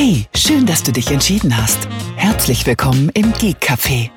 Hey, 0.00 0.26
schön, 0.32 0.64
dass 0.64 0.84
du 0.84 0.92
dich 0.92 1.10
entschieden 1.10 1.56
hast. 1.56 1.88
Herzlich 2.14 2.64
willkommen 2.64 3.08
im 3.14 3.32
Geek 3.32 3.56
Café, 3.60 4.10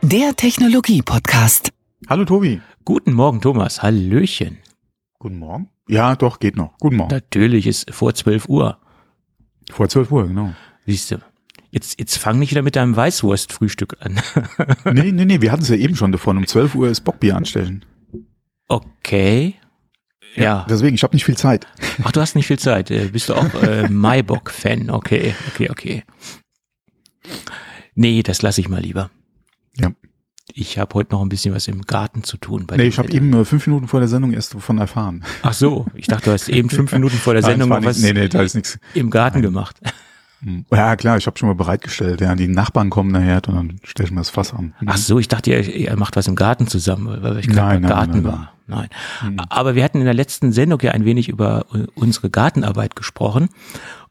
der 0.00 0.36
Technologie-Podcast. 0.36 1.70
Hallo 2.08 2.24
Tobi. 2.24 2.60
Guten 2.84 3.12
Morgen, 3.12 3.40
Thomas. 3.40 3.82
Hallöchen. 3.82 4.58
Guten 5.18 5.40
Morgen. 5.40 5.70
Ja, 5.88 6.14
doch, 6.14 6.38
geht 6.38 6.54
noch. 6.54 6.78
Guten 6.78 6.98
Morgen. 6.98 7.10
Natürlich 7.10 7.66
ist 7.66 7.92
vor 7.92 8.14
12 8.14 8.48
Uhr. 8.48 8.78
Vor 9.72 9.88
12 9.88 10.12
Uhr, 10.12 10.28
genau. 10.28 10.52
Siehst 10.86 11.10
du. 11.10 11.16
Jetzt, 11.72 11.98
jetzt 11.98 12.18
fang 12.18 12.38
nicht 12.38 12.52
wieder 12.52 12.62
mit 12.62 12.76
deinem 12.76 12.94
Weißwurstfrühstück 12.94 13.96
an. 13.98 14.20
nee, 14.94 15.10
nee, 15.10 15.24
nee, 15.24 15.40
wir 15.40 15.50
hatten 15.50 15.62
es 15.62 15.68
ja 15.68 15.74
eben 15.74 15.96
schon 15.96 16.12
davon. 16.12 16.36
Um 16.36 16.46
12 16.46 16.76
Uhr 16.76 16.88
ist 16.88 17.00
Bockbier 17.00 17.34
anstellen. 17.34 17.84
Okay. 18.68 19.56
Ja. 20.34 20.66
Deswegen, 20.68 20.94
ich 20.94 21.02
habe 21.02 21.14
nicht 21.14 21.24
viel 21.24 21.36
Zeit. 21.36 21.66
Ach, 22.02 22.12
du 22.12 22.20
hast 22.20 22.34
nicht 22.34 22.46
viel 22.46 22.58
Zeit. 22.58 22.90
Äh, 22.90 23.06
bist 23.06 23.28
du 23.28 23.34
auch 23.34 23.54
äh, 23.62 23.88
Maibock-Fan? 23.90 24.90
Okay, 24.90 25.34
okay, 25.48 25.70
okay. 25.70 26.04
Nee, 27.94 28.22
das 28.22 28.42
lasse 28.42 28.60
ich 28.60 28.68
mal 28.68 28.80
lieber. 28.80 29.10
Ja. 29.76 29.92
Ich 30.54 30.78
habe 30.78 30.94
heute 30.94 31.12
noch 31.12 31.22
ein 31.22 31.28
bisschen 31.28 31.54
was 31.54 31.68
im 31.68 31.82
Garten 31.82 32.24
zu 32.24 32.36
tun. 32.36 32.66
Bei 32.66 32.76
nee, 32.76 32.84
ich 32.84 32.98
habe 32.98 33.10
eben 33.10 33.32
äh, 33.32 33.44
fünf 33.44 33.66
Minuten 33.66 33.88
vor 33.88 34.00
der 34.00 34.08
Sendung 34.08 34.32
erst 34.32 34.54
davon 34.54 34.78
erfahren. 34.78 35.24
Ach 35.42 35.52
so, 35.52 35.86
ich 35.94 36.06
dachte, 36.06 36.26
du 36.26 36.32
hast 36.32 36.48
eben 36.48 36.68
fünf 36.68 36.92
Minuten 36.92 37.16
vor 37.16 37.34
der 37.34 37.42
Sendung 37.42 37.70
Nein, 37.70 37.84
was 37.84 37.98
nee, 37.98 38.12
nee, 38.12 38.28
da 38.28 38.42
ist 38.42 38.54
nix. 38.54 38.78
im 38.94 39.10
Garten 39.10 39.38
Nein. 39.38 39.42
gemacht. 39.42 39.80
Hm. 40.42 40.66
Ja, 40.72 40.96
klar, 40.96 41.16
ich 41.16 41.26
habe 41.26 41.38
schon 41.38 41.48
mal 41.48 41.54
bereitgestellt. 41.54 42.20
Ja, 42.20 42.34
die 42.34 42.48
Nachbarn 42.48 42.90
kommen 42.90 43.12
nachher 43.12 43.36
und 43.46 43.54
dann 43.54 43.80
stelle 43.84 44.08
ich 44.08 44.12
mir 44.12 44.20
das 44.20 44.30
Fass 44.30 44.52
an. 44.52 44.74
Ach 44.84 44.96
so, 44.96 45.18
ich 45.18 45.28
dachte, 45.28 45.50
ihr, 45.50 45.60
ihr 45.62 45.96
macht 45.96 46.16
was 46.16 46.26
im 46.26 46.34
Garten 46.34 46.66
zusammen, 46.66 47.22
weil 47.22 47.38
ich 47.38 47.48
gerade 47.48 47.76
im 47.76 47.86
Garten 47.86 48.12
nein, 48.12 48.24
war. 48.24 48.52
Nein. 48.74 48.88
Hm. 49.20 49.40
Aber 49.48 49.74
wir 49.74 49.84
hatten 49.84 49.98
in 49.98 50.04
der 50.04 50.14
letzten 50.14 50.52
Sendung 50.52 50.80
ja 50.80 50.92
ein 50.92 51.04
wenig 51.04 51.28
über 51.28 51.66
unsere 51.94 52.30
Gartenarbeit 52.30 52.96
gesprochen. 52.96 53.48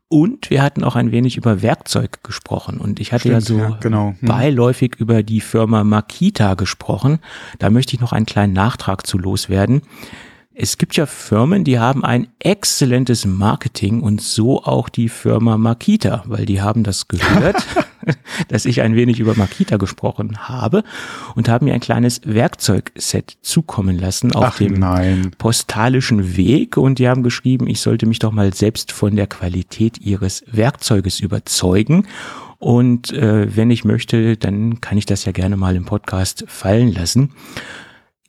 Und 0.08 0.50
wir 0.50 0.62
hatten 0.62 0.84
auch 0.84 0.98
ein 0.98 1.14
wenig 1.14 1.38
über 1.38 1.62
Werkzeug 1.62 2.22
gesprochen. 2.22 2.80
Und 2.80 3.00
ich 3.00 3.14
hatte 3.14 3.30
Stimmt, 3.30 3.34
ja 3.34 3.42
so 3.42 3.58
ja, 3.58 3.78
genau. 3.80 4.14
hm. 4.20 4.28
beiläufig 4.28 4.96
über 4.98 5.24
die 5.24 5.40
Firma 5.40 5.86
Makita 5.86 6.56
gesprochen. 6.56 7.20
Da 7.60 7.70
möchte 7.70 7.96
ich 7.96 8.02
noch 8.02 8.12
einen 8.12 8.26
kleinen 8.26 8.52
Nachtrag 8.52 9.08
zu 9.08 9.18
loswerden. 9.18 9.84
Es 10.64 10.78
gibt 10.78 10.96
ja 10.96 11.08
Firmen, 11.08 11.64
die 11.64 11.80
haben 11.80 12.06
ein 12.06 12.28
exzellentes 12.38 13.26
Marketing 13.26 14.02
und 14.02 14.22
so 14.22 14.64
auch 14.64 14.90
die 14.90 15.10
Firma 15.10 15.58
Makita, 15.58 16.22
weil 16.28 16.46
die 16.46 16.62
haben 16.62 16.84
das 16.84 17.08
gehört, 17.08 17.66
dass 18.48 18.66
ich 18.66 18.82
ein 18.82 18.96
wenig 18.96 19.20
über 19.20 19.36
Makita 19.36 19.78
gesprochen 19.78 20.38
habe 20.48 20.84
und 21.34 21.50
haben 21.50 21.66
mir 21.66 21.74
ein 21.74 21.80
kleines 21.80 22.22
Werkzeugset 22.26 23.40
zukommen 23.42 23.98
lassen 23.98 24.36
auf 24.36 24.44
Ach, 24.44 24.58
dem 24.58 24.74
nein. 24.74 25.32
postalischen 25.40 26.38
Weg 26.38 26.78
und 26.78 27.00
die 27.00 27.10
haben 27.10 27.24
geschrieben, 27.24 27.66
ich 27.66 27.82
sollte 27.82 28.06
mich 28.06 28.20
doch 28.20 28.32
mal 28.32 28.54
selbst 28.54 28.92
von 28.92 29.16
der 29.16 29.26
Qualität 29.26 29.98
ihres 29.98 30.44
Werkzeuges 30.46 31.22
überzeugen 31.22 32.06
und 32.62 33.12
äh, 33.14 33.56
wenn 33.56 33.72
ich 33.72 33.86
möchte, 33.86 34.38
dann 34.38 34.82
kann 34.82 35.00
ich 35.00 35.08
das 35.08 35.26
ja 35.26 35.32
gerne 35.32 35.58
mal 35.58 35.76
im 35.76 35.86
Podcast 35.86 36.46
fallen 36.48 36.94
lassen. 36.94 37.32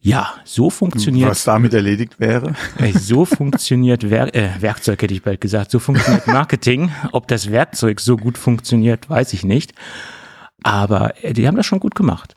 Ja, 0.05 0.35
so 0.45 0.69
funktioniert. 0.69 1.31
Was 1.31 1.45
damit 1.45 1.73
erledigt 1.75 2.19
wäre? 2.19 2.55
So 2.99 3.25
funktioniert 3.25 4.11
Wer 4.11 4.35
äh, 4.35 4.51
Werkzeug, 4.61 5.01
hätte 5.01 5.15
ich 5.15 5.23
bald 5.23 5.41
gesagt. 5.41 5.71
So 5.71 5.79
funktioniert 5.79 6.27
Marketing. 6.27 6.91
Ob 7.13 7.29
das 7.29 7.53
Werkzeug 7.53 8.01
so 8.01 8.17
gut 8.17 8.37
funktioniert, 8.37 9.09
weiß 9.09 9.33
ich 9.33 9.45
nicht. 9.45 9.75
Aber 10.65 11.25
äh, 11.25 11.33
die 11.33 11.47
haben 11.47 11.57
das 11.57 11.67
schon 11.67 11.79
gut 11.79 11.95
gemacht. 11.95 12.35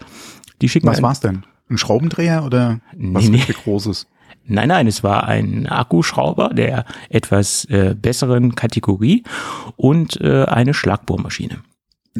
Die 0.61 0.69
schicken 0.69 0.87
was 0.87 1.01
war's 1.01 1.21
denn? 1.21 1.43
Ein 1.67 1.79
Schraubendreher 1.79 2.43
oder 2.45 2.81
was 2.93 3.27
nee, 3.27 3.43
nee. 3.47 3.53
Großes? 3.63 4.05
Nein, 4.45 4.67
nein, 4.67 4.85
es 4.85 5.03
war 5.03 5.27
ein 5.27 5.65
Akkuschrauber 5.65 6.49
der 6.49 6.85
etwas 7.09 7.65
äh, 7.65 7.95
besseren 7.99 8.53
Kategorie 8.53 9.23
und 9.75 10.21
äh, 10.21 10.45
eine 10.45 10.75
Schlagbohrmaschine. 10.75 11.61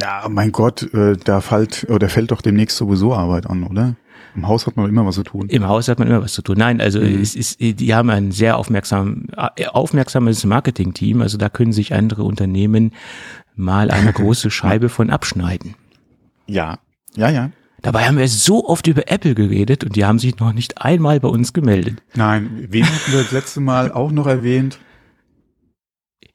Ja, 0.02 0.26
mein 0.28 0.52
Gott, 0.52 0.92
äh, 0.94 1.16
da 1.24 1.40
fällt 1.40 1.86
oder 1.90 2.10
fällt 2.10 2.32
doch 2.32 2.42
demnächst 2.42 2.78
sowieso 2.78 3.14
Arbeit 3.14 3.48
an, 3.48 3.64
oder? 3.64 3.96
Im 4.36 4.48
Haus 4.48 4.68
hat 4.68 4.76
man 4.76 4.90
immer 4.90 5.06
was 5.06 5.16
zu 5.16 5.24
tun. 5.24 5.48
Im 5.50 5.68
Haus 5.68 5.88
hat 5.88 6.00
man 6.00 6.08
immer 6.08 6.22
was 6.22 6.34
zu 6.34 6.42
tun. 6.42 6.58
Nein, 6.58 6.82
also 6.82 7.00
mhm. 7.00 7.22
es 7.22 7.36
ist, 7.36 7.60
die 7.60 7.94
haben 7.94 8.10
ein 8.10 8.32
sehr 8.32 8.58
aufmerksam, 8.58 9.28
äh, 9.56 9.68
aufmerksames 9.68 10.44
Marketing-Team. 10.44 11.22
Also 11.22 11.38
da 11.38 11.50
können 11.50 11.72
sich 11.72 11.94
andere 11.94 12.24
Unternehmen 12.24 12.92
mal 13.56 13.92
eine 13.92 14.12
große 14.14 14.52
Scheibe 14.52 14.90
von 14.90 15.10
abschneiden. 15.10 15.76
Ja, 16.48 16.80
ja, 17.16 17.30
ja. 17.30 17.52
Dabei 17.82 18.06
haben 18.06 18.18
wir 18.18 18.28
so 18.28 18.68
oft 18.68 18.88
über 18.88 19.12
Apple 19.12 19.36
geredet 19.36 19.84
und 19.84 19.96
die 19.96 20.06
haben 20.06 20.18
sich 20.18 20.40
noch 20.40 20.54
nicht 20.54 20.82
einmal 20.82 21.20
bei 21.20 21.28
uns 21.28 21.54
gemeldet. 21.54 22.02
Nein, 22.16 22.68
wen 22.70 22.86
hatten 22.86 23.12
wir 23.12 23.20
das 23.22 23.32
letzte 23.32 23.62
Mal 23.62 23.92
auch 23.92 24.12
noch 24.12 24.26
erwähnt? 24.26 24.80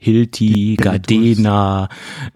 Hilti, 0.03 0.79
Gardena, 0.81 1.91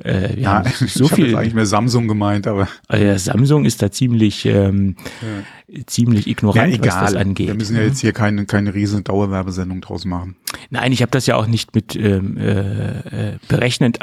äh, 0.04 0.38
ja, 0.38 0.62
so 0.86 1.04
ich 1.04 1.12
viel. 1.12 1.28
Ich 1.28 1.36
eigentlich 1.36 1.54
mehr 1.54 1.64
Samsung 1.64 2.08
gemeint, 2.08 2.46
aber. 2.46 2.68
Also 2.88 3.30
Samsung 3.32 3.64
ist 3.64 3.80
da 3.80 3.90
ziemlich, 3.90 4.44
ähm, 4.44 4.96
ja. 5.22 5.82
ziemlich 5.86 6.26
ignorant, 6.26 6.72
ja, 6.72 6.78
egal. 6.78 7.02
was 7.02 7.12
das 7.12 7.14
angeht. 7.14 7.46
Wir 7.46 7.54
müssen 7.54 7.74
ja 7.74 7.82
jetzt 7.82 8.00
hier 8.00 8.12
keine, 8.12 8.44
keine 8.44 8.74
riesen 8.74 9.02
Dauerwerbesendung 9.02 9.80
draus 9.80 10.04
machen. 10.04 10.36
Nein, 10.68 10.92
ich 10.92 11.00
habe 11.00 11.10
das 11.10 11.24
ja 11.26 11.36
auch 11.36 11.46
nicht 11.46 11.74
mit 11.74 11.96
ähm, 11.96 12.36
äh, 12.36 13.30
äh 13.30 13.38
berechnend 13.48 13.98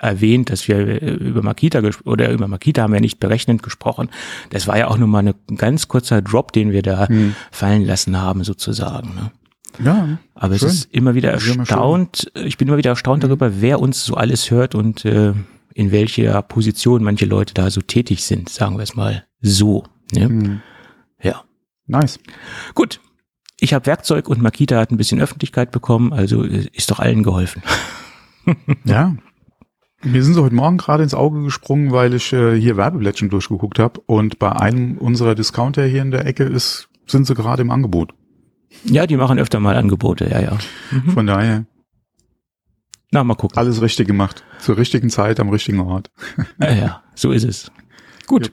erwähnt, 0.00 0.50
dass 0.50 0.66
wir 0.66 0.78
äh, 0.78 1.10
über 1.14 1.42
Makita 1.42 1.82
oder 2.04 2.32
über 2.32 2.48
Makita 2.48 2.82
haben 2.82 2.92
wir 2.92 3.00
nicht 3.00 3.20
berechnend 3.20 3.62
gesprochen. 3.62 4.08
Das 4.50 4.66
war 4.66 4.78
ja 4.78 4.88
auch 4.88 4.98
nur 4.98 5.06
mal 5.06 5.22
ein 5.24 5.56
ganz 5.56 5.86
kurzer 5.86 6.22
Drop, 6.22 6.50
den 6.50 6.72
wir 6.72 6.82
da 6.82 7.08
hm. 7.08 7.36
fallen 7.52 7.84
lassen 7.84 8.20
haben, 8.20 8.42
sozusagen. 8.42 9.14
Ne? 9.14 9.30
Ja. 9.82 10.18
Aber 10.34 10.58
schön. 10.58 10.68
es 10.68 10.74
ist 10.74 10.94
immer 10.94 11.14
wieder 11.14 11.30
erstaunt, 11.30 12.30
ich 12.34 12.56
bin 12.56 12.68
immer 12.68 12.76
wieder 12.76 12.90
erstaunt 12.90 13.22
mhm. 13.22 13.28
darüber, 13.28 13.60
wer 13.60 13.80
uns 13.80 14.04
so 14.04 14.14
alles 14.14 14.50
hört 14.50 14.74
und 14.74 15.04
äh, 15.04 15.32
in 15.74 15.92
welcher 15.92 16.40
Position 16.42 17.02
manche 17.02 17.26
Leute 17.26 17.54
da 17.54 17.70
so 17.70 17.82
tätig 17.82 18.24
sind, 18.24 18.48
sagen 18.48 18.76
wir 18.76 18.82
es 18.82 18.96
mal 18.96 19.24
so. 19.40 19.84
Ne? 20.12 20.28
Mhm. 20.28 20.60
Ja. 21.22 21.44
Nice. 21.86 22.18
Gut. 22.74 23.00
Ich 23.58 23.72
habe 23.72 23.86
Werkzeug 23.86 24.28
und 24.28 24.42
Makita 24.42 24.78
hat 24.78 24.90
ein 24.90 24.96
bisschen 24.98 25.20
Öffentlichkeit 25.20 25.72
bekommen, 25.72 26.12
also 26.12 26.44
äh, 26.44 26.66
ist 26.72 26.90
doch 26.90 26.98
allen 26.98 27.22
geholfen. 27.22 27.62
ja. 28.84 29.16
Mir 30.02 30.22
sind 30.22 30.34
sie 30.34 30.42
heute 30.42 30.54
Morgen 30.54 30.76
gerade 30.76 31.02
ins 31.02 31.14
Auge 31.14 31.42
gesprungen, 31.42 31.90
weil 31.90 32.14
ich 32.14 32.32
äh, 32.32 32.58
hier 32.60 32.76
Werbeblättchen 32.76 33.30
durchgeguckt 33.30 33.78
habe 33.78 34.00
und 34.06 34.38
bei 34.38 34.52
einem 34.52 34.98
unserer 34.98 35.34
Discounter 35.34 35.84
hier 35.84 36.02
in 36.02 36.10
der 36.10 36.26
Ecke 36.26 36.44
ist, 36.44 36.88
sind 37.06 37.26
sie 37.26 37.34
gerade 37.34 37.62
im 37.62 37.70
Angebot. 37.70 38.12
Ja, 38.84 39.06
die 39.06 39.16
machen 39.16 39.38
öfter 39.38 39.60
mal 39.60 39.76
Angebote, 39.76 40.28
ja, 40.28 40.40
ja. 40.40 40.58
Mhm. 40.90 41.10
Von 41.10 41.26
daher. 41.26 41.64
Na, 43.10 43.24
mal 43.24 43.34
gucken. 43.34 43.56
Alles 43.56 43.80
richtig 43.80 44.06
gemacht. 44.06 44.44
Zur 44.58 44.76
richtigen 44.76 45.10
Zeit, 45.10 45.40
am 45.40 45.48
richtigen 45.48 45.80
Ort. 45.80 46.10
ja, 46.60 46.72
ja, 46.72 47.02
so 47.14 47.32
ist 47.32 47.44
es. 47.44 47.70
Gut. 48.26 48.46
Ja. 48.46 48.52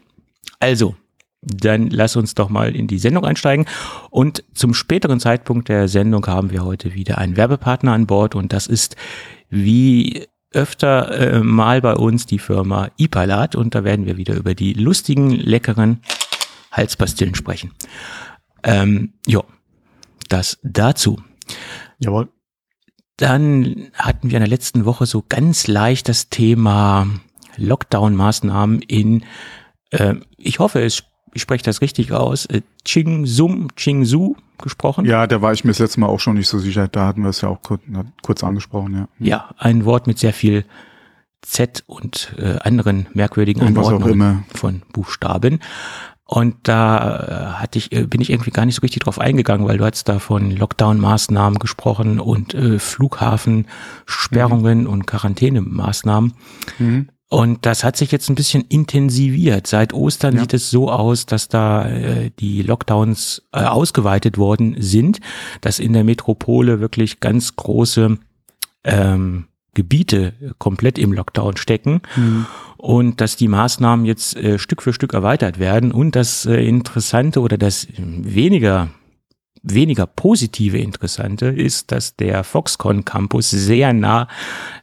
Also, 0.59 0.95
dann 1.41 1.89
lass 1.89 2.15
uns 2.15 2.35
doch 2.35 2.49
mal 2.49 2.75
in 2.75 2.87
die 2.87 2.99
Sendung 2.99 3.25
einsteigen. 3.25 3.65
Und 4.09 4.43
zum 4.53 4.73
späteren 4.73 5.19
Zeitpunkt 5.19 5.69
der 5.69 5.87
Sendung 5.87 6.25
haben 6.27 6.51
wir 6.51 6.63
heute 6.63 6.93
wieder 6.93 7.17
einen 7.17 7.35
Werbepartner 7.35 7.93
an 7.93 8.07
Bord 8.07 8.35
und 8.35 8.53
das 8.53 8.67
ist 8.67 8.95
wie 9.49 10.25
öfter 10.51 11.11
äh, 11.11 11.39
mal 11.39 11.81
bei 11.81 11.95
uns 11.95 12.25
die 12.25 12.39
Firma 12.39 12.89
Ipalat 12.97 13.55
und 13.55 13.75
da 13.75 13.83
werden 13.83 14.05
wir 14.05 14.17
wieder 14.17 14.35
über 14.35 14.53
die 14.53 14.73
lustigen, 14.73 15.31
leckeren 15.31 16.01
Halspastillen 16.71 17.35
sprechen. 17.35 17.71
Ähm, 18.63 19.13
ja, 19.25 19.41
das 20.33 20.59
dazu. 20.63 21.21
Jawohl. 21.99 22.29
Dann 23.17 23.91
hatten 23.93 24.31
wir 24.31 24.37
in 24.37 24.41
der 24.41 24.49
letzten 24.49 24.85
Woche 24.85 25.05
so 25.05 25.23
ganz 25.27 25.67
leicht 25.67 26.09
das 26.09 26.29
Thema 26.29 27.07
Lockdown-Maßnahmen 27.57 28.81
in, 28.81 29.23
äh, 29.91 30.15
ich 30.37 30.57
hoffe, 30.57 30.81
es, 30.81 31.03
ich 31.33 31.41
spreche 31.43 31.63
das 31.63 31.81
richtig 31.81 32.11
aus, 32.11 32.47
äh, 32.47 32.61
Chingzum, 32.85 33.67
Chingsu 33.75 34.35
gesprochen. 34.57 35.05
Ja, 35.05 35.27
da 35.27 35.41
war 35.41 35.53
ich 35.53 35.63
mir 35.63 35.69
das 35.69 35.79
letzte 35.79 35.99
Mal 35.99 36.07
auch 36.07 36.19
schon 36.19 36.35
nicht 36.35 36.47
so 36.47 36.57
sicher. 36.57 36.87
Da 36.87 37.05
hatten 37.07 37.21
wir 37.21 37.29
es 37.29 37.41
ja 37.41 37.49
auch 37.49 37.61
kurz, 37.61 37.83
kurz 38.23 38.43
angesprochen, 38.43 38.95
ja. 38.95 39.07
Ja, 39.19 39.49
ein 39.59 39.85
Wort 39.85 40.07
mit 40.07 40.17
sehr 40.17 40.33
viel 40.33 40.65
Z 41.43 41.83
und 41.85 42.33
äh, 42.39 42.57
anderen 42.59 43.07
merkwürdigen 43.13 43.61
Anordnungen 43.61 44.45
von 44.53 44.81
Buchstaben. 44.91 45.59
Und 46.33 46.55
da 46.63 47.57
äh, 47.57 47.61
hatte 47.61 47.77
ich, 47.77 47.91
äh, 47.91 48.07
bin 48.07 48.19
ich 48.19 48.31
irgendwie 48.31 48.49
gar 48.49 48.65
nicht 48.65 48.73
so 48.73 48.81
richtig 48.81 49.03
drauf 49.03 49.19
eingegangen, 49.19 49.67
weil 49.67 49.77
du 49.77 49.85
hast 49.85 50.09
da 50.09 50.17
von 50.17 50.49
Lockdown-Maßnahmen 50.49 51.59
gesprochen 51.59 52.19
und 52.19 52.55
äh, 52.55 52.79
Flughafensperrungen 52.79 54.81
mhm. 54.81 54.87
und 54.87 55.05
Quarantänemaßnahmen. 55.05 56.33
Mhm. 56.79 57.09
Und 57.29 57.67
das 57.67 57.83
hat 57.83 57.97
sich 57.97 58.11
jetzt 58.11 58.29
ein 58.29 58.35
bisschen 58.35 58.63
intensiviert. 58.63 59.67
Seit 59.67 59.93
Ostern 59.93 60.33
ja. 60.33 60.41
sieht 60.41 60.55
es 60.55 60.71
so 60.71 60.89
aus, 60.89 61.27
dass 61.27 61.49
da 61.49 61.87
äh, 61.87 62.31
die 62.39 62.63
Lockdowns 62.63 63.43
äh, 63.51 63.59
ausgeweitet 63.59 64.39
worden 64.39 64.75
sind, 64.79 65.19
dass 65.61 65.77
in 65.77 65.93
der 65.93 66.03
Metropole 66.03 66.79
wirklich 66.79 67.19
ganz 67.19 67.55
große 67.55 68.17
ähm, 68.85 69.45
Gebiete 69.75 70.33
komplett 70.57 70.97
im 70.97 71.13
Lockdown 71.13 71.57
stecken 71.57 72.01
mhm. 72.15 72.47
Und 72.83 73.21
dass 73.21 73.37
die 73.37 73.47
Maßnahmen 73.47 74.05
jetzt 74.05 74.35
äh, 74.35 74.59
Stück 74.59 74.81
für 74.81 74.91
Stück 74.91 75.13
erweitert 75.13 75.57
werden 75.57 75.93
und 75.93 76.17
das 76.17 76.45
äh, 76.45 76.67
Interessante 76.67 77.39
oder 77.39 77.57
das 77.57 77.87
weniger 77.97 78.89
weniger 79.61 80.05
positive 80.05 80.77
Interessante 80.77 81.45
ist, 81.45 81.93
dass 81.93 82.17
der 82.17 82.43
Foxconn 82.43 83.05
Campus 83.05 83.51
sehr 83.51 83.93
nah 83.93 84.27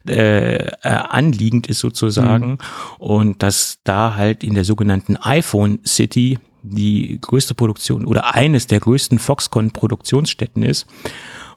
äh, 0.07 0.55
äh, 0.55 0.71
anliegend 0.81 1.67
ist 1.67 1.77
sozusagen 1.77 2.53
mhm. 2.53 2.57
und 2.97 3.43
dass 3.43 3.77
da 3.83 4.15
halt 4.15 4.43
in 4.43 4.55
der 4.55 4.63
sogenannten 4.63 5.17
iPhone 5.17 5.77
City 5.85 6.39
die 6.63 7.19
größte 7.21 7.53
Produktion 7.53 8.07
oder 8.07 8.33
eines 8.33 8.65
der 8.65 8.79
größten 8.79 9.19
Foxconn 9.19 9.69
Produktionsstätten 9.69 10.63
ist 10.63 10.87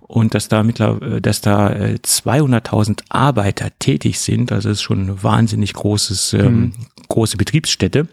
und 0.06 0.34
dass 0.34 0.48
da 0.48 0.62
mittlerweile, 0.62 1.20
dass 1.20 1.40
da 1.40 1.68
200.000 1.68 2.90
äh, 2.90 3.04
Arbeiter 3.08 3.70
tätig 3.78 4.20
sind. 4.20 4.52
Also 4.52 4.68
das 4.68 4.78
ist 4.78 4.82
schon 4.82 5.02
eine 5.02 5.22
wahnsinnig 5.22 5.72
großes, 5.72 6.34
ähm, 6.34 6.54
mhm. 6.54 6.72
große 7.08 7.36
Betriebsstätte 7.36 8.06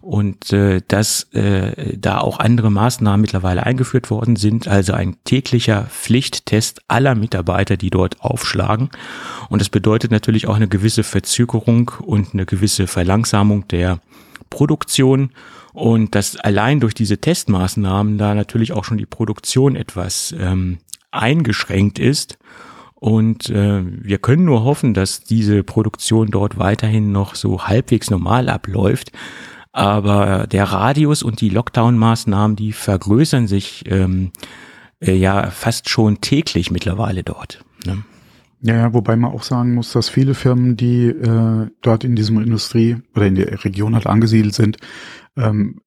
und 0.00 0.52
äh, 0.52 0.82
dass 0.88 1.32
äh, 1.32 1.96
da 1.96 2.18
auch 2.18 2.40
andere 2.40 2.72
Maßnahmen 2.72 3.20
mittlerweile 3.20 3.64
eingeführt 3.64 4.10
worden 4.10 4.34
sind, 4.34 4.66
also 4.66 4.94
ein 4.94 5.16
täglicher 5.24 5.84
Pflichttest 5.84 6.82
aller 6.88 7.14
Mitarbeiter, 7.14 7.76
die 7.76 7.90
dort 7.90 8.20
aufschlagen. 8.20 8.90
Und 9.48 9.60
das 9.60 9.68
bedeutet 9.68 10.10
natürlich 10.10 10.48
auch 10.48 10.56
eine 10.56 10.66
gewisse 10.66 11.04
Verzögerung 11.04 11.92
und 12.00 12.34
eine 12.34 12.46
gewisse 12.46 12.88
Verlangsamung 12.88 13.68
der 13.68 14.00
Produktion 14.50 15.30
und 15.72 16.16
dass 16.16 16.36
allein 16.36 16.80
durch 16.80 16.94
diese 16.94 17.18
Testmaßnahmen 17.18 18.18
da 18.18 18.34
natürlich 18.34 18.72
auch 18.72 18.84
schon 18.84 18.98
die 18.98 19.06
Produktion 19.06 19.76
etwas 19.76 20.34
ähm, 20.36 20.78
eingeschränkt 21.12 21.98
ist. 21.98 22.38
Und 22.94 23.50
äh, 23.50 23.82
wir 23.84 24.18
können 24.18 24.44
nur 24.44 24.64
hoffen, 24.64 24.94
dass 24.94 25.20
diese 25.20 25.64
Produktion 25.64 26.28
dort 26.28 26.58
weiterhin 26.58 27.10
noch 27.10 27.34
so 27.34 27.66
halbwegs 27.66 28.10
normal 28.10 28.48
abläuft. 28.48 29.12
Aber 29.72 30.46
der 30.46 30.64
Radius 30.64 31.22
und 31.22 31.40
die 31.40 31.48
Lockdown-Maßnahmen, 31.48 32.56
die 32.56 32.72
vergrößern 32.72 33.48
sich 33.48 33.84
ähm, 33.86 34.30
äh, 35.00 35.14
ja 35.14 35.50
fast 35.50 35.88
schon 35.88 36.20
täglich 36.20 36.70
mittlerweile 36.70 37.24
dort. 37.24 37.64
Ne? 37.86 38.04
Ja, 38.60 38.94
wobei 38.94 39.16
man 39.16 39.32
auch 39.32 39.42
sagen 39.42 39.74
muss, 39.74 39.92
dass 39.92 40.08
viele 40.08 40.34
Firmen, 40.34 40.76
die 40.76 41.06
äh, 41.06 41.68
dort 41.80 42.04
in 42.04 42.14
diesem 42.14 42.40
Industrie 42.40 42.98
oder 43.16 43.26
in 43.26 43.34
der 43.34 43.64
Region 43.64 43.94
halt 43.94 44.06
angesiedelt 44.06 44.54
sind, 44.54 44.76
ähm, 45.36 45.80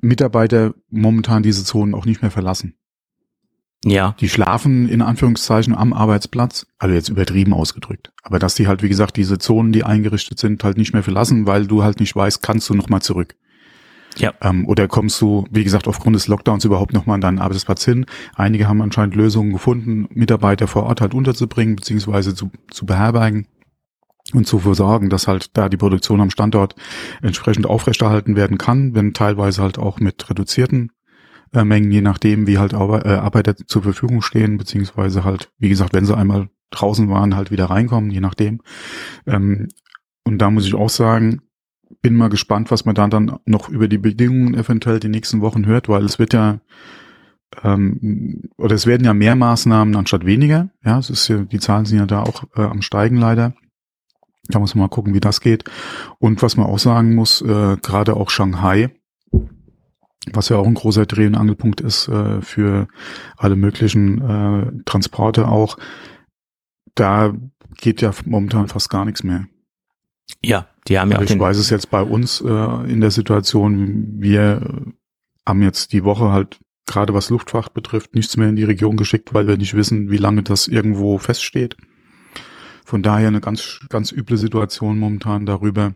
Mitarbeiter 0.00 0.74
momentan 0.88 1.42
diese 1.42 1.64
Zonen 1.64 1.94
auch 1.94 2.06
nicht 2.06 2.22
mehr 2.22 2.30
verlassen. 2.30 2.74
Ja. 3.84 4.16
Die 4.18 4.28
schlafen 4.28 4.88
in 4.88 5.02
Anführungszeichen 5.02 5.74
am 5.74 5.92
Arbeitsplatz, 5.92 6.66
also 6.78 6.94
jetzt 6.94 7.10
übertrieben 7.10 7.52
ausgedrückt. 7.52 8.12
Aber 8.22 8.38
dass 8.38 8.54
die 8.54 8.66
halt, 8.66 8.82
wie 8.82 8.88
gesagt, 8.88 9.16
diese 9.16 9.38
Zonen, 9.38 9.72
die 9.72 9.84
eingerichtet 9.84 10.38
sind, 10.38 10.64
halt 10.64 10.78
nicht 10.78 10.94
mehr 10.94 11.02
verlassen, 11.02 11.46
weil 11.46 11.66
du 11.66 11.82
halt 11.82 12.00
nicht 12.00 12.16
weißt, 12.16 12.42
kannst 12.42 12.68
du 12.70 12.74
nochmal 12.74 13.02
zurück. 13.02 13.36
Ja. 14.16 14.32
Ähm, 14.40 14.66
oder 14.66 14.88
kommst 14.88 15.20
du, 15.20 15.46
wie 15.50 15.64
gesagt, 15.64 15.86
aufgrund 15.88 16.16
des 16.16 16.28
Lockdowns 16.28 16.64
überhaupt 16.64 16.94
nochmal 16.94 17.16
an 17.16 17.20
deinen 17.20 17.38
Arbeitsplatz 17.40 17.84
hin? 17.84 18.06
Einige 18.34 18.68
haben 18.68 18.80
anscheinend 18.80 19.16
Lösungen 19.16 19.52
gefunden, 19.52 20.06
Mitarbeiter 20.10 20.66
vor 20.66 20.84
Ort 20.84 21.00
halt 21.00 21.14
unterzubringen, 21.14 21.76
beziehungsweise 21.76 22.34
zu, 22.34 22.50
zu 22.70 22.86
beherbergen 22.86 23.48
und 24.32 24.46
zu 24.46 24.60
versorgen, 24.60 25.10
dass 25.10 25.28
halt 25.28 25.56
da 25.56 25.68
die 25.68 25.76
Produktion 25.76 26.20
am 26.20 26.30
Standort 26.30 26.74
entsprechend 27.22 27.66
aufrechterhalten 27.66 28.36
werden 28.36 28.56
kann, 28.56 28.94
wenn 28.94 29.12
teilweise 29.12 29.62
halt 29.62 29.78
auch 29.78 30.00
mit 30.00 30.30
reduzierten 30.30 30.90
Mengen, 31.62 31.92
je 31.92 32.00
nachdem, 32.00 32.46
wie 32.46 32.58
halt 32.58 32.72
äh, 32.72 32.76
Arbeiter 32.76 33.54
zur 33.54 33.82
Verfügung 33.82 34.22
stehen, 34.22 34.56
beziehungsweise 34.56 35.22
halt, 35.22 35.52
wie 35.58 35.68
gesagt, 35.68 35.92
wenn 35.92 36.06
sie 36.06 36.16
einmal 36.16 36.48
draußen 36.70 37.08
waren, 37.08 37.36
halt 37.36 37.50
wieder 37.50 37.66
reinkommen, 37.66 38.10
je 38.10 38.20
nachdem. 38.20 38.60
Ähm, 39.26 39.68
und 40.24 40.38
da 40.38 40.50
muss 40.50 40.66
ich 40.66 40.74
auch 40.74 40.90
sagen, 40.90 41.42
bin 42.02 42.16
mal 42.16 42.30
gespannt, 42.30 42.70
was 42.70 42.84
man 42.84 42.94
dann 42.94 43.10
dann 43.10 43.38
noch 43.44 43.68
über 43.68 43.88
die 43.88 43.98
Bedingungen 43.98 44.54
eventuell 44.54 44.98
die 44.98 45.08
nächsten 45.08 45.40
Wochen 45.42 45.66
hört, 45.66 45.88
weil 45.88 46.04
es 46.04 46.18
wird 46.18 46.32
ja 46.32 46.60
ähm, 47.62 48.50
oder 48.56 48.74
es 48.74 48.86
werden 48.86 49.04
ja 49.04 49.14
mehr 49.14 49.36
Maßnahmen 49.36 49.94
anstatt 49.94 50.26
weniger. 50.26 50.70
Ja, 50.84 50.98
es 50.98 51.10
ist 51.10 51.28
ja, 51.28 51.38
die 51.38 51.60
Zahlen 51.60 51.84
sind 51.84 51.98
ja 51.98 52.06
da 52.06 52.22
auch 52.22 52.44
äh, 52.56 52.62
am 52.62 52.82
steigen 52.82 53.16
leider. 53.16 53.54
Da 54.48 54.58
muss 54.58 54.74
man 54.74 54.82
mal 54.82 54.88
gucken, 54.88 55.14
wie 55.14 55.20
das 55.20 55.40
geht. 55.40 55.64
Und 56.18 56.42
was 56.42 56.56
man 56.56 56.66
auch 56.66 56.78
sagen 56.78 57.14
muss, 57.14 57.40
äh, 57.42 57.76
gerade 57.80 58.14
auch 58.16 58.30
Shanghai, 58.30 58.90
was 60.32 60.48
ja 60.48 60.56
auch 60.56 60.66
ein 60.66 60.74
großer 60.74 61.06
Dreh- 61.06 61.26
und 61.26 61.34
Angelpunkt 61.34 61.80
ist 61.80 62.08
äh, 62.08 62.40
für 62.40 62.88
alle 63.36 63.56
möglichen 63.56 64.20
äh, 64.20 64.84
Transporte 64.84 65.48
auch, 65.48 65.76
da 66.94 67.34
geht 67.76 68.00
ja 68.00 68.12
momentan 68.24 68.68
fast 68.68 68.90
gar 68.90 69.04
nichts 69.04 69.22
mehr. 69.22 69.46
Ja, 70.42 70.68
die 70.88 70.98
haben 70.98 71.10
ja 71.10 71.18
also 71.18 71.32
auch. 71.32 71.36
Ich 71.36 71.40
weiß 71.40 71.58
es 71.58 71.70
jetzt 71.70 71.90
bei 71.90 72.02
uns 72.02 72.40
äh, 72.40 72.90
in 72.90 73.00
der 73.00 73.10
Situation, 73.10 74.20
wir 74.20 74.94
haben 75.46 75.62
jetzt 75.62 75.92
die 75.92 76.04
Woche 76.04 76.30
halt 76.30 76.58
gerade 76.86 77.14
was 77.14 77.30
Luftfracht 77.30 77.74
betrifft 77.74 78.14
nichts 78.14 78.36
mehr 78.36 78.48
in 78.48 78.56
die 78.56 78.64
Region 78.64 78.96
geschickt, 78.96 79.32
weil 79.34 79.46
wir 79.46 79.56
nicht 79.56 79.74
wissen, 79.74 80.10
wie 80.10 80.18
lange 80.18 80.42
das 80.42 80.68
irgendwo 80.68 81.18
feststeht. 81.18 81.76
Von 82.84 83.02
daher 83.02 83.28
eine 83.28 83.40
ganz, 83.40 83.80
ganz 83.88 84.12
üble 84.12 84.36
Situation 84.36 84.98
momentan 84.98 85.46
darüber. 85.46 85.94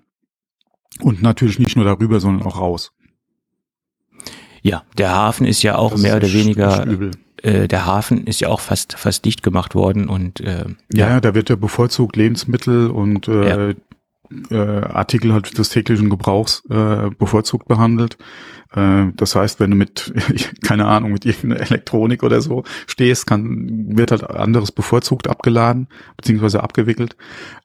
Und 1.00 1.22
natürlich 1.22 1.58
nicht 1.58 1.76
nur 1.76 1.84
darüber, 1.84 2.18
sondern 2.18 2.46
auch 2.46 2.58
raus. 2.58 2.92
Ja, 4.68 4.82
der 4.96 5.14
Hafen 5.14 5.46
ist 5.46 5.62
ja 5.62 5.76
auch 5.76 5.92
das 5.92 6.02
mehr 6.02 6.16
oder 6.16 6.32
weniger 6.32 6.86
äh, 7.42 7.68
der 7.68 7.86
Hafen 7.86 8.26
ist 8.26 8.40
ja 8.40 8.48
auch 8.48 8.60
fast 8.60 8.98
fast 8.98 9.24
dicht 9.24 9.42
gemacht 9.42 9.74
worden 9.74 10.08
und 10.08 10.40
äh, 10.40 10.64
ja, 10.92 11.08
ja, 11.08 11.20
da 11.20 11.34
wird 11.34 11.50
ja 11.50 11.56
bevorzugt 11.56 12.16
Lebensmittel 12.16 12.90
und 12.90 13.28
äh, 13.28 13.48
ja. 13.48 13.74
äh, 14.50 14.84
Artikel 14.84 15.32
halt 15.32 15.56
des 15.56 15.68
täglichen 15.68 16.10
Gebrauchs 16.10 16.64
äh, 16.68 17.10
bevorzugt 17.16 17.68
behandelt. 17.68 18.18
Äh, 18.74 19.06
das 19.14 19.36
heißt, 19.36 19.60
wenn 19.60 19.70
du 19.70 19.76
mit 19.76 20.12
keine 20.62 20.86
Ahnung 20.86 21.12
mit 21.12 21.24
irgendeiner 21.24 21.60
Elektronik 21.60 22.22
oder 22.24 22.40
so 22.40 22.64
stehst, 22.86 23.26
kann 23.26 23.96
wird 23.96 24.10
halt 24.10 24.28
anderes 24.28 24.72
bevorzugt 24.72 25.28
abgeladen 25.28 25.88
beziehungsweise 26.16 26.62
abgewickelt. 26.62 27.16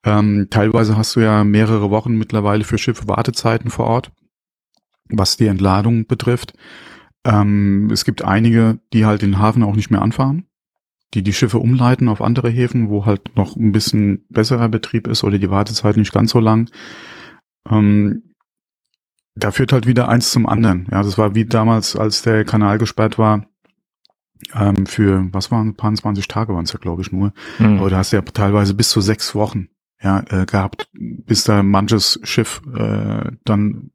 Ähm, 0.03 0.47
teilweise 0.51 0.95
hast 0.95 1.15
du 1.15 1.21
ja 1.21 1.43
mehrere 1.43 1.89
Wochen 1.89 2.15
mittlerweile 2.15 2.63
für 2.63 2.77
Schiffe 2.77 3.07
Wartezeiten 3.07 3.71
vor 3.71 3.87
Ort 3.87 4.11
was 5.09 5.37
die 5.37 5.47
Entladung 5.47 6.05
betrifft. 6.05 6.53
Ähm, 7.25 7.89
es 7.91 8.05
gibt 8.05 8.23
einige, 8.23 8.79
die 8.91 9.05
halt 9.05 9.21
den 9.21 9.39
Hafen 9.39 9.63
auch 9.63 9.75
nicht 9.75 9.91
mehr 9.91 10.01
anfahren, 10.01 10.45
die 11.13 11.23
die 11.23 11.33
Schiffe 11.33 11.59
umleiten 11.59 12.09
auf 12.09 12.21
andere 12.21 12.49
Häfen, 12.49 12.89
wo 12.89 13.05
halt 13.05 13.35
noch 13.35 13.55
ein 13.55 13.71
bisschen 13.71 14.25
besserer 14.29 14.69
Betrieb 14.69 15.07
ist 15.07 15.23
oder 15.23 15.37
die 15.37 15.49
Wartezeit 15.49 15.97
nicht 15.97 16.13
ganz 16.13 16.31
so 16.31 16.39
lang. 16.39 16.69
Ähm, 17.69 18.33
da 19.35 19.51
führt 19.51 19.73
halt 19.73 19.87
wieder 19.87 20.09
eins 20.09 20.31
zum 20.31 20.47
anderen. 20.47 20.87
Ja, 20.91 21.01
das 21.01 21.17
war 21.17 21.33
wie 21.33 21.45
damals, 21.45 21.95
als 21.95 22.21
der 22.21 22.45
Kanal 22.45 22.77
gesperrt 22.77 23.17
war. 23.17 23.45
Ähm, 24.53 24.85
für, 24.85 25.27
was 25.31 25.51
waren, 25.51 25.69
ein 25.69 25.75
paar 25.75 25.93
20 25.93 26.27
Tage 26.27 26.53
waren 26.53 26.65
es 26.65 26.73
ja, 26.73 26.79
glaube 26.79 27.01
ich, 27.01 27.11
nur. 27.11 27.33
Mhm. 27.59 27.79
Aber 27.79 27.89
da 27.89 27.97
hast 27.97 28.11
du 28.11 28.17
ja 28.17 28.21
teilweise 28.21 28.73
bis 28.73 28.89
zu 28.89 28.99
sechs 28.99 29.33
Wochen 29.33 29.69
ja, 30.01 30.23
äh, 30.29 30.45
gehabt, 30.45 30.89
bis 30.91 31.45
da 31.45 31.63
manches 31.63 32.19
Schiff 32.23 32.61
äh, 32.75 33.31
dann 33.45 33.91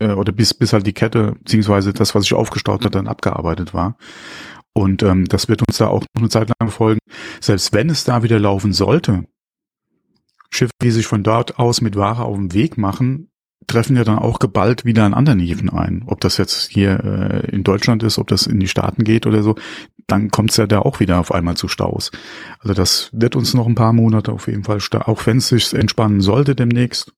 äh, 0.00 0.12
oder 0.12 0.32
bis, 0.32 0.54
bis 0.54 0.72
halt 0.72 0.86
die 0.86 0.92
Kette, 0.92 1.36
beziehungsweise 1.38 1.92
das, 1.92 2.14
was 2.14 2.24
sich 2.24 2.34
aufgestaut 2.34 2.84
hat, 2.84 2.94
dann 2.94 3.06
abgearbeitet 3.06 3.72
war. 3.74 3.96
Und 4.72 5.02
ähm, 5.02 5.26
das 5.26 5.48
wird 5.48 5.62
uns 5.66 5.78
da 5.78 5.88
auch 5.88 6.04
noch 6.14 6.22
eine 6.22 6.28
Zeit 6.28 6.50
lang 6.60 6.70
folgen. 6.70 7.00
Selbst 7.40 7.72
wenn 7.72 7.90
es 7.90 8.04
da 8.04 8.22
wieder 8.22 8.38
laufen 8.38 8.72
sollte, 8.72 9.24
Schiffe, 10.50 10.72
die 10.82 10.90
sich 10.90 11.06
von 11.06 11.22
dort 11.22 11.58
aus 11.58 11.80
mit 11.80 11.96
Ware 11.96 12.24
auf 12.24 12.36
den 12.36 12.52
Weg 12.52 12.76
machen, 12.76 13.30
treffen 13.66 13.96
ja 13.96 14.04
dann 14.04 14.18
auch 14.18 14.38
geballt 14.38 14.84
wieder 14.84 15.04
an 15.04 15.14
anderen 15.14 15.38
Häfen 15.38 15.70
ein. 15.70 16.02
Ob 16.06 16.20
das 16.20 16.38
jetzt 16.38 16.70
hier 16.70 17.04
äh, 17.04 17.50
in 17.50 17.62
Deutschland 17.62 18.02
ist, 18.02 18.18
ob 18.18 18.26
das 18.28 18.46
in 18.46 18.58
die 18.58 18.68
Staaten 18.68 19.04
geht 19.04 19.26
oder 19.26 19.42
so, 19.42 19.54
dann 20.06 20.30
kommt 20.30 20.50
es 20.50 20.56
ja 20.56 20.66
da 20.66 20.80
auch 20.80 20.98
wieder 20.98 21.20
auf 21.20 21.32
einmal 21.32 21.56
zu 21.56 21.68
Staus. 21.68 22.10
Also 22.58 22.74
das 22.74 23.10
wird 23.12 23.36
uns 23.36 23.54
noch 23.54 23.66
ein 23.66 23.76
paar 23.76 23.92
Monate 23.92 24.32
auf 24.32 24.48
jeden 24.48 24.64
Fall, 24.64 24.78
auch 25.00 25.26
wenn 25.26 25.36
es 25.38 25.48
sich 25.48 25.72
entspannen 25.72 26.20
sollte 26.20 26.56
demnächst, 26.56 27.12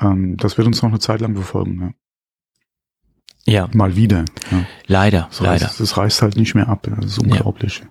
ähm, 0.00 0.36
das 0.36 0.58
wird 0.58 0.66
uns 0.66 0.82
noch 0.82 0.90
eine 0.90 0.98
Zeit 0.98 1.20
lang 1.20 1.34
verfolgen. 1.34 1.80
Ja. 1.80 1.92
Ja. 3.48 3.68
Mal 3.72 3.96
wieder. 3.96 4.24
Ja. 4.50 4.66
Leider, 4.86 5.26
das 5.30 5.40
leider. 5.40 5.66
Reißt, 5.66 5.80
das 5.80 5.96
reißt 5.96 6.22
halt 6.22 6.36
nicht 6.36 6.54
mehr 6.54 6.68
ab. 6.68 6.86
Das 7.00 7.06
ist 7.06 7.18
unglaublich. 7.18 7.80
Ja, 7.80 7.86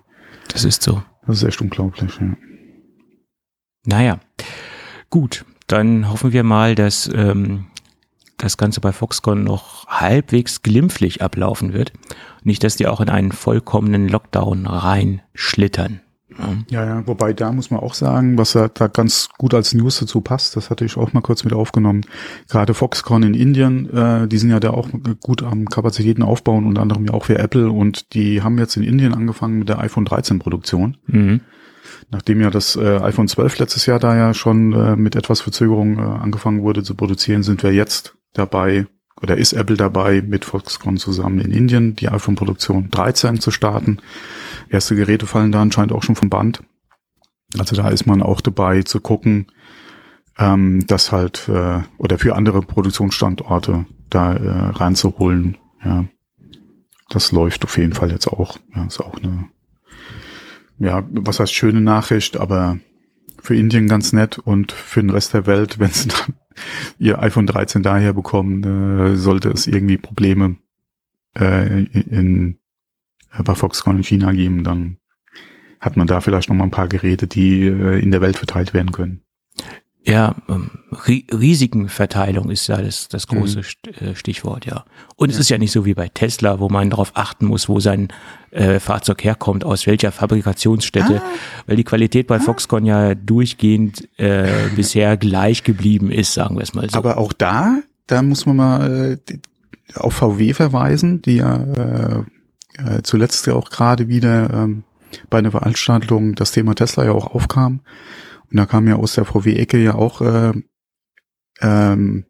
das 0.52 0.64
ist 0.64 0.82
so. 0.82 1.02
Das 1.26 1.38
ist 1.38 1.42
echt 1.42 1.60
unglaublich, 1.60 2.12
ja. 2.20 2.36
Naja, 3.84 4.20
gut. 5.10 5.44
Dann 5.66 6.10
hoffen 6.10 6.32
wir 6.32 6.44
mal, 6.44 6.74
dass 6.74 7.10
ähm, 7.12 7.66
das 8.38 8.56
Ganze 8.56 8.80
bei 8.80 8.92
Foxconn 8.92 9.44
noch 9.44 9.86
halbwegs 9.88 10.62
glimpflich 10.62 11.20
ablaufen 11.22 11.72
wird. 11.72 11.92
Nicht, 12.42 12.64
dass 12.64 12.76
die 12.76 12.86
auch 12.86 13.00
in 13.00 13.10
einen 13.10 13.32
vollkommenen 13.32 14.08
Lockdown 14.08 14.66
reinschlittern. 14.66 16.00
Ja, 16.70 16.84
ja, 16.84 17.06
wobei 17.06 17.32
da 17.32 17.52
muss 17.52 17.70
man 17.70 17.80
auch 17.80 17.94
sagen, 17.94 18.38
was 18.38 18.52
da 18.52 18.68
ganz 18.68 19.28
gut 19.38 19.54
als 19.54 19.74
News 19.74 19.98
dazu 19.98 20.20
passt, 20.20 20.56
das 20.56 20.70
hatte 20.70 20.84
ich 20.84 20.96
auch 20.96 21.12
mal 21.12 21.20
kurz 21.20 21.44
mit 21.44 21.52
aufgenommen. 21.52 22.02
Gerade 22.48 22.74
Foxconn 22.74 23.22
in 23.22 23.34
Indien, 23.34 23.90
äh, 23.90 24.28
die 24.28 24.38
sind 24.38 24.50
ja 24.50 24.60
da 24.60 24.70
auch 24.70 24.88
gut 25.20 25.42
am 25.42 25.66
Kapazitäten 25.66 26.22
aufbauen, 26.22 26.66
unter 26.66 26.82
anderem 26.82 27.06
ja 27.06 27.12
auch 27.12 27.24
für 27.24 27.38
Apple 27.38 27.70
und 27.70 28.14
die 28.14 28.42
haben 28.42 28.58
jetzt 28.58 28.76
in 28.76 28.84
Indien 28.84 29.14
angefangen 29.14 29.58
mit 29.58 29.68
der 29.68 29.80
iPhone 29.80 30.04
13 30.04 30.38
Produktion. 30.38 30.96
Mhm. 31.06 31.40
Nachdem 32.10 32.40
ja 32.40 32.50
das 32.50 32.76
äh, 32.76 32.98
iPhone 33.00 33.28
12 33.28 33.58
letztes 33.58 33.86
Jahr 33.86 33.98
da 33.98 34.16
ja 34.16 34.32
schon 34.32 34.72
äh, 34.72 34.96
mit 34.96 35.16
etwas 35.16 35.40
Verzögerung 35.40 35.98
äh, 35.98 36.02
angefangen 36.02 36.62
wurde 36.62 36.82
zu 36.82 36.94
produzieren, 36.94 37.42
sind 37.42 37.62
wir 37.62 37.72
jetzt 37.72 38.16
dabei, 38.32 38.86
oder 39.20 39.36
ist 39.36 39.52
Apple 39.52 39.76
dabei, 39.76 40.22
mit 40.22 40.44
Foxconn 40.44 40.96
zusammen 40.96 41.40
in 41.40 41.50
Indien 41.50 41.96
die 41.96 42.08
iPhone-Produktion 42.08 42.90
13 42.90 43.40
zu 43.40 43.50
starten. 43.50 43.98
Erste 44.68 44.94
Geräte 44.94 45.26
fallen 45.26 45.52
da 45.52 45.62
anscheinend 45.62 45.92
auch 45.92 46.02
schon 46.02 46.16
vom 46.16 46.30
Band. 46.30 46.62
Also 47.58 47.76
da 47.76 47.88
ist 47.88 48.06
man 48.06 48.22
auch 48.22 48.40
dabei 48.40 48.82
zu 48.82 49.00
gucken, 49.00 49.46
ähm, 50.38 50.86
das 50.86 51.12
halt 51.12 51.48
äh, 51.48 51.80
oder 51.96 52.18
für 52.18 52.36
andere 52.36 52.60
Produktionsstandorte 52.60 53.86
da 54.10 54.34
äh, 54.34 54.70
reinzuholen. 54.70 55.56
Ja, 55.84 56.04
das 57.08 57.32
läuft 57.32 57.64
auf 57.64 57.76
jeden 57.78 57.94
Fall 57.94 58.10
jetzt 58.10 58.28
auch. 58.28 58.58
Ja, 58.74 58.84
ist 58.84 59.00
auch 59.00 59.16
eine, 59.16 59.48
ja, 60.78 61.02
was 61.10 61.40
heißt 61.40 61.54
schöne 61.54 61.80
Nachricht, 61.80 62.36
aber 62.36 62.78
für 63.40 63.56
Indien 63.56 63.88
ganz 63.88 64.12
nett 64.12 64.38
und 64.38 64.72
für 64.72 65.00
den 65.00 65.10
Rest 65.10 65.34
der 65.34 65.46
Welt, 65.46 65.78
wenn 65.78 65.90
sie 65.90 66.08
dann 66.08 66.34
ihr 66.98 67.22
iPhone 67.22 67.46
13 67.46 67.82
daher 67.82 68.12
bekommen, 68.12 68.64
äh, 68.64 69.16
sollte 69.16 69.50
es 69.50 69.66
irgendwie 69.66 69.98
Probleme 69.98 70.56
äh, 71.36 71.84
in, 71.84 72.58
äh, 73.32 73.42
bei 73.42 73.54
Foxconn 73.54 73.98
in 73.98 74.04
China 74.04 74.32
geben, 74.32 74.64
dann 74.64 74.98
hat 75.80 75.96
man 75.96 76.06
da 76.06 76.20
vielleicht 76.20 76.48
noch 76.48 76.56
mal 76.56 76.64
ein 76.64 76.70
paar 76.70 76.88
Geräte, 76.88 77.26
die 77.26 77.66
äh, 77.66 78.00
in 78.00 78.10
der 78.10 78.20
Welt 78.20 78.36
verteilt 78.36 78.74
werden 78.74 78.92
können. 78.92 79.22
Ja, 80.08 80.36
ähm, 80.48 80.70
Risikenverteilung 80.90 82.48
ist 82.48 82.66
ja 82.66 82.80
das, 82.80 83.08
das 83.08 83.26
große 83.26 83.58
mhm. 83.58 84.14
Stichwort, 84.14 84.64
ja. 84.64 84.86
Und 85.16 85.28
ja. 85.28 85.34
es 85.34 85.40
ist 85.40 85.50
ja 85.50 85.58
nicht 85.58 85.70
so 85.70 85.84
wie 85.84 85.92
bei 85.92 86.08
Tesla, 86.08 86.60
wo 86.60 86.70
man 86.70 86.88
darauf 86.88 87.10
achten 87.12 87.44
muss, 87.44 87.68
wo 87.68 87.78
sein 87.78 88.08
äh, 88.50 88.80
Fahrzeug 88.80 89.22
herkommt, 89.22 89.64
aus 89.64 89.86
welcher 89.86 90.10
Fabrikationsstätte, 90.10 91.20
ah. 91.20 91.30
weil 91.66 91.76
die 91.76 91.84
Qualität 91.84 92.26
bei 92.26 92.36
ah. 92.36 92.40
Foxconn 92.40 92.86
ja 92.86 93.14
durchgehend 93.14 94.08
äh, 94.18 94.48
bisher 94.76 95.18
gleich 95.18 95.62
geblieben 95.62 96.10
ist, 96.10 96.32
sagen 96.32 96.56
wir 96.56 96.62
es 96.62 96.72
mal 96.72 96.88
so. 96.88 96.96
Aber 96.96 97.18
auch 97.18 97.34
da, 97.34 97.80
da 98.06 98.22
muss 98.22 98.46
man 98.46 98.56
mal 98.56 99.18
äh, 99.28 99.38
auf 99.94 100.14
VW 100.14 100.54
verweisen, 100.54 101.20
die 101.20 101.36
ja 101.36 101.56
äh, 101.56 102.22
äh, 102.78 103.02
zuletzt 103.02 103.46
ja 103.46 103.52
auch 103.52 103.68
gerade 103.68 104.08
wieder 104.08 104.48
ähm, 104.54 104.84
bei 105.28 105.36
einer 105.36 105.50
Veranstaltung 105.50 106.34
das 106.34 106.52
Thema 106.52 106.74
Tesla 106.74 107.04
ja 107.04 107.12
auch 107.12 107.34
aufkam 107.34 107.80
und 108.50 108.56
da 108.56 108.66
kam 108.66 108.88
ja 108.88 108.96
aus 108.96 109.14
der 109.14 109.24
VW-Ecke 109.24 109.82
ja 109.82 109.94
auch, 109.94 110.20
äh, 110.20 110.52
ähm, 111.60 112.24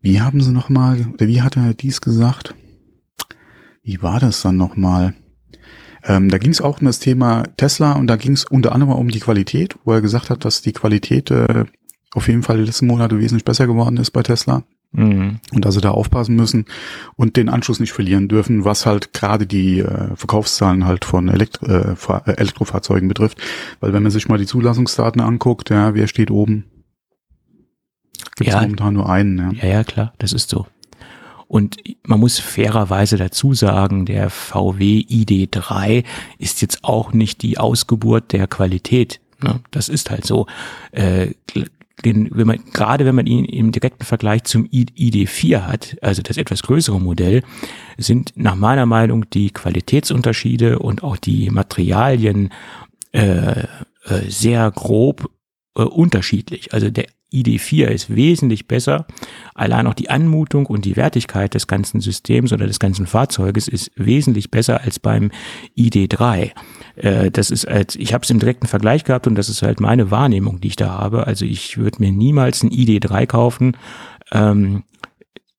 wie 0.00 0.20
haben 0.20 0.40
sie 0.40 0.52
nochmal, 0.52 1.06
oder 1.12 1.28
wie 1.28 1.42
hat 1.42 1.56
er 1.56 1.74
dies 1.74 2.00
gesagt? 2.00 2.54
Wie 3.82 4.02
war 4.02 4.20
das 4.20 4.42
dann 4.42 4.56
nochmal? 4.56 5.14
Ähm, 6.04 6.28
da 6.28 6.38
ging 6.38 6.50
es 6.50 6.60
auch 6.60 6.80
um 6.80 6.86
das 6.86 6.98
Thema 6.98 7.44
Tesla 7.56 7.92
und 7.92 8.08
da 8.08 8.16
ging 8.16 8.32
es 8.32 8.44
unter 8.44 8.72
anderem 8.72 8.94
um 8.94 9.08
die 9.08 9.20
Qualität, 9.20 9.76
wo 9.84 9.92
er 9.92 10.00
gesagt 10.00 10.30
hat, 10.30 10.44
dass 10.44 10.62
die 10.62 10.72
Qualität 10.72 11.30
äh, 11.30 11.64
auf 12.12 12.26
jeden 12.28 12.42
Fall 12.42 12.60
letzten 12.60 12.88
Monate 12.88 13.18
wesentlich 13.18 13.44
besser 13.44 13.66
geworden 13.66 13.96
ist 13.96 14.10
bei 14.10 14.22
Tesla. 14.22 14.64
Mhm. 14.92 15.40
Und 15.52 15.72
sie 15.72 15.80
da 15.80 15.90
aufpassen 15.90 16.36
müssen 16.36 16.66
und 17.16 17.36
den 17.36 17.48
Anschluss 17.48 17.80
nicht 17.80 17.92
verlieren 17.92 18.28
dürfen, 18.28 18.64
was 18.64 18.84
halt 18.84 19.14
gerade 19.14 19.46
die 19.46 19.80
äh, 19.80 20.14
Verkaufszahlen 20.16 20.84
halt 20.84 21.06
von 21.06 21.28
Elektro 21.28 21.66
äh, 21.66 21.94
äh, 21.94 22.36
Elektrofahrzeugen 22.36 23.08
betrifft. 23.08 23.38
Weil 23.80 23.94
wenn 23.94 24.02
man 24.02 24.12
sich 24.12 24.28
mal 24.28 24.38
die 24.38 24.46
Zulassungsdaten 24.46 25.22
anguckt, 25.22 25.70
ja, 25.70 25.94
wer 25.94 26.08
steht 26.08 26.30
oben? 26.30 26.66
Gibt 28.36 28.48
es 28.48 28.54
ja, 28.54 28.60
momentan 28.60 28.94
nur 28.94 29.08
einen. 29.08 29.38
Ja. 29.38 29.66
ja, 29.66 29.74
ja, 29.74 29.84
klar, 29.84 30.12
das 30.18 30.32
ist 30.32 30.50
so. 30.50 30.66
Und 31.48 31.76
man 32.02 32.18
muss 32.18 32.38
fairerweise 32.38 33.18
dazu 33.18 33.52
sagen, 33.52 34.06
der 34.06 34.30
VW 34.30 35.00
ID3 35.00 36.04
ist 36.38 36.62
jetzt 36.62 36.82
auch 36.82 37.12
nicht 37.12 37.42
die 37.42 37.58
Ausgeburt 37.58 38.32
der 38.32 38.46
Qualität. 38.46 39.20
Ne? 39.42 39.60
Das 39.70 39.88
ist 39.88 40.10
halt 40.10 40.24
so. 40.24 40.46
Äh, 40.92 41.32
den, 42.04 42.28
wenn 42.32 42.46
man, 42.46 42.60
gerade 42.72 43.04
wenn 43.04 43.14
man 43.14 43.26
ihn 43.26 43.44
im 43.44 43.72
direkten 43.72 44.04
Vergleich 44.04 44.44
zum 44.44 44.64
ID4 44.66 45.66
hat, 45.66 45.96
also 46.02 46.22
das 46.22 46.36
etwas 46.36 46.62
größere 46.62 47.00
Modell, 47.00 47.42
sind 47.96 48.32
nach 48.36 48.56
meiner 48.56 48.86
Meinung 48.86 49.28
die 49.30 49.50
Qualitätsunterschiede 49.50 50.78
und 50.78 51.02
auch 51.02 51.16
die 51.16 51.50
Materialien 51.50 52.50
äh, 53.12 53.60
äh, 53.60 53.66
sehr 54.28 54.70
grob 54.70 55.30
äh, 55.76 55.82
unterschiedlich. 55.82 56.72
Also 56.72 56.90
der 56.90 57.06
ID4 57.32 57.86
ist 57.86 58.14
wesentlich 58.14 58.68
besser. 58.68 59.06
Allein 59.54 59.86
auch 59.86 59.94
die 59.94 60.10
Anmutung 60.10 60.66
und 60.66 60.84
die 60.84 60.96
Wertigkeit 60.96 61.54
des 61.54 61.66
ganzen 61.66 62.00
Systems 62.00 62.52
oder 62.52 62.66
des 62.66 62.78
ganzen 62.78 63.06
Fahrzeuges 63.06 63.68
ist 63.68 63.90
wesentlich 63.96 64.50
besser 64.50 64.82
als 64.82 64.98
beim 64.98 65.30
ID3. 65.76 66.52
Äh, 66.96 67.30
das 67.30 67.50
ist 67.50 67.66
als, 67.66 67.96
ich 67.96 68.14
habe 68.14 68.24
es 68.24 68.30
im 68.30 68.38
direkten 68.38 68.66
Vergleich 68.66 69.04
gehabt 69.04 69.26
und 69.26 69.34
das 69.34 69.48
ist 69.48 69.62
halt 69.62 69.80
meine 69.80 70.10
Wahrnehmung, 70.10 70.60
die 70.60 70.68
ich 70.68 70.76
da 70.76 70.90
habe. 70.90 71.26
Also 71.26 71.44
ich 71.44 71.78
würde 71.78 71.98
mir 72.00 72.12
niemals 72.12 72.62
ein 72.62 72.70
ID3 72.70 73.26
kaufen, 73.26 73.76
ähm, 74.30 74.84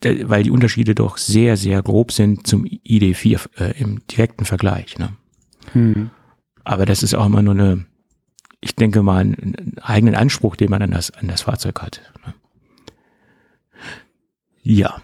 weil 0.02 0.44
die 0.44 0.52
Unterschiede 0.52 0.96
doch 0.96 1.18
sehr, 1.18 1.58
sehr 1.58 1.82
grob 1.82 2.12
sind 2.12 2.46
zum 2.46 2.66
ID4 2.66 3.40
äh, 3.58 3.80
im 3.80 4.06
direkten 4.08 4.46
Vergleich. 4.46 4.98
Ne? 4.98 5.10
Hm. 5.72 6.10
Aber 6.64 6.86
das 6.86 7.04
ist 7.04 7.14
auch 7.14 7.26
immer 7.26 7.42
nur 7.42 7.54
eine 7.54 7.86
ich 8.64 8.76
denke 8.76 9.04
mal, 9.04 9.20
einen 9.20 9.76
eigenen 9.82 10.16
Anspruch, 10.16 10.56
den 10.56 10.70
man 10.70 10.82
an 10.82 10.92
das, 10.92 11.12
an 11.12 11.28
das 11.28 11.42
Fahrzeug 11.42 11.82
hat. 11.82 12.02
Ja. 14.64 14.96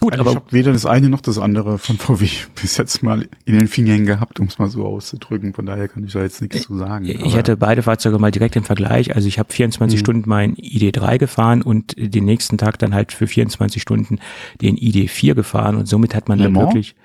Gut, 0.00 0.14
also 0.14 0.22
aber 0.22 0.30
ich 0.30 0.36
habe 0.36 0.52
weder 0.52 0.72
das 0.72 0.84
eine 0.84 1.08
noch 1.08 1.20
das 1.20 1.38
andere 1.38 1.78
von 1.78 1.96
VW 1.96 2.28
bis 2.60 2.76
jetzt 2.76 3.02
mal 3.02 3.28
in 3.44 3.58
den 3.58 3.68
Fingern 3.68 4.04
gehabt, 4.04 4.40
um 4.40 4.46
es 4.46 4.58
mal 4.58 4.68
so 4.68 4.84
auszudrücken. 4.84 5.52
Von 5.52 5.66
daher 5.66 5.86
kann 5.86 6.02
ich 6.04 6.12
da 6.12 6.22
jetzt 6.22 6.40
nichts 6.40 6.62
zu 6.62 6.76
sagen. 6.76 7.04
Ich 7.04 7.36
hatte 7.36 7.56
beide 7.56 7.82
Fahrzeuge 7.82 8.18
mal 8.18 8.32
direkt 8.32 8.56
im 8.56 8.64
Vergleich. 8.64 9.14
Also 9.14 9.28
ich 9.28 9.38
habe 9.38 9.52
24 9.52 9.98
mhm. 9.98 10.00
Stunden 10.00 10.28
mein 10.28 10.56
ID3 10.56 11.18
gefahren 11.18 11.62
und 11.62 11.94
den 11.96 12.24
nächsten 12.24 12.58
Tag 12.58 12.78
dann 12.78 12.94
halt 12.94 13.12
für 13.12 13.28
24 13.28 13.80
Stunden 13.80 14.18
den 14.60 14.76
ID4 14.76 15.34
gefahren 15.34 15.76
und 15.76 15.86
somit 15.86 16.14
hat 16.14 16.28
man 16.28 16.38
Le 16.38 16.44
dann 16.44 16.54
Mans? 16.54 16.66
wirklich 16.66 16.96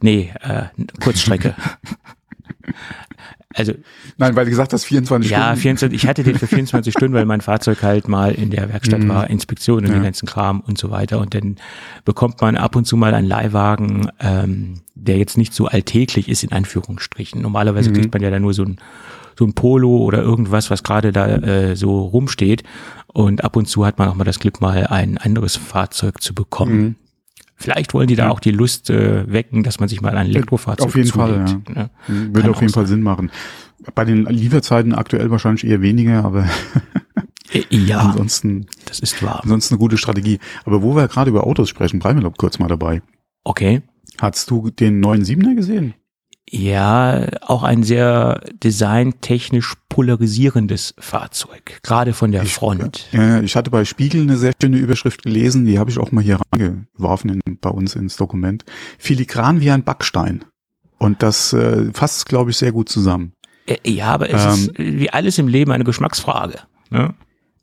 Nee, 0.00 0.32
äh, 0.40 0.66
Kurzstrecke. 1.00 1.54
Also 3.54 3.72
Nein, 4.18 4.36
weil 4.36 4.44
du 4.44 4.50
gesagt 4.50 4.74
hast 4.74 4.84
24 4.84 5.30
Stunden. 5.30 5.42
Ja, 5.42 5.56
24, 5.56 6.02
ich 6.02 6.06
hatte 6.06 6.22
den 6.22 6.38
für 6.38 6.46
24 6.46 6.92
Stunden, 6.92 7.14
weil 7.14 7.24
mein 7.24 7.40
Fahrzeug 7.40 7.82
halt 7.82 8.06
mal 8.06 8.34
in 8.34 8.50
der 8.50 8.70
Werkstatt 8.70 9.00
mhm. 9.00 9.08
war, 9.08 9.30
Inspektion 9.30 9.78
und 9.78 9.86
ja. 9.86 9.94
den 9.94 10.02
ganzen 10.02 10.26
Kram 10.26 10.60
und 10.60 10.76
so 10.76 10.90
weiter. 10.90 11.18
Und 11.18 11.34
dann 11.34 11.56
bekommt 12.04 12.42
man 12.42 12.56
ab 12.56 12.76
und 12.76 12.86
zu 12.86 12.98
mal 12.98 13.14
einen 13.14 13.26
Leihwagen, 13.26 14.10
ähm, 14.20 14.74
der 14.94 15.16
jetzt 15.16 15.38
nicht 15.38 15.54
so 15.54 15.66
alltäglich 15.66 16.28
ist, 16.28 16.44
in 16.44 16.52
Anführungsstrichen. 16.52 17.40
Normalerweise 17.40 17.88
mhm. 17.88 17.94
kriegt 17.94 18.12
man 18.12 18.22
ja 18.22 18.30
dann 18.30 18.42
nur 18.42 18.52
so 18.52 18.64
ein, 18.64 18.76
so 19.38 19.46
ein 19.46 19.54
Polo 19.54 19.96
oder 19.96 20.20
irgendwas, 20.20 20.70
was 20.70 20.82
gerade 20.82 21.12
da 21.12 21.26
äh, 21.28 21.74
so 21.74 22.02
rumsteht. 22.02 22.64
Und 23.06 23.44
ab 23.44 23.56
und 23.56 23.66
zu 23.66 23.86
hat 23.86 23.98
man 23.98 24.08
auch 24.08 24.14
mal 24.14 24.24
das 24.24 24.40
Glück, 24.40 24.60
mal 24.60 24.88
ein 24.88 25.16
anderes 25.16 25.56
Fahrzeug 25.56 26.20
zu 26.20 26.34
bekommen. 26.34 26.80
Mhm. 26.80 26.96
Vielleicht 27.58 27.92
wollen 27.92 28.06
die 28.06 28.14
da 28.14 28.26
ja. 28.26 28.30
auch 28.30 28.38
die 28.38 28.52
Lust 28.52 28.88
äh, 28.88 29.30
wecken, 29.30 29.64
dass 29.64 29.80
man 29.80 29.88
sich 29.88 30.00
mal 30.00 30.16
ein 30.16 30.28
Elektrofahrzeug 30.28 30.86
Auf 30.86 30.94
jeden 30.94 31.08
zulegt, 31.08 31.50
Fall, 31.50 31.60
ja. 31.74 31.82
Ne? 31.82 31.90
Würde 32.06 32.42
Kann 32.42 32.50
auf 32.50 32.60
jeden 32.60 32.72
Fall 32.72 32.86
Sinn 32.86 33.02
machen. 33.02 33.32
Bei 33.94 34.04
den 34.04 34.26
Lieferzeiten 34.26 34.94
aktuell 34.94 35.30
wahrscheinlich 35.32 35.64
eher 35.64 35.82
weniger, 35.82 36.24
aber 36.24 36.46
äh, 37.52 37.64
ja, 37.70 37.98
ansonsten, 38.10 38.66
das 38.84 39.00
ist 39.00 39.20
wahr. 39.24 39.40
Ansonsten 39.42 39.74
eine 39.74 39.80
gute 39.80 39.98
Strategie. 39.98 40.38
Aber 40.64 40.82
wo 40.82 40.94
wir 40.94 41.08
gerade 41.08 41.30
über 41.30 41.44
Autos 41.46 41.68
sprechen, 41.68 41.98
bleiben 41.98 42.22
wir 42.22 42.30
kurz 42.30 42.60
mal 42.60 42.68
dabei. 42.68 43.02
Okay. 43.42 43.82
Hast 44.20 44.50
du 44.50 44.70
den 44.70 45.00
neuen 45.00 45.24
Siebener 45.24 45.56
gesehen? 45.56 45.94
Ja, 46.48 47.26
auch 47.42 47.64
ein 47.64 47.82
sehr 47.82 48.40
designtechnisch 48.62 49.74
polarisierendes 49.98 50.94
Fahrzeug, 51.00 51.80
gerade 51.82 52.12
von 52.12 52.30
der 52.30 52.44
ich, 52.44 52.54
Front. 52.54 53.08
Ja, 53.10 53.40
ich 53.40 53.56
hatte 53.56 53.68
bei 53.68 53.84
Spiegel 53.84 54.22
eine 54.22 54.36
sehr 54.36 54.52
schöne 54.62 54.76
Überschrift 54.76 55.24
gelesen, 55.24 55.64
die 55.64 55.80
habe 55.80 55.90
ich 55.90 55.98
auch 55.98 56.12
mal 56.12 56.22
hier 56.22 56.38
reingeworfen 56.52 57.40
in, 57.44 57.58
bei 57.60 57.70
uns 57.70 57.96
ins 57.96 58.16
Dokument. 58.16 58.64
Filigran 58.96 59.60
wie 59.60 59.72
ein 59.72 59.82
Backstein. 59.82 60.44
Und 60.98 61.24
das 61.24 61.52
äh, 61.52 61.92
fasst, 61.92 62.26
glaube 62.26 62.52
ich, 62.52 62.58
sehr 62.58 62.70
gut 62.70 62.88
zusammen. 62.88 63.32
Äh, 63.66 63.78
ja, 63.90 64.12
aber 64.12 64.30
es 64.30 64.44
ähm, 64.44 64.52
ist 64.52 64.78
wie 64.78 65.10
alles 65.10 65.36
im 65.36 65.48
Leben 65.48 65.72
eine 65.72 65.82
Geschmacksfrage. 65.82 66.60
Ne? 66.90 67.14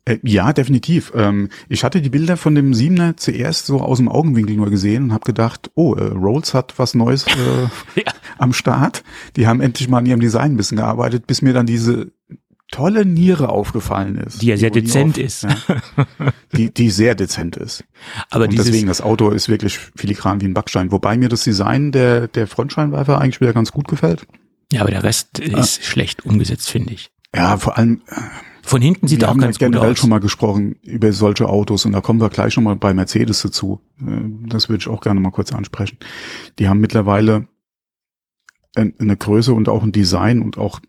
Äh, 0.06 0.18
ja, 0.22 0.52
definitiv. 0.52 1.12
Ähm, 1.14 1.50
ich 1.68 1.84
hatte 1.84 2.00
die 2.00 2.08
Bilder 2.08 2.36
von 2.36 2.54
dem 2.54 2.72
Siebener 2.72 3.16
zuerst 3.16 3.66
so 3.66 3.80
aus 3.80 3.98
dem 3.98 4.08
Augenwinkel 4.08 4.56
nur 4.56 4.70
gesehen 4.70 5.04
und 5.04 5.12
habe 5.12 5.24
gedacht, 5.24 5.70
oh, 5.74 5.94
äh, 5.94 6.04
Rolls 6.04 6.54
hat 6.54 6.74
was 6.78 6.94
Neues 6.94 7.26
äh, 7.26 7.30
ja. 8.00 8.12
am 8.38 8.52
Start. 8.52 9.02
Die 9.34 9.46
haben 9.46 9.60
endlich 9.60 9.88
mal 9.88 9.98
an 9.98 10.06
ihrem 10.06 10.20
Design 10.20 10.52
ein 10.52 10.56
bisschen 10.56 10.78
gearbeitet, 10.78 11.26
bis 11.26 11.42
mir 11.42 11.52
dann 11.52 11.66
diese 11.66 12.12
tolle 12.70 13.04
Niere 13.04 13.48
aufgefallen 13.48 14.16
ist. 14.16 14.42
Die 14.42 14.46
ja 14.46 14.56
sehr 14.56 14.70
dezent 14.70 15.18
auf, 15.18 15.24
ist. 15.24 15.42
Ja, 15.42 15.56
die, 16.56 16.72
die 16.72 16.90
sehr 16.90 17.14
dezent 17.14 17.56
ist. 17.56 17.84
Aber 18.30 18.44
und 18.44 18.56
deswegen, 18.56 18.86
das 18.86 19.00
Auto 19.00 19.30
ist 19.30 19.48
wirklich 19.48 19.78
filigran 19.96 20.40
wie 20.40 20.46
ein 20.46 20.54
Backstein. 20.54 20.92
Wobei 20.92 21.16
mir 21.16 21.28
das 21.28 21.42
Design 21.42 21.90
der, 21.92 22.28
der 22.28 22.46
Frontscheinwerfer 22.46 23.20
eigentlich 23.20 23.40
wieder 23.40 23.52
ganz 23.52 23.72
gut 23.72 23.88
gefällt. 23.88 24.26
Ja, 24.72 24.82
aber 24.82 24.90
der 24.90 25.04
Rest 25.04 25.38
ist 25.38 25.84
schlecht 25.84 26.24
umgesetzt, 26.26 26.70
finde 26.70 26.94
ich. 26.94 27.10
Ja, 27.34 27.56
vor 27.56 27.76
allem, 27.78 28.02
von 28.66 28.82
hinten 28.82 29.08
sieht 29.08 29.22
er 29.22 29.30
auch 29.30 29.38
ganz 29.38 29.58
gut 29.58 29.68
aus. 29.68 29.72
Wir 29.72 29.88
haben 29.88 29.96
schon 29.96 30.10
mal 30.10 30.20
gesprochen 30.20 30.76
über 30.82 31.12
solche 31.12 31.48
Autos 31.48 31.84
und 31.84 31.92
da 31.92 32.00
kommen 32.00 32.20
wir 32.20 32.28
gleich 32.28 32.56
nochmal 32.56 32.76
bei 32.76 32.92
Mercedes 32.92 33.42
dazu. 33.42 33.80
Äh, 34.00 34.22
das 34.48 34.68
würde 34.68 34.80
ich 34.80 34.88
auch 34.88 35.00
gerne 35.00 35.20
mal 35.20 35.30
kurz 35.30 35.52
ansprechen. 35.52 35.98
Die 36.58 36.68
haben 36.68 36.80
mittlerweile 36.80 37.48
eine 38.76 39.16
Größe 39.16 39.54
und 39.54 39.68
auch 39.68 39.82
ein 39.82 39.92
Design 39.92 40.42
und 40.42 40.58
auch, 40.58 40.80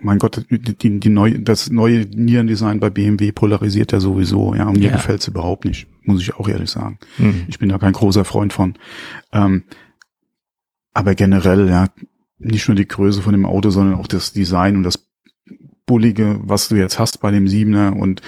mein 0.00 0.18
Gott, 0.18 0.46
die, 0.50 1.00
die 1.00 1.08
neue, 1.08 1.40
das 1.40 1.70
neue 1.70 2.06
Nierendesign 2.06 2.80
bei 2.80 2.90
BMW 2.90 3.32
polarisiert 3.32 3.92
ja 3.92 4.00
sowieso, 4.00 4.54
ja, 4.54 4.68
und 4.68 4.78
mir 4.78 4.86
ja. 4.86 4.92
gefällt's 4.92 5.28
überhaupt 5.28 5.64
nicht. 5.64 5.86
muss 6.02 6.22
ich 6.22 6.34
auch 6.34 6.48
ehrlich 6.48 6.70
sagen. 6.70 6.98
Mhm. 7.18 7.44
Ich 7.48 7.58
bin 7.58 7.68
da 7.68 7.78
kein 7.78 7.92
großer 7.92 8.24
Freund 8.24 8.52
von. 8.52 8.74
Ähm, 9.32 9.64
aber 10.94 11.14
generell, 11.14 11.68
ja, 11.68 11.88
nicht 12.38 12.68
nur 12.68 12.74
die 12.74 12.88
Größe 12.88 13.20
von 13.20 13.32
dem 13.32 13.46
Auto, 13.46 13.70
sondern 13.70 13.98
auch 13.98 14.06
das 14.06 14.32
Design 14.32 14.76
und 14.76 14.82
das 14.82 15.05
Bullige, 15.86 16.40
was 16.42 16.68
du 16.68 16.76
jetzt 16.76 16.98
hast 16.98 17.20
bei 17.20 17.30
dem 17.30 17.48
Siebener. 17.48 17.96
Und 17.96 18.20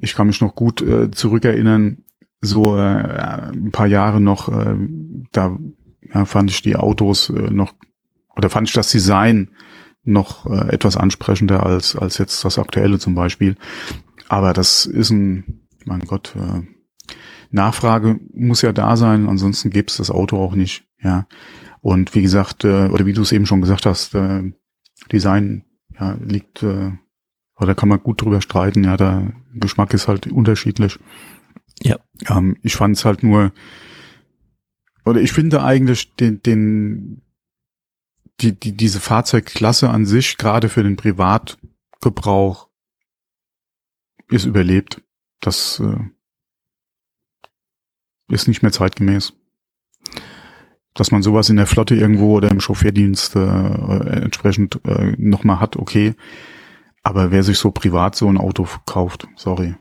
ich 0.00 0.14
kann 0.14 0.26
mich 0.26 0.40
noch 0.40 0.54
gut 0.54 0.82
äh, 0.82 1.10
zurückerinnern, 1.10 1.98
so 2.40 2.76
äh, 2.76 3.50
ein 3.52 3.70
paar 3.70 3.86
Jahre 3.86 4.20
noch, 4.20 4.48
äh, 4.48 4.76
da 5.30 5.56
ja, 6.12 6.24
fand 6.24 6.50
ich 6.50 6.62
die 6.62 6.76
Autos 6.76 7.30
äh, 7.30 7.50
noch, 7.50 7.74
oder 8.36 8.50
fand 8.50 8.68
ich 8.68 8.74
das 8.74 8.90
Design 8.90 9.50
noch 10.04 10.46
äh, 10.46 10.72
etwas 10.72 10.96
ansprechender 10.96 11.64
als, 11.64 11.94
als 11.94 12.18
jetzt 12.18 12.44
das 12.44 12.58
aktuelle 12.58 12.98
zum 12.98 13.14
Beispiel. 13.14 13.56
Aber 14.28 14.52
das 14.52 14.86
ist 14.86 15.10
ein, 15.10 15.66
mein 15.84 16.00
Gott, 16.00 16.34
äh, 16.36 16.62
Nachfrage 17.50 18.18
muss 18.32 18.62
ja 18.62 18.72
da 18.72 18.96
sein, 18.96 19.28
ansonsten 19.28 19.70
gäbe 19.70 19.88
es 19.88 19.98
das 19.98 20.10
Auto 20.10 20.38
auch 20.38 20.54
nicht, 20.54 20.84
ja. 21.00 21.26
Und 21.80 22.14
wie 22.14 22.22
gesagt, 22.22 22.64
äh, 22.64 22.88
oder 22.88 23.06
wie 23.06 23.12
du 23.12 23.22
es 23.22 23.32
eben 23.32 23.46
schon 23.46 23.60
gesagt 23.60 23.86
hast, 23.86 24.14
äh, 24.14 24.52
Design 25.10 25.64
ja, 25.98 26.16
liegt, 26.24 26.62
äh, 26.62 26.92
oder 27.56 27.74
kann 27.74 27.88
man 27.88 28.02
gut 28.02 28.22
drüber 28.22 28.40
streiten, 28.40 28.84
ja, 28.84 28.96
der 28.96 29.32
Geschmack 29.54 29.94
ist 29.94 30.08
halt 30.08 30.26
unterschiedlich. 30.26 30.98
Ja. 31.82 31.98
Ähm, 32.28 32.56
ich 32.62 32.74
fand 32.74 32.96
es 32.96 33.04
halt 33.04 33.22
nur, 33.22 33.52
oder 35.04 35.20
ich 35.20 35.32
finde 35.32 35.62
eigentlich 35.62 36.14
den, 36.16 36.42
den, 36.42 37.22
die, 38.40 38.58
die, 38.58 38.72
diese 38.76 39.00
Fahrzeugklasse 39.00 39.90
an 39.90 40.06
sich, 40.06 40.38
gerade 40.38 40.68
für 40.68 40.82
den 40.82 40.96
Privatgebrauch, 40.96 42.68
ist 44.28 44.46
überlebt. 44.46 45.02
Das 45.40 45.80
äh, 45.80 45.98
ist 48.28 48.48
nicht 48.48 48.62
mehr 48.62 48.72
zeitgemäß 48.72 49.34
dass 50.94 51.10
man 51.10 51.22
sowas 51.22 51.48
in 51.48 51.56
der 51.56 51.66
Flotte 51.66 51.94
irgendwo 51.94 52.36
oder 52.36 52.50
im 52.50 52.60
Chauffeurdienst 52.60 53.36
äh, 53.36 53.40
entsprechend 53.40 54.80
äh, 54.84 55.14
nochmal 55.16 55.60
hat, 55.60 55.76
okay. 55.76 56.14
Aber 57.02 57.30
wer 57.30 57.42
sich 57.42 57.58
so 57.58 57.70
privat 57.70 58.14
so 58.14 58.28
ein 58.28 58.38
Auto 58.38 58.66
kauft, 58.86 59.26
sorry. 59.36 59.74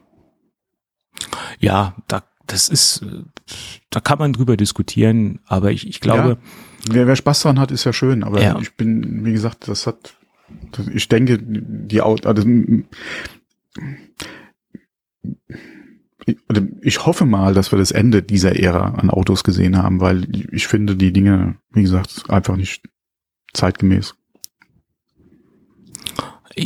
Ja, 1.59 1.95
da, 2.07 2.23
das 2.47 2.67
ist, 2.67 3.05
da 3.89 3.99
kann 3.99 4.19
man 4.19 4.33
drüber 4.33 4.57
diskutieren, 4.57 5.39
aber 5.45 5.71
ich, 5.71 5.87
ich 5.87 5.99
glaube. 5.99 6.37
Ja, 6.87 6.93
wer, 6.93 7.07
wer 7.07 7.15
Spaß 7.15 7.43
dran 7.43 7.59
hat, 7.59 7.71
ist 7.71 7.83
ja 7.83 7.93
schön, 7.93 8.23
aber 8.23 8.41
ja. 8.41 8.59
ich 8.59 8.75
bin, 8.75 9.23
wie 9.23 9.33
gesagt, 9.33 9.67
das 9.67 9.85
hat, 9.85 10.17
ich 10.93 11.07
denke, 11.07 11.39
die 11.41 12.01
Auto, 12.01 12.27
also, 12.27 12.43
also 16.47 16.67
ich 16.81 17.05
hoffe 17.05 17.25
mal, 17.25 17.53
dass 17.53 17.71
wir 17.71 17.79
das 17.79 17.91
Ende 17.91 18.23
dieser 18.23 18.57
Ära 18.59 18.95
an 18.95 19.09
Autos 19.09 19.43
gesehen 19.43 19.77
haben, 19.77 20.01
weil 20.01 20.27
ich 20.51 20.67
finde 20.67 20.95
die 20.95 21.13
Dinge, 21.13 21.57
wie 21.71 21.83
gesagt, 21.83 22.29
einfach 22.29 22.57
nicht 22.57 22.83
zeitgemäß. 23.53 24.15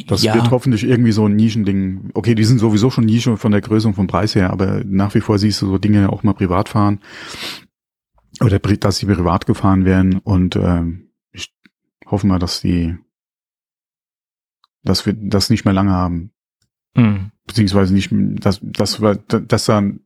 Das 0.07 0.23
ja. 0.23 0.33
wird 0.33 0.51
hoffentlich 0.51 0.83
irgendwie 0.83 1.11
so 1.11 1.27
ein 1.27 1.35
Nischending. 1.35 2.09
Okay, 2.13 2.35
die 2.35 2.43
sind 2.43 2.59
sowieso 2.59 2.89
schon 2.89 3.05
Nische 3.05 3.37
von 3.37 3.51
der 3.51 3.61
Größe 3.61 3.87
und 3.87 3.93
vom 3.93 4.07
Preis 4.07 4.35
her, 4.35 4.51
aber 4.51 4.83
nach 4.85 5.13
wie 5.15 5.21
vor 5.21 5.37
siehst 5.37 5.61
du 5.61 5.67
so 5.67 5.77
Dinge 5.77 6.11
auch 6.11 6.23
mal 6.23 6.33
privat 6.33 6.69
fahren. 6.69 6.99
Oder 8.41 8.59
dass 8.59 8.97
sie 8.97 9.05
privat 9.05 9.45
gefahren 9.45 9.85
werden. 9.85 10.17
Und 10.17 10.55
äh, 10.55 10.83
ich 11.31 11.53
hoffe 12.05 12.27
mal, 12.27 12.39
dass 12.39 12.61
die 12.61 12.97
dass 14.83 15.05
wir 15.05 15.13
das 15.13 15.49
nicht 15.49 15.65
mehr 15.65 15.73
lange 15.73 15.91
haben. 15.91 16.31
Mhm 16.95 17.31
beziehungsweise 17.45 17.93
nicht, 17.93 18.09
dass, 18.11 18.59
dass 18.61 19.01
wir, 19.01 19.15
dass 19.15 19.65
dann, 19.65 20.01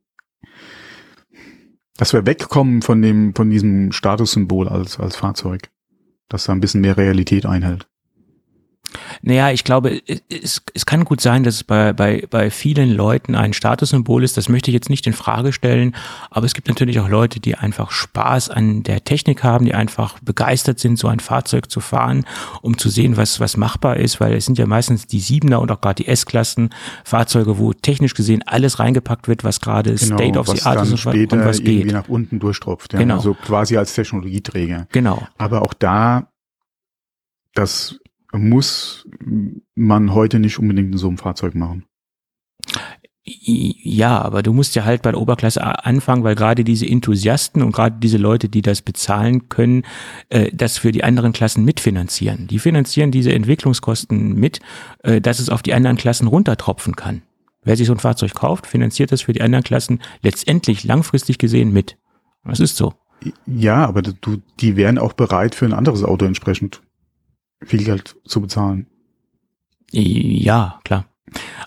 dass 1.96 2.12
wir 2.12 2.26
wegkommen 2.26 2.82
von 2.82 3.02
dem, 3.02 3.34
von 3.34 3.50
diesem 3.50 3.92
Statussymbol 3.92 4.68
als, 4.68 4.98
als 4.98 5.16
Fahrzeug. 5.16 5.70
Dass 6.28 6.44
da 6.44 6.52
ein 6.52 6.60
bisschen 6.60 6.80
mehr 6.80 6.96
Realität 6.96 7.44
einhält. 7.44 7.89
Naja, 9.22 9.50
ich 9.50 9.64
glaube, 9.64 10.00
es, 10.28 10.62
es 10.74 10.86
kann 10.86 11.04
gut 11.04 11.20
sein, 11.20 11.44
dass 11.44 11.54
es 11.54 11.64
bei, 11.64 11.92
bei, 11.92 12.26
bei 12.30 12.50
vielen 12.50 12.90
Leuten 12.90 13.34
ein 13.34 13.52
Statussymbol 13.52 14.24
ist. 14.24 14.36
Das 14.36 14.48
möchte 14.48 14.70
ich 14.70 14.74
jetzt 14.74 14.90
nicht 14.90 15.06
in 15.06 15.12
Frage 15.12 15.52
stellen. 15.52 15.94
Aber 16.30 16.46
es 16.46 16.54
gibt 16.54 16.68
natürlich 16.68 17.00
auch 17.00 17.08
Leute, 17.08 17.40
die 17.40 17.54
einfach 17.54 17.90
Spaß 17.90 18.50
an 18.50 18.82
der 18.82 19.04
Technik 19.04 19.42
haben, 19.42 19.64
die 19.64 19.74
einfach 19.74 20.18
begeistert 20.20 20.78
sind, 20.78 20.98
so 20.98 21.08
ein 21.08 21.20
Fahrzeug 21.20 21.70
zu 21.70 21.80
fahren, 21.80 22.24
um 22.62 22.78
zu 22.78 22.88
sehen, 22.88 23.16
was, 23.16 23.40
was 23.40 23.56
machbar 23.56 23.96
ist. 23.96 24.20
Weil 24.20 24.34
es 24.34 24.46
sind 24.46 24.58
ja 24.58 24.66
meistens 24.66 25.06
die 25.06 25.20
Siebener 25.20 25.60
und 25.60 25.70
auch 25.70 25.80
gerade 25.80 26.02
die 26.02 26.08
S-Klassen 26.08 26.70
Fahrzeuge, 27.04 27.58
wo 27.58 27.72
technisch 27.72 28.14
gesehen 28.14 28.42
alles 28.46 28.78
reingepackt 28.78 29.28
wird, 29.28 29.44
was 29.44 29.60
gerade 29.60 29.94
genau, 29.94 30.16
State 30.16 30.38
of 30.38 30.48
the 30.48 30.62
Art 30.62 30.82
ist 30.82 31.06
und 31.06 31.44
was 31.44 31.58
geht. 31.58 31.68
irgendwie 31.68 31.92
nach 31.92 32.08
unten 32.08 32.38
durchtropft. 32.38 32.92
Ja? 32.92 32.98
Genau. 32.98 33.16
Also 33.16 33.34
quasi 33.34 33.76
als 33.76 33.94
Technologieträger. 33.94 34.86
Genau. 34.92 35.26
Aber 35.38 35.62
auch 35.62 35.74
da, 35.74 36.28
das 37.54 37.98
muss 38.32 39.08
man 39.74 40.14
heute 40.14 40.38
nicht 40.38 40.58
unbedingt 40.58 40.92
in 40.92 40.98
so 40.98 41.08
einem 41.08 41.18
Fahrzeug 41.18 41.54
machen. 41.54 41.84
Ja, 43.22 44.20
aber 44.22 44.42
du 44.42 44.52
musst 44.52 44.74
ja 44.74 44.84
halt 44.84 45.02
bei 45.02 45.12
der 45.12 45.20
Oberklasse 45.20 45.62
anfangen, 45.84 46.24
weil 46.24 46.34
gerade 46.34 46.64
diese 46.64 46.86
Enthusiasten 46.86 47.62
und 47.62 47.72
gerade 47.72 47.96
diese 48.00 48.16
Leute, 48.16 48.48
die 48.48 48.62
das 48.62 48.80
bezahlen 48.80 49.48
können, 49.48 49.84
äh, 50.30 50.50
das 50.52 50.78
für 50.78 50.90
die 50.90 51.04
anderen 51.04 51.32
Klassen 51.32 51.64
mitfinanzieren. 51.64 52.46
Die 52.46 52.58
finanzieren 52.58 53.10
diese 53.10 53.32
Entwicklungskosten 53.32 54.34
mit, 54.34 54.60
äh, 55.02 55.20
dass 55.20 55.38
es 55.38 55.50
auf 55.50 55.62
die 55.62 55.74
anderen 55.74 55.98
Klassen 55.98 56.28
runtertropfen 56.28 56.96
kann. 56.96 57.22
Wer 57.62 57.76
sich 57.76 57.86
so 57.86 57.92
ein 57.92 57.98
Fahrzeug 57.98 58.34
kauft, 58.34 58.66
finanziert 58.66 59.12
das 59.12 59.20
für 59.22 59.34
die 59.34 59.42
anderen 59.42 59.64
Klassen 59.64 60.00
letztendlich 60.22 60.82
langfristig 60.84 61.36
gesehen 61.36 61.72
mit. 61.72 61.98
Das 62.44 62.58
ist 62.58 62.76
so. 62.76 62.94
Ja, 63.46 63.84
aber 63.86 64.00
du, 64.00 64.38
die 64.60 64.76
wären 64.76 64.96
auch 64.96 65.12
bereit 65.12 65.54
für 65.54 65.66
ein 65.66 65.74
anderes 65.74 66.02
Auto 66.02 66.24
entsprechend 66.24 66.80
viel 67.62 67.84
Geld 67.84 68.16
zu 68.24 68.40
bezahlen. 68.40 68.86
Ja, 69.92 70.80
klar. 70.84 71.06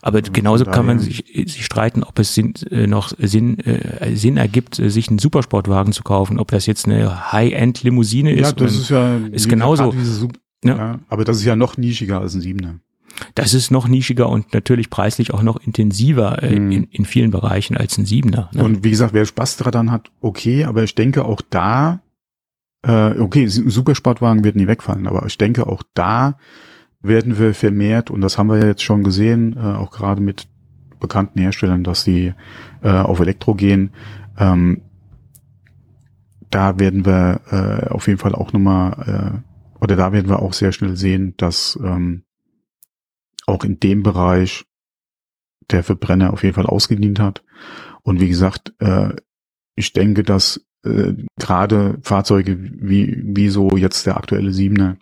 Aber 0.01 0.21
ja, 0.21 0.29
genauso 0.31 0.65
kann 0.65 0.85
man 0.85 0.99
sich, 0.99 1.23
sich 1.33 1.63
streiten, 1.63 2.03
ob 2.03 2.19
es 2.19 2.35
Sinn, 2.35 2.53
äh, 2.69 2.87
noch 2.87 3.13
Sinn, 3.17 3.59
äh, 3.59 4.15
Sinn 4.15 4.37
ergibt, 4.37 4.79
äh, 4.79 4.89
sich 4.89 5.07
einen 5.07 5.19
Supersportwagen 5.19 5.93
zu 5.93 6.03
kaufen. 6.03 6.39
Ob 6.39 6.51
das 6.51 6.65
jetzt 6.65 6.85
eine 6.85 7.31
High-End-Limousine 7.31 8.33
ist. 8.33 8.41
Ja, 8.41 8.51
das 8.51 8.73
ist 8.73 8.89
ja 8.89 9.17
ist 9.31 9.47
genauso. 9.47 9.93
ja. 10.63 10.75
ja. 10.75 10.99
aber 11.07 11.23
das 11.23 11.37
ist 11.37 11.45
ja 11.45 11.55
noch 11.55 11.77
nischiger 11.77 12.19
als 12.19 12.33
ein 12.33 12.41
Siebener. 12.41 12.79
Das 13.35 13.53
ist 13.53 13.71
noch 13.71 13.87
nischiger 13.87 14.27
und 14.27 14.53
natürlich 14.53 14.89
preislich 14.89 15.33
auch 15.33 15.43
noch 15.43 15.57
intensiver 15.57 16.41
äh, 16.41 16.55
hm. 16.55 16.71
in, 16.71 16.83
in 16.85 17.05
vielen 17.05 17.31
Bereichen 17.31 17.77
als 17.77 17.97
ein 17.97 18.05
Siebener. 18.05 18.49
Ne? 18.53 18.63
Und 18.63 18.83
wie 18.83 18.89
gesagt, 18.89 19.13
wer 19.13 19.25
Spaß 19.25 19.57
daran 19.57 19.91
hat, 19.91 20.11
okay, 20.19 20.65
aber 20.65 20.83
ich 20.83 20.95
denke 20.95 21.23
auch 21.23 21.41
da 21.49 22.01
äh, 22.83 23.19
okay, 23.19 23.47
Supersportwagen 23.47 24.43
werden 24.43 24.61
nie 24.61 24.67
wegfallen, 24.67 25.07
aber 25.07 25.25
ich 25.25 25.37
denke 25.37 25.67
auch 25.67 25.83
da 25.93 26.37
werden 27.01 27.37
wir 27.37 27.53
vermehrt, 27.53 28.09
und 28.09 28.21
das 28.21 28.37
haben 28.37 28.47
wir 28.47 28.65
jetzt 28.65 28.83
schon 28.83 29.03
gesehen, 29.03 29.57
äh, 29.57 29.59
auch 29.59 29.91
gerade 29.91 30.21
mit 30.21 30.47
bekannten 30.99 31.39
Herstellern, 31.39 31.83
dass 31.83 32.05
die 32.05 32.33
äh, 32.81 32.89
auf 32.89 33.19
Elektro 33.19 33.55
gehen. 33.55 33.91
Ähm, 34.37 34.81
da 36.49 36.79
werden 36.79 37.05
wir 37.05 37.41
äh, 37.51 37.89
auf 37.89 38.07
jeden 38.07 38.19
Fall 38.19 38.33
auch 38.33 38.53
nochmal, 38.53 39.43
äh, 39.43 39.83
oder 39.83 39.97
da 39.97 40.13
werden 40.13 40.29
wir 40.29 40.41
auch 40.41 40.53
sehr 40.53 40.71
schnell 40.71 40.95
sehen, 40.95 41.33
dass 41.37 41.77
ähm, 41.83 42.23
auch 43.45 43.65
in 43.65 43.79
dem 43.79 44.01
Bereich 44.01 44.65
der 45.71 45.83
Verbrenner 45.83 46.31
auf 46.31 46.43
jeden 46.43 46.55
Fall 46.55 46.67
ausgedient 46.67 47.19
hat. 47.19 47.43
Und 48.01 48.21
wie 48.21 48.29
gesagt, 48.29 48.73
äh, 48.79 49.09
ich 49.75 49.91
denke, 49.91 50.23
dass 50.23 50.65
äh, 50.83 51.13
gerade 51.39 51.97
Fahrzeuge 52.01 52.57
wie, 52.59 53.21
wie 53.23 53.49
so 53.49 53.75
jetzt 53.77 54.05
der 54.05 54.17
aktuelle 54.17 54.51
Siebener, 54.51 54.97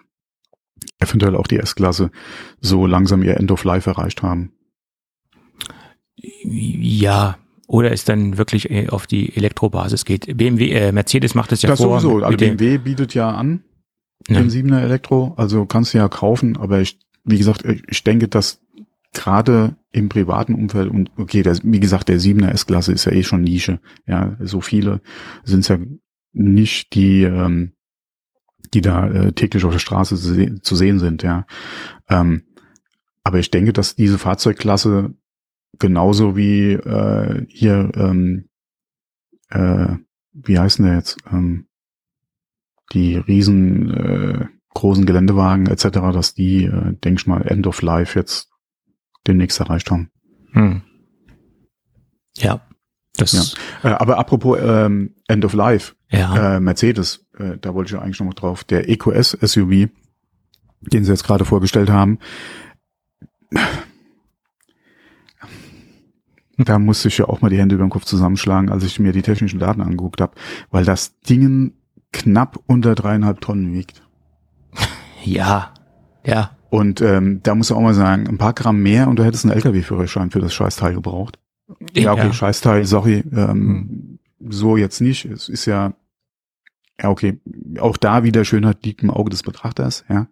eventuell 0.99 1.35
auch 1.35 1.47
die 1.47 1.57
S-Klasse, 1.57 2.11
so 2.59 2.85
langsam 2.85 3.23
ihr 3.23 3.37
End 3.37 3.51
of 3.51 3.63
Life 3.63 3.89
erreicht 3.89 4.21
haben. 4.21 4.51
Ja, 6.43 7.37
oder 7.67 7.91
es 7.91 8.05
dann 8.05 8.37
wirklich 8.37 8.69
äh, 8.69 8.89
auf 8.89 9.07
die 9.07 9.35
Elektrobasis 9.35 10.05
geht. 10.05 10.37
BMW, 10.37 10.71
äh, 10.71 10.91
Mercedes 10.91 11.35
macht 11.35 11.51
es 11.51 11.61
ja 11.61 11.69
das 11.69 11.79
vor. 11.79 11.99
Sowieso. 11.99 12.25
Also 12.25 12.37
BMW 12.37 12.77
bietet 12.77 13.13
ja 13.13 13.31
an 13.31 13.63
den 14.29 14.49
Siebener 14.49 14.81
Elektro, 14.81 15.33
also 15.37 15.65
kannst 15.65 15.93
du 15.93 15.97
ja 15.97 16.07
kaufen, 16.07 16.57
aber 16.57 16.79
ich, 16.79 16.99
wie 17.23 17.37
gesagt, 17.37 17.65
ich 17.65 18.03
denke, 18.03 18.27
dass 18.27 18.61
gerade 19.13 19.75
im 19.91 20.09
privaten 20.09 20.55
Umfeld 20.55 20.89
und 20.89 21.11
okay, 21.17 21.43
der, 21.43 21.57
wie 21.63 21.79
gesagt, 21.79 22.09
der 22.09 22.19
7er 22.19 22.49
S-Klasse 22.49 22.93
ist 22.93 23.05
ja 23.05 23.11
eh 23.11 23.23
schon 23.23 23.41
Nische. 23.41 23.79
Ja, 24.07 24.37
so 24.39 24.61
viele 24.61 25.01
sind 25.43 25.61
es 25.61 25.67
ja 25.67 25.79
nicht, 26.33 26.93
die, 26.93 27.23
ähm, 27.23 27.73
die 28.73 28.81
da 28.81 29.07
äh, 29.09 29.33
täglich 29.33 29.65
auf 29.65 29.73
der 29.73 29.79
Straße 29.79 30.15
zu, 30.15 30.33
se 30.33 30.61
zu 30.61 30.75
sehen 30.75 30.99
sind, 30.99 31.23
ja. 31.23 31.45
Ähm, 32.09 32.43
aber 33.23 33.39
ich 33.39 33.51
denke, 33.51 33.73
dass 33.73 33.95
diese 33.95 34.17
Fahrzeugklasse 34.17 35.13
genauso 35.77 36.35
wie 36.35 36.73
äh, 36.73 37.45
hier, 37.49 37.91
ähm, 37.95 38.49
äh, 39.49 39.95
wie 40.33 40.57
heißen 40.57 40.85
der 40.85 40.95
jetzt, 40.95 41.17
ähm, 41.31 41.67
die 42.93 43.15
riesen 43.15 43.91
äh, 43.93 44.45
großen 44.73 45.05
Geländewagen 45.05 45.67
etc., 45.67 45.89
dass 46.13 46.33
die, 46.33 46.65
äh, 46.65 46.93
denke 46.93 47.19
ich 47.21 47.27
mal, 47.27 47.45
End 47.45 47.67
of 47.67 47.81
Life 47.81 48.17
jetzt 48.17 48.50
demnächst 49.27 49.59
erreicht 49.59 49.91
haben. 49.91 50.09
Hm. 50.53 50.81
Ja. 52.37 52.61
Das 53.17 53.55
ja. 53.83 53.89
Äh, 53.89 53.93
aber 53.95 54.17
apropos 54.17 54.57
ähm, 54.61 55.15
End 55.27 55.43
of 55.45 55.53
Life, 55.53 55.95
ja. 56.09 56.55
äh, 56.55 56.59
Mercedes, 56.59 57.25
äh, 57.37 57.57
da 57.59 57.73
wollte 57.73 57.89
ich 57.89 57.93
ja 57.93 58.01
eigentlich 58.01 58.19
noch 58.19 58.27
mal 58.27 58.33
drauf, 58.33 58.63
der 58.63 58.89
EQS 58.89 59.37
SUV, 59.41 59.89
den 60.81 61.03
sie 61.03 61.11
jetzt 61.11 61.25
gerade 61.25 61.45
vorgestellt 61.45 61.89
haben, 61.89 62.19
da 66.57 66.79
musste 66.79 67.07
ich 67.09 67.17
ja 67.17 67.27
auch 67.27 67.41
mal 67.41 67.49
die 67.49 67.57
Hände 67.57 67.75
über 67.75 67.85
den 67.85 67.89
Kopf 67.89 68.05
zusammenschlagen, 68.05 68.69
als 68.69 68.83
ich 68.83 68.99
mir 68.99 69.11
die 69.11 69.21
technischen 69.21 69.59
Daten 69.59 69.81
angeguckt 69.81 70.21
habe, 70.21 70.33
weil 70.69 70.85
das 70.85 71.19
Ding 71.19 71.73
knapp 72.13 72.59
unter 72.65 72.95
dreieinhalb 72.95 73.41
Tonnen 73.41 73.73
wiegt. 73.73 74.03
Ja, 75.23 75.73
ja. 76.25 76.57
Und 76.71 77.01
ähm, 77.01 77.43
da 77.43 77.53
muss 77.53 77.69
ich 77.69 77.75
auch 77.75 77.81
mal 77.81 77.93
sagen, 77.93 78.29
ein 78.29 78.37
paar 78.37 78.53
Gramm 78.53 78.81
mehr 78.81 79.09
und 79.09 79.17
du 79.17 79.25
hättest 79.25 79.43
einen 79.43 79.53
LKW-Führerschein 79.53 80.31
für 80.31 80.39
das 80.39 80.53
Scheißteil 80.53 80.93
gebraucht. 80.93 81.37
Ja, 81.93 82.13
okay, 82.13 82.27
ja. 82.27 82.33
Scheißteil, 82.33 82.85
sorry, 82.85 83.25
ähm, 83.33 84.19
hm. 84.39 84.49
so 84.49 84.77
jetzt 84.77 85.01
nicht. 85.01 85.25
Es 85.25 85.49
ist 85.49 85.65
ja, 85.65 85.93
ja, 87.01 87.09
okay, 87.09 87.41
auch 87.77 87.97
da 87.97 88.23
wieder 88.23 88.45
Schönheit 88.45 88.85
liegt 88.85 89.03
im 89.03 89.11
Auge 89.11 89.29
des 89.29 89.43
Betrachters, 89.43 90.05
ja. 90.07 90.27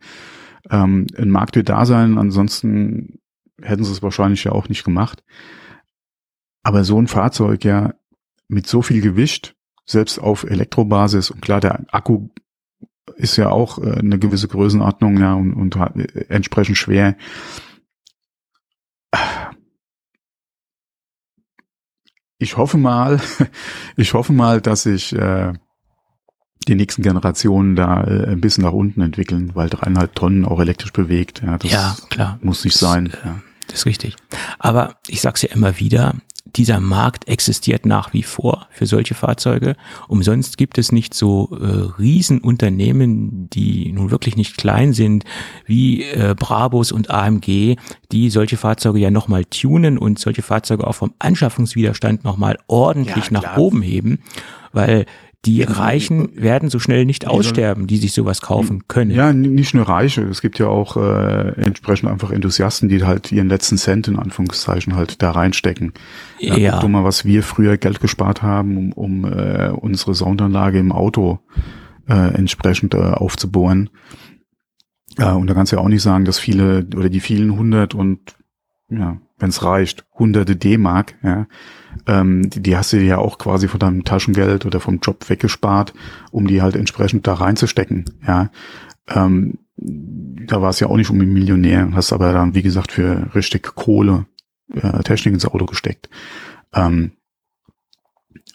Ähm, 0.69 1.07
ein 1.17 1.29
Markt 1.29 1.57
wird 1.57 1.67
da 1.67 1.85
sein, 1.85 2.17
ansonsten 2.17 3.19
hätten 3.61 3.83
sie 3.83 3.91
es 3.91 4.01
wahrscheinlich 4.01 4.45
ja 4.45 4.53
auch 4.53 4.69
nicht 4.69 4.85
gemacht. 4.85 5.25
Aber 6.63 6.85
so 6.85 7.01
ein 7.01 7.07
Fahrzeug 7.07 7.65
ja 7.65 7.95
mit 8.47 8.65
so 8.65 8.81
viel 8.81 9.01
Gewicht, 9.01 9.57
selbst 9.85 10.19
auf 10.19 10.45
Elektrobasis, 10.45 11.31
und 11.31 11.41
klar, 11.41 11.59
der 11.59 11.83
Akku 11.93 12.29
ist 13.15 13.37
ja 13.37 13.49
auch 13.49 13.79
äh, 13.79 13.99
eine 13.99 14.19
gewisse 14.19 14.47
Größenordnung, 14.47 15.19
ja, 15.19 15.33
und, 15.33 15.53
und 15.53 15.75
äh, 15.75 16.25
entsprechend 16.29 16.77
schwer. 16.77 17.15
Ich 22.37 22.57
hoffe 22.57 22.77
mal, 22.77 23.19
ich 23.97 24.13
hoffe 24.13 24.33
mal, 24.33 24.61
dass 24.61 24.83
sich 24.83 25.13
äh, 25.13 25.53
die 26.67 26.75
nächsten 26.75 27.01
Generationen 27.01 27.75
da 27.75 28.03
äh, 28.03 28.27
ein 28.27 28.41
bisschen 28.41 28.63
nach 28.63 28.71
unten 28.71 29.01
entwickeln, 29.01 29.51
weil 29.55 29.69
dreieinhalb 29.69 30.15
Tonnen 30.15 30.45
auch 30.45 30.59
elektrisch 30.59 30.93
bewegt. 30.93 31.41
Ja, 31.45 31.57
das 31.57 31.71
ja, 31.71 31.95
klar. 32.09 32.39
muss 32.41 32.63
nicht 32.63 32.77
sein. 32.77 33.09
Das, 33.11 33.23
ja. 33.23 33.41
das 33.67 33.79
ist 33.79 33.85
richtig. 33.85 34.15
Aber 34.59 34.95
ich 35.07 35.21
sag's 35.21 35.41
ja 35.41 35.49
immer 35.49 35.79
wieder, 35.79 36.15
dieser 36.55 36.79
Markt 36.79 37.27
existiert 37.27 37.85
nach 37.85 38.13
wie 38.13 38.23
vor 38.23 38.67
für 38.71 38.85
solche 38.85 39.13
Fahrzeuge. 39.13 39.75
Umsonst 40.07 40.57
gibt 40.57 40.77
es 40.77 40.91
nicht 40.91 41.13
so 41.13 41.49
äh, 41.51 41.99
Riesenunternehmen, 41.99 43.49
die 43.49 43.91
nun 43.91 44.11
wirklich 44.11 44.35
nicht 44.35 44.57
klein 44.57 44.93
sind, 44.93 45.25
wie 45.65 46.03
äh, 46.03 46.35
Brabus 46.37 46.91
und 46.91 47.09
AMG, 47.09 47.75
die 48.11 48.29
solche 48.29 48.57
Fahrzeuge 48.57 48.99
ja 48.99 49.11
nochmal 49.11 49.45
tunen 49.45 49.97
und 49.97 50.19
solche 50.19 50.41
Fahrzeuge 50.41 50.87
auch 50.87 50.95
vom 50.95 51.13
Anschaffungswiderstand 51.19 52.23
nochmal 52.23 52.57
ordentlich 52.67 53.25
ja, 53.25 53.41
nach 53.41 53.57
oben 53.57 53.81
heben, 53.81 54.19
weil 54.71 55.05
die 55.45 55.63
Reichen 55.63 56.29
werden 56.35 56.69
so 56.69 56.79
schnell 56.79 57.05
nicht 57.05 57.25
aussterben, 57.25 57.87
die 57.87 57.97
sich 57.97 58.11
sowas 58.11 58.41
kaufen 58.41 58.87
können. 58.89 59.11
Ja, 59.11 59.31
nicht 59.31 59.73
nur 59.73 59.87
Reiche. 59.87 60.23
Es 60.23 60.41
gibt 60.41 60.59
ja 60.59 60.67
auch 60.67 60.97
äh, 60.97 61.53
entsprechend 61.61 62.09
einfach 62.09 62.31
Enthusiasten, 62.31 62.89
die 62.89 63.03
halt 63.05 63.31
ihren 63.31 63.47
letzten 63.47 63.77
Cent 63.77 64.09
in 64.09 64.19
Anführungszeichen 64.19 64.97
halt 64.97 65.21
da 65.21 65.31
reinstecken. 65.31 65.93
Ja. 66.39 66.57
ja. 66.57 66.79
Guck 66.81 66.89
mal, 66.89 67.05
was 67.05 67.23
wir 67.23 67.41
früher 67.43 67.77
Geld 67.77 68.01
gespart 68.01 68.41
haben, 68.41 68.91
um, 68.91 68.91
um 68.91 69.25
äh, 69.25 69.69
unsere 69.69 70.13
Soundanlage 70.13 70.77
im 70.77 70.91
Auto 70.91 71.39
äh, 72.09 72.33
entsprechend 72.33 72.93
äh, 72.93 72.97
aufzubohren. 72.97 73.89
Äh, 75.17 75.31
und 75.31 75.47
da 75.47 75.53
kannst 75.53 75.71
du 75.71 75.77
ja 75.77 75.81
auch 75.81 75.87
nicht 75.87 76.03
sagen, 76.03 76.25
dass 76.25 76.37
viele 76.37 76.85
oder 76.97 77.09
die 77.09 77.21
vielen 77.21 77.55
hundert 77.55 77.95
und 77.95 78.35
ja, 78.89 79.21
wenn 79.37 79.49
es 79.49 79.63
reicht, 79.63 80.05
hunderte 80.17 80.57
D-Mark, 80.57 81.15
ja, 81.23 81.47
ähm, 82.07 82.49
die, 82.49 82.61
die 82.61 82.77
hast 82.77 82.93
du 82.93 82.97
dir 82.97 83.05
ja 83.05 83.17
auch 83.17 83.37
quasi 83.37 83.67
von 83.67 83.79
deinem 83.79 84.03
Taschengeld 84.03 84.65
oder 84.65 84.79
vom 84.79 84.99
Job 84.99 85.29
weggespart, 85.29 85.93
um 86.31 86.47
die 86.47 86.61
halt 86.61 86.75
entsprechend 86.75 87.27
da 87.27 87.35
reinzustecken, 87.35 88.05
ja. 88.27 88.49
Ähm, 89.07 89.59
da 89.77 90.61
war 90.61 90.69
es 90.69 90.79
ja 90.79 90.87
auch 90.87 90.97
nicht 90.97 91.09
um 91.09 91.19
einen 91.19 91.33
Millionär, 91.33 91.89
hast 91.93 92.11
aber 92.13 92.33
dann, 92.33 92.53
wie 92.53 92.61
gesagt, 92.61 92.91
für 92.91 93.33
richtig 93.33 93.63
Kohle 93.75 94.25
äh, 94.73 95.03
Technik 95.03 95.33
ins 95.33 95.45
Auto 95.45 95.65
gesteckt. 95.65 96.09
Ähm, 96.73 97.11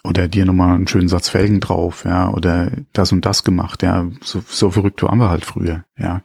oder 0.03 0.27
dir 0.27 0.45
nochmal 0.45 0.75
einen 0.75 0.87
schönen 0.87 1.07
Satz 1.07 1.29
Felgen 1.29 1.59
drauf, 1.59 2.05
ja, 2.05 2.29
oder 2.29 2.71
das 2.93 3.11
und 3.11 3.25
das 3.25 3.43
gemacht, 3.43 3.81
ja, 3.81 4.05
so, 4.21 4.43
so 4.45 4.69
verrückt 4.69 5.01
waren 5.01 5.17
wir 5.17 5.29
halt 5.29 5.45
früher, 5.45 5.83
ja. 5.97 6.21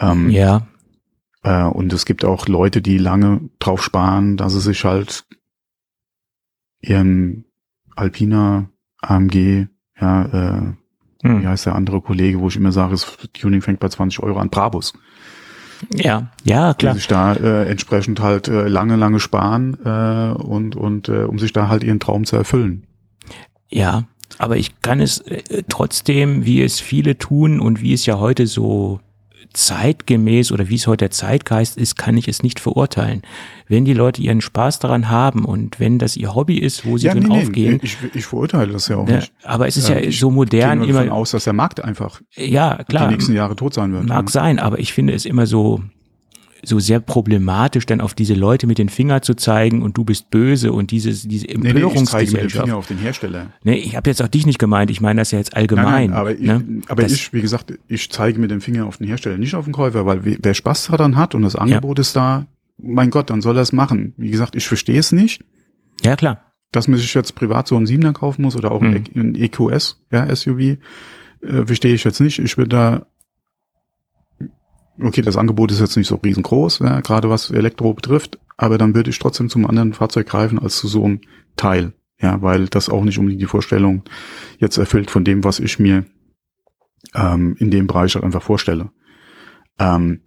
Ähm, 0.00 0.30
ja. 0.30 0.66
Äh, 1.44 1.64
und 1.64 1.92
es 1.92 2.06
gibt 2.06 2.24
auch 2.24 2.48
Leute, 2.48 2.82
die 2.82 2.98
lange 2.98 3.48
drauf 3.60 3.82
sparen, 3.82 4.36
dass 4.36 4.54
sie 4.54 4.60
sich 4.60 4.84
halt 4.84 5.26
ihren 6.88 7.44
Alpina 7.96 8.68
AMG, 9.00 9.66
ja, 10.00 10.24
äh, 10.24 10.72
hm. 11.22 11.42
wie 11.42 11.46
heißt 11.46 11.66
der 11.66 11.74
andere 11.74 12.00
Kollege, 12.00 12.40
wo 12.40 12.48
ich 12.48 12.56
immer 12.56 12.72
sage, 12.72 12.92
das 12.92 13.18
Tuning 13.32 13.62
fängt 13.62 13.80
bei 13.80 13.88
20 13.88 14.20
Euro 14.20 14.38
an, 14.38 14.50
Brabus. 14.50 14.92
Ja, 15.92 16.30
ja, 16.44 16.74
klar. 16.74 16.94
Die 16.94 17.00
sich 17.00 17.08
da 17.08 17.34
äh, 17.34 17.68
entsprechend 17.68 18.20
halt 18.20 18.48
äh, 18.48 18.68
lange, 18.68 18.96
lange 18.96 19.20
sparen 19.20 19.76
äh, 19.84 20.32
und, 20.32 20.76
und 20.76 21.08
äh, 21.08 21.24
um 21.24 21.38
sich 21.38 21.52
da 21.52 21.68
halt 21.68 21.84
ihren 21.84 22.00
Traum 22.00 22.24
zu 22.24 22.36
erfüllen. 22.36 22.86
Ja, 23.68 24.04
aber 24.38 24.56
ich 24.56 24.80
kann 24.80 25.00
es 25.00 25.18
äh, 25.18 25.62
trotzdem, 25.68 26.44
wie 26.44 26.62
es 26.62 26.80
viele 26.80 27.18
tun 27.18 27.60
und 27.60 27.80
wie 27.80 27.92
es 27.92 28.06
ja 28.06 28.18
heute 28.18 28.46
so 28.46 29.00
zeitgemäß 29.52 30.52
oder 30.52 30.68
wie 30.68 30.74
es 30.76 30.86
heute 30.86 31.04
der 31.04 31.10
Zeitgeist 31.10 31.76
ist, 31.76 31.96
kann 31.96 32.16
ich 32.16 32.28
es 32.28 32.42
nicht 32.42 32.60
verurteilen. 32.60 33.22
Wenn 33.68 33.84
die 33.84 33.94
Leute 33.94 34.22
ihren 34.22 34.40
Spaß 34.40 34.78
daran 34.78 35.08
haben 35.10 35.44
und 35.44 35.80
wenn 35.80 35.98
das 35.98 36.16
ihr 36.16 36.34
Hobby 36.34 36.58
ist, 36.58 36.86
wo 36.86 36.98
sie 36.98 37.06
ja, 37.06 37.14
drin 37.14 37.24
nee, 37.28 37.42
aufgehen. 37.42 37.80
Ich, 37.82 37.96
ich 38.14 38.26
verurteile 38.26 38.72
das 38.72 38.88
ja 38.88 38.96
auch 38.96 39.06
ne, 39.06 39.16
nicht. 39.16 39.32
Aber 39.42 39.66
es 39.66 39.76
ist 39.76 39.88
ja, 39.88 39.98
ja 39.98 40.10
so 40.10 40.30
modern 40.30 40.82
ich 40.82 40.90
immer. 40.90 41.10
aus, 41.12 41.30
dass 41.30 41.44
der 41.44 41.52
Markt 41.52 41.82
einfach 41.82 42.20
ja, 42.34 42.82
klar, 42.84 43.08
die 43.08 43.14
nächsten 43.14 43.34
Jahre 43.34 43.56
tot 43.56 43.74
sein 43.74 43.92
wird. 43.92 44.06
Mag 44.06 44.30
sein, 44.30 44.58
aber 44.58 44.78
ich 44.78 44.92
finde 44.92 45.14
es 45.14 45.24
immer 45.24 45.46
so 45.46 45.80
so 46.64 46.78
sehr 46.78 47.00
problematisch, 47.00 47.86
dann 47.86 48.00
auf 48.00 48.14
diese 48.14 48.34
Leute 48.34 48.66
mit 48.66 48.78
den 48.78 48.88
Finger 48.88 49.22
zu 49.22 49.34
zeigen 49.34 49.82
und 49.82 49.96
du 49.96 50.04
bist 50.04 50.30
böse 50.30 50.72
und 50.72 50.90
dieses, 50.90 51.22
diese 51.22 51.48
Empörungsgesellschaft. 51.48 51.74
Nee, 51.74 51.80
nee, 51.80 52.02
ich 52.02 52.08
zeige 52.08 52.32
mit 52.32 52.42
dem 52.42 52.50
Finger 52.50 52.76
auf 52.76 52.86
den 52.86 52.98
Hersteller. 52.98 53.46
Nee, 53.62 53.74
ich 53.76 53.96
habe 53.96 54.10
jetzt 54.10 54.22
auch 54.22 54.28
dich 54.28 54.46
nicht 54.46 54.58
gemeint, 54.58 54.90
ich 54.90 55.00
meine 55.00 55.20
das 55.20 55.30
ja 55.30 55.38
jetzt 55.38 55.56
allgemein. 55.56 56.10
Nein, 56.10 56.10
nein, 56.10 56.18
aber, 56.18 56.30
ne? 56.30 56.80
ich, 56.82 56.90
aber 56.90 57.02
ich, 57.04 57.32
wie 57.32 57.40
gesagt, 57.40 57.74
ich 57.88 58.10
zeige 58.10 58.38
mit 58.38 58.50
dem 58.50 58.60
Finger 58.60 58.86
auf 58.86 58.98
den 58.98 59.06
Hersteller, 59.06 59.38
nicht 59.38 59.54
auf 59.54 59.64
den 59.64 59.72
Käufer, 59.72 60.06
weil 60.06 60.20
wer 60.24 60.54
Spaß 60.54 60.86
daran 60.86 61.16
hat 61.16 61.34
und 61.34 61.42
das 61.42 61.56
Angebot 61.56 61.98
ja. 61.98 62.00
ist 62.02 62.16
da, 62.16 62.46
mein 62.78 63.10
Gott, 63.10 63.30
dann 63.30 63.40
soll 63.40 63.56
er 63.56 63.62
es 63.62 63.72
machen. 63.72 64.14
Wie 64.16 64.30
gesagt, 64.30 64.56
ich 64.56 64.66
verstehe 64.66 64.98
es 64.98 65.12
nicht. 65.12 65.44
Ja, 66.02 66.16
klar. 66.16 66.52
Dass 66.72 66.88
man 66.88 66.98
sich 66.98 67.14
jetzt 67.14 67.34
privat 67.34 67.68
so 67.68 67.76
einen 67.76 67.86
Siebener 67.86 68.12
kaufen 68.12 68.42
muss 68.42 68.56
oder 68.56 68.72
auch 68.72 68.80
mhm. 68.80 69.04
ein 69.14 69.34
EQS, 69.36 70.04
ja, 70.10 70.34
SUV, 70.34 70.58
äh, 70.58 70.78
verstehe 71.40 71.94
ich 71.94 72.04
jetzt 72.04 72.20
nicht. 72.20 72.38
Ich 72.38 72.56
würde 72.56 72.68
da 72.70 73.06
okay, 75.00 75.22
das 75.22 75.36
Angebot 75.36 75.70
ist 75.72 75.80
jetzt 75.80 75.96
nicht 75.96 76.08
so 76.08 76.16
riesengroß, 76.16 76.80
ja, 76.80 77.00
gerade 77.00 77.30
was 77.30 77.50
Elektro 77.50 77.94
betrifft, 77.94 78.38
aber 78.56 78.78
dann 78.78 78.94
würde 78.94 79.10
ich 79.10 79.18
trotzdem 79.18 79.48
zum 79.48 79.66
anderen 79.66 79.92
Fahrzeug 79.92 80.26
greifen 80.26 80.58
als 80.58 80.78
zu 80.78 80.88
so 80.88 81.04
einem 81.04 81.20
Teil. 81.56 81.92
Ja, 82.20 82.40
weil 82.42 82.68
das 82.68 82.88
auch 82.88 83.04
nicht 83.04 83.18
unbedingt 83.18 83.42
die 83.42 83.46
Vorstellung 83.46 84.04
jetzt 84.58 84.78
erfüllt 84.78 85.10
von 85.10 85.24
dem, 85.24 85.44
was 85.44 85.60
ich 85.60 85.78
mir 85.78 86.04
ähm, 87.14 87.56
in 87.58 87.70
dem 87.70 87.86
Bereich 87.86 88.14
halt 88.14 88.24
einfach 88.24 88.42
vorstelle. 88.42 88.90
Ähm, 89.78 90.20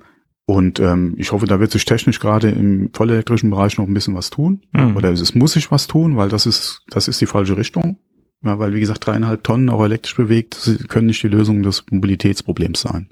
und 0.46 0.80
ähm, 0.80 1.16
ich 1.18 1.32
hoffe, 1.32 1.46
da 1.46 1.60
wird 1.60 1.72
sich 1.72 1.86
technisch 1.86 2.20
gerade 2.20 2.50
im 2.50 2.90
vollelektrischen 2.94 3.50
Bereich 3.50 3.78
noch 3.78 3.88
ein 3.88 3.94
bisschen 3.94 4.16
was 4.16 4.30
tun. 4.30 4.62
Mhm. 4.72 4.96
Oder 4.96 5.12
es 5.12 5.36
muss 5.36 5.54
sich 5.54 5.72
was 5.72 5.88
tun, 5.88 6.16
weil 6.18 6.30
das 6.30 6.46
ist, 6.46 6.84
das 6.90 7.08
ist 7.08 7.20
die 7.20 7.26
falsche 7.26 7.58
Richtung. 7.58 8.00
Ja, 8.44 8.60
weil, 8.60 8.74
wie 8.74 8.80
gesagt, 8.80 9.06
dreieinhalb 9.06 9.44
Tonnen 9.44 9.70
auch 9.70 9.84
elektrisch 9.84 10.16
bewegt, 10.16 10.78
können 10.88 11.08
nicht 11.08 11.24
die 11.24 11.28
Lösung 11.28 11.64
des 11.64 11.84
Mobilitätsproblems 11.90 12.82
sein. 12.82 13.10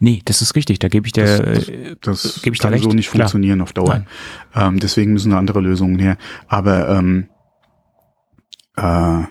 Nee, 0.00 0.22
das 0.24 0.42
ist 0.42 0.54
richtig. 0.56 0.78
Da 0.78 0.88
gebe 0.88 1.06
ich 1.06 1.12
dir, 1.12 1.24
das, 1.24 1.66
das, 2.00 2.22
das 2.22 2.42
gebe 2.42 2.54
ich 2.54 2.60
kann 2.60 2.76
so 2.78 2.90
nicht 2.90 3.10
Klar. 3.10 3.28
funktionieren 3.28 3.60
auf 3.60 3.72
Dauer. 3.72 4.06
Ähm, 4.54 4.80
deswegen 4.80 5.12
müssen 5.12 5.30
da 5.30 5.38
andere 5.38 5.60
Lösungen 5.60 5.98
her. 5.98 6.16
Aber 6.48 6.88
ähm, 6.88 7.28
äh, 8.76 9.22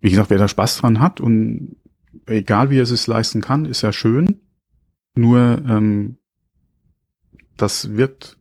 wie 0.00 0.10
gesagt, 0.10 0.30
wer 0.30 0.38
da 0.38 0.48
Spaß 0.48 0.78
dran 0.78 1.00
hat 1.00 1.20
und 1.20 1.76
egal 2.26 2.70
wie 2.70 2.78
er 2.78 2.84
es 2.84 2.88
sich 2.90 3.06
leisten 3.06 3.40
kann, 3.40 3.64
ist 3.64 3.82
ja 3.82 3.92
schön. 3.92 4.40
Nur 5.14 5.62
ähm, 5.68 6.16
das 7.56 7.96
wird 7.96 8.38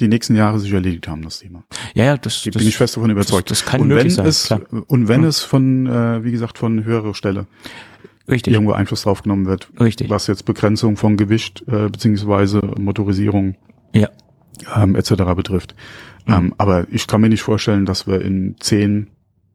die 0.00 0.08
nächsten 0.08 0.34
Jahre 0.34 0.58
sich 0.58 0.72
erledigt 0.72 1.06
haben, 1.06 1.22
das 1.22 1.38
Thema. 1.38 1.64
Ja, 1.94 2.04
ja, 2.04 2.16
das, 2.16 2.42
bin 2.42 2.52
das, 2.52 2.62
ich 2.62 2.76
fest 2.76 2.96
davon 2.96 3.10
überzeugt. 3.10 3.50
Das, 3.50 3.60
das 3.60 3.68
kann 3.68 3.82
und 3.82 3.88
möglich 3.88 4.16
wenn 4.16 4.32
sein. 4.32 4.62
Es, 4.70 4.82
und 4.88 5.08
wenn 5.08 5.20
hm. 5.20 5.28
es 5.28 5.40
von, 5.40 5.86
äh, 5.86 6.24
wie 6.24 6.32
gesagt, 6.32 6.58
von 6.58 6.84
höherer 6.84 7.14
Stelle 7.14 7.46
Richtig. 8.28 8.54
irgendwo 8.54 8.72
Einfluss 8.72 9.02
drauf 9.02 9.22
genommen 9.22 9.46
wird. 9.46 9.68
Richtig. 9.80 10.10
Was 10.10 10.26
jetzt 10.26 10.44
Begrenzung 10.44 10.96
von 10.96 11.16
Gewicht 11.16 11.64
äh, 11.66 11.88
beziehungsweise 11.88 12.60
Motorisierung 12.78 13.56
ja. 13.92 14.08
ähm, 14.76 14.94
etc. 14.94 15.14
betrifft. 15.34 15.74
Mhm. 16.26 16.34
Ähm, 16.34 16.54
aber 16.58 16.86
ich 16.90 17.06
kann 17.06 17.20
mir 17.20 17.28
nicht 17.28 17.42
vorstellen, 17.42 17.86
dass 17.86 18.06
wir 18.06 18.20
in 18.22 18.56
zehn 18.60 19.08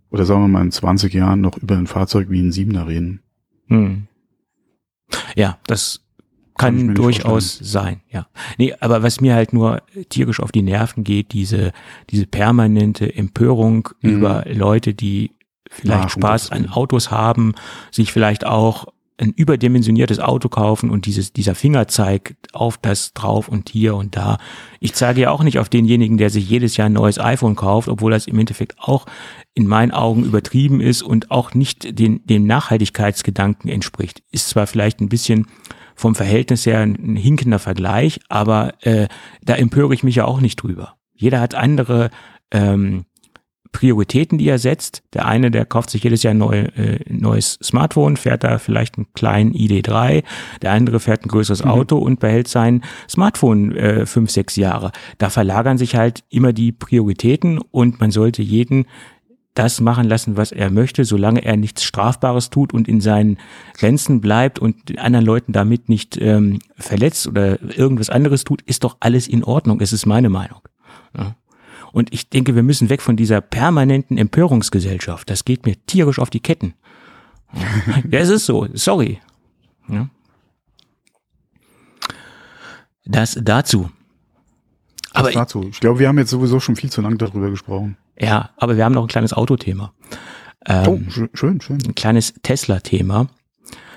oder 0.10 0.26
sagen 0.26 0.42
wir 0.42 0.48
mal 0.48 0.62
in 0.64 0.72
20 0.72 1.14
Jahren 1.14 1.42
noch 1.42 1.58
über 1.58 1.76
ein 1.76 1.88
Fahrzeug 1.88 2.30
wie 2.30 2.42
ein 2.42 2.52
Siebener 2.52 2.88
reden. 2.88 3.22
Mhm. 3.68 4.08
Ja, 5.36 5.58
das 5.68 6.02
kann 6.58 6.96
durchaus 6.96 7.58
sein, 7.62 8.02
ja. 8.10 8.28
Nee, 8.58 8.74
aber 8.80 9.04
was 9.04 9.22
mir 9.22 9.36
halt 9.36 9.54
nur 9.54 9.84
tierisch 10.10 10.40
auf 10.40 10.52
die 10.52 10.64
Nerven 10.64 11.04
geht, 11.04 11.34
diese, 11.34 11.72
diese 12.10 12.26
permanente 12.26 13.14
Empörung 13.14 13.90
mhm. 14.02 14.10
über 14.10 14.44
Leute, 14.48 14.94
die 14.94 15.32
vielleicht 15.70 16.06
Ach, 16.06 16.10
Spaß 16.10 16.52
an 16.52 16.70
Autos 16.70 17.12
haben, 17.12 17.56
sich 17.92 18.12
vielleicht 18.12 18.46
auch 18.46 18.88
ein 19.20 19.32
überdimensioniertes 19.32 20.20
Auto 20.20 20.48
kaufen 20.48 20.92
und 20.92 21.08
dieses, 21.08 21.34
dieser 21.34 21.56
Finger 21.56 21.88
zeigt 21.88 22.54
auf 22.54 22.78
das 22.78 23.14
drauf 23.14 23.48
und 23.48 23.70
hier 23.70 23.96
und 23.96 24.16
da. 24.16 24.38
Ich 24.80 24.94
zeige 24.94 25.22
ja 25.22 25.32
auch 25.32 25.42
nicht 25.42 25.58
auf 25.58 25.70
denjenigen, 25.70 26.18
der 26.18 26.30
sich 26.30 26.48
jedes 26.48 26.78
Jahr 26.78 26.88
ein 26.88 26.94
neues 26.94 27.20
iPhone 27.20 27.56
kauft, 27.56 27.88
obwohl 27.88 28.12
das 28.12 28.28
im 28.28 28.38
Endeffekt 28.38 28.76
auch 28.78 29.08
in 29.56 29.66
meinen 29.66 29.92
Augen 29.92 30.24
übertrieben 30.24 30.82
ist 30.82 31.02
und 31.02 31.32
auch 31.32 31.56
nicht 31.56 31.98
den, 31.98 32.26
dem 32.28 32.46
Nachhaltigkeitsgedanken 32.46 33.72
entspricht. 33.72 34.22
Ist 34.32 34.50
zwar 34.50 34.68
vielleicht 34.68 35.02
ein 35.02 35.10
bisschen 35.10 35.48
vom 35.96 36.14
Verhältnis 36.14 36.68
her 36.68 36.82
ein 36.82 37.16
hinkender 37.16 37.58
Vergleich, 37.58 38.20
aber 38.30 38.76
äh, 38.86 39.08
da 39.42 39.56
empöre 39.56 39.96
ich 39.96 40.04
mich 40.04 40.16
ja 40.16 40.26
auch 40.26 40.42
nicht 40.42 40.58
drüber. 40.58 40.96
Jeder 41.16 41.40
hat 41.40 41.56
andere 41.56 42.12
ähm, 42.52 43.06
Prioritäten, 43.72 44.38
die 44.38 44.48
er 44.48 44.60
setzt. 44.60 45.04
Der 45.14 45.26
eine, 45.26 45.52
der 45.52 45.66
kauft 45.66 45.90
sich 45.90 46.04
jedes 46.04 46.24
Jahr 46.24 46.34
ein 46.34 46.38
neu, 46.38 46.60
äh, 46.60 47.00
neues 47.10 47.60
Smartphone, 47.64 48.18
fährt 48.18 48.44
da 48.44 48.58
vielleicht 48.58 48.98
einen 48.98 49.08
kleinen 49.14 49.54
ID3. 49.54 50.24
Der 50.62 50.72
andere 50.72 51.00
fährt 51.00 51.26
ein 51.26 51.30
größeres 51.30 51.64
mhm. 51.64 51.72
Auto 51.72 51.98
und 51.98 52.20
behält 52.20 52.48
sein 52.48 52.84
Smartphone 53.10 53.76
äh, 53.76 54.06
fünf, 54.06 54.32
sechs 54.32 54.56
Jahre. 54.56 54.92
Da 55.18 55.30
verlagern 55.30 55.78
sich 55.78 55.96
halt 55.96 56.24
immer 56.30 56.54
die 56.54 56.72
Prioritäten 56.72 57.60
und 57.60 58.00
man 58.00 58.12
sollte 58.12 58.42
jeden 58.42 58.86
das 59.58 59.82
machen 59.82 60.08
lassen, 60.08 60.38
was 60.38 60.52
er 60.52 60.70
möchte, 60.70 61.04
solange 61.04 61.44
er 61.44 61.58
nichts 61.58 61.84
Strafbares 61.84 62.52
tut 62.52 62.74
und 62.74 62.88
in 62.88 63.02
seinen 63.02 63.38
Grenzen 63.74 64.22
bleibt 64.22 64.60
und 64.60 64.90
den 64.90 65.00
anderen 65.00 65.26
Leuten 65.26 65.52
damit 65.52 65.90
nicht 65.90 66.18
ähm, 66.22 66.60
verletzt 66.78 67.28
oder 67.28 67.60
irgendwas 67.76 68.12
anderes 68.12 68.44
tut, 68.44 68.62
ist 68.62 68.84
doch 68.84 68.98
alles 69.00 69.28
in 69.28 69.44
Ordnung. 69.44 69.82
Es 69.82 69.94
ist 69.94 70.06
meine 70.06 70.30
Meinung. 70.30 70.60
Ja. 71.18 71.36
Und 71.98 72.14
ich 72.14 72.30
denke, 72.30 72.54
wir 72.54 72.62
müssen 72.62 72.92
weg 72.92 73.02
von 73.02 73.18
dieser 73.18 73.42
permanenten 73.42 74.20
Empörungsgesellschaft. 74.20 75.32
Das 75.32 75.46
geht 75.46 75.66
mir 75.66 75.84
tierisch 75.88 76.20
auf 76.20 76.30
die 76.30 76.42
Ketten. 76.42 76.76
ja, 78.12 78.20
es 78.20 78.30
ist 78.30 78.46
so. 78.46 78.68
Sorry. 78.76 79.20
Ja. 79.90 80.08
Das 83.04 83.36
dazu. 83.42 83.90
Aber 85.12 85.30
das 85.30 85.34
dazu. 85.34 85.70
Ich 85.72 85.80
glaube, 85.80 85.98
wir 85.98 86.08
haben 86.08 86.20
jetzt 86.20 86.30
sowieso 86.30 86.60
schon 86.60 86.76
viel 86.76 86.92
zu 86.92 87.02
lange 87.02 87.18
darüber 87.18 87.50
gesprochen. 87.50 87.98
Ja, 88.20 88.52
aber 88.58 88.78
wir 88.78 88.86
haben 88.86 88.94
noch 88.94 89.06
ein 89.06 89.08
kleines 89.08 89.34
Autothema. 89.34 89.92
Ähm, 90.68 90.88
oh, 90.88 91.30
schön, 91.34 91.60
schön. 91.62 91.80
Ein 91.84 91.96
kleines 91.96 92.36
Tesla-Thema. 92.44 93.28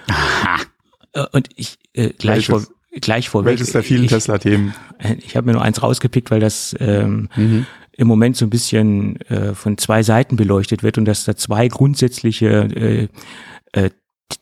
Und 1.32 1.50
ich 1.54 1.78
äh, 1.92 2.14
gleich 2.14 2.46
vor, 2.46 2.62
gleich 2.92 3.28
vorweg. 3.28 3.50
Welches 3.50 3.72
der 3.72 3.82
vielen 3.82 4.08
Tesla-Themen? 4.08 4.72
Ich 5.18 5.34
habe 5.34 5.46
mir 5.46 5.54
nur 5.54 5.62
eins 5.62 5.82
rausgepickt, 5.82 6.30
weil 6.30 6.40
das 6.40 6.76
ähm, 6.78 7.30
mhm 7.34 7.66
im 7.96 8.06
Moment 8.06 8.36
so 8.36 8.46
ein 8.46 8.50
bisschen 8.50 9.20
äh, 9.22 9.54
von 9.54 9.78
zwei 9.78 10.02
Seiten 10.02 10.36
beleuchtet 10.36 10.82
wird 10.82 10.98
und 10.98 11.04
dass 11.04 11.24
da 11.24 11.36
zwei 11.36 11.68
grundsätzliche 11.68 12.48
äh, 12.74 13.08
äh, 13.72 13.90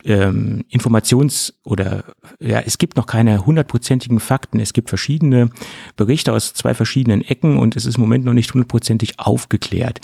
ähm, 0.05 0.65
Informations- 0.71 1.55
oder 1.65 2.05
ja, 2.41 2.61
es 2.61 2.79
gibt 2.79 2.97
noch 2.97 3.07
keine 3.07 3.47
hundertprozentigen 3.47 4.21
Fakten. 4.21 4.61
Es 4.61 4.73
gibt 4.73 4.89
verschiedene 4.89 5.51
Berichte 5.97 6.33
aus 6.33 6.53
zwei 6.55 6.75
verschiedenen 6.75 7.23
Ecken 7.23 7.59
und 7.59 7.77
es 7.77 7.87
ist 7.87 7.97
im 7.97 8.03
Moment 8.03 8.25
noch 8.25 8.35
nicht 8.35 8.53
hundertprozentig 8.53 9.19
aufgeklärt. 9.19 10.01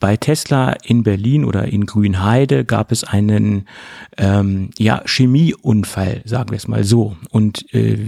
Bei 0.00 0.16
Tesla 0.16 0.72
in 0.82 1.02
Berlin 1.02 1.44
oder 1.44 1.66
in 1.66 1.84
Grünheide 1.84 2.64
gab 2.64 2.90
es 2.90 3.04
einen 3.04 3.68
ähm, 4.16 4.70
ja, 4.78 5.02
Chemieunfall, 5.04 6.22
sagen 6.24 6.50
wir 6.50 6.56
es 6.56 6.66
mal 6.66 6.84
so. 6.84 7.16
Und 7.28 7.72
äh, 7.74 7.98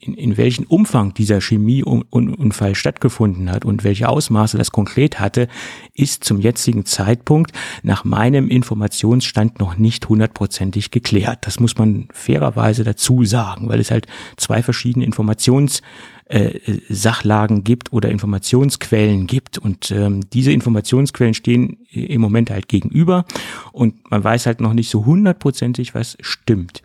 in, 0.00 0.14
in 0.14 0.36
welchem 0.36 0.64
Umfang 0.66 1.12
dieser 1.12 1.40
Chemieunfall 1.40 2.76
stattgefunden 2.76 3.50
hat 3.50 3.64
und 3.64 3.82
welche 3.82 4.08
Ausmaße 4.08 4.58
das 4.58 4.70
konkret 4.70 5.18
hatte, 5.18 5.48
ist 5.92 6.22
zum 6.22 6.40
jetzigen 6.40 6.86
Zeitpunkt 6.86 7.50
nach 7.82 8.04
meinem 8.04 8.48
Informationsstand 8.48 9.58
noch 9.58 9.76
nicht 9.76 10.08
hundertprozentig 10.08 10.92
geklärt. 10.92 11.46
Das 11.46 11.58
muss 11.58 11.76
man 11.76 12.06
fairerweise 12.12 12.84
dazu 12.84 13.24
sagen, 13.24 13.68
weil 13.68 13.80
es 13.80 13.90
halt 13.90 14.06
zwei 14.36 14.62
verschiedene 14.62 15.04
Informations 15.04 15.82
äh, 16.30 16.60
Sachlagen 16.88 17.64
gibt 17.64 17.92
oder 17.92 18.08
Informationsquellen 18.08 19.26
gibt. 19.26 19.58
Und 19.58 19.90
ähm, 19.90 20.20
diese 20.32 20.52
Informationsquellen 20.52 21.34
stehen 21.34 21.78
im 21.90 22.20
Moment 22.20 22.50
halt 22.50 22.68
gegenüber 22.68 23.24
und 23.72 24.10
man 24.10 24.22
weiß 24.22 24.46
halt 24.46 24.60
noch 24.60 24.72
nicht 24.72 24.90
so 24.90 25.04
hundertprozentig, 25.04 25.94
was 25.94 26.16
stimmt. 26.20 26.82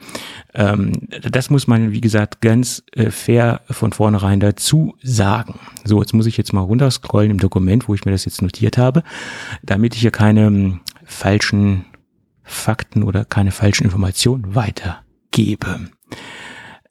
Ähm, 0.56 0.94
das 1.22 1.52
muss 1.52 1.68
man, 1.68 1.92
wie 1.92 2.02
gesagt, 2.02 2.42
ganz 2.42 2.84
äh, 2.94 3.12
fair 3.12 3.62
von 3.70 3.94
vornherein 3.94 4.40
dazu 4.40 4.96
sagen. 5.04 5.60
So, 5.84 6.02
jetzt 6.02 6.14
muss 6.14 6.26
ich 6.26 6.38
jetzt 6.38 6.52
mal 6.52 6.62
runterscrollen 6.62 7.30
im 7.30 7.40
Dokument, 7.40 7.88
wo 7.88 7.94
ich 7.94 8.04
mir 8.04 8.12
das 8.12 8.26
jetzt 8.26 8.42
notiert 8.42 8.80
habe, 8.80 9.04
damit 9.62 9.94
ich 9.94 10.02
hier 10.02 10.12
keine 10.12 10.48
ähm, 10.48 10.80
falschen 11.04 11.86
Fakten 12.44 13.04
oder 13.04 13.26
keine 13.26 13.52
falschen 13.52 13.84
Informationen 13.84 14.56
weitergebe. 14.56 15.90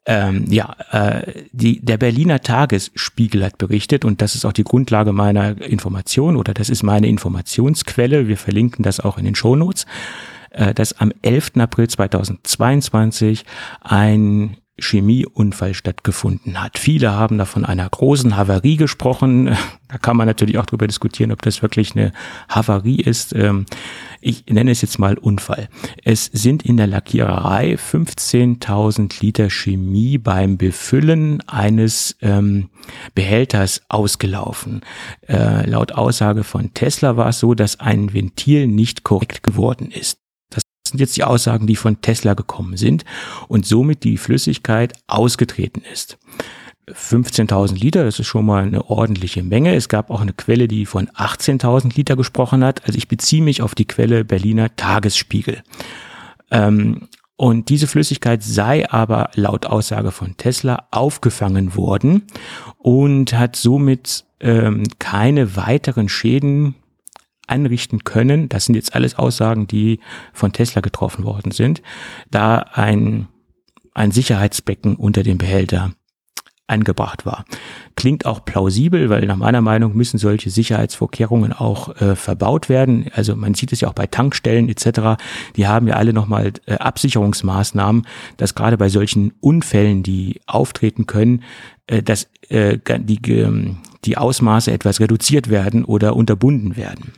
Ähm, 0.07 0.45
ja, 0.51 0.75
äh, 0.91 1.45
die, 1.51 1.83
der 1.83 1.97
Berliner 1.97 2.39
Tagesspiegel 2.41 3.43
hat 3.43 3.57
berichtet 3.57 4.05
und 4.05 4.21
das 4.21 4.35
ist 4.35 4.45
auch 4.45 4.53
die 4.53 4.63
Grundlage 4.63 5.13
meiner 5.13 5.59
Information 5.61 6.35
oder 6.35 6.53
das 6.53 6.69
ist 6.69 6.83
meine 6.83 7.07
Informationsquelle. 7.07 8.27
Wir 8.27 8.37
verlinken 8.37 8.83
das 8.83 8.99
auch 8.99 9.17
in 9.17 9.25
den 9.25 9.33
Shownotes, 9.33 9.87
äh, 10.51 10.75
dass 10.75 10.99
am 10.99 11.11
11. 11.23 11.53
April 11.57 11.87
2022 11.87 13.45
ein 13.81 14.57
Chemieunfall 14.77 15.73
stattgefunden 15.73 16.61
hat. 16.61 16.77
Viele 16.77 17.13
haben 17.13 17.37
da 17.37 17.45
von 17.45 17.63
einer 17.65 17.87
großen 17.89 18.35
Havarie 18.35 18.77
gesprochen. 18.77 19.55
Da 19.87 19.99
kann 19.99 20.17
man 20.17 20.25
natürlich 20.25 20.57
auch 20.57 20.65
darüber 20.65 20.87
diskutieren, 20.87 21.31
ob 21.31 21.43
das 21.43 21.61
wirklich 21.61 21.95
eine 21.95 22.11
Havarie 22.49 22.99
ist. 22.99 23.35
Ähm, 23.35 23.67
ich 24.19 24.43
nenne 24.47 24.71
es 24.71 24.81
jetzt 24.81 24.97
mal 24.97 25.15
Unfall. 25.15 25.69
Es 26.03 26.25
sind 26.25 26.65
in 26.65 26.77
der 26.77 26.87
Lackiererei 26.87 27.75
15.000 27.75 29.21
Liter 29.21 29.51
Chemie 29.51 30.17
beim 30.17 30.57
Befüllen 30.57 31.47
eines 31.47 32.17
ähm, 32.21 32.69
Behälters 33.13 33.83
ausgelaufen. 33.87 34.81
Äh, 35.29 35.69
laut 35.69 35.91
Aussage 35.91 36.43
von 36.43 36.73
Tesla 36.73 37.15
war 37.15 37.29
es 37.29 37.39
so, 37.39 37.53
dass 37.53 37.79
ein 37.79 38.11
Ventil 38.11 38.65
nicht 38.65 39.03
korrekt 39.03 39.43
geworden 39.43 39.91
ist 39.91 40.24
sind 40.87 40.99
jetzt 40.99 41.17
die 41.17 41.23
Aussagen, 41.23 41.67
die 41.67 41.75
von 41.75 42.01
Tesla 42.01 42.33
gekommen 42.33 42.77
sind 42.77 43.05
und 43.47 43.65
somit 43.65 44.03
die 44.03 44.17
Flüssigkeit 44.17 44.93
ausgetreten 45.07 45.83
ist. 45.91 46.17
15.000 46.87 47.79
Liter, 47.79 48.03
das 48.03 48.19
ist 48.19 48.27
schon 48.27 48.45
mal 48.45 48.63
eine 48.63 48.89
ordentliche 48.89 49.41
Menge. 49.41 49.73
Es 49.75 49.89
gab 49.89 50.11
auch 50.11 50.21
eine 50.21 50.33
Quelle, 50.33 50.67
die 50.67 50.85
von 50.85 51.07
18.000 51.07 51.95
Liter 51.95 52.15
gesprochen 52.15 52.63
hat. 52.63 52.85
Also 52.85 52.97
ich 52.97 53.07
beziehe 53.07 53.41
mich 53.41 53.61
auf 53.61 53.73
die 53.73 53.85
Quelle 53.85 54.23
Berliner 54.23 54.75
Tagesspiegel. 54.75 55.63
Ähm, 56.51 57.07
und 57.37 57.69
diese 57.69 57.87
Flüssigkeit 57.87 58.43
sei 58.43 58.89
aber 58.89 59.31
laut 59.33 59.65
Aussage 59.65 60.11
von 60.11 60.37
Tesla 60.37 60.87
aufgefangen 60.91 61.75
worden 61.75 62.23
und 62.77 63.33
hat 63.33 63.55
somit 63.55 64.23
ähm, 64.39 64.83
keine 64.99 65.55
weiteren 65.57 66.07
Schäden 66.07 66.75
anrichten 67.47 68.03
können. 68.03 68.49
Das 68.49 68.65
sind 68.65 68.75
jetzt 68.75 68.95
alles 68.95 69.15
Aussagen, 69.15 69.67
die 69.67 69.99
von 70.33 70.53
Tesla 70.53 70.81
getroffen 70.81 71.23
worden 71.23 71.51
sind, 71.51 71.81
da 72.31 72.57
ein, 72.57 73.27
ein 73.93 74.11
Sicherheitsbecken 74.11 74.95
unter 74.95 75.23
dem 75.23 75.37
Behälter 75.37 75.93
angebracht 76.67 77.25
war. 77.25 77.45
Klingt 77.95 78.25
auch 78.25 78.43
plausibel, 78.43 79.09
weil 79.09 79.25
nach 79.25 79.35
meiner 79.37 79.61
Meinung 79.61 79.95
müssen 79.95 80.17
solche 80.17 80.49
Sicherheitsvorkehrungen 80.49 81.53
auch 81.53 81.95
äh, 82.01 82.15
verbaut 82.15 82.69
werden. 82.69 83.09
Also 83.13 83.35
man 83.35 83.53
sieht 83.53 83.71
es 83.71 83.81
ja 83.81 83.87
auch 83.87 83.93
bei 83.93 84.07
Tankstellen 84.07 84.67
etc. 84.67 85.21
Die 85.55 85.67
haben 85.67 85.87
ja 85.87 85.95
alle 85.95 86.11
nochmal 86.11 86.53
äh, 86.65 86.73
Absicherungsmaßnahmen, 86.75 88.07
dass 88.37 88.55
gerade 88.55 88.77
bei 88.77 88.89
solchen 88.89 89.33
Unfällen, 89.41 90.01
die 90.01 90.41
auftreten 90.47 91.05
können, 91.05 91.43
äh, 91.87 92.01
dass 92.01 92.27
äh, 92.49 92.79
die, 92.99 93.21
die 94.03 94.17
Ausmaße 94.17 94.71
etwas 94.71 94.99
reduziert 94.99 95.49
werden 95.49 95.85
oder 95.85 96.15
unterbunden 96.15 96.75
werden. 96.75 97.13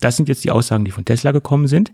Das 0.00 0.16
sind 0.16 0.28
jetzt 0.28 0.44
die 0.44 0.50
Aussagen, 0.50 0.84
die 0.84 0.90
von 0.90 1.04
Tesla 1.04 1.32
gekommen 1.32 1.66
sind. 1.66 1.92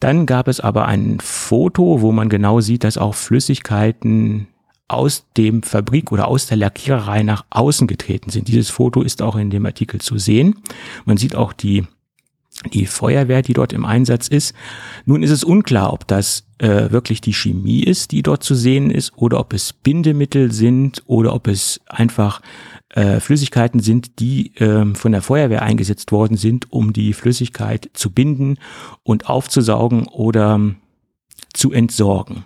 Dann 0.00 0.26
gab 0.26 0.48
es 0.48 0.60
aber 0.60 0.86
ein 0.86 1.20
Foto, 1.20 2.00
wo 2.00 2.10
man 2.10 2.28
genau 2.28 2.60
sieht, 2.60 2.84
dass 2.84 2.98
auch 2.98 3.14
Flüssigkeiten 3.14 4.48
aus 4.88 5.26
dem 5.36 5.62
Fabrik 5.62 6.12
oder 6.12 6.28
aus 6.28 6.46
der 6.46 6.56
Lackiererei 6.58 7.22
nach 7.22 7.44
außen 7.50 7.86
getreten 7.86 8.30
sind. 8.30 8.48
Dieses 8.48 8.68
Foto 8.68 9.02
ist 9.02 9.22
auch 9.22 9.36
in 9.36 9.50
dem 9.50 9.64
Artikel 9.64 10.00
zu 10.00 10.18
sehen. 10.18 10.56
Man 11.04 11.16
sieht 11.16 11.34
auch 11.34 11.52
die, 11.52 11.84
die 12.74 12.86
Feuerwehr, 12.86 13.42
die 13.42 13.54
dort 13.54 13.72
im 13.72 13.84
Einsatz 13.84 14.28
ist. 14.28 14.54
Nun 15.06 15.22
ist 15.22 15.30
es 15.30 15.44
unklar, 15.44 15.92
ob 15.92 16.06
das 16.06 16.46
äh, 16.58 16.90
wirklich 16.90 17.20
die 17.20 17.32
Chemie 17.32 17.82
ist, 17.82 18.12
die 18.12 18.22
dort 18.22 18.42
zu 18.42 18.54
sehen 18.54 18.90
ist, 18.90 19.12
oder 19.16 19.40
ob 19.40 19.52
es 19.52 19.72
Bindemittel 19.72 20.52
sind 20.52 21.02
oder 21.06 21.32
ob 21.32 21.46
es 21.46 21.80
einfach 21.86 22.42
äh, 22.92 23.20
Flüssigkeiten 23.20 23.80
sind, 23.80 24.20
die 24.20 24.54
äh, 24.56 24.94
von 24.94 25.12
der 25.12 25.22
Feuerwehr 25.22 25.62
eingesetzt 25.62 26.12
worden 26.12 26.36
sind, 26.36 26.70
um 26.72 26.92
die 26.92 27.12
Flüssigkeit 27.12 27.90
zu 27.94 28.10
binden 28.10 28.58
und 29.02 29.28
aufzusaugen 29.28 30.06
oder 30.06 30.60
zu 31.52 31.72
entsorgen. 31.72 32.44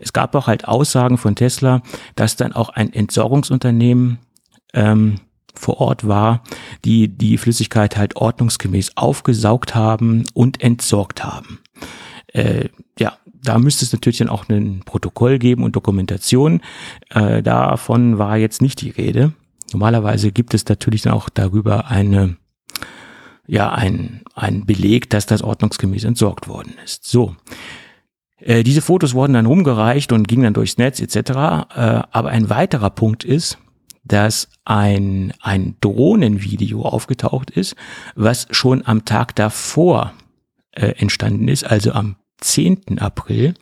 Es 0.00 0.12
gab 0.12 0.34
auch 0.34 0.46
halt 0.46 0.66
Aussagen 0.66 1.18
von 1.18 1.34
Tesla, 1.34 1.82
dass 2.16 2.36
dann 2.36 2.52
auch 2.52 2.70
ein 2.70 2.92
Entsorgungsunternehmen 2.92 4.18
ähm, 4.74 5.16
vor 5.54 5.80
Ort 5.80 6.06
war, 6.06 6.42
die 6.84 7.08
die 7.08 7.38
Flüssigkeit 7.38 7.96
halt 7.96 8.16
ordnungsgemäß 8.16 8.96
aufgesaugt 8.96 9.74
haben 9.74 10.24
und 10.34 10.62
entsorgt 10.62 11.24
haben. 11.24 11.60
Äh, 12.28 12.68
ja, 12.98 13.16
da 13.42 13.58
müsste 13.58 13.84
es 13.84 13.92
natürlich 13.92 14.18
dann 14.18 14.28
auch 14.28 14.48
ein 14.48 14.82
Protokoll 14.84 15.38
geben 15.38 15.64
und 15.64 15.74
Dokumentation. 15.74 16.60
Äh, 17.10 17.42
davon 17.42 18.18
war 18.18 18.36
jetzt 18.36 18.62
nicht 18.62 18.80
die 18.80 18.90
Rede. 18.90 19.32
Normalerweise 19.72 20.32
gibt 20.32 20.54
es 20.54 20.66
natürlich 20.66 21.02
dann 21.02 21.12
auch 21.12 21.28
darüber 21.28 21.88
eine, 21.88 22.36
ja, 23.46 23.72
ein, 23.72 24.22
ein 24.34 24.66
Beleg, 24.66 25.10
dass 25.10 25.26
das 25.26 25.42
ordnungsgemäß 25.42 26.04
entsorgt 26.04 26.48
worden 26.48 26.74
ist. 26.84 27.04
So. 27.06 27.36
Äh, 28.38 28.62
diese 28.62 28.82
Fotos 28.82 29.14
wurden 29.14 29.34
dann 29.34 29.46
rumgereicht 29.46 30.12
und 30.12 30.28
gingen 30.28 30.44
dann 30.44 30.54
durchs 30.54 30.78
Netz 30.78 31.00
etc. 31.00 31.16
Äh, 31.16 31.32
aber 32.10 32.28
ein 32.30 32.50
weiterer 32.50 32.90
Punkt 32.90 33.24
ist, 33.24 33.58
dass 34.04 34.48
ein, 34.64 35.32
ein 35.40 35.76
Drohnenvideo 35.80 36.82
aufgetaucht 36.82 37.50
ist, 37.50 37.76
was 38.14 38.46
schon 38.50 38.86
am 38.86 39.04
Tag 39.04 39.34
davor 39.36 40.14
äh, 40.72 40.92
entstanden 40.98 41.48
ist, 41.48 41.64
also 41.64 41.92
am 41.92 42.16
10. 42.40 42.98
April, 42.98 43.54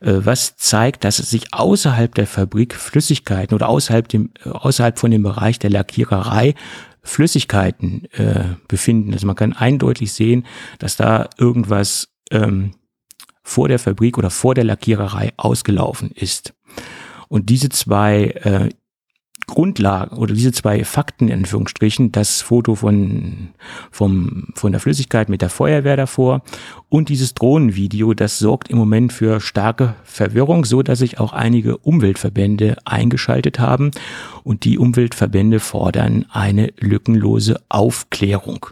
äh, 0.00 0.12
was 0.16 0.56
zeigt, 0.56 1.04
dass 1.04 1.18
es 1.18 1.30
sich 1.30 1.52
außerhalb 1.52 2.14
der 2.14 2.26
Fabrik 2.26 2.74
Flüssigkeiten 2.74 3.54
oder 3.54 3.68
außerhalb, 3.68 4.08
dem, 4.08 4.30
äh, 4.44 4.50
außerhalb 4.50 4.98
von 4.98 5.10
dem 5.10 5.22
Bereich 5.22 5.58
der 5.58 5.70
Lackiererei 5.70 6.54
Flüssigkeiten 7.02 8.06
äh, 8.12 8.56
befinden. 8.66 9.12
Also 9.12 9.26
man 9.26 9.36
kann 9.36 9.52
eindeutig 9.52 10.12
sehen, 10.12 10.46
dass 10.78 10.96
da 10.96 11.28
irgendwas 11.38 12.08
ähm, 12.30 12.72
vor 13.42 13.68
der 13.68 13.78
Fabrik 13.78 14.16
oder 14.16 14.30
vor 14.30 14.54
der 14.54 14.64
Lackiererei 14.64 15.32
ausgelaufen 15.36 16.10
ist. 16.10 16.54
Und 17.28 17.50
diese 17.50 17.68
zwei 17.68 18.24
äh, 18.42 18.70
Grundlagen 19.46 20.16
oder 20.16 20.34
diese 20.34 20.52
zwei 20.52 20.84
Fakten 20.84 21.28
in 21.28 21.40
Anführungsstrichen, 21.40 22.12
das 22.12 22.42
Foto 22.42 22.74
von, 22.74 23.48
vom, 23.90 24.48
von 24.54 24.72
der 24.72 24.80
Flüssigkeit 24.80 25.28
mit 25.28 25.42
der 25.42 25.50
Feuerwehr 25.50 25.96
davor 25.96 26.42
und 26.88 27.08
dieses 27.08 27.34
Drohnenvideo, 27.34 28.14
das 28.14 28.38
sorgt 28.38 28.68
im 28.70 28.78
Moment 28.78 29.12
für 29.12 29.40
starke 29.40 29.94
Verwirrung, 30.04 30.64
so 30.64 30.82
dass 30.82 30.98
sich 30.98 31.20
auch 31.20 31.32
einige 31.32 31.76
Umweltverbände 31.78 32.76
eingeschaltet 32.84 33.58
haben 33.58 33.90
und 34.42 34.64
die 34.64 34.78
Umweltverbände 34.78 35.60
fordern 35.60 36.26
eine 36.30 36.72
lückenlose 36.78 37.60
Aufklärung. 37.68 38.66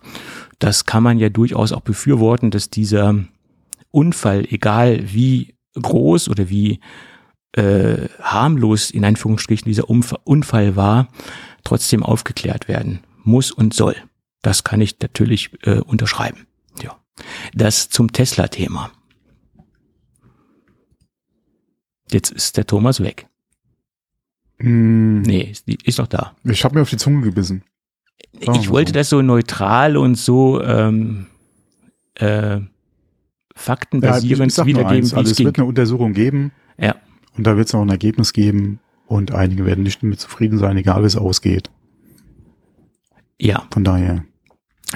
Das 0.59 0.87
kann 0.87 1.03
man 1.03 1.19
ja 1.19 1.29
durchaus 1.29 1.73
auch 1.73 1.81
befürworten, 1.81 2.51
dass 2.51 2.71
dieser 2.71 3.17
Unfall, 3.91 4.47
egal 4.49 5.01
wie 5.13 5.55
groß 5.75 6.29
oder 6.29 6.49
wie 6.49 6.81
äh, 7.53 8.09
harmlos 8.21 8.91
in 8.91 9.05
Anführungsstrichen 9.05 9.67
dieser 9.67 9.89
Unfall 9.89 10.77
war, 10.77 11.09
trotzdem 11.65 12.03
aufgeklärt 12.03 12.69
werden 12.69 13.01
muss 13.25 13.51
und 13.51 13.75
soll. 13.75 13.97
Das 14.43 14.65
kann 14.65 14.81
ich 14.81 14.99
natürlich 15.01 15.51
äh, 15.63 15.79
unterschreiben. 15.79 16.47
Ja. 16.83 16.97
Das 17.55 17.89
zum 17.89 18.13
Tesla-Thema. 18.13 18.91
Jetzt 22.11 22.31
ist 22.31 22.57
der 22.57 22.67
Thomas 22.67 23.01
weg. 23.01 23.27
Mm. 24.59 25.23
Nee, 25.23 25.53
ist, 25.85 25.99
doch 25.99 26.07
da. 26.07 26.35
Ich 26.45 26.65
habe 26.65 26.75
mir 26.75 26.83
auf 26.83 26.91
die 26.91 26.97
Zunge 26.97 27.23
gebissen. 27.23 27.63
Sagen 28.41 28.59
ich 28.61 28.69
wollte 28.69 28.91
so. 28.91 28.95
das 28.95 29.09
so 29.09 29.23
neutral 29.23 29.97
und 29.97 30.17
so 30.17 30.63
ähm, 30.63 31.27
äh, 32.15 32.61
faktenbasierend 33.55 34.57
ja, 34.57 34.67
wiedergeben. 34.67 34.97
Eins, 34.97 35.15
also 35.15 35.31
es 35.31 35.39
wird 35.39 35.59
eine 35.59 35.67
Untersuchung 35.67 36.13
geben. 36.13 36.53
Ja. 36.79 36.97
Und 37.37 37.47
da 37.47 37.57
wird 37.57 37.69
es 37.69 37.75
auch 37.75 37.83
ein 37.83 37.89
Ergebnis 37.89 38.33
geben 38.33 38.81
und 39.07 39.33
einige 39.33 39.65
werden 39.67 39.85
nicht 39.85 40.03
damit 40.03 40.21
zufrieden 40.21 40.59
sein, 40.59 40.77
egal 40.77 41.03
wie 41.03 41.07
es 41.07 41.17
ausgeht. 41.17 41.71
Ja. 43.39 43.67
Von 43.71 43.85
daher. 43.85 44.25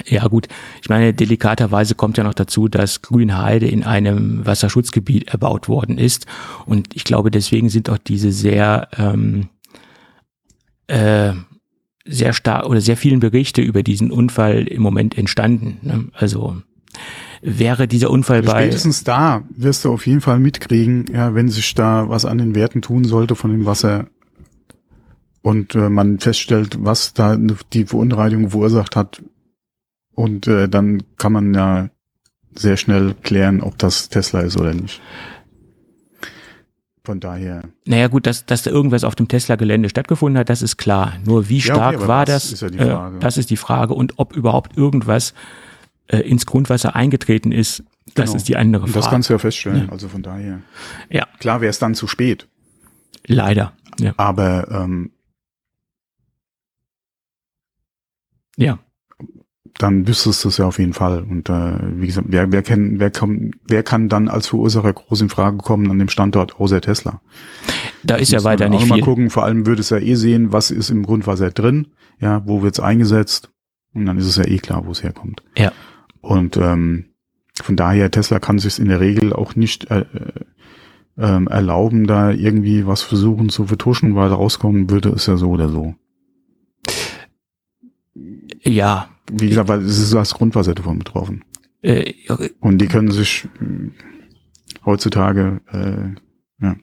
Ja 0.05 0.27
gut, 0.27 0.47
ich 0.81 0.89
meine, 0.89 1.13
delikaterweise 1.13 1.95
kommt 1.95 2.17
ja 2.17 2.23
noch 2.23 2.35
dazu, 2.35 2.67
dass 2.67 3.01
Grünheide 3.01 3.67
in 3.67 3.83
einem 3.83 4.45
Wasserschutzgebiet 4.45 5.29
erbaut 5.29 5.67
worden 5.67 5.97
ist. 5.97 6.27
Und 6.65 6.95
ich 6.95 7.03
glaube, 7.03 7.31
deswegen 7.31 7.69
sind 7.69 7.89
auch 7.89 7.97
diese 7.97 8.31
sehr, 8.31 8.89
ähm, 8.97 9.49
äh, 10.85 11.33
sehr 12.05 12.33
stark 12.33 12.67
oder 12.67 12.79
sehr 12.79 12.95
vielen 12.95 13.19
Berichte 13.19 13.61
über 13.61 13.81
diesen 13.81 14.11
Unfall 14.11 14.67
im 14.67 14.81
Moment 14.81 15.17
entstanden. 15.17 15.79
Ne? 15.81 16.05
Also 16.13 16.61
wäre 17.41 17.87
dieser 17.87 18.09
Unfall 18.09 18.43
bei. 18.43 18.63
Spätestens 18.63 19.03
da 19.03 19.43
wirst 19.49 19.85
du 19.85 19.93
auf 19.93 20.07
jeden 20.07 20.21
Fall 20.21 20.39
mitkriegen, 20.39 21.05
ja, 21.11 21.33
wenn 21.35 21.49
sich 21.49 21.73
da 21.75 22.09
was 22.09 22.25
an 22.25 22.37
den 22.37 22.55
Werten 22.55 22.81
tun 22.81 23.03
sollte 23.03 23.35
von 23.35 23.51
dem 23.51 23.65
Wasser 23.65 24.07
und 25.41 25.75
äh, 25.75 25.89
man 25.89 26.19
feststellt, 26.19 26.77
was 26.83 27.13
da 27.13 27.37
die 27.71 27.85
Verunreinigung 27.85 28.49
verursacht 28.49 28.95
hat. 28.95 29.23
Und 30.13 30.47
äh, 30.47 30.67
dann 30.67 31.03
kann 31.17 31.31
man 31.31 31.53
ja 31.53 31.89
sehr 32.53 32.75
schnell 32.75 33.15
klären, 33.23 33.61
ob 33.61 33.77
das 33.77 34.09
Tesla 34.09 34.41
ist 34.41 34.57
oder 34.57 34.73
nicht. 34.73 34.99
Von 37.05 37.21
daher. 37.21 37.61
Naja 37.85 38.07
gut, 38.09 38.25
dass, 38.25 38.45
dass 38.45 38.63
da 38.63 38.71
irgendwas 38.71 39.05
auf 39.05 39.15
dem 39.15 39.29
Tesla-Gelände 39.29 39.87
stattgefunden 39.87 40.37
hat, 40.37 40.49
das 40.49 40.61
ist 40.61 40.75
klar. 40.75 41.13
Nur 41.23 41.47
wie 41.47 41.61
stark 41.61 41.93
ja, 41.93 41.99
okay, 41.99 42.07
war 42.09 42.25
das? 42.25 42.51
Ist 42.51 42.61
ja 42.61 42.69
die 42.69 42.79
Frage. 42.79 43.15
Äh, 43.15 43.19
das 43.21 43.37
ist 43.37 43.49
die 43.49 43.55
Frage. 43.55 43.93
Und 43.93 44.13
ob 44.17 44.35
überhaupt 44.35 44.75
irgendwas 44.75 45.33
äh, 46.07 46.19
ins 46.19 46.45
Grundwasser 46.45 46.95
eingetreten 46.95 47.51
ist, 47.51 47.83
das 48.15 48.27
genau. 48.27 48.37
ist 48.37 48.47
die 48.47 48.55
andere 48.55 48.83
Frage. 48.83 48.93
Und 48.93 48.95
das 48.95 49.09
kannst 49.09 49.29
du 49.29 49.33
ja 49.33 49.39
feststellen, 49.39 49.85
ja. 49.87 49.91
also 49.91 50.07
von 50.07 50.23
daher. 50.23 50.61
Ja. 51.09 51.27
Klar 51.39 51.61
wäre 51.61 51.69
es 51.69 51.79
dann 51.79 51.95
zu 51.95 52.07
spät. 52.07 52.47
Leider. 53.25 53.73
Ja. 53.99 54.13
Aber 54.17 54.67
ähm, 54.71 55.11
ja. 58.55 58.79
Dann 59.77 60.07
wüsstest 60.07 60.43
du 60.43 60.49
es 60.49 60.57
ja 60.57 60.65
auf 60.65 60.79
jeden 60.79 60.93
Fall. 60.93 61.21
Und 61.21 61.49
äh, 61.49 61.99
wie 61.99 62.07
gesagt, 62.07 62.27
wer, 62.29 62.51
wer, 62.51 62.63
kann, 62.63 62.99
wer, 62.99 63.11
kann, 63.11 63.51
wer 63.67 63.83
kann 63.83 64.09
dann 64.09 64.27
als 64.27 64.47
Verursacher 64.47 64.93
groß 64.93 65.21
in 65.21 65.29
Frage 65.29 65.57
kommen 65.57 65.91
an 65.91 65.99
dem 65.99 66.09
Standort 66.09 66.59
außer 66.59 66.81
Tesla? 66.81 67.21
Da 68.01 68.15
ist 68.15 68.31
ja 68.31 68.43
weiter 68.43 68.69
nicht 68.69 68.83
viel. 68.83 68.89
Mal 68.89 69.01
gucken, 69.01 69.29
vor 69.29 69.43
allem 69.43 69.67
würde 69.67 69.81
es 69.81 69.89
ja 69.91 69.97
eh 69.97 70.15
sehen, 70.15 70.51
was 70.51 70.71
ist 70.71 70.89
im 70.89 71.03
Grundwasser 71.03 71.51
drin, 71.51 71.87
ja, 72.19 72.41
wo 72.47 72.63
wird's 72.63 72.79
eingesetzt 72.79 73.51
und 73.93 74.05
dann 74.05 74.17
ist 74.17 74.25
es 74.25 74.37
ja 74.37 74.45
eh 74.45 74.57
klar, 74.57 74.85
wo 74.85 74.91
es 74.91 75.03
herkommt. 75.03 75.43
Ja. 75.55 75.71
Und 76.21 76.57
ähm, 76.57 77.05
von 77.61 77.75
daher, 77.75 78.11
Tesla 78.11 78.39
kann 78.39 78.59
sich 78.59 78.79
in 78.79 78.87
der 78.87 78.99
Regel 78.99 79.33
auch 79.33 79.55
nicht 79.55 79.89
äh, 79.89 80.01
äh, 80.01 80.05
ähm, 81.17 81.47
erlauben, 81.47 82.05
da 82.07 82.31
irgendwie 82.31 82.85
was 82.85 83.01
versuchen 83.01 83.49
zu 83.49 83.65
vertuschen, 83.65 84.15
weil 84.15 84.29
rauskommen 84.29 84.89
würde 84.89 85.09
es 85.09 85.25
ja 85.25 85.37
so 85.37 85.49
oder 85.49 85.69
so. 85.69 85.95
Ja. 88.61 89.09
Wie 89.31 89.49
gesagt, 89.49 89.69
weil 89.69 89.81
es 89.81 89.99
ist 89.99 90.13
das 90.13 90.33
Grundwasser 90.33 90.75
davon 90.75 90.99
betroffen. 90.99 91.43
Äh, 91.81 92.13
okay. 92.29 92.51
Und 92.59 92.79
die 92.79 92.87
können 92.87 93.11
sich 93.11 93.47
äh, 93.61 93.91
heutzutage, 94.85 95.61
äh, 95.71 96.63
ja, 96.63 96.75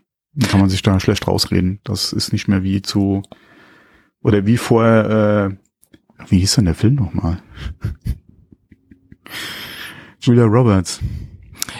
kann 0.48 0.60
man 0.60 0.68
sich 0.68 0.82
da 0.82 0.98
schlecht 1.00 1.26
rausreden. 1.26 1.80
Das 1.84 2.12
ist 2.12 2.32
nicht 2.32 2.48
mehr 2.48 2.62
wie 2.62 2.82
zu, 2.82 3.22
oder 4.22 4.46
wie 4.46 4.56
vorher, 4.56 5.50
äh, 6.18 6.24
wie 6.28 6.38
hieß 6.38 6.56
denn 6.56 6.64
der 6.66 6.74
Film 6.74 6.96
nochmal? 6.96 7.42
Julia 10.20 10.44
Roberts. 10.44 11.00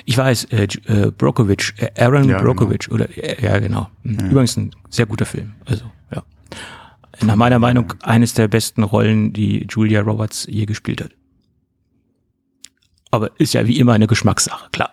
Ich 0.04 0.16
weiß, 0.16 0.44
äh, 0.44 0.68
äh, 0.86 1.10
Brokovich, 1.10 1.74
äh, 1.78 1.90
Aaron 2.02 2.28
ja, 2.28 2.40
Brokovich 2.40 2.88
genau. 2.88 2.94
oder 2.94 3.16
äh, 3.16 3.42
ja 3.42 3.58
genau. 3.58 3.88
Hm. 4.02 4.18
Ja. 4.20 4.26
Übrigens 4.26 4.56
ein 4.56 4.70
sehr 4.90 5.06
guter 5.06 5.26
Film. 5.26 5.54
Also 5.64 5.84
ja. 6.14 6.22
Nach 7.22 7.36
meiner 7.36 7.58
Meinung 7.58 7.92
eines 8.02 8.34
der 8.34 8.48
besten 8.48 8.82
Rollen, 8.82 9.32
die 9.32 9.66
Julia 9.70 10.00
Roberts 10.00 10.46
je 10.50 10.66
gespielt 10.66 11.02
hat. 11.02 11.10
Aber 13.10 13.30
ist 13.38 13.54
ja 13.54 13.66
wie 13.66 13.78
immer 13.78 13.92
eine 13.92 14.06
Geschmackssache, 14.06 14.68
klar. 14.72 14.90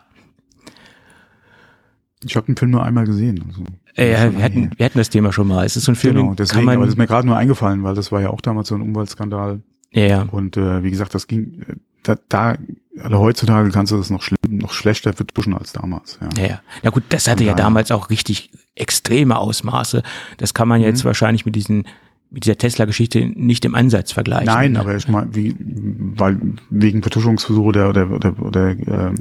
Ich 2.24 2.36
habe 2.36 2.46
den 2.46 2.56
Film 2.56 2.72
nur 2.72 2.84
einmal 2.84 3.06
gesehen. 3.06 3.44
Also, 3.48 3.64
äh, 3.98 4.12
ja, 4.12 4.32
wir 4.32 4.44
hatten, 4.44 4.72
wir 4.78 4.86
hatten 4.86 5.00
das 5.00 5.10
Thema 5.10 5.34
schon 5.34 5.48
mal. 5.48 5.66
Es 5.66 5.76
ist 5.76 5.86
so 5.86 5.92
ein 5.92 5.96
Film, 5.96 6.16
genau, 6.16 6.34
deswegen, 6.36 6.60
kann 6.60 6.66
man, 6.66 6.76
aber 6.76 6.86
das 6.86 6.94
ist 6.94 6.98
mir 6.98 7.08
gerade 7.08 7.26
nur 7.26 7.36
eingefallen, 7.36 7.84
weil 7.84 7.96
das 7.96 8.12
war 8.12 8.22
ja 8.22 8.30
auch 8.30 8.42
damals 8.42 8.68
so 8.68 8.76
ein 8.76 8.82
Umweltskandal. 8.82 9.62
Ja, 9.92 10.04
ja. 10.04 10.22
Und 10.24 10.58
äh, 10.58 10.84
wie 10.84 10.92
gesagt, 10.92 11.14
das 11.14 11.28
ging, 11.28 11.64
da, 12.04 12.18
da 12.30 12.58
also 13.00 13.20
heutzutage 13.20 13.70
kannst 13.72 13.92
du 13.92 13.98
das 13.98 14.10
noch 14.10 14.22
schlimm, 14.22 14.38
noch 14.50 14.74
schlechter 14.74 15.14
vertuschen 15.14 15.54
als 15.54 15.74
damals. 15.74 16.20
Ja, 16.22 16.42
ja. 16.42 16.50
ja. 16.50 16.62
Na 16.84 16.90
gut, 16.90 17.04
das 17.10 17.28
hatte 17.28 17.44
ja 17.44 17.54
damals 17.54 17.92
auch 17.92 18.10
richtig 18.10 18.52
extreme 18.76 19.38
Ausmaße. 19.38 20.04
Das 20.38 20.54
kann 20.54 20.68
man 20.68 20.82
jetzt 20.82 21.04
mhm. 21.04 21.08
wahrscheinlich 21.08 21.46
mit 21.46 21.56
diesen 21.56 21.86
mit 22.34 22.46
dieser 22.46 22.58
Tesla-Geschichte 22.58 23.26
nicht 23.26 23.66
im 23.66 23.76
Ansatz 23.76 24.14
vergleichen. 24.14 24.46
Nein, 24.46 24.72
ne? 24.72 24.80
aber 24.80 24.96
ich 24.96 25.08
meine, 25.10 25.36
wie, 25.36 25.54
weil 25.60 26.40
wegen 26.70 27.02
Vertuschungsversuche 27.02 27.68
oder 27.68 27.90
oder 27.90 28.10
oder, 28.10 28.40
oder 28.42 28.70
äh, 28.70 29.14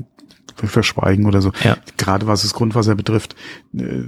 Verschweigen 0.54 1.26
oder 1.26 1.42
so. 1.42 1.52
Ja. 1.64 1.76
Gerade 1.96 2.26
was 2.26 2.42
das 2.42 2.54
Grundwasser 2.54 2.94
betrifft, 2.94 3.34
äh, 3.74 4.02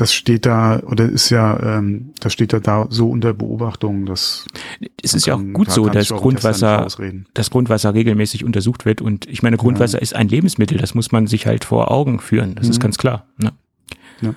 das 0.00 0.14
steht 0.14 0.46
da, 0.46 0.80
oder 0.80 1.04
ist 1.06 1.28
ja, 1.28 1.78
ähm, 1.78 2.12
das 2.20 2.32
steht 2.32 2.54
ja 2.54 2.60
da 2.60 2.86
so 2.88 3.10
unter 3.10 3.34
Beobachtung, 3.34 4.06
dass 4.06 4.46
es 5.02 5.12
ist 5.12 5.26
ja 5.26 5.34
auch 5.34 5.42
gut 5.52 5.70
so, 5.70 5.90
dass 5.90 6.08
Grundwasser, 6.08 6.86
das 7.34 7.50
Grundwasser 7.50 7.92
regelmäßig 7.92 8.44
untersucht 8.44 8.86
wird 8.86 9.02
und 9.02 9.26
ich 9.26 9.42
meine, 9.42 9.58
Grundwasser 9.58 9.98
ja. 9.98 10.02
ist 10.02 10.16
ein 10.16 10.28
Lebensmittel, 10.28 10.78
das 10.78 10.94
muss 10.94 11.12
man 11.12 11.26
sich 11.26 11.46
halt 11.46 11.66
vor 11.66 11.90
Augen 11.90 12.18
führen, 12.18 12.54
das 12.54 12.66
mhm. 12.66 12.70
ist 12.70 12.80
ganz 12.80 12.96
klar. 12.96 13.26
Ne? 13.36 13.52
Ja. 14.22 14.34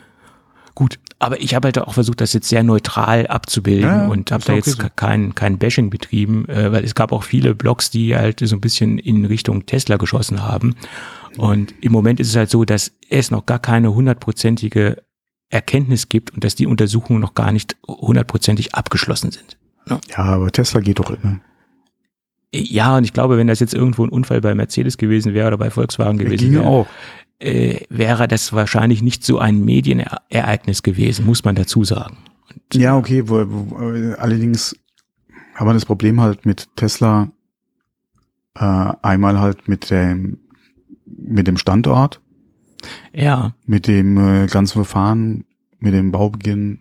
Gut, 0.75 0.99
aber 1.19 1.39
ich 1.39 1.55
habe 1.55 1.67
halt 1.67 1.79
auch 1.79 1.93
versucht, 1.93 2.19
das 2.19 2.33
jetzt 2.33 2.49
sehr 2.49 2.63
neutral 2.63 3.27
abzubilden 3.27 3.89
ja, 3.89 4.07
und 4.07 4.31
habe 4.31 4.43
da 4.43 4.53
jetzt 4.53 4.77
kein, 4.97 5.33
kein 5.33 5.59
Bashing 5.59 5.89
betrieben, 5.89 6.49
äh, 6.49 6.73
weil 6.73 6.83
es 6.83 6.93
gab 6.93 7.13
auch 7.13 7.23
viele 7.23 7.55
Blogs, 7.55 7.89
die 7.89 8.17
halt 8.17 8.41
so 8.43 8.55
ein 8.55 8.61
bisschen 8.61 8.99
in 8.99 9.23
Richtung 9.23 9.65
Tesla 9.65 9.95
geschossen 9.95 10.43
haben. 10.43 10.75
Und 11.37 11.73
im 11.81 11.93
Moment 11.93 12.19
ist 12.19 12.27
es 12.27 12.35
halt 12.35 12.49
so, 12.49 12.65
dass 12.65 12.91
es 13.09 13.31
noch 13.31 13.45
gar 13.45 13.59
keine 13.59 13.93
hundertprozentige 13.93 14.97
Erkenntnis 15.49 16.09
gibt 16.09 16.31
und 16.31 16.43
dass 16.43 16.55
die 16.55 16.67
Untersuchungen 16.67 17.19
noch 17.19 17.35
gar 17.35 17.51
nicht 17.51 17.77
hundertprozentig 17.87 18.75
abgeschlossen 18.75 19.31
sind. 19.31 19.57
Ja, 19.87 19.99
ja 20.09 20.17
aber 20.17 20.51
Tesla 20.51 20.79
geht 20.79 20.99
doch 20.99 21.11
immer. 21.11 21.39
Ja, 22.53 22.97
und 22.97 23.03
ich 23.03 23.13
glaube, 23.13 23.37
wenn 23.37 23.47
das 23.47 23.59
jetzt 23.59 23.73
irgendwo 23.73 24.03
ein 24.05 24.09
Unfall 24.09 24.41
bei 24.41 24.53
Mercedes 24.53 24.97
gewesen 24.97 25.33
wäre 25.33 25.47
oder 25.47 25.57
bei 25.57 25.71
Volkswagen 25.71 26.19
gewesen 26.19 26.51
wäre, 26.51 26.65
auch. 26.65 26.87
Äh, 27.39 27.81
wäre 27.89 28.27
das 28.27 28.53
wahrscheinlich 28.53 29.01
nicht 29.01 29.23
so 29.25 29.39
ein 29.39 29.65
Medienereignis 29.65 30.83
gewesen, 30.83 31.25
muss 31.25 31.43
man 31.43 31.55
dazu 31.55 31.83
sagen. 31.83 32.17
Und, 32.49 32.81
ja, 32.81 32.95
okay, 32.95 33.27
wo, 33.27 33.43
wo, 33.47 34.13
allerdings 34.17 34.75
haben 35.55 35.67
wir 35.67 35.73
das 35.73 35.85
Problem 35.85 36.21
halt 36.21 36.45
mit 36.45 36.69
Tesla 36.75 37.31
äh, 38.55 38.93
einmal 39.01 39.39
halt 39.39 39.67
mit 39.67 39.89
dem 39.89 40.37
mit 41.05 41.47
dem 41.47 41.57
Standort 41.57 42.21
ja. 43.13 43.53
Mit 43.65 43.87
dem 43.87 44.17
äh, 44.17 44.47
ganzen 44.47 44.73
Verfahren, 44.73 45.45
mit 45.79 45.93
dem 45.93 46.11
Baubeginn, 46.11 46.79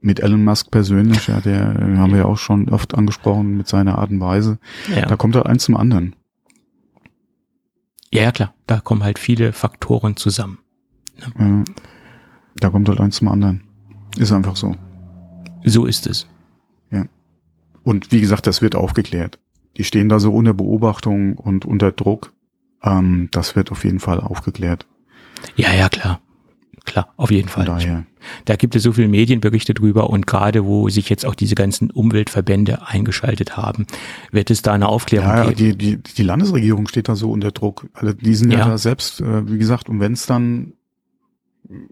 mit 0.00 0.20
Elon 0.20 0.44
Musk 0.44 0.70
persönlich, 0.70 1.26
ja, 1.26 1.40
der 1.40 1.76
äh, 1.76 1.96
haben 1.96 2.12
wir 2.12 2.18
ja 2.18 2.24
auch 2.24 2.38
schon 2.38 2.68
oft 2.68 2.94
angesprochen 2.94 3.56
mit 3.56 3.68
seiner 3.68 3.98
Art 3.98 4.10
und 4.10 4.20
Weise. 4.20 4.58
Ja. 4.94 5.06
Da 5.06 5.16
kommt 5.16 5.34
halt 5.36 5.46
eins 5.46 5.64
zum 5.64 5.76
anderen. 5.76 6.14
Ja, 8.12 8.22
ja, 8.22 8.32
klar. 8.32 8.54
Da 8.66 8.80
kommen 8.80 9.02
halt 9.02 9.18
viele 9.18 9.52
Faktoren 9.52 10.16
zusammen. 10.16 10.58
Ja. 11.38 11.64
Da 12.56 12.70
kommt 12.70 12.88
halt 12.88 13.00
eins 13.00 13.16
zum 13.16 13.28
anderen. 13.28 13.64
Ist 14.16 14.32
einfach 14.32 14.56
so. 14.56 14.74
So 15.64 15.84
ist 15.84 16.06
es. 16.06 16.26
Ja. 16.90 17.04
Und 17.82 18.12
wie 18.12 18.20
gesagt, 18.20 18.46
das 18.46 18.62
wird 18.62 18.74
aufgeklärt. 18.74 19.38
Die 19.76 19.84
stehen 19.84 20.08
da 20.08 20.18
so 20.20 20.32
unter 20.32 20.54
Beobachtung 20.54 21.36
und 21.36 21.64
unter 21.64 21.92
Druck. 21.92 22.32
Ähm, 22.82 23.28
das 23.32 23.56
wird 23.56 23.70
auf 23.70 23.84
jeden 23.84 24.00
Fall 24.00 24.20
aufgeklärt. 24.20 24.86
Ja, 25.56 25.72
ja, 25.72 25.88
klar. 25.88 26.20
Klar, 26.88 27.12
auf 27.18 27.30
jeden 27.30 27.48
Fall. 27.48 27.66
Daher. 27.66 28.06
Da 28.46 28.56
gibt 28.56 28.74
es 28.74 28.82
so 28.82 28.92
viele 28.92 29.08
Medienberichte 29.08 29.74
drüber 29.74 30.08
und 30.08 30.26
gerade 30.26 30.64
wo 30.64 30.88
sich 30.88 31.10
jetzt 31.10 31.26
auch 31.26 31.34
diese 31.34 31.54
ganzen 31.54 31.90
Umweltverbände 31.90 32.86
eingeschaltet 32.86 33.58
haben, 33.58 33.86
wird 34.32 34.50
es 34.50 34.62
da 34.62 34.72
eine 34.72 34.88
Aufklärung 34.88 35.28
ja, 35.28 35.50
geben. 35.50 35.56
Die, 35.56 35.76
die, 35.76 35.96
die 35.98 36.22
Landesregierung 36.22 36.88
steht 36.88 37.08
da 37.08 37.14
so 37.14 37.30
unter 37.30 37.50
Druck. 37.50 37.88
Also 37.92 38.14
die 38.14 38.34
sind 38.34 38.52
ja, 38.52 38.60
ja 38.60 38.68
da 38.68 38.78
selbst, 38.78 39.20
äh, 39.20 39.50
wie 39.50 39.58
gesagt, 39.58 39.90
und 39.90 40.00
wenn 40.00 40.14
es 40.14 40.24
dann, 40.24 40.72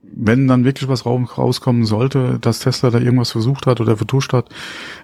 wenn 0.02 0.48
dann 0.48 0.64
wirklich 0.64 0.88
was 0.88 1.04
rauskommen 1.04 1.84
sollte, 1.84 2.38
dass 2.40 2.60
Tesla 2.60 2.88
da 2.88 2.98
irgendwas 2.98 3.32
versucht 3.32 3.66
hat 3.66 3.82
oder 3.82 3.98
vertuscht 3.98 4.32
hat 4.32 4.48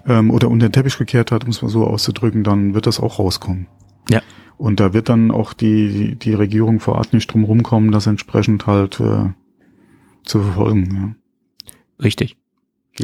ähm, 0.07 0.31
oder 0.31 0.49
unter 0.49 0.67
den 0.67 0.73
Teppich 0.73 0.97
gekehrt 0.97 1.31
hat, 1.31 1.43
um 1.43 1.51
es 1.51 1.61
mal 1.61 1.69
so 1.69 1.85
auszudrücken, 1.85 2.43
dann 2.43 2.73
wird 2.73 2.87
das 2.87 2.99
auch 2.99 3.19
rauskommen. 3.19 3.67
Ja. 4.09 4.21
Und 4.57 4.79
da 4.79 4.93
wird 4.93 5.09
dann 5.09 5.31
auch 5.31 5.53
die, 5.53 6.15
die 6.15 6.33
Regierung 6.33 6.79
vor 6.79 6.95
Ort 6.95 7.13
nicht 7.13 7.31
drum 7.31 7.43
rumkommen, 7.43 7.91
das 7.91 8.07
entsprechend 8.07 8.67
halt 8.67 8.99
äh, 8.99 9.29
zu 10.23 10.41
verfolgen. 10.41 11.15
Ja. 11.65 11.73
Richtig. 12.03 12.37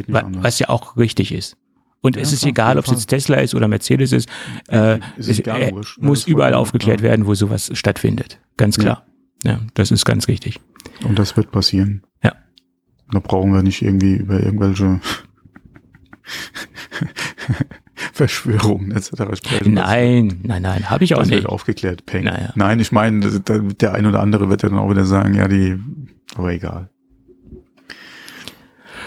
Was 0.06 0.58
ja 0.58 0.68
auch 0.68 0.96
richtig 0.96 1.32
ist. 1.32 1.56
Und 2.00 2.16
ja, 2.16 2.22
es 2.22 2.32
ist 2.32 2.46
egal, 2.46 2.78
ob 2.78 2.86
es 2.86 2.92
jetzt 2.92 3.08
Tesla 3.08 3.36
ist 3.36 3.54
oder 3.54 3.68
Mercedes 3.68 4.12
ist, 4.12 4.28
äh, 4.68 4.98
ist 5.16 5.28
es, 5.28 5.40
egal, 5.40 5.60
äh, 5.60 5.72
muss 5.98 6.26
überall 6.26 6.54
aufgeklärt 6.54 7.02
werden, 7.02 7.26
wo 7.26 7.34
sowas 7.34 7.70
stattfindet. 7.74 8.40
Ganz 8.56 8.78
klar. 8.78 9.04
Ja. 9.44 9.52
ja, 9.52 9.60
das 9.74 9.90
ist 9.90 10.06
ganz 10.06 10.28
richtig. 10.28 10.60
Und 11.04 11.18
das 11.18 11.36
wird 11.36 11.50
passieren. 11.50 12.02
Ja. 12.22 12.32
Da 13.10 13.18
brauchen 13.18 13.52
wir 13.52 13.62
nicht 13.62 13.82
irgendwie 13.82 14.14
über 14.14 14.40
irgendwelche 14.42 15.00
Verschwörungen 18.12 18.92
etc. 18.92 19.10
sprechen. 19.34 19.74
Nein, 19.74 20.40
nein, 20.42 20.62
nein, 20.62 20.90
habe 20.90 21.04
ich 21.04 21.14
auch 21.14 21.20
das 21.20 21.28
nicht. 21.28 21.42
Wird 21.42 21.46
aufgeklärt, 21.46 22.06
Peng. 22.06 22.24
Naja. 22.24 22.52
Nein, 22.54 22.80
ich 22.80 22.92
meine, 22.92 23.40
der 23.40 23.94
ein 23.94 24.06
oder 24.06 24.20
andere 24.20 24.48
wird 24.48 24.62
ja 24.62 24.68
dann 24.68 24.78
auch 24.78 24.90
wieder 24.90 25.04
sagen, 25.04 25.34
ja, 25.34 25.48
die, 25.48 25.78
aber 26.34 26.52
egal. 26.52 26.90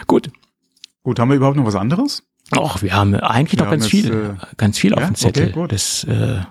Gut. 0.08 0.32
Gut, 1.04 1.20
haben 1.20 1.30
wir 1.30 1.36
überhaupt 1.36 1.58
noch 1.58 1.66
was 1.66 1.76
anderes? 1.76 2.24
Ach, 2.52 2.82
wir 2.82 2.94
haben 2.94 3.16
eigentlich 3.16 3.60
wir 3.60 3.66
noch 3.66 3.72
ganz 3.72 3.88
viel, 3.88 4.12
äh, 4.12 4.56
ganz 4.58 4.78
viel 4.78 4.94
auf 4.94 5.02
ja? 5.02 5.08
dem 5.08 5.16
Zettel. 5.16 5.44
Okay, 5.46 5.54
gut. 5.54 5.72
Das, 5.72 6.04
äh, 6.04 6.42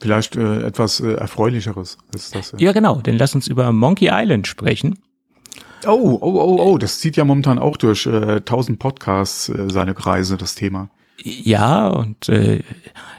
Vielleicht 0.00 0.36
äh, 0.36 0.62
etwas 0.62 1.00
äh, 1.00 1.14
erfreulicheres 1.14 1.98
ist 2.14 2.34
das. 2.34 2.52
Ja. 2.52 2.58
ja, 2.58 2.72
genau. 2.72 3.00
Dann 3.02 3.18
lass 3.18 3.34
uns 3.34 3.48
über 3.48 3.72
Monkey 3.72 4.10
Island 4.12 4.46
sprechen. 4.46 4.98
Oh, 5.86 6.18
oh, 6.20 6.20
oh, 6.20 6.58
oh, 6.60 6.78
das 6.78 7.00
zieht 7.00 7.16
ja 7.16 7.24
momentan 7.24 7.58
auch 7.58 7.76
durch 7.76 8.06
äh, 8.06 8.36
1000 8.36 8.78
Podcasts 8.78 9.48
äh, 9.48 9.68
seine 9.70 9.94
Kreise, 9.94 10.36
das 10.36 10.54
Thema. 10.54 10.90
Ja, 11.22 11.88
und 11.88 12.28
äh, 12.28 12.62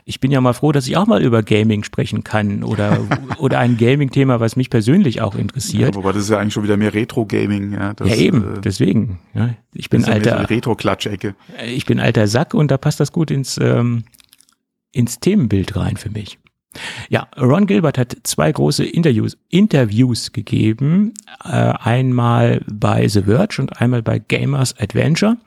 ich 0.06 0.20
bin 0.20 0.32
ja 0.32 0.40
mal 0.42 0.54
froh, 0.54 0.72
dass 0.72 0.88
ich 0.88 0.96
auch 0.96 1.06
mal 1.06 1.22
über 1.22 1.44
Gaming 1.44 1.84
sprechen 1.84 2.24
kann 2.24 2.64
oder, 2.64 3.00
oder 3.38 3.60
ein 3.60 3.78
Gaming-Thema, 3.78 4.40
was 4.40 4.56
mich 4.56 4.70
persönlich 4.70 5.22
auch 5.22 5.36
interessiert. 5.36 5.96
Ja, 5.96 5.96
wobei 5.96 6.14
das 6.14 6.24
ist 6.24 6.30
ja 6.30 6.40
eigentlich 6.40 6.54
schon 6.54 6.64
wieder 6.64 6.78
mehr 6.78 6.94
Retro-Gaming. 6.94 7.74
Ja, 7.74 7.94
das, 7.94 8.10
ja 8.10 8.16
eben, 8.16 8.58
äh, 8.58 8.62
deswegen. 8.62 9.20
Ja, 9.34 9.50
ich 9.74 9.90
bin 9.90 10.06
alter 10.06 10.38
ja 10.38 10.42
Retro-Klatschecke. 10.44 11.36
Ich 11.68 11.86
bin 11.86 12.00
alter 12.00 12.28
Sack 12.28 12.54
und 12.54 12.72
da 12.72 12.78
passt 12.78 13.00
das 13.00 13.12
gut 13.12 13.32
ins, 13.32 13.60
ähm, 13.62 14.04
ins 14.92 15.20
Themenbild 15.20 15.76
rein 15.76 15.98
für 15.98 16.10
mich. 16.10 16.40
Ja, 17.10 17.28
Ron 17.38 17.66
Gilbert 17.66 17.98
hat 17.98 18.16
zwei 18.24 18.52
große 18.52 18.86
Interviews, 18.86 19.38
Interviews 19.50 20.32
gegeben, 20.32 21.14
äh, 21.44 21.50
einmal 21.50 22.62
bei 22.72 23.08
The 23.08 23.24
Verge 23.24 23.62
und 23.62 23.82
einmal 23.82 24.04
bei 24.04 24.20
Gamers 24.20 24.78
Adventure. 24.80 25.38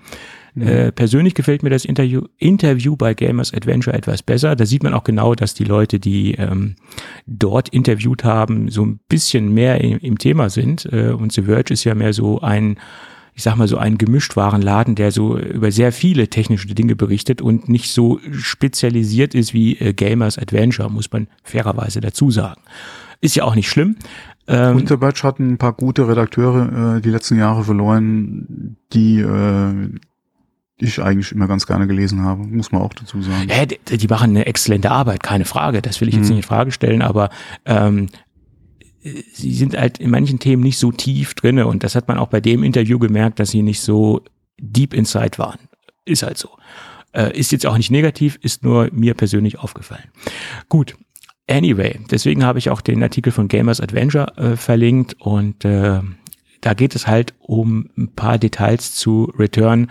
Mhm. 0.55 0.67
Äh, 0.67 0.93
persönlich 0.93 1.35
gefällt 1.35 1.63
mir 1.63 1.71
das 1.71 1.85
Interview, 1.85 2.23
Interview 2.39 2.97
bei 2.97 3.15
Gamers 3.15 3.55
Adventure 3.55 3.97
etwas 3.97 4.23
besser. 4.23 4.55
Da 4.55 4.67
sieht 4.67 4.83
man 4.83 4.95
auch 4.95 5.05
genau, 5.05 5.35
dass 5.35 5.55
die 5.55 5.65
Leute, 5.65 5.99
die 5.99 6.35
ähm, 6.35 6.77
dort 7.27 7.71
interviewt 7.71 8.25
haben, 8.25 8.69
so 8.71 8.85
ein 8.85 9.01
bisschen 9.09 9.55
mehr 9.55 9.81
im, 9.81 9.99
im 9.99 10.19
Thema 10.19 10.51
sind. 10.51 10.87
Äh, 10.93 11.11
und 11.11 11.33
The 11.33 11.43
Verge 11.43 11.73
ist 11.73 11.85
ja 11.85 11.95
mehr 11.95 12.13
so 12.13 12.41
ein 12.41 12.77
ich 13.35 13.43
sag 13.43 13.57
mal 13.57 13.69
so 13.69 13.79
ein 13.79 13.97
Gemischtwarenladen, 13.97 14.95
der 14.95 15.11
so 15.11 15.39
über 15.39 15.73
sehr 15.73 15.93
viele 15.93 16.29
technische 16.29 16.69
Dinge 16.69 16.97
berichtet 16.97 17.41
und 17.41 17.69
nicht 17.69 17.91
so 17.91 18.21
spezialisiert 18.31 19.35
ist 19.35 19.55
wie 19.55 19.79
äh, 19.79 19.95
Gamers 19.95 20.39
Adventure, 20.39 20.91
muss 20.91 21.11
man 21.11 21.29
fairerweise 21.43 22.01
dazu 22.01 22.31
sagen. 22.31 22.61
Ist 23.21 23.35
ja 23.35 23.45
auch 23.45 23.55
nicht 23.55 23.71
schlimm. 23.71 23.97
Ähm, 24.49 24.77
Unterbatsch 24.77 25.23
hat 25.23 25.39
ein 25.39 25.57
paar 25.57 25.73
gute 25.73 26.09
Redakteure 26.09 26.97
äh, 26.97 27.01
die 27.01 27.11
letzten 27.11 27.39
Jahre 27.39 27.65
verloren, 27.65 28.77
die 28.93 29.21
äh, 29.21 29.89
ich 30.79 31.01
eigentlich 31.01 31.33
immer 31.33 31.47
ganz 31.47 31.67
gerne 31.67 31.87
gelesen 31.87 32.23
habe, 32.23 32.45
muss 32.45 32.73
man 32.73 32.83
auch 32.83 32.95
dazu 32.95 33.23
sagen. 33.23 33.49
Ja, 33.49 33.67
die, 33.67 33.99
die 33.99 34.09
machen 34.09 34.31
eine 34.31 34.47
exzellente 34.47 34.91
Arbeit, 34.91 35.23
keine 35.23 35.45
Frage. 35.45 35.83
Das 35.83 36.01
will 36.01 36.09
ich 36.09 36.15
jetzt 36.15 36.25
mhm. 36.25 36.37
nicht 36.37 36.45
in 36.45 36.49
Frage 36.49 36.73
stellen, 36.73 37.03
aber 37.03 37.31
ähm, 37.65 38.09
sie 39.33 39.55
sind 39.55 39.77
halt 39.77 39.99
in 39.99 40.11
manchen 40.11 40.39
Themen 40.39 40.63
nicht 40.63 40.79
so 40.79 40.93
tief 40.93 41.35
drinne 41.35 41.67
und 41.67 41.85
das 41.85 41.95
hat 41.95 42.09
man 42.09 42.19
auch 42.19 42.29
bei 42.29 42.41
dem 42.41 42.63
Interview 42.63 42.99
gemerkt, 42.99 43.39
dass 43.39 43.51
sie 43.51 43.63
nicht 43.63 43.81
so 43.81 44.23
deep 44.59 44.95
inside 44.95 45.39
waren. 45.39 45.59
Ist 46.05 46.23
halt 46.23 46.39
so. 46.39 46.51
Äh, 47.13 47.39
ist 47.39 47.53
jetzt 47.53 47.67
auch 47.67 47.77
nicht 47.77 47.91
negativ, 47.91 48.39
ist 48.43 48.65
nur 48.65 48.89
mir 48.93 49.15
persönlich 49.15 49.59
aufgefallen. 49.59 50.05
Gut. 50.69 50.97
Anyway, 51.49 51.99
deswegen 52.11 52.45
habe 52.45 52.59
ich 52.59 52.71
auch 52.71 52.81
den 52.81 53.03
Artikel 53.03 53.33
von 53.33 53.49
Gamers 53.49 53.81
Adventure 53.81 54.37
äh, 54.39 54.57
verlinkt 54.57 55.15
und 55.21 55.65
äh, 55.65 56.01
da 56.63 56.75
geht 56.75 56.95
es 56.95 57.07
halt 57.07 57.35
um 57.41 57.91
ein 57.99 58.09
paar 58.15 58.39
Details 58.39 58.95
zu 58.95 59.33
Return 59.37 59.91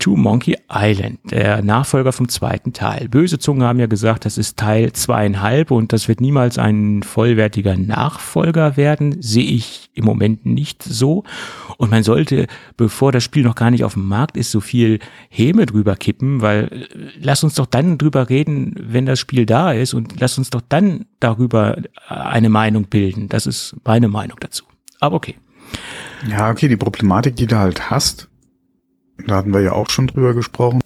to 0.00 0.16
Monkey 0.16 0.56
Island, 0.68 1.20
der 1.30 1.62
Nachfolger 1.62 2.12
vom 2.12 2.28
zweiten 2.28 2.72
Teil. 2.72 3.08
Böse 3.08 3.38
Zungen 3.38 3.62
haben 3.62 3.78
ja 3.78 3.86
gesagt, 3.86 4.24
das 4.24 4.36
ist 4.36 4.58
Teil 4.58 4.92
zweieinhalb 4.92 5.70
und 5.70 5.92
das 5.92 6.08
wird 6.08 6.20
niemals 6.20 6.58
ein 6.58 7.04
vollwertiger 7.04 7.76
Nachfolger 7.76 8.76
werden. 8.76 9.22
Sehe 9.22 9.44
ich 9.44 9.90
im 9.94 10.04
Moment 10.04 10.44
nicht 10.44 10.82
so. 10.82 11.22
Und 11.76 11.90
man 11.90 12.02
sollte, 12.02 12.48
bevor 12.76 13.12
das 13.12 13.22
Spiel 13.22 13.44
noch 13.44 13.54
gar 13.54 13.70
nicht 13.70 13.84
auf 13.84 13.94
dem 13.94 14.08
Markt 14.08 14.36
ist, 14.36 14.50
so 14.50 14.60
viel 14.60 14.98
Häme 15.30 15.66
drüber 15.66 15.94
kippen, 15.94 16.40
weil 16.40 16.64
äh, 16.64 16.86
lass 17.20 17.44
uns 17.44 17.54
doch 17.54 17.66
dann 17.66 17.96
drüber 17.96 18.28
reden, 18.28 18.74
wenn 18.76 19.06
das 19.06 19.20
Spiel 19.20 19.46
da 19.46 19.72
ist 19.72 19.94
und 19.94 20.18
lass 20.18 20.36
uns 20.36 20.50
doch 20.50 20.62
dann 20.68 21.06
darüber 21.20 21.76
eine 22.08 22.48
Meinung 22.48 22.84
bilden. 22.84 23.28
Das 23.28 23.46
ist 23.46 23.76
meine 23.84 24.08
Meinung 24.08 24.38
dazu. 24.40 24.64
Aber 24.98 25.14
okay. 25.14 25.36
Ja, 26.28 26.50
okay, 26.50 26.68
die 26.68 26.76
Problematik, 26.76 27.36
die 27.36 27.46
du 27.46 27.58
halt 27.58 27.90
hast, 27.90 28.28
da 29.26 29.36
hatten 29.36 29.52
wir 29.52 29.60
ja 29.60 29.72
auch 29.72 29.90
schon 29.90 30.06
drüber 30.06 30.34
gesprochen, 30.34 30.80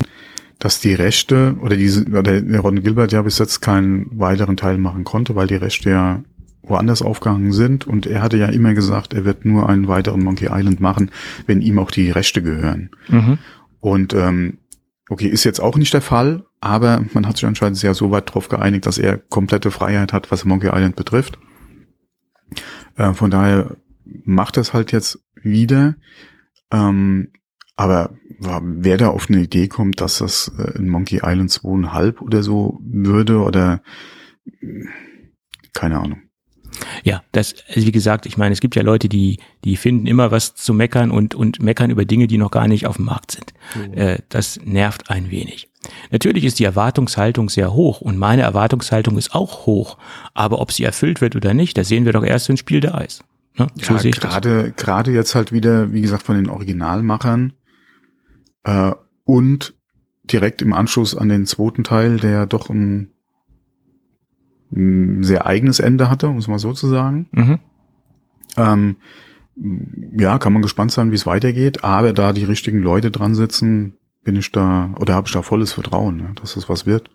dass 0.59 0.81
die 0.81 0.95
Rechte 0.95 1.57
oder 1.61 1.77
diese, 1.77 2.05
oder 2.07 2.41
der 2.41 2.61
Ron 2.61 2.83
Gilbert 2.83 3.13
ja 3.13 3.23
bis 3.23 3.39
jetzt 3.39 3.61
keinen 3.61 4.19
weiteren 4.19 4.57
Teil 4.57 4.79
machen 4.79 5.05
konnte, 5.05 5.35
weil 5.35 5.47
die 5.47 5.57
Rechte 5.57 5.91
ja 5.91 6.23
woanders 6.63 7.03
aufgehangen 7.03 7.53
sind. 7.53 7.87
Und 7.87 8.07
er 8.07 8.23
hatte 8.23 8.37
ja 8.37 8.47
immer 8.47 8.75
gesagt, 8.75 9.15
er 9.15 9.25
wird 9.25 9.45
nur 9.45 9.69
einen 9.69 9.89
weiteren 9.89 10.23
Monkey 10.23 10.49
Island 10.51 10.81
machen, 10.81 11.11
wenn 11.47 11.61
ihm 11.61 11.79
auch 11.79 11.91
die 11.91 12.11
Rechte 12.11 12.43
gehören. 12.43 12.91
Mhm. 13.09 13.39
Und 13.81 14.15
ähm, 14.15 14.59
okay, 15.09 15.27
ist 15.27 15.45
jetzt 15.45 15.61
auch 15.61 15.77
nicht 15.77 15.93
der 15.93 16.01
Fall, 16.01 16.45
aber 16.61 17.05
man 17.13 17.27
hat 17.27 17.37
sich 17.37 17.47
anscheinend 17.47 17.79
sehr 17.79 17.95
so 17.95 18.13
weit 18.13 18.29
darauf 18.29 18.49
geeinigt, 18.49 18.87
dass 18.87 18.99
er 18.99 19.19
komplette 19.19 19.73
Freiheit 19.73 20.13
hat, 20.13 20.31
was 20.31 20.45
Monkey 20.45 20.69
Island 20.69 20.95
betrifft. 20.95 21.39
Äh, 22.97 23.13
von 23.15 23.31
daher 23.31 23.77
macht 24.25 24.57
es 24.57 24.73
halt 24.73 24.93
jetzt 24.93 25.19
wieder. 25.35 25.97
Ähm, 26.71 27.33
aber 27.77 28.15
wer 28.39 28.99
da 28.99 29.09
auf 29.09 29.29
eine 29.29 29.41
Idee 29.41 29.69
kommt, 29.69 30.01
dass 30.01 30.19
das 30.19 30.53
äh, 30.59 30.79
in 30.79 30.89
Monkey 30.89 31.21
Island 31.23 31.51
2,5 31.51 32.21
oder 32.21 32.43
so 32.43 32.79
würde 32.83 33.41
oder 33.41 33.83
keine 35.73 35.99
Ahnung. 35.99 36.23
Ja, 37.05 37.23
das, 37.33 37.55
also 37.69 37.87
wie 37.87 37.93
gesagt, 37.93 38.27
ich 38.27 38.37
meine, 38.37 38.53
es 38.53 38.61
gibt 38.61 38.77
ja 38.77 38.83
Leute, 38.83 39.09
die, 39.09 39.39
die 39.65 39.77
finden 39.77 40.07
immer 40.07 40.31
was 40.31 40.55
zu 40.55 40.75
meckern 40.75 41.11
und, 41.11 41.35
und 41.35 41.63
meckern 41.63 41.91
über 41.91 42.05
Dinge, 42.05 42.27
die 42.27 42.39
noch 42.39 42.51
gar 42.51 42.69
nicht 42.69 42.87
auf 42.87 42.97
dem 42.97 43.07
Markt 43.07 43.33
sind. 43.33 43.53
Mhm. 43.75 43.95
Äh, 43.95 44.19
das 44.29 44.59
nervt 44.65 45.11
ein 45.11 45.31
wenig. 45.31 45.69
Natürlich 46.11 46.45
ist 46.45 46.59
die 46.59 46.65
Erwartungshaltung 46.65 47.49
sehr 47.49 47.73
hoch 47.75 48.01
und 48.01 48.17
meine 48.17 48.43
Erwartungshaltung 48.43 49.19
ist 49.19 49.35
auch 49.35 49.67
hoch. 49.67 49.99
Aber 50.35 50.61
ob 50.61 50.73
sie 50.73 50.85
erfüllt 50.85 51.21
wird 51.21 51.37
oder 51.37 51.55
nicht, 51.55 51.77
das 51.77 51.89
sehen 51.89 52.05
wir 52.05 52.13
doch 52.13 52.25
erst 52.25 52.49
im 52.49 52.57
Spiel 52.57 52.81
der 52.81 52.95
Eis. 52.95 53.25
Ne? 53.59 53.67
So 53.81 53.95
ja, 53.95 54.11
gerade, 54.11 54.65
das. 54.65 54.77
gerade 54.77 55.13
jetzt 55.13 55.35
halt 55.35 55.53
wieder, 55.53 55.93
wie 55.93 56.01
gesagt, 56.01 56.23
von 56.23 56.37
den 56.37 56.49
Originalmachern 56.49 57.53
äh, 58.65 58.93
und 59.25 59.75
direkt 60.25 60.63
im 60.63 60.73
Anschluss 60.73 61.17
an 61.17 61.29
den 61.29 61.47
zweiten 61.47 61.85
Teil, 61.85 62.19
der 62.19 62.47
doch 62.47 62.71
ein, 62.71 63.13
ein 64.75 65.23
sehr 65.23 65.47
eigenes 65.47 65.81
Ende 65.81 66.09
hatte, 66.09 66.29
um 66.29 66.39
es 66.39 66.49
mal 66.49 66.59
so 66.59 66.73
zu 66.73 66.89
sagen. 66.89 67.29
Mhm. 67.33 67.59
Ähm, 68.57 68.97
ja, 70.17 70.39
kann 70.39 70.53
man 70.53 70.63
gespannt 70.63 70.93
sein, 70.93 71.11
wie 71.11 71.17
es 71.17 71.27
weitergeht, 71.27 71.85
aber 71.85 72.13
da 72.13 72.33
die 72.33 72.45
richtigen 72.45 72.79
Leute 72.79 73.11
dran 73.11 73.35
sitzen, 73.35 73.99
bin 74.25 74.37
ich 74.37 74.51
da, 74.53 74.95
oder 74.99 75.15
habe 75.15 75.27
ich 75.27 75.33
da 75.33 75.43
volles 75.43 75.73
Vertrauen, 75.73 76.17
ne, 76.17 76.33
dass 76.41 76.57
es 76.57 76.69
was 76.69 76.87
wird. 76.87 77.11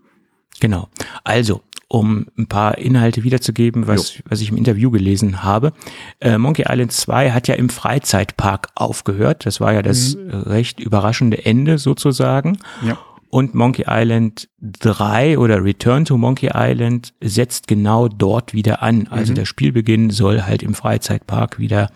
Genau. 0.60 0.90
Also, 1.24 1.62
um 1.90 2.28
ein 2.38 2.48
paar 2.48 2.78
Inhalte 2.78 3.24
wiederzugeben, 3.24 3.88
was, 3.88 4.22
was 4.28 4.42
ich 4.42 4.50
im 4.50 4.58
Interview 4.58 4.92
gelesen 4.92 5.44
habe. 5.44 5.72
Äh, 6.20 6.38
Monkey 6.38 6.66
Island 6.68 6.92
2 6.92 7.32
hat 7.32 7.48
ja 7.48 7.56
im 7.56 7.70
Freizeitpark 7.70 8.70
aufgehört. 8.76 9.46
Das 9.46 9.62
war 9.62 9.74
ja 9.74 9.82
das 9.82 10.16
mhm. 10.16 10.32
recht 10.32 10.80
überraschende 10.80 11.46
Ende 11.46 11.78
sozusagen. 11.78 12.58
Ja. 12.86 12.98
Und 13.30 13.56
Monkey 13.56 13.86
Island 13.88 14.50
3 14.62 15.38
oder 15.38 15.64
Return 15.64 16.06
to 16.06 16.18
Monkey 16.18 16.50
Island 16.54 17.14
setzt 17.22 17.68
genau 17.68 18.08
dort 18.08 18.54
wieder 18.54 18.82
an. 18.82 19.08
Also 19.10 19.32
mhm. 19.32 19.36
der 19.36 19.46
Spielbeginn 19.46 20.10
soll 20.10 20.44
halt 20.44 20.64
im 20.64 20.74
Freizeitpark 20.74 21.60
wieder 21.60 21.92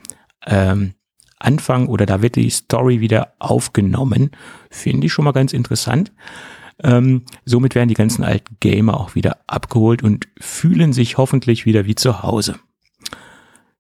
ähm, 0.46 0.94
anfangen 1.40 1.88
oder 1.88 2.06
da 2.06 2.22
wird 2.22 2.36
die 2.36 2.50
Story 2.50 3.00
wieder 3.02 3.34
aufgenommen. 3.40 4.32
Finde 4.70 5.08
ich 5.08 5.14
schon 5.14 5.26
mal 5.26 5.32
ganz 5.32 5.54
interessant. 5.54 6.12
Ähm, 6.84 7.24
somit 7.46 7.76
werden 7.76 7.90
die 7.90 7.96
ganzen 7.96 8.24
alten 8.24 8.58
Gamer 8.60 9.00
auch 9.00 9.16
wieder 9.16 9.38
abgeholt 9.48 10.04
und 10.04 10.28
fühlen 10.40 10.94
sich 10.94 11.18
hoffentlich 11.18 11.66
wieder 11.66 11.86
wie 11.86 11.96
zu 11.96 12.24
Hause. 12.24 12.56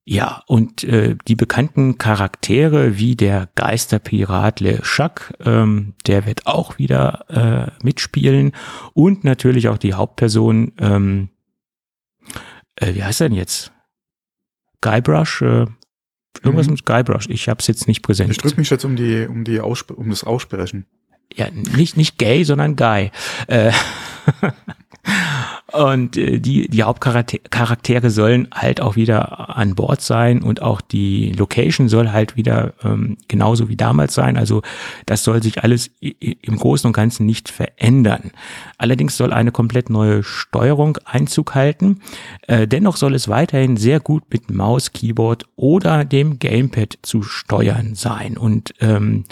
Ja, 0.03 0.43
und 0.47 0.83
äh, 0.83 1.15
die 1.27 1.35
bekannten 1.35 1.97
Charaktere 1.99 2.97
wie 2.97 3.15
der 3.15 3.49
Geisterpirat 3.53 4.59
Le 4.59 4.81
Chac, 4.81 5.33
ähm, 5.39 5.93
der 6.07 6.25
wird 6.25 6.47
auch 6.47 6.79
wieder 6.79 7.25
äh, 7.29 7.85
mitspielen 7.85 8.51
und 8.93 9.23
natürlich 9.23 9.67
auch 9.67 9.77
die 9.77 9.93
Hauptperson, 9.93 10.73
ähm, 10.79 11.29
äh, 12.75 12.95
wie 12.95 13.03
heißt 13.03 13.21
er 13.21 13.29
denn 13.29 13.37
jetzt? 13.37 13.71
Guybrush, 14.81 15.43
äh, 15.43 15.67
irgendwas 16.41 16.65
mhm. 16.65 16.73
mit 16.73 16.85
Guybrush, 16.85 17.29
ich 17.29 17.47
habe 17.47 17.59
es 17.59 17.67
jetzt 17.67 17.87
nicht 17.87 18.01
präsent. 18.01 18.31
Ich 18.31 18.39
drücke 18.39 18.59
mich 18.59 18.71
jetzt 18.71 18.85
um 18.85 18.95
die 18.95 19.27
um 19.27 19.43
die 19.43 19.59
Aussp 19.59 19.91
um 19.91 20.09
das 20.09 20.23
Aussprechen 20.23 20.87
ja, 21.35 21.47
nicht, 21.51 21.97
nicht 21.97 22.17
gay, 22.17 22.43
sondern 22.43 22.75
guy. 22.75 23.11
Äh, 23.47 23.71
und 25.71 26.17
äh, 26.17 26.39
die, 26.39 26.67
die 26.67 26.83
Hauptcharaktere 26.83 28.09
sollen 28.09 28.47
halt 28.53 28.81
auch 28.81 28.95
wieder 28.95 29.55
an 29.55 29.75
Bord 29.75 30.01
sein 30.01 30.43
und 30.43 30.61
auch 30.61 30.81
die 30.81 31.31
Location 31.31 31.89
soll 31.89 32.11
halt 32.11 32.35
wieder 32.35 32.73
ähm, 32.83 33.17
genauso 33.27 33.69
wie 33.69 33.75
damals 33.75 34.13
sein. 34.13 34.37
Also 34.37 34.61
das 35.05 35.23
soll 35.23 35.41
sich 35.41 35.63
alles 35.63 35.91
im 35.99 36.57
Großen 36.57 36.87
und 36.87 36.93
Ganzen 36.93 37.25
nicht 37.25 37.49
verändern. 37.49 38.31
Allerdings 38.77 39.17
soll 39.17 39.33
eine 39.33 39.51
komplett 39.51 39.89
neue 39.89 40.23
Steuerung 40.23 40.97
Einzug 41.05 41.55
halten. 41.55 42.01
Äh, 42.47 42.67
dennoch 42.67 42.97
soll 42.97 43.15
es 43.15 43.27
weiterhin 43.27 43.77
sehr 43.77 43.99
gut 43.99 44.23
mit 44.31 44.51
Maus, 44.51 44.91
Keyboard 44.91 45.45
oder 45.55 46.05
dem 46.05 46.39
Gamepad 46.39 46.99
zu 47.01 47.23
steuern 47.23 47.95
sein. 47.95 48.37
Und 48.37 48.73
ähm, 48.81 49.23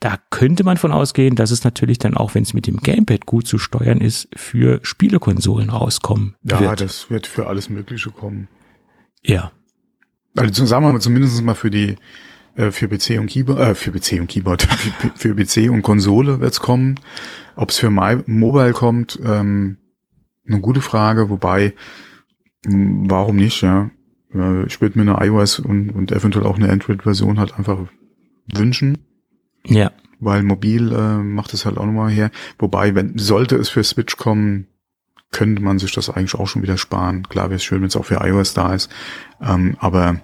da 0.00 0.18
könnte 0.30 0.64
man 0.64 0.76
von 0.76 0.92
ausgehen, 0.92 1.34
dass 1.34 1.50
es 1.50 1.64
natürlich 1.64 1.98
dann 1.98 2.16
auch, 2.16 2.34
wenn 2.34 2.42
es 2.42 2.54
mit 2.54 2.66
dem 2.66 2.78
Gamepad 2.78 3.26
gut 3.26 3.46
zu 3.46 3.58
steuern 3.58 4.00
ist, 4.00 4.28
für 4.36 4.80
Spielekonsolen 4.82 5.70
rauskommen 5.70 6.36
ja, 6.42 6.60
wird. 6.60 6.62
Ja, 6.62 6.76
das 6.76 7.10
wird 7.10 7.26
für 7.26 7.46
alles 7.46 7.68
Mögliche 7.68 8.10
kommen. 8.10 8.48
Ja. 9.22 9.50
Also 10.36 10.66
sagen 10.66 10.84
wir 10.84 10.92
mal 10.92 11.00
zumindest 11.00 11.42
mal 11.42 11.54
für 11.54 11.70
die 11.70 11.96
äh, 12.58 12.72
für 12.72 12.88
PC 12.88 13.20
und 13.20 13.26
Keyboard, 13.26 13.60
äh, 13.60 13.74
für 13.74 13.92
PC 13.92 14.20
und 14.20 14.28
Keyboard, 14.28 14.62
für, 15.16 15.34
für 15.34 15.34
PC 15.34 15.70
und 15.70 15.82
Konsole 15.82 16.40
wird's 16.40 16.60
kommen. 16.60 17.00
Ob 17.56 17.70
es 17.70 17.78
für 17.78 17.90
My 17.90 18.18
Mobile 18.26 18.72
kommt, 18.72 19.18
ähm, 19.24 19.78
eine 20.46 20.60
gute 20.60 20.80
Frage, 20.80 21.28
wobei, 21.28 21.74
warum 22.64 23.36
nicht, 23.36 23.62
ja. 23.62 23.90
Ich 24.66 24.80
würde 24.80 24.98
mir 24.98 25.10
eine 25.10 25.26
iOS 25.26 25.58
und, 25.58 25.90
und 25.90 26.12
eventuell 26.12 26.46
auch 26.46 26.56
eine 26.56 26.70
Android-Version 26.70 27.38
halt 27.38 27.56
einfach 27.56 27.78
wünschen. 28.52 28.98
Ja. 29.64 29.92
Weil 30.20 30.42
mobil 30.42 30.92
äh, 30.92 31.18
macht 31.18 31.54
es 31.54 31.64
halt 31.64 31.78
auch 31.78 31.86
nochmal 31.86 32.10
her. 32.10 32.30
Wobei, 32.58 32.94
wenn 32.94 33.18
sollte 33.18 33.56
es 33.56 33.68
für 33.68 33.84
Switch 33.84 34.16
kommen, 34.16 34.66
könnte 35.30 35.62
man 35.62 35.78
sich 35.78 35.92
das 35.92 36.10
eigentlich 36.10 36.34
auch 36.34 36.46
schon 36.46 36.62
wieder 36.62 36.78
sparen. 36.78 37.28
Klar 37.28 37.50
wäre 37.50 37.56
es 37.56 37.64
schön, 37.64 37.80
wenn 37.80 37.88
es 37.88 37.96
auch 37.96 38.06
für 38.06 38.26
iOS 38.26 38.54
da 38.54 38.74
ist. 38.74 38.90
Ähm, 39.40 39.76
aber 39.78 40.20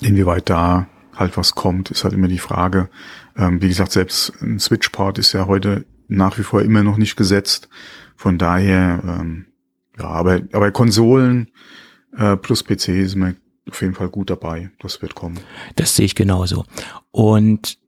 inwieweit 0.00 0.48
da 0.48 0.88
halt 1.14 1.36
was 1.36 1.54
kommt, 1.54 1.90
ist 1.90 2.04
halt 2.04 2.14
immer 2.14 2.28
die 2.28 2.38
Frage. 2.38 2.88
Ähm, 3.36 3.60
wie 3.60 3.68
gesagt, 3.68 3.92
selbst 3.92 4.32
ein 4.40 4.58
Switch-Port 4.58 5.18
ist 5.18 5.32
ja 5.32 5.46
heute 5.46 5.84
nach 6.08 6.38
wie 6.38 6.42
vor 6.42 6.62
immer 6.62 6.82
noch 6.82 6.96
nicht 6.96 7.16
gesetzt. 7.16 7.68
Von 8.16 8.38
daher, 8.38 9.02
ähm, 9.04 9.46
ja, 9.98 10.06
aber, 10.06 10.40
aber 10.52 10.70
Konsolen 10.70 11.50
äh, 12.16 12.36
plus 12.36 12.64
PC 12.64 13.08
sind 13.08 13.20
wir 13.20 13.34
auf 13.68 13.80
jeden 13.80 13.94
Fall 13.94 14.08
gut 14.08 14.30
dabei. 14.30 14.70
Das 14.80 15.02
wird 15.02 15.14
kommen. 15.14 15.38
Das 15.76 15.96
sehe 15.96 16.06
ich 16.06 16.14
genauso. 16.14 16.64
Und 17.10 17.78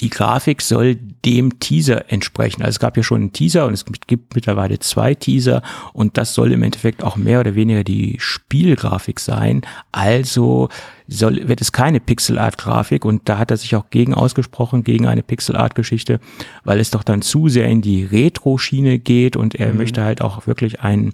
die 0.00 0.10
Grafik 0.10 0.62
soll 0.62 0.94
dem 0.94 1.58
Teaser 1.58 2.10
entsprechen. 2.12 2.62
Also 2.62 2.76
es 2.76 2.78
gab 2.78 2.96
ja 2.96 3.02
schon 3.02 3.20
einen 3.20 3.32
Teaser 3.32 3.66
und 3.66 3.74
es 3.74 3.84
gibt 4.06 4.34
mittlerweile 4.34 4.78
zwei 4.78 5.14
Teaser 5.14 5.62
und 5.92 6.16
das 6.16 6.34
soll 6.34 6.52
im 6.52 6.62
Endeffekt 6.62 7.02
auch 7.02 7.16
mehr 7.16 7.40
oder 7.40 7.54
weniger 7.54 7.82
die 7.82 8.16
Spielgrafik 8.20 9.18
sein. 9.18 9.62
Also 9.90 10.68
soll, 11.08 11.48
wird 11.48 11.60
es 11.60 11.72
keine 11.72 12.00
Pixel-Art-Grafik 12.00 13.04
und 13.04 13.28
da 13.28 13.38
hat 13.38 13.50
er 13.50 13.56
sich 13.56 13.74
auch 13.74 13.90
gegen 13.90 14.14
ausgesprochen, 14.14 14.84
gegen 14.84 15.06
eine 15.06 15.22
Pixel-Art-Geschichte, 15.22 16.20
weil 16.64 16.78
es 16.78 16.90
doch 16.90 17.02
dann 17.02 17.22
zu 17.22 17.48
sehr 17.48 17.66
in 17.66 17.82
die 17.82 18.04
Retro-Schiene 18.04 18.98
geht 18.98 19.36
und 19.36 19.54
er 19.56 19.72
mhm. 19.72 19.78
möchte 19.78 20.04
halt 20.04 20.22
auch 20.22 20.46
wirklich 20.46 20.80
einen 20.80 21.12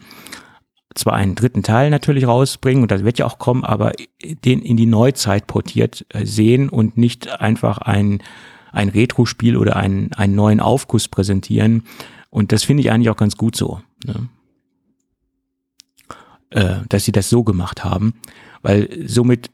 zwar 0.94 1.14
einen 1.14 1.34
dritten 1.34 1.64
Teil 1.64 1.90
natürlich 1.90 2.26
rausbringen 2.26 2.82
und 2.82 2.90
das 2.90 3.04
wird 3.04 3.18
ja 3.18 3.26
auch 3.26 3.38
kommen, 3.38 3.64
aber 3.64 3.92
den 4.44 4.62
in 4.62 4.76
die 4.76 4.86
Neuzeit 4.86 5.48
portiert 5.48 6.06
äh, 6.10 6.24
sehen 6.24 6.68
und 6.68 6.96
nicht 6.96 7.40
einfach 7.40 7.78
ein 7.78 8.22
ein 8.74 8.88
Retro-Spiel 8.88 9.56
oder 9.56 9.76
einen, 9.76 10.12
einen 10.12 10.34
neuen 10.34 10.60
Aufguss 10.60 11.08
präsentieren. 11.08 11.84
Und 12.30 12.52
das 12.52 12.64
finde 12.64 12.82
ich 12.82 12.90
eigentlich 12.90 13.10
auch 13.10 13.16
ganz 13.16 13.36
gut 13.36 13.56
so, 13.56 13.80
ne? 14.04 14.28
äh, 16.50 16.80
dass 16.88 17.04
sie 17.04 17.12
das 17.12 17.30
so 17.30 17.44
gemacht 17.44 17.84
haben, 17.84 18.14
weil 18.62 18.88
somit 19.06 19.50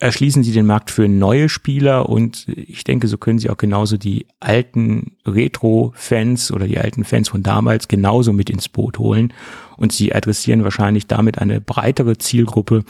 erschließen 0.00 0.42
sie 0.42 0.52
den 0.52 0.64
Markt 0.64 0.90
für 0.90 1.08
neue 1.08 1.50
Spieler 1.50 2.08
und 2.08 2.48
ich 2.48 2.84
denke, 2.84 3.06
so 3.06 3.18
können 3.18 3.38
sie 3.38 3.50
auch 3.50 3.58
genauso 3.58 3.98
die 3.98 4.26
alten 4.40 5.18
Retro-Fans 5.26 6.52
oder 6.52 6.66
die 6.66 6.78
alten 6.78 7.04
Fans 7.04 7.28
von 7.28 7.42
damals 7.42 7.86
genauso 7.86 8.32
mit 8.32 8.48
ins 8.48 8.70
Boot 8.70 8.98
holen 8.98 9.34
und 9.76 9.92
sie 9.92 10.14
adressieren 10.14 10.64
wahrscheinlich 10.64 11.06
damit 11.06 11.38
eine 11.38 11.60
breitere 11.60 12.16
Zielgruppe, 12.16 12.82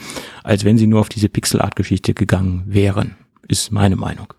als 0.43 0.63
wenn 0.63 0.77
sie 0.77 0.87
nur 0.87 1.01
auf 1.01 1.09
diese 1.09 1.27
Pixel-Art-Geschichte 1.27 2.13
gegangen 2.13 2.63
wären, 2.65 3.15
ist 3.49 3.73
meine 3.73 3.97
Meinung. 3.97 4.33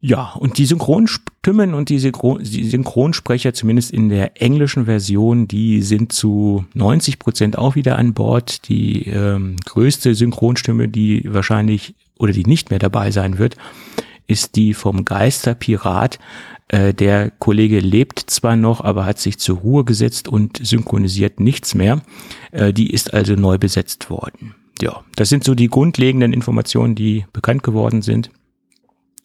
Ja, 0.00 0.34
und 0.34 0.58
die 0.58 0.66
Synchronstimmen 0.66 1.72
und 1.72 1.88
die, 1.88 1.98
Synchron 1.98 2.42
die 2.42 2.68
Synchronsprecher, 2.68 3.54
zumindest 3.54 3.92
in 3.92 4.08
der 4.10 4.40
englischen 4.42 4.84
Version, 4.84 5.48
die 5.48 5.80
sind 5.80 6.12
zu 6.12 6.66
90 6.74 7.18
Prozent 7.18 7.58
auch 7.58 7.76
wieder 7.76 7.96
an 7.96 8.12
Bord. 8.12 8.68
Die 8.68 9.06
ähm, 9.06 9.56
größte 9.64 10.14
Synchronstimme, 10.14 10.88
die 10.88 11.22
wahrscheinlich 11.26 11.94
oder 12.18 12.32
die 12.32 12.44
nicht 12.44 12.70
mehr 12.70 12.78
dabei 12.78 13.10
sein 13.10 13.38
wird, 13.38 13.56
ist 14.26 14.56
die 14.56 14.74
vom 14.74 15.04
Geisterpirat. 15.04 16.18
Äh, 16.68 16.92
der 16.92 17.30
Kollege 17.30 17.80
lebt 17.80 18.18
zwar 18.28 18.56
noch, 18.56 18.82
aber 18.82 19.06
hat 19.06 19.18
sich 19.18 19.38
zur 19.38 19.58
Ruhe 19.58 19.84
gesetzt 19.84 20.28
und 20.28 20.58
synchronisiert 20.62 21.40
nichts 21.40 21.74
mehr. 21.74 22.02
Äh, 22.52 22.72
die 22.72 22.90
ist 22.90 23.14
also 23.14 23.34
neu 23.34 23.56
besetzt 23.56 24.10
worden. 24.10 24.54
Ja, 24.82 25.04
das 25.14 25.30
sind 25.30 25.42
so 25.42 25.54
die 25.54 25.68
grundlegenden 25.68 26.34
Informationen, 26.34 26.94
die 26.94 27.24
bekannt 27.32 27.62
geworden 27.62 28.02
sind. 28.02 28.30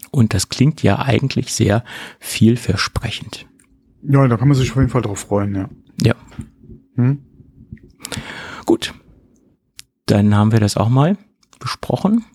Und 0.09 0.33
das 0.33 0.49
klingt 0.49 0.83
ja 0.83 0.99
eigentlich 0.99 1.53
sehr 1.53 1.83
vielversprechend. 2.19 3.45
Ja, 4.03 4.27
da 4.27 4.37
kann 4.37 4.47
man 4.47 4.57
sich 4.57 4.71
auf 4.71 4.77
jeden 4.77 4.89
Fall 4.89 5.03
drauf 5.03 5.19
freuen, 5.19 5.55
ja. 5.55 5.69
Ja. 6.01 6.15
Hm? 6.95 7.19
Gut. 8.65 8.93
Dann 10.07 10.35
haben 10.35 10.51
wir 10.51 10.59
das 10.59 10.75
auch 10.75 10.89
mal 10.89 11.17
besprochen. 11.59 12.25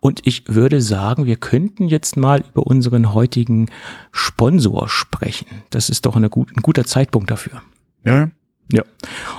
Und 0.00 0.26
ich 0.26 0.44
würde 0.46 0.82
sagen, 0.82 1.26
wir 1.26 1.36
könnten 1.36 1.88
jetzt 1.88 2.16
mal 2.16 2.44
über 2.52 2.66
unseren 2.66 3.14
heutigen 3.14 3.70
Sponsor 4.12 4.88
sprechen. 4.88 5.46
Das 5.70 5.88
ist 5.88 6.06
doch 6.06 6.20
gut, 6.30 6.54
ein 6.56 6.62
guter 6.62 6.84
Zeitpunkt 6.84 7.30
dafür. 7.30 7.62
Ja. 8.04 8.30
Ja. 8.70 8.82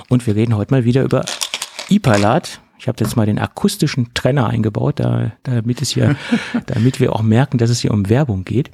Und 0.08 0.26
wir 0.26 0.34
reden 0.34 0.56
heute 0.56 0.74
mal 0.74 0.84
wieder 0.84 1.04
über 1.04 1.24
Ipalat. 1.88 2.60
Ich 2.78 2.88
habe 2.88 2.96
jetzt 3.00 3.16
mal 3.16 3.26
den 3.26 3.38
akustischen 3.38 4.14
Trenner 4.14 4.48
eingebaut, 4.48 5.00
da, 5.00 5.32
damit 5.42 5.82
es 5.82 5.90
hier, 5.90 6.16
damit 6.66 7.00
wir 7.00 7.14
auch 7.14 7.22
merken, 7.22 7.58
dass 7.58 7.70
es 7.70 7.80
hier 7.80 7.92
um 7.92 8.08
Werbung 8.08 8.44
geht. 8.44 8.70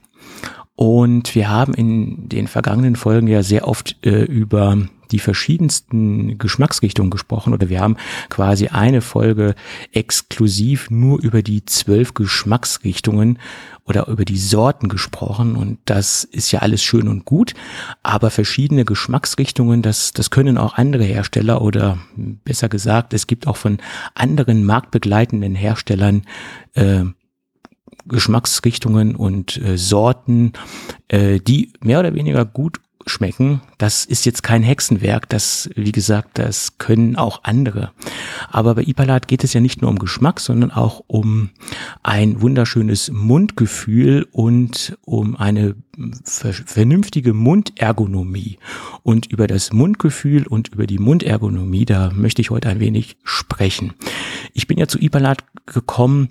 Und 0.76 1.34
wir 1.34 1.48
haben 1.48 1.72
in 1.74 2.28
den 2.28 2.48
vergangenen 2.48 2.96
Folgen 2.96 3.28
ja 3.28 3.42
sehr 3.42 3.68
oft 3.68 3.96
äh, 4.04 4.24
über 4.24 4.76
die 5.10 5.18
verschiedensten 5.18 6.38
Geschmacksrichtungen 6.38 7.10
gesprochen 7.10 7.52
oder 7.52 7.68
wir 7.68 7.80
haben 7.80 7.96
quasi 8.30 8.68
eine 8.68 9.00
Folge 9.00 9.54
exklusiv 9.92 10.90
nur 10.90 11.22
über 11.22 11.42
die 11.42 11.64
zwölf 11.64 12.14
Geschmacksrichtungen 12.14 13.38
oder 13.84 14.08
über 14.08 14.24
die 14.24 14.38
Sorten 14.38 14.88
gesprochen 14.88 15.56
und 15.56 15.78
das 15.84 16.24
ist 16.24 16.52
ja 16.52 16.60
alles 16.60 16.82
schön 16.82 17.08
und 17.08 17.24
gut, 17.24 17.54
aber 18.02 18.30
verschiedene 18.30 18.84
Geschmacksrichtungen, 18.84 19.82
das, 19.82 20.12
das 20.12 20.30
können 20.30 20.56
auch 20.56 20.74
andere 20.74 21.04
Hersteller 21.04 21.60
oder 21.60 21.98
besser 22.16 22.68
gesagt, 22.68 23.12
es 23.12 23.26
gibt 23.26 23.46
auch 23.46 23.56
von 23.56 23.78
anderen 24.14 24.64
marktbegleitenden 24.64 25.54
Herstellern 25.54 26.22
äh, 26.74 27.04
Geschmacksrichtungen 28.06 29.16
und 29.16 29.56
äh, 29.56 29.78
Sorten, 29.78 30.52
äh, 31.08 31.40
die 31.40 31.72
mehr 31.80 32.00
oder 32.00 32.14
weniger 32.14 32.44
gut 32.44 32.80
schmecken. 33.06 33.60
Das 33.78 34.04
ist 34.04 34.26
jetzt 34.26 34.42
kein 34.42 34.62
Hexenwerk, 34.62 35.28
das, 35.28 35.70
wie 35.74 35.92
gesagt, 35.92 36.38
das 36.38 36.78
können 36.78 37.16
auch 37.16 37.40
andere. 37.44 37.90
Aber 38.50 38.74
bei 38.74 38.82
Ipalat 38.82 39.28
geht 39.28 39.44
es 39.44 39.52
ja 39.52 39.60
nicht 39.60 39.82
nur 39.82 39.90
um 39.90 39.98
Geschmack, 39.98 40.40
sondern 40.40 40.70
auch 40.70 41.02
um 41.06 41.50
ein 42.02 42.40
wunderschönes 42.40 43.10
Mundgefühl 43.10 44.26
und 44.32 44.96
um 45.04 45.36
eine 45.36 45.74
vernünftige 46.24 47.32
Mundergonomie. 47.32 48.58
Und 49.02 49.26
über 49.26 49.46
das 49.46 49.72
Mundgefühl 49.72 50.46
und 50.46 50.68
über 50.68 50.86
die 50.86 50.98
Mundergonomie, 50.98 51.84
da 51.84 52.10
möchte 52.10 52.42
ich 52.42 52.50
heute 52.50 52.68
ein 52.68 52.80
wenig 52.80 53.16
sprechen. 53.22 53.92
Ich 54.52 54.66
bin 54.66 54.78
ja 54.78 54.88
zu 54.88 54.98
Ipalat 54.98 55.44
gekommen, 55.66 56.28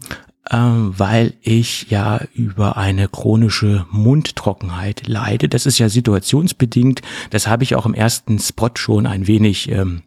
weil 0.49 1.33
ich 1.41 1.89
ja 1.89 2.21
über 2.33 2.75
eine 2.75 3.07
chronische 3.07 3.85
Mundtrockenheit 3.91 5.07
leide. 5.07 5.47
Das 5.47 5.65
ist 5.65 5.79
ja 5.79 5.87
situationsbedingt. 5.87 7.01
Das 7.29 7.47
habe 7.47 7.63
ich 7.63 7.75
auch 7.75 7.85
im 7.85 7.93
ersten 7.93 8.39
Spot 8.39 8.71
schon 8.75 9.05
ein 9.05 9.27
wenig 9.27 9.71
ähm, 9.71 10.01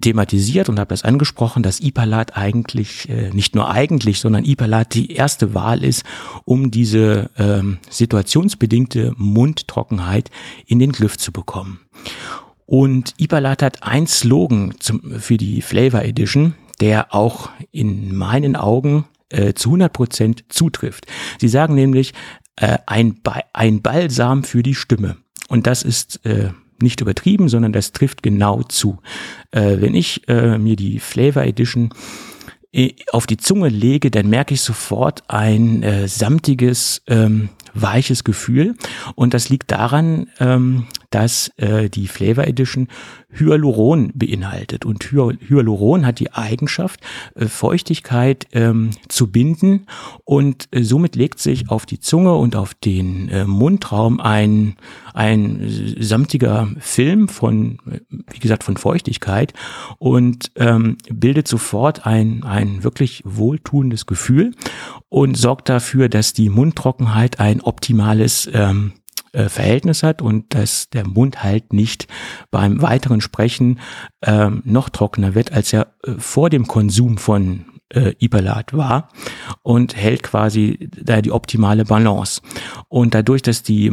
thematisiert 0.00 0.68
und 0.68 0.78
habe 0.78 0.90
das 0.90 1.02
angesprochen, 1.02 1.62
dass 1.64 1.80
Ipalat 1.80 2.36
eigentlich, 2.36 3.08
äh, 3.08 3.30
nicht 3.30 3.56
nur 3.56 3.68
eigentlich, 3.68 4.20
sondern 4.20 4.44
Ipalat 4.44 4.94
die 4.94 5.12
erste 5.12 5.54
Wahl 5.54 5.82
ist, 5.82 6.04
um 6.44 6.70
diese 6.70 7.30
ähm, 7.36 7.78
situationsbedingte 7.90 9.12
Mundtrockenheit 9.16 10.30
in 10.66 10.78
den 10.78 10.92
Griff 10.92 11.18
zu 11.18 11.32
bekommen. 11.32 11.80
Und 12.66 13.14
Ipalat 13.18 13.62
hat 13.62 13.82
ein 13.82 14.06
Slogan 14.06 14.74
zum, 14.78 15.18
für 15.20 15.36
die 15.36 15.62
Flavor 15.62 16.02
Edition, 16.02 16.54
der 16.80 17.12
auch 17.14 17.50
in 17.72 18.14
meinen 18.14 18.56
Augen 18.56 19.04
äh, 19.34 19.54
zu 19.54 19.70
100 19.70 19.92
Prozent 19.92 20.44
zutrifft. 20.48 21.06
Sie 21.40 21.48
sagen 21.48 21.74
nämlich 21.74 22.12
äh, 22.56 22.78
ein, 22.86 23.20
ba 23.22 23.40
ein 23.52 23.82
Balsam 23.82 24.44
für 24.44 24.62
die 24.62 24.74
Stimme. 24.74 25.16
Und 25.48 25.66
das 25.66 25.82
ist 25.82 26.24
äh, 26.24 26.50
nicht 26.80 27.00
übertrieben, 27.00 27.48
sondern 27.48 27.72
das 27.72 27.92
trifft 27.92 28.22
genau 28.22 28.62
zu. 28.62 28.98
Äh, 29.50 29.80
wenn 29.80 29.94
ich 29.94 30.28
äh, 30.28 30.58
mir 30.58 30.76
die 30.76 30.98
Flavor 30.98 31.44
Edition 31.44 31.90
äh, 32.72 32.94
auf 33.12 33.26
die 33.26 33.36
Zunge 33.36 33.68
lege, 33.68 34.10
dann 34.10 34.28
merke 34.28 34.54
ich 34.54 34.60
sofort 34.60 35.22
ein 35.28 35.82
äh, 35.82 36.08
samtiges, 36.08 37.02
ähm, 37.06 37.48
weiches 37.74 38.24
Gefühl. 38.24 38.74
Und 39.14 39.34
das 39.34 39.48
liegt 39.48 39.70
daran, 39.70 40.28
ähm, 40.40 40.86
dass 41.10 41.52
äh, 41.58 41.88
die 41.88 42.08
Flavor 42.08 42.44
Edition 42.44 42.88
Hyaluron 43.38 44.12
beinhaltet. 44.14 44.84
Und 44.84 45.04
Hy 45.04 45.36
Hyaluron 45.48 46.06
hat 46.06 46.18
die 46.18 46.32
Eigenschaft, 46.32 47.00
äh, 47.34 47.46
Feuchtigkeit 47.46 48.46
ähm, 48.52 48.90
zu 49.08 49.30
binden 49.30 49.86
und 50.24 50.68
äh, 50.70 50.82
somit 50.82 51.16
legt 51.16 51.40
sich 51.40 51.70
auf 51.70 51.86
die 51.86 52.00
Zunge 52.00 52.34
und 52.34 52.56
auf 52.56 52.74
den 52.74 53.28
äh, 53.28 53.44
Mundraum 53.44 54.20
ein, 54.20 54.76
ein 55.14 55.94
samtiger 56.00 56.68
Film 56.80 57.28
von, 57.28 57.78
wie 58.08 58.38
gesagt, 58.40 58.64
von 58.64 58.76
Feuchtigkeit 58.76 59.54
und 59.98 60.50
ähm, 60.56 60.98
bildet 61.08 61.46
sofort 61.48 62.04
ein, 62.04 62.42
ein 62.42 62.82
wirklich 62.82 63.22
wohltuendes 63.24 64.06
Gefühl 64.06 64.52
und 65.08 65.36
sorgt 65.36 65.68
dafür, 65.68 66.08
dass 66.08 66.32
die 66.32 66.50
Mundtrockenheit 66.50 67.38
ein 67.38 67.60
optimales 67.60 68.50
ähm, 68.52 68.94
äh, 69.32 69.48
Verhältnis 69.48 70.02
hat 70.02 70.20
und 70.20 70.52
dass 70.52 70.90
der 70.90 71.06
Mund 71.06 71.44
halt 71.44 71.72
nicht 71.72 72.08
beim 72.50 72.82
weiteren 72.82 73.20
Sprechen 73.20 73.78
ähm, 74.22 74.62
noch 74.64 74.88
trockener 74.88 75.36
wird, 75.36 75.52
als 75.52 75.72
er 75.72 75.94
äh, 76.02 76.12
vor 76.18 76.50
dem 76.50 76.66
Konsum 76.66 77.18
von 77.18 77.66
äh, 77.94 78.14
Iberlat 78.18 78.72
war 78.72 79.08
und 79.62 79.96
hält 79.96 80.22
quasi 80.22 80.88
da 81.02 81.22
die 81.22 81.32
optimale 81.32 81.84
Balance. 81.84 82.40
Und 82.88 83.14
dadurch, 83.14 83.42
dass 83.42 83.62
die, 83.62 83.90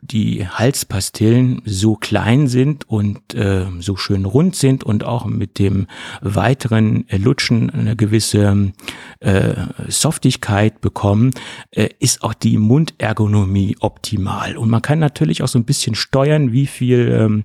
die 0.00 0.46
Halspastillen 0.46 1.62
so 1.64 1.96
klein 1.96 2.48
sind 2.48 2.88
und 2.88 3.34
äh, 3.34 3.66
so 3.80 3.96
schön 3.96 4.24
rund 4.24 4.56
sind 4.56 4.84
und 4.84 5.04
auch 5.04 5.24
mit 5.26 5.58
dem 5.58 5.86
weiteren 6.20 7.06
Lutschen 7.10 7.70
eine 7.70 7.96
gewisse 7.96 8.72
äh, 9.20 9.54
Softigkeit 9.88 10.80
bekommen, 10.80 11.32
äh, 11.70 11.88
ist 11.98 12.22
auch 12.22 12.34
die 12.34 12.58
Mundergonomie 12.58 13.76
optimal. 13.80 14.56
Und 14.56 14.70
man 14.70 14.82
kann 14.82 14.98
natürlich 14.98 15.42
auch 15.42 15.48
so 15.48 15.58
ein 15.58 15.64
bisschen 15.64 15.94
steuern, 15.94 16.52
wie 16.52 16.66
viel 16.66 17.08
ähm, 17.12 17.44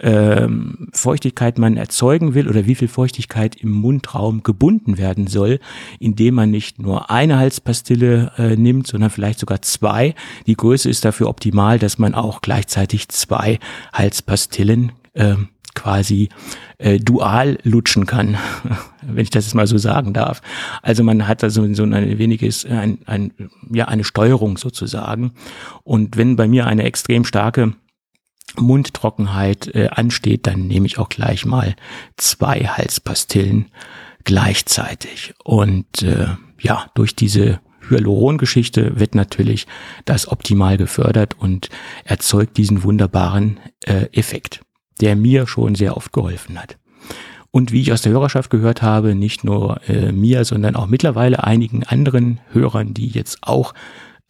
ähm, 0.00 0.88
Feuchtigkeit 0.92 1.58
man 1.58 1.76
erzeugen 1.76 2.34
will 2.34 2.48
oder 2.48 2.66
wie 2.66 2.74
viel 2.74 2.88
Feuchtigkeit 2.88 3.56
im 3.56 3.70
Mundraum 3.70 4.42
gebunden 4.42 4.98
werden 4.98 5.26
soll, 5.26 5.58
indem 5.98 6.34
man 6.34 6.50
nicht 6.50 6.80
nur 6.80 7.10
eine 7.10 7.38
Halspastille 7.38 8.32
äh, 8.38 8.56
nimmt, 8.56 8.86
sondern 8.86 9.10
vielleicht 9.10 9.40
sogar 9.40 9.62
zwei. 9.62 10.14
Die 10.46 10.56
Größe 10.56 10.88
ist 10.88 11.04
dafür 11.04 11.28
optimal, 11.28 11.78
dass 11.78 11.98
man 11.98 12.14
auch 12.14 12.40
gleichzeitig 12.40 13.08
zwei 13.08 13.58
Halspastillen 13.92 14.92
äh, 15.14 15.34
quasi 15.74 16.28
äh, 16.78 16.98
dual 16.98 17.58
lutschen 17.62 18.06
kann, 18.06 18.36
wenn 19.02 19.22
ich 19.22 19.30
das 19.30 19.46
jetzt 19.46 19.54
mal 19.54 19.66
so 19.66 19.78
sagen 19.78 20.12
darf. 20.12 20.42
Also 20.82 21.04
man 21.04 21.28
hat 21.28 21.42
da 21.42 21.50
so, 21.50 21.72
so 21.74 21.84
ein 21.84 22.18
weniges, 22.18 22.64
ein, 22.66 22.98
ein, 23.06 23.32
ja, 23.72 23.86
eine 23.86 24.04
Steuerung 24.04 24.58
sozusagen. 24.58 25.32
Und 25.84 26.16
wenn 26.16 26.36
bei 26.36 26.48
mir 26.48 26.66
eine 26.66 26.84
extrem 26.84 27.24
starke 27.24 27.74
Mundtrockenheit 28.60 29.74
äh, 29.74 29.88
ansteht, 29.90 30.46
dann 30.46 30.66
nehme 30.66 30.86
ich 30.86 30.98
auch 30.98 31.08
gleich 31.08 31.44
mal 31.44 31.74
zwei 32.16 32.60
Halspastillen 32.64 33.66
gleichzeitig. 34.24 35.34
Und 35.44 36.02
äh, 36.02 36.28
ja, 36.60 36.86
durch 36.94 37.14
diese 37.14 37.60
Hyaluron-Geschichte 37.88 38.98
wird 38.98 39.14
natürlich 39.14 39.66
das 40.04 40.28
optimal 40.28 40.76
gefördert 40.76 41.36
und 41.38 41.70
erzeugt 42.04 42.56
diesen 42.56 42.82
wunderbaren 42.82 43.60
äh, 43.84 44.06
Effekt, 44.12 44.60
der 45.00 45.16
mir 45.16 45.46
schon 45.46 45.74
sehr 45.74 45.96
oft 45.96 46.12
geholfen 46.12 46.58
hat. 46.58 46.76
Und 47.50 47.72
wie 47.72 47.80
ich 47.80 47.92
aus 47.92 48.02
der 48.02 48.12
Hörerschaft 48.12 48.50
gehört 48.50 48.82
habe, 48.82 49.14
nicht 49.14 49.42
nur 49.42 49.80
äh, 49.88 50.12
mir, 50.12 50.44
sondern 50.44 50.76
auch 50.76 50.86
mittlerweile 50.86 51.44
einigen 51.44 51.82
anderen 51.84 52.40
Hörern, 52.52 52.92
die 52.92 53.08
jetzt 53.08 53.38
auch 53.42 53.72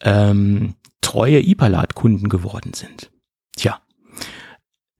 ähm, 0.02 0.74
treue 1.00 1.40
Ipalat-Kunden 1.40 2.28
geworden 2.28 2.74
sind. 2.74 3.10
Tja, 3.56 3.80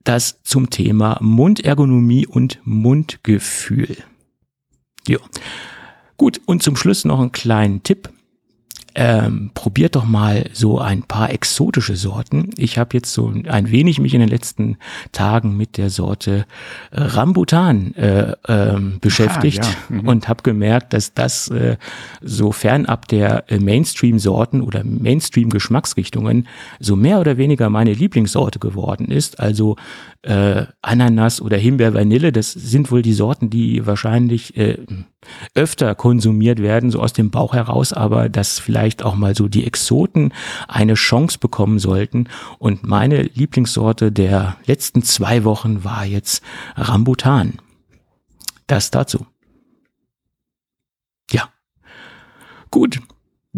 das 0.09 0.41
zum 0.41 0.71
Thema 0.71 1.19
Mundergonomie 1.21 2.25
und 2.25 2.59
Mundgefühl. 2.63 3.95
Ja. 5.07 5.19
Gut, 6.17 6.41
und 6.47 6.63
zum 6.63 6.75
Schluss 6.75 7.05
noch 7.05 7.19
einen 7.19 7.31
kleinen 7.31 7.83
Tipp. 7.83 8.09
Ähm, 8.95 9.51
probiert 9.53 9.95
doch 9.95 10.05
mal 10.05 10.49
so 10.53 10.79
ein 10.79 11.03
paar 11.03 11.31
exotische 11.31 11.95
Sorten. 11.95 12.49
Ich 12.57 12.77
habe 12.77 12.91
jetzt 12.93 13.13
so 13.13 13.31
ein 13.47 13.71
wenig 13.71 13.99
mich 13.99 14.13
in 14.13 14.19
den 14.19 14.29
letzten 14.29 14.77
Tagen 15.11 15.55
mit 15.57 15.77
der 15.77 15.89
Sorte 15.89 16.45
äh, 16.91 17.01
Rambutan 17.01 17.93
äh, 17.95 18.33
ähm, 18.47 18.97
beschäftigt 18.99 19.63
ah, 19.63 19.75
ja. 19.89 20.01
mhm. 20.01 20.07
und 20.07 20.27
habe 20.27 20.43
gemerkt, 20.43 20.93
dass 20.93 21.13
das 21.13 21.49
äh, 21.49 21.77
so 22.21 22.51
fernab 22.51 23.07
der 23.07 23.49
äh, 23.51 23.59
Mainstream-Sorten 23.59 24.61
oder 24.61 24.83
Mainstream-Geschmacksrichtungen 24.83 26.47
so 26.79 26.95
mehr 26.95 27.19
oder 27.19 27.37
weniger 27.37 27.69
meine 27.69 27.93
Lieblingssorte 27.93 28.59
geworden 28.59 29.11
ist. 29.11 29.39
Also 29.39 29.75
äh, 30.21 30.65
Ananas 30.81 31.41
oder 31.41 31.57
Himbeer, 31.57 31.93
Vanille, 31.93 32.31
das 32.31 32.51
sind 32.51 32.91
wohl 32.91 33.01
die 33.01 33.13
Sorten, 33.13 33.49
die 33.49 33.85
wahrscheinlich 33.85 34.57
äh, 34.57 34.77
öfter 35.53 35.95
konsumiert 35.95 36.61
werden, 36.61 36.91
so 36.91 36.99
aus 36.99 37.13
dem 37.13 37.31
Bauch 37.31 37.53
heraus, 37.53 37.93
aber 37.93 38.27
dass 38.27 38.59
vielleicht 38.59 39.03
auch 39.03 39.15
mal 39.15 39.35
so 39.35 39.47
die 39.47 39.65
Exoten 39.65 40.33
eine 40.67 40.95
Chance 40.95 41.39
bekommen 41.39 41.79
sollten. 41.79 42.27
Und 42.57 42.85
meine 42.85 43.23
Lieblingssorte 43.23 44.11
der 44.11 44.57
letzten 44.65 45.03
zwei 45.03 45.43
Wochen 45.45 45.83
war 45.83 46.05
jetzt 46.05 46.43
Rambutan. 46.75 47.59
Das 48.67 48.91
dazu. 48.91 49.25
Ja. 51.31 51.49
Gut. 52.71 52.99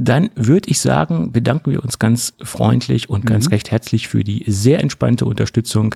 Dann 0.04 0.32
würde 0.34 0.68
ich 0.68 0.82
sagen, 0.82 1.32
bedanken 1.32 1.70
wir 1.72 1.84
uns 1.84 2.00
ganz 2.00 2.34
freundlich 2.42 3.08
und 3.08 3.24
ganz 3.24 3.46
mhm. 3.46 3.52
recht 3.52 3.70
herzlich 3.70 4.08
für 4.08 4.24
die 4.24 4.44
sehr 4.48 4.80
entspannte 4.80 5.26
Unterstützung 5.26 5.94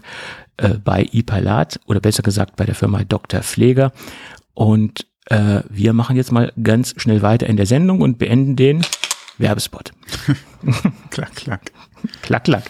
äh, 0.57 0.75
bei 0.75 1.09
iPalat 1.11 1.79
oder 1.87 1.99
besser 1.99 2.21
gesagt 2.21 2.55
bei 2.55 2.65
der 2.65 2.75
Firma 2.75 3.03
Dr. 3.03 3.41
Pfleger. 3.41 3.93
Und 4.53 5.07
äh, 5.25 5.61
wir 5.69 5.93
machen 5.93 6.15
jetzt 6.17 6.31
mal 6.31 6.53
ganz 6.61 6.93
schnell 6.97 7.23
weiter 7.23 7.47
in 7.47 7.57
der 7.57 7.65
Sendung 7.65 8.01
und 8.01 8.19
beenden 8.19 8.55
den 8.55 8.85
Werbespot. 9.39 9.91
klack, 11.09 11.35
klack. 11.35 11.71
klack, 12.21 12.43
klack. 12.43 12.63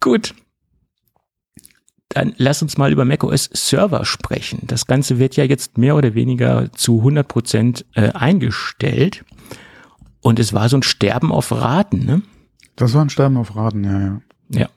Gut. 0.00 0.34
Dann 2.08 2.32
lass 2.38 2.62
uns 2.62 2.78
mal 2.78 2.90
über 2.90 3.04
macOS 3.04 3.50
Server 3.52 4.06
sprechen. 4.06 4.60
Das 4.62 4.86
Ganze 4.86 5.18
wird 5.18 5.36
ja 5.36 5.44
jetzt 5.44 5.76
mehr 5.76 5.96
oder 5.96 6.14
weniger 6.14 6.72
zu 6.72 7.00
100 7.00 7.28
Prozent 7.28 7.84
äh, 7.94 8.10
eingestellt. 8.12 9.22
Und 10.20 10.38
es 10.38 10.52
war 10.52 10.68
so 10.68 10.76
ein 10.76 10.82
Sterben 10.82 11.32
auf 11.32 11.52
Raten, 11.52 12.04
ne? 12.04 12.22
Das 12.76 12.94
war 12.94 13.02
ein 13.02 13.10
Sterben 13.10 13.36
auf 13.36 13.56
Raten, 13.56 13.84
ja, 13.84 14.00
ja. 14.00 14.20
Ja 14.50 14.68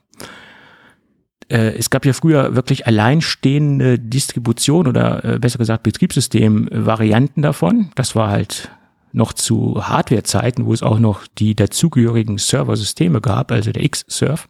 äh, 1.48 1.76
es 1.76 1.90
gab 1.90 2.06
ja 2.06 2.12
früher 2.12 2.56
wirklich 2.56 2.86
alleinstehende 2.86 3.98
Distribution 3.98 4.86
oder 4.86 5.24
äh, 5.24 5.38
besser 5.38 5.58
gesagt 5.58 5.82
Betriebssystem-Varianten 5.82 7.42
davon. 7.42 7.90
Das 7.94 8.16
war 8.16 8.30
halt 8.30 8.70
noch 9.12 9.32
zu 9.32 9.86
Hardware-Zeiten, 9.86 10.66
wo 10.66 10.72
es 10.72 10.82
auch 10.82 10.98
noch 10.98 11.26
die 11.38 11.54
dazugehörigen 11.54 12.38
Serversysteme 12.38 13.20
gab, 13.20 13.52
also 13.52 13.70
der 13.70 13.84
X-Serve. 13.84 14.42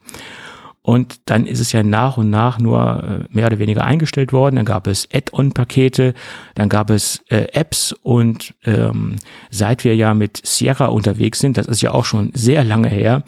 Und 0.86 1.30
dann 1.30 1.46
ist 1.46 1.60
es 1.60 1.72
ja 1.72 1.82
nach 1.82 2.18
und 2.18 2.28
nach 2.28 2.58
nur 2.58 3.02
äh, 3.02 3.34
mehr 3.34 3.46
oder 3.46 3.58
weniger 3.58 3.84
eingestellt 3.84 4.34
worden. 4.34 4.56
Dann 4.56 4.66
gab 4.66 4.86
es 4.86 5.08
Add-on-Pakete, 5.10 6.12
dann 6.56 6.68
gab 6.68 6.90
es 6.90 7.24
äh, 7.30 7.46
Apps 7.54 7.92
und 8.02 8.54
ähm, 8.66 9.16
seit 9.48 9.84
wir 9.84 9.96
ja 9.96 10.12
mit 10.12 10.46
Sierra 10.46 10.86
unterwegs 10.88 11.38
sind, 11.38 11.56
das 11.56 11.68
ist 11.68 11.80
ja 11.80 11.92
auch 11.92 12.04
schon 12.04 12.32
sehr 12.34 12.64
lange 12.64 12.88
her, 12.88 13.22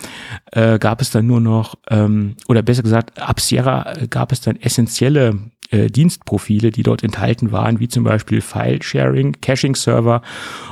äh, 0.53 0.79
gab 0.79 1.01
es 1.01 1.11
dann 1.11 1.27
nur 1.27 1.41
noch, 1.41 1.77
ähm, 1.89 2.37
oder 2.47 2.61
besser 2.61 2.83
gesagt, 2.83 3.19
ab 3.19 3.41
Sierra 3.41 3.91
äh, 3.95 4.07
gab 4.07 4.33
es 4.33 4.43
dann 4.43 4.57
essentielle 4.57 5.39
äh, 5.71 5.89
Dienstprofile, 5.89 6.71
die 6.71 6.83
dort 6.83 7.03
enthalten 7.03 7.53
waren, 7.53 7.81
wie 7.81 7.89
zum 7.89 8.05
Beispiel 8.05 8.41
File-Sharing, 8.41 9.37
Caching-Server 9.41 10.23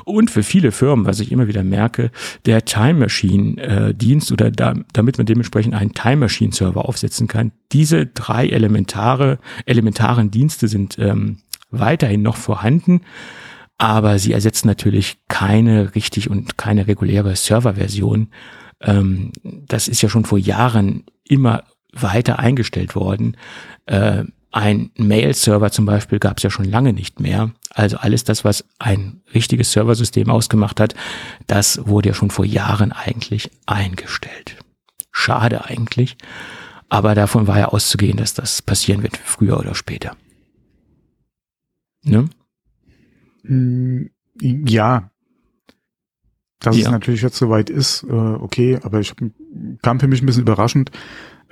und 0.05 0.31
für 0.31 0.43
viele 0.43 0.73
Firmen, 0.73 1.07
was 1.07 1.21
ich 1.21 1.33
immer 1.33 1.49
wieder 1.49 1.65
merke, 1.65 2.11
der 2.47 2.65
Time 2.65 2.95
Machine-Dienst 2.95 4.31
äh, 4.31 4.35
oder 4.35 4.51
da, 4.51 4.75
damit 4.93 5.19
man 5.19 5.27
dementsprechend 5.27 5.75
einen 5.75 5.95
Time 5.95 6.17
Machine-Server 6.19 6.89
aufsetzen 6.89 7.27
kann. 7.27 7.53
Diese 7.73 8.07
drei 8.07 8.49
elementare, 8.49 9.39
elementaren 9.67 10.31
Dienste 10.31 10.69
sind 10.69 10.99
ähm, 10.99 11.39
weiterhin 11.71 12.23
noch 12.23 12.37
vorhanden, 12.37 13.01
aber 13.79 14.19
sie 14.19 14.33
ersetzen 14.33 14.69
natürlich 14.69 15.19
keine 15.29 15.95
richtig 15.95 16.31
und 16.31 16.57
keine 16.57 16.87
reguläre 16.87 17.35
Serverversion. 17.35 18.29
Ähm, 18.81 19.33
das 19.43 19.89
ist 19.89 20.03
ja 20.03 20.09
schon 20.09 20.25
vor 20.25 20.39
Jahren 20.39 21.05
immer 21.27 21.65
weiter 21.93 22.39
eingestellt 22.39 22.95
worden. 22.95 23.37
Äh, 23.87 24.25
ein 24.55 24.93
Mail-Server 24.97 25.73
zum 25.73 25.85
Beispiel 25.85 26.21
gab 26.21 26.37
es 26.37 26.45
ja 26.45 26.51
schon 26.51 26.67
lange 26.67 26.93
nicht 26.93 27.19
mehr. 27.19 27.51
Also 27.71 27.97
alles 27.97 28.23
das, 28.23 28.45
was 28.45 28.65
ein 28.79 29.21
richtiges 29.35 29.73
Serversystem 29.73 30.31
ausgemacht 30.31 30.79
hat, 30.79 30.95
das 31.49 31.89
wurde 31.89 32.11
ja 32.11 32.15
schon 32.15 32.31
vor 32.31 32.45
Jahren 32.45 32.93
eigentlich 32.93 33.51
eingestellt. 33.67 34.57
Schade 35.11 35.65
eigentlich. 35.65 36.17
Aber 36.89 37.17
davon 37.17 37.49
war 37.49 37.59
ja 37.59 37.67
auszugehen, 37.67 38.17
dass 38.17 38.35
das 38.35 38.63
passieren 38.63 39.03
wird, 39.03 39.17
früher 39.17 39.59
oder 39.59 39.75
später. 39.75 40.17
Ne? 42.05 42.29
Mm, 43.43 44.05
ja. 44.41 45.11
Dass 46.61 46.77
ja. 46.77 46.85
es 46.85 46.91
natürlich 46.93 47.23
jetzt 47.23 47.39
soweit 47.39 47.71
ist, 47.71 48.05
äh, 48.05 48.13
okay, 48.13 48.79
aber 48.85 49.01
ich 49.01 49.17
kam 49.83 49.99
für 49.99 50.07
mich 50.07 50.23
ein 50.23 50.27
bisschen 50.27 50.43
überraschend, 50.43 50.93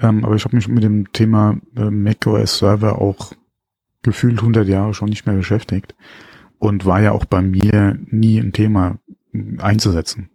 ähm, 0.00 0.24
aber 0.24 0.34
ich 0.34 0.44
habe 0.44 0.56
mich 0.56 0.68
mit 0.68 0.82
dem 0.82 1.12
Thema 1.12 1.58
äh, 1.76 1.90
macOS 1.90 2.58
Server 2.58 3.00
auch 3.00 3.32
gefühlt 4.02 4.38
100 4.38 4.66
Jahre 4.68 4.94
schon 4.94 5.08
nicht 5.08 5.26
mehr 5.26 5.36
beschäftigt 5.36 5.94
und 6.58 6.86
war 6.86 7.00
ja 7.00 7.12
auch 7.12 7.24
bei 7.24 7.40
mir 7.42 7.98
nie 8.06 8.38
ein 8.38 8.52
Thema 8.52 8.98
einzusetzen. 9.58 10.28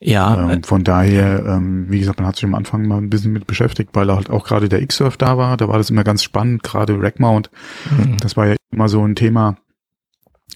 Ja. 0.00 0.50
Ähm, 0.50 0.62
von 0.62 0.84
daher, 0.84 1.44
ähm, 1.46 1.86
wie 1.90 1.98
gesagt, 1.98 2.18
man 2.18 2.28
hat 2.28 2.36
sich 2.36 2.44
am 2.44 2.54
Anfang 2.54 2.86
mal 2.86 2.98
ein 2.98 3.10
bisschen 3.10 3.32
mit 3.32 3.46
beschäftigt, 3.46 3.90
weil 3.94 4.12
halt 4.12 4.30
auch 4.30 4.46
gerade 4.46 4.68
der 4.68 4.84
Xsurf 4.86 5.16
da 5.16 5.38
war. 5.38 5.56
Da 5.56 5.68
war 5.68 5.78
das 5.78 5.90
immer 5.90 6.04
ganz 6.04 6.22
spannend, 6.22 6.62
gerade 6.62 7.00
Rackmount. 7.00 7.50
Mhm. 7.96 8.16
Das 8.18 8.36
war 8.36 8.46
ja 8.46 8.56
immer 8.70 8.88
so 8.88 9.02
ein 9.06 9.16
Thema. 9.16 9.56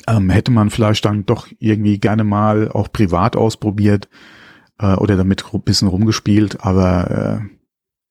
Ähm, 0.07 0.31
hätte 0.31 0.51
man 0.51 0.70
vielleicht 0.70 1.05
dann 1.05 1.26
doch 1.26 1.49
irgendwie 1.59 1.99
gerne 1.99 2.24
mal 2.24 2.70
auch 2.70 2.93
privat 2.93 3.37
ausprobiert 3.37 4.09
äh, 4.78 4.95
oder 4.95 5.16
damit 5.16 5.45
ein 5.53 5.62
bisschen 5.62 5.89
rumgespielt, 5.89 6.64
aber 6.64 7.41
äh, 7.43 7.59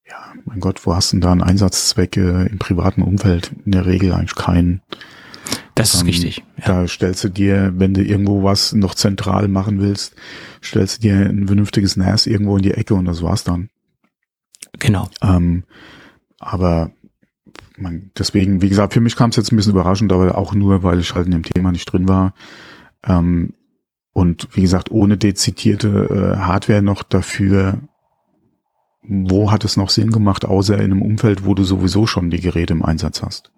ja, 0.10 0.34
mein 0.46 0.60
Gott, 0.60 0.86
wo 0.86 0.96
hast 0.96 1.12
du 1.12 1.16
denn 1.16 1.22
da 1.22 1.32
einen 1.32 1.44
Einsatzzweck 1.44 2.18
äh, 2.18 2.48
im 2.48 2.60
privaten 2.60 3.02
Umfeld? 3.02 3.52
In 3.66 3.72
der 3.72 3.86
Regel 3.86 4.14
eigentlich 4.14 4.36
keinen. 4.36 4.82
Das 5.76 5.94
ist 5.94 6.02
ähm, 6.02 6.08
richtig. 6.08 6.44
Ja. 6.58 6.66
Da 6.66 6.88
stellst 6.88 7.24
du 7.24 7.30
dir, 7.30 7.74
wenn 7.76 7.94
du 7.94 8.04
irgendwo 8.04 8.44
was 8.44 8.74
noch 8.74 8.96
zentral 8.96 9.48
machen 9.48 9.80
willst, 9.80 10.16
stellst 10.64 10.98
du 10.98 11.02
dir 11.08 11.16
ein 11.16 11.48
vernünftiges 11.48 11.96
NAS 11.96 12.26
irgendwo 12.26 12.58
in 12.58 12.64
die 12.64 12.74
Ecke 12.74 12.96
und 12.96 13.06
das 13.06 13.22
war's 13.22 13.44
dann. 13.44 13.70
Genau. 14.80 15.10
Ähm, 15.22 15.64
aber 16.40 16.92
man, 17.78 18.12
deswegen, 18.18 18.62
wie 18.62 18.70
gesagt, 18.70 18.94
für 18.94 19.02
mich 19.02 19.16
kam 19.16 19.30
es 19.30 19.36
jetzt 19.36 19.52
ein 19.52 19.56
bisschen 19.56 19.74
überraschend, 19.74 20.12
aber 20.12 20.38
auch 20.38 20.54
nur, 20.54 20.84
weil 20.84 21.00
ich 21.00 21.14
halt 21.16 21.28
in 21.28 21.32
dem 21.32 21.44
Thema 21.44 21.72
nicht 21.72 21.86
drin 21.86 22.08
war. 22.08 22.34
Ähm, 23.06 23.54
und 24.12 24.50
wie 24.54 24.62
gesagt, 24.62 24.92
ohne 24.92 25.18
dezidierte 25.18 26.36
äh, 26.38 26.40
Hardware 26.40 26.82
noch 26.82 27.04
dafür 27.04 27.80
wo 29.10 29.52
hat 29.52 29.66
es 29.66 29.76
noch 29.76 29.90
Sinn 29.90 30.12
gemacht, 30.12 30.46
außer 30.46 30.76
in 30.76 30.92
einem 30.92 31.02
Umfeld, 31.02 31.46
wo 31.46 31.56
du 31.56 31.64
sowieso 31.64 32.06
schon 32.06 32.30
die 32.30 32.40
Geräte 32.40 32.74
im 32.74 32.86
Einsatz 32.86 33.24
hast? 33.24 33.52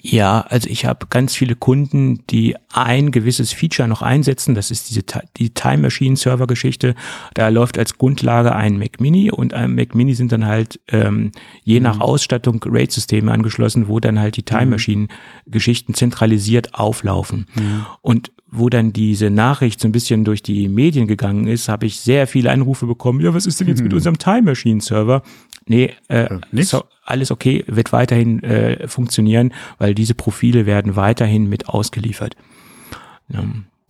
Ja, 0.00 0.42
also 0.48 0.68
ich 0.70 0.86
habe 0.86 1.06
ganz 1.10 1.34
viele 1.34 1.56
Kunden, 1.56 2.24
die 2.28 2.54
ein 2.72 3.10
gewisses 3.10 3.52
Feature 3.52 3.88
noch 3.88 4.00
einsetzen. 4.00 4.54
Das 4.54 4.70
ist 4.70 4.90
diese 4.90 5.02
die 5.36 5.50
Time 5.50 5.78
Machine 5.78 6.16
Server 6.16 6.46
Geschichte. 6.46 6.94
Da 7.34 7.48
läuft 7.48 7.78
als 7.78 7.98
Grundlage 7.98 8.54
ein 8.54 8.78
Mac 8.78 9.00
Mini 9.00 9.32
und 9.32 9.54
ein 9.54 9.74
Mac 9.74 9.96
Mini 9.96 10.14
sind 10.14 10.30
dann 10.30 10.46
halt 10.46 10.78
ähm, 10.88 11.32
je 11.64 11.80
nach 11.80 11.96
mhm. 11.96 12.02
Ausstattung 12.02 12.64
RAID-Systeme 12.64 13.32
angeschlossen, 13.32 13.88
wo 13.88 13.98
dann 13.98 14.20
halt 14.20 14.36
die 14.36 14.44
Time 14.44 14.66
mhm. 14.66 14.70
Machine 14.70 15.08
Geschichten 15.46 15.94
zentralisiert 15.94 16.74
auflaufen. 16.74 17.46
Mhm. 17.56 17.86
Und 18.00 18.30
wo 18.50 18.68
dann 18.68 18.92
diese 18.92 19.30
Nachricht 19.30 19.80
so 19.80 19.88
ein 19.88 19.92
bisschen 19.92 20.24
durch 20.24 20.42
die 20.42 20.68
Medien 20.68 21.06
gegangen 21.06 21.46
ist, 21.46 21.68
habe 21.68 21.86
ich 21.86 22.00
sehr 22.00 22.26
viele 22.26 22.50
Anrufe 22.50 22.86
bekommen. 22.86 23.20
Ja, 23.20 23.34
was 23.34 23.46
ist 23.46 23.60
denn 23.60 23.68
jetzt 23.68 23.82
mit 23.82 23.92
mhm. 23.92 23.96
unserem 23.96 24.18
Time 24.18 24.42
Machine 24.42 24.80
Server? 24.80 25.22
Nee, 25.66 25.92
äh, 26.08 26.28
so, 26.62 26.84
alles 27.04 27.30
okay, 27.30 27.62
wird 27.66 27.92
weiterhin 27.92 28.42
äh, 28.42 28.88
funktionieren, 28.88 29.52
weil 29.78 29.94
diese 29.94 30.14
Profile 30.14 30.64
werden 30.64 30.96
weiterhin 30.96 31.48
mit 31.48 31.68
ausgeliefert. 31.68 32.36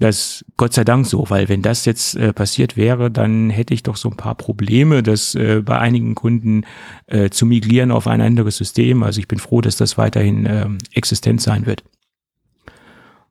Das 0.01 0.17
ist 0.17 0.45
Gott 0.57 0.75
sei 0.75 0.85
Dank 0.85 1.07
so, 1.07 1.29
weil 1.29 1.49
wenn 1.49 1.63
das 1.63 1.85
jetzt 1.85 2.17
äh, 2.17 2.33
passiert 2.33 2.77
wäre, 2.77 3.11
dann 3.11 3.51
hätte 3.51 3.75
ich 3.75 3.85
doch 3.85 3.97
so 3.97 4.09
ein 4.09 4.17
paar 4.17 4.35
Probleme, 4.35 5.03
das 5.03 5.35
äh, 5.37 5.63
bei 5.65 5.79
einigen 5.79 6.15
Kunden 6.15 6.65
äh, 7.07 7.31
zu 7.31 7.47
migrieren 7.47 7.91
auf 7.91 8.07
ein 8.09 8.21
anderes 8.21 8.57
System. 8.57 9.03
Also 9.03 9.21
ich 9.21 9.29
bin 9.29 9.39
froh, 9.39 9.61
dass 9.61 9.77
das 9.77 9.99
weiterhin 9.99 10.47
äh, 10.47 10.69
existent 10.93 11.41
sein 11.41 11.67
wird. 11.67 11.85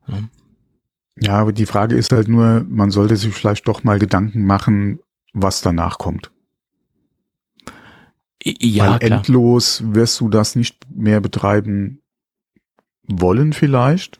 Ja. 0.07 0.19
Ja, 1.19 1.39
aber 1.39 1.51
die 1.53 1.65
Frage 1.65 1.95
ist 1.95 2.11
halt 2.11 2.27
nur, 2.27 2.65
man 2.69 2.91
sollte 2.91 3.15
sich 3.15 3.33
vielleicht 3.33 3.67
doch 3.67 3.83
mal 3.83 3.99
Gedanken 3.99 4.45
machen, 4.45 4.99
was 5.33 5.61
danach 5.61 5.97
kommt. 5.97 6.31
Ja, 8.43 8.91
Weil 8.91 8.99
klar. 8.99 9.19
endlos 9.19 9.83
wirst 9.85 10.19
du 10.21 10.29
das 10.29 10.55
nicht 10.55 10.77
mehr 10.93 11.19
betreiben 11.21 12.01
wollen 13.07 13.53
vielleicht. 13.53 14.19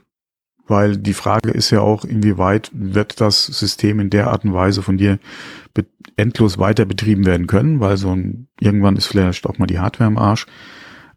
weil 0.70 0.98
die 0.98 1.14
Frage 1.14 1.52
ist 1.52 1.70
ja 1.72 1.80
auch, 1.82 2.04
inwieweit 2.04 2.72
wird 2.74 3.22
das 3.22 3.46
System 3.46 4.00
in 4.02 4.10
der 4.10 4.28
Art 4.28 4.44
und 4.44 4.54
Weise 4.54 4.82
von 4.82 4.98
dir 4.98 5.20
endlos 6.18 6.58
weiter 6.58 6.86
betrieben 6.86 7.26
werden 7.26 7.48
können, 7.48 7.80
weil 7.80 7.96
so 7.98 8.12
ein, 8.14 8.48
irgendwann 8.60 8.98
ist 8.98 9.06
vielleicht 9.08 9.46
auch 9.46 9.58
mal 9.60 9.68
die 9.68 9.80
Hardware 9.80 10.10
im 10.10 10.18
Arsch, 10.18 10.46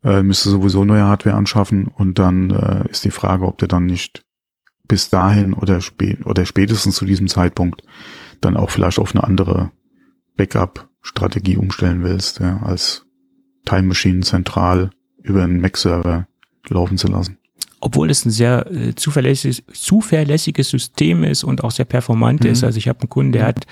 äh, 0.05 0.22
müsste 0.22 0.51
sowieso 0.51 0.85
neue 0.85 1.05
Hardware 1.05 1.35
anschaffen 1.37 1.89
und 1.89 2.18
dann 2.18 2.51
äh, 2.51 2.89
ist 2.91 3.05
die 3.05 3.11
Frage, 3.11 3.47
ob 3.47 3.59
du 3.59 3.66
dann 3.66 3.87
nicht 3.87 4.24
bis 4.91 5.09
dahin 5.09 5.55
oder, 5.55 5.80
spät, 5.80 6.26
oder 6.26 6.45
spätestens 6.45 6.97
zu 6.97 7.05
diesem 7.05 7.28
Zeitpunkt 7.28 7.84
dann 8.41 8.57
auch 8.57 8.70
vielleicht 8.70 8.99
auf 8.99 9.14
eine 9.14 9.22
andere 9.22 9.70
Backup-Strategie 10.36 11.57
umstellen 11.57 12.03
willst, 12.03 12.41
ja, 12.41 12.61
als 12.64 13.07
Time 13.64 13.84
Machine 13.84 14.20
zentral 14.22 14.91
über 15.22 15.45
einen 15.45 15.61
Mac-Server 15.61 16.26
laufen 16.68 16.99
zu 16.99 17.07
lassen 17.07 17.36
obwohl 17.82 18.11
es 18.11 18.26
ein 18.26 18.30
sehr 18.30 18.70
äh, 18.70 18.95
zuverlässiges, 18.95 19.62
zuverlässiges 19.72 20.68
System 20.68 21.24
ist 21.24 21.45
und 21.45 21.64
auch 21.64 21.70
sehr 21.70 21.86
performant 21.86 22.45
mhm. 22.45 22.51
ist. 22.51 22.62
Also 22.62 22.76
ich 22.76 22.88
habe 22.88 23.01
einen 23.01 23.09
Kunden, 23.09 23.32
der 23.32 23.47
hat 23.47 23.66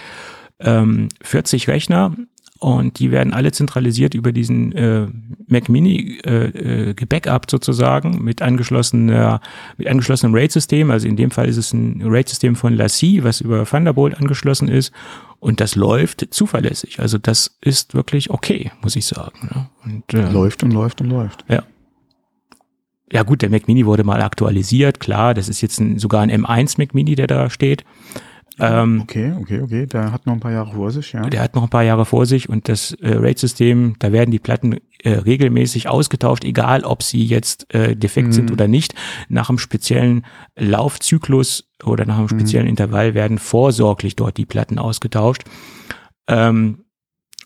ähm, 0.61 1.09
40 1.21 1.69
Rechner 1.69 2.17
und 2.59 2.99
die 2.99 3.11
werden 3.11 3.33
alle 3.33 3.53
zentralisiert 3.53 4.15
über 4.15 4.33
diesen 4.33 4.73
äh, 4.73 5.07
Mac 5.47 5.69
Mini 5.69 6.19
äh, 6.25 6.89
äh, 6.91 6.95
gebackupt 6.95 7.51
sozusagen 7.51 8.23
mit 8.25 8.43
angeschlossener 8.43 9.41
mit 9.77 9.87
angeschlossenem 9.87 10.35
RAID-System. 10.35 10.91
Also 10.91 11.07
in 11.07 11.17
dem 11.17 11.31
Fall 11.31 11.49
ist 11.49 11.57
es 11.57 11.73
ein 11.73 12.03
RAID-System 12.05 12.57
von 12.57 12.75
Lassie, 12.75 13.23
was 13.23 13.41
über 13.41 13.65
Thunderbolt 13.65 14.19
angeschlossen 14.19 14.69
ist 14.69 14.93
und 15.41 15.61
das 15.61 15.77
läuft 15.77 16.27
zuverlässig. 16.31 16.99
Also 16.99 17.19
das 17.19 17.57
ist 17.61 17.95
wirklich 17.95 18.31
okay, 18.31 18.73
muss 18.83 18.97
ich 18.97 19.07
sagen. 19.07 19.49
Ne? 19.53 19.69
Und, 19.85 20.15
äh, 20.15 20.31
läuft 20.31 20.63
und 20.63 20.73
läuft 20.73 21.01
und 21.01 21.11
läuft. 21.11 21.45
Ja. 21.49 21.63
Ja 23.11 23.23
gut, 23.23 23.41
der 23.41 23.49
Mac 23.49 23.69
Mini 23.69 23.87
wurde 23.87 24.05
mal 24.05 24.21
aktualisiert, 24.21 25.01
klar, 25.01 25.33
das 25.33 25.49
ist 25.49 25.63
jetzt 25.63 25.81
ein, 25.81 25.99
sogar 25.99 26.21
ein 26.21 26.31
M1 26.31 26.75
Mac 26.77 26.93
Mini, 26.93 27.15
der 27.15 27.27
da 27.27 27.49
steht. 27.49 27.85
Ähm, 28.61 29.01
okay, 29.03 29.33
okay, 29.39 29.61
okay. 29.61 29.87
Der 29.87 30.11
hat 30.11 30.27
noch 30.27 30.33
ein 30.33 30.41
paar 30.41 30.53
Jahre 30.53 30.73
vor 30.73 30.91
sich, 30.91 31.13
ja. 31.13 31.23
Der 31.29 31.43
hat 31.43 31.55
noch 31.55 31.63
ein 31.63 31.69
paar 31.69 31.85
Jahre 31.85 32.05
vor 32.05 32.27
sich 32.27 32.49
und 32.49 32.69
das 32.69 32.93
äh, 32.95 33.15
RAID-System, 33.15 33.97
da 33.99 34.13
werden 34.13 34.31
die 34.31 34.39
Platten 34.39 34.79
äh, 35.03 35.11
regelmäßig 35.11 35.89
ausgetauscht, 35.89 36.45
egal 36.45 36.85
ob 36.85 37.03
sie 37.03 37.25
jetzt 37.25 37.73
äh, 37.73 37.95
defekt 37.97 38.29
mhm. 38.29 38.33
sind 38.33 38.51
oder 38.51 38.67
nicht. 38.67 38.95
Nach 39.29 39.49
einem 39.49 39.59
speziellen 39.59 40.27
Laufzyklus 40.57 41.71
oder 41.85 42.05
nach 42.05 42.17
einem 42.17 42.25
mhm. 42.25 42.31
speziellen 42.31 42.67
mhm. 42.67 42.71
Intervall 42.71 43.15
werden 43.15 43.39
vorsorglich 43.39 44.17
dort 44.17 44.37
die 44.37 44.47
Platten 44.47 44.79
ausgetauscht. 44.79 45.45
Ähm, 46.27 46.85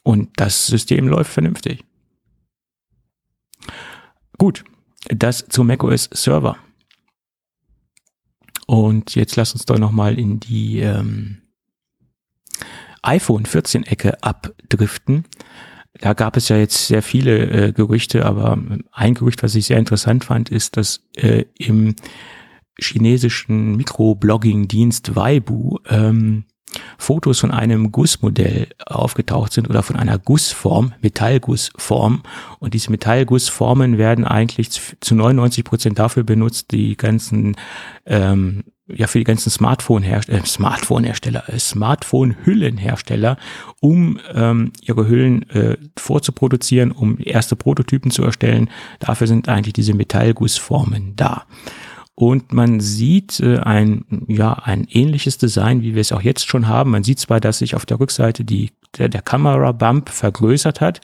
und 0.02 0.30
das 0.36 0.66
System 0.66 1.08
läuft 1.08 1.32
vernünftig. 1.32 1.84
Gut, 4.38 4.64
das 5.08 5.46
zu 5.48 5.62
macOS 5.62 6.08
Server. 6.12 6.56
Und 8.72 9.16
jetzt 9.16 9.36
lass 9.36 9.52
uns 9.52 9.66
doch 9.66 9.76
nochmal 9.76 10.18
in 10.18 10.40
die 10.40 10.80
ähm, 10.80 11.42
iPhone 13.02 13.44
14 13.44 13.82
Ecke 13.82 14.22
abdriften. 14.22 15.26
Da 15.92 16.14
gab 16.14 16.38
es 16.38 16.48
ja 16.48 16.56
jetzt 16.56 16.86
sehr 16.86 17.02
viele 17.02 17.50
äh, 17.50 17.72
Gerüchte, 17.74 18.24
aber 18.24 18.58
ein 18.90 19.12
Gerücht, 19.12 19.42
was 19.42 19.56
ich 19.56 19.66
sehr 19.66 19.76
interessant 19.76 20.24
fand, 20.24 20.48
ist, 20.48 20.78
dass 20.78 21.06
äh, 21.16 21.44
im 21.58 21.96
chinesischen 22.80 23.76
Mikroblogging-Dienst 23.76 25.14
Weibu 25.16 25.76
ähm, 25.90 26.46
Fotos 26.98 27.40
von 27.40 27.50
einem 27.50 27.92
Gussmodell 27.92 28.68
aufgetaucht 28.86 29.52
sind 29.52 29.68
oder 29.68 29.82
von 29.82 29.96
einer 29.96 30.18
Gussform, 30.18 30.92
Metallgussform. 31.00 32.22
Und 32.58 32.74
diese 32.74 32.90
Metallgussformen 32.90 33.98
werden 33.98 34.24
eigentlich 34.24 34.70
zu 34.70 35.14
99 35.14 35.64
Prozent 35.64 35.98
dafür 35.98 36.24
benutzt, 36.24 36.70
die 36.70 36.96
ganzen 36.96 37.56
ähm, 38.06 38.64
ja 38.94 39.06
für 39.06 39.18
die 39.18 39.24
ganzen 39.24 39.50
Smartphone-Hersteller, 39.50 40.42
äh, 40.42 40.46
Smartphone-Hersteller, 40.46 41.48
äh, 41.48 41.58
Smartphone-Hüllenhersteller, 41.58 43.36
um 43.80 44.18
ähm, 44.34 44.72
ihre 44.82 45.08
Hüllen 45.08 45.48
äh, 45.50 45.76
vorzuproduzieren, 45.96 46.92
um 46.92 47.18
erste 47.18 47.56
Prototypen 47.56 48.10
zu 48.10 48.22
erstellen. 48.22 48.70
Dafür 48.98 49.26
sind 49.26 49.48
eigentlich 49.48 49.74
diese 49.74 49.94
Metallgussformen 49.94 51.14
da. 51.16 51.46
Und 52.22 52.52
man 52.52 52.78
sieht 52.78 53.40
äh, 53.40 53.58
ein, 53.58 54.04
ja, 54.28 54.52
ein 54.52 54.86
ähnliches 54.88 55.38
Design, 55.38 55.82
wie 55.82 55.96
wir 55.96 56.00
es 56.00 56.12
auch 56.12 56.22
jetzt 56.22 56.46
schon 56.46 56.68
haben. 56.68 56.92
Man 56.92 57.02
sieht 57.02 57.18
zwar, 57.18 57.40
dass 57.40 57.58
sich 57.58 57.74
auf 57.74 57.84
der 57.84 57.98
Rückseite 57.98 58.44
die, 58.44 58.70
der, 58.96 59.08
der 59.08 59.22
Kamera-Bump 59.22 60.08
vergrößert 60.08 60.80
hat, 60.80 61.00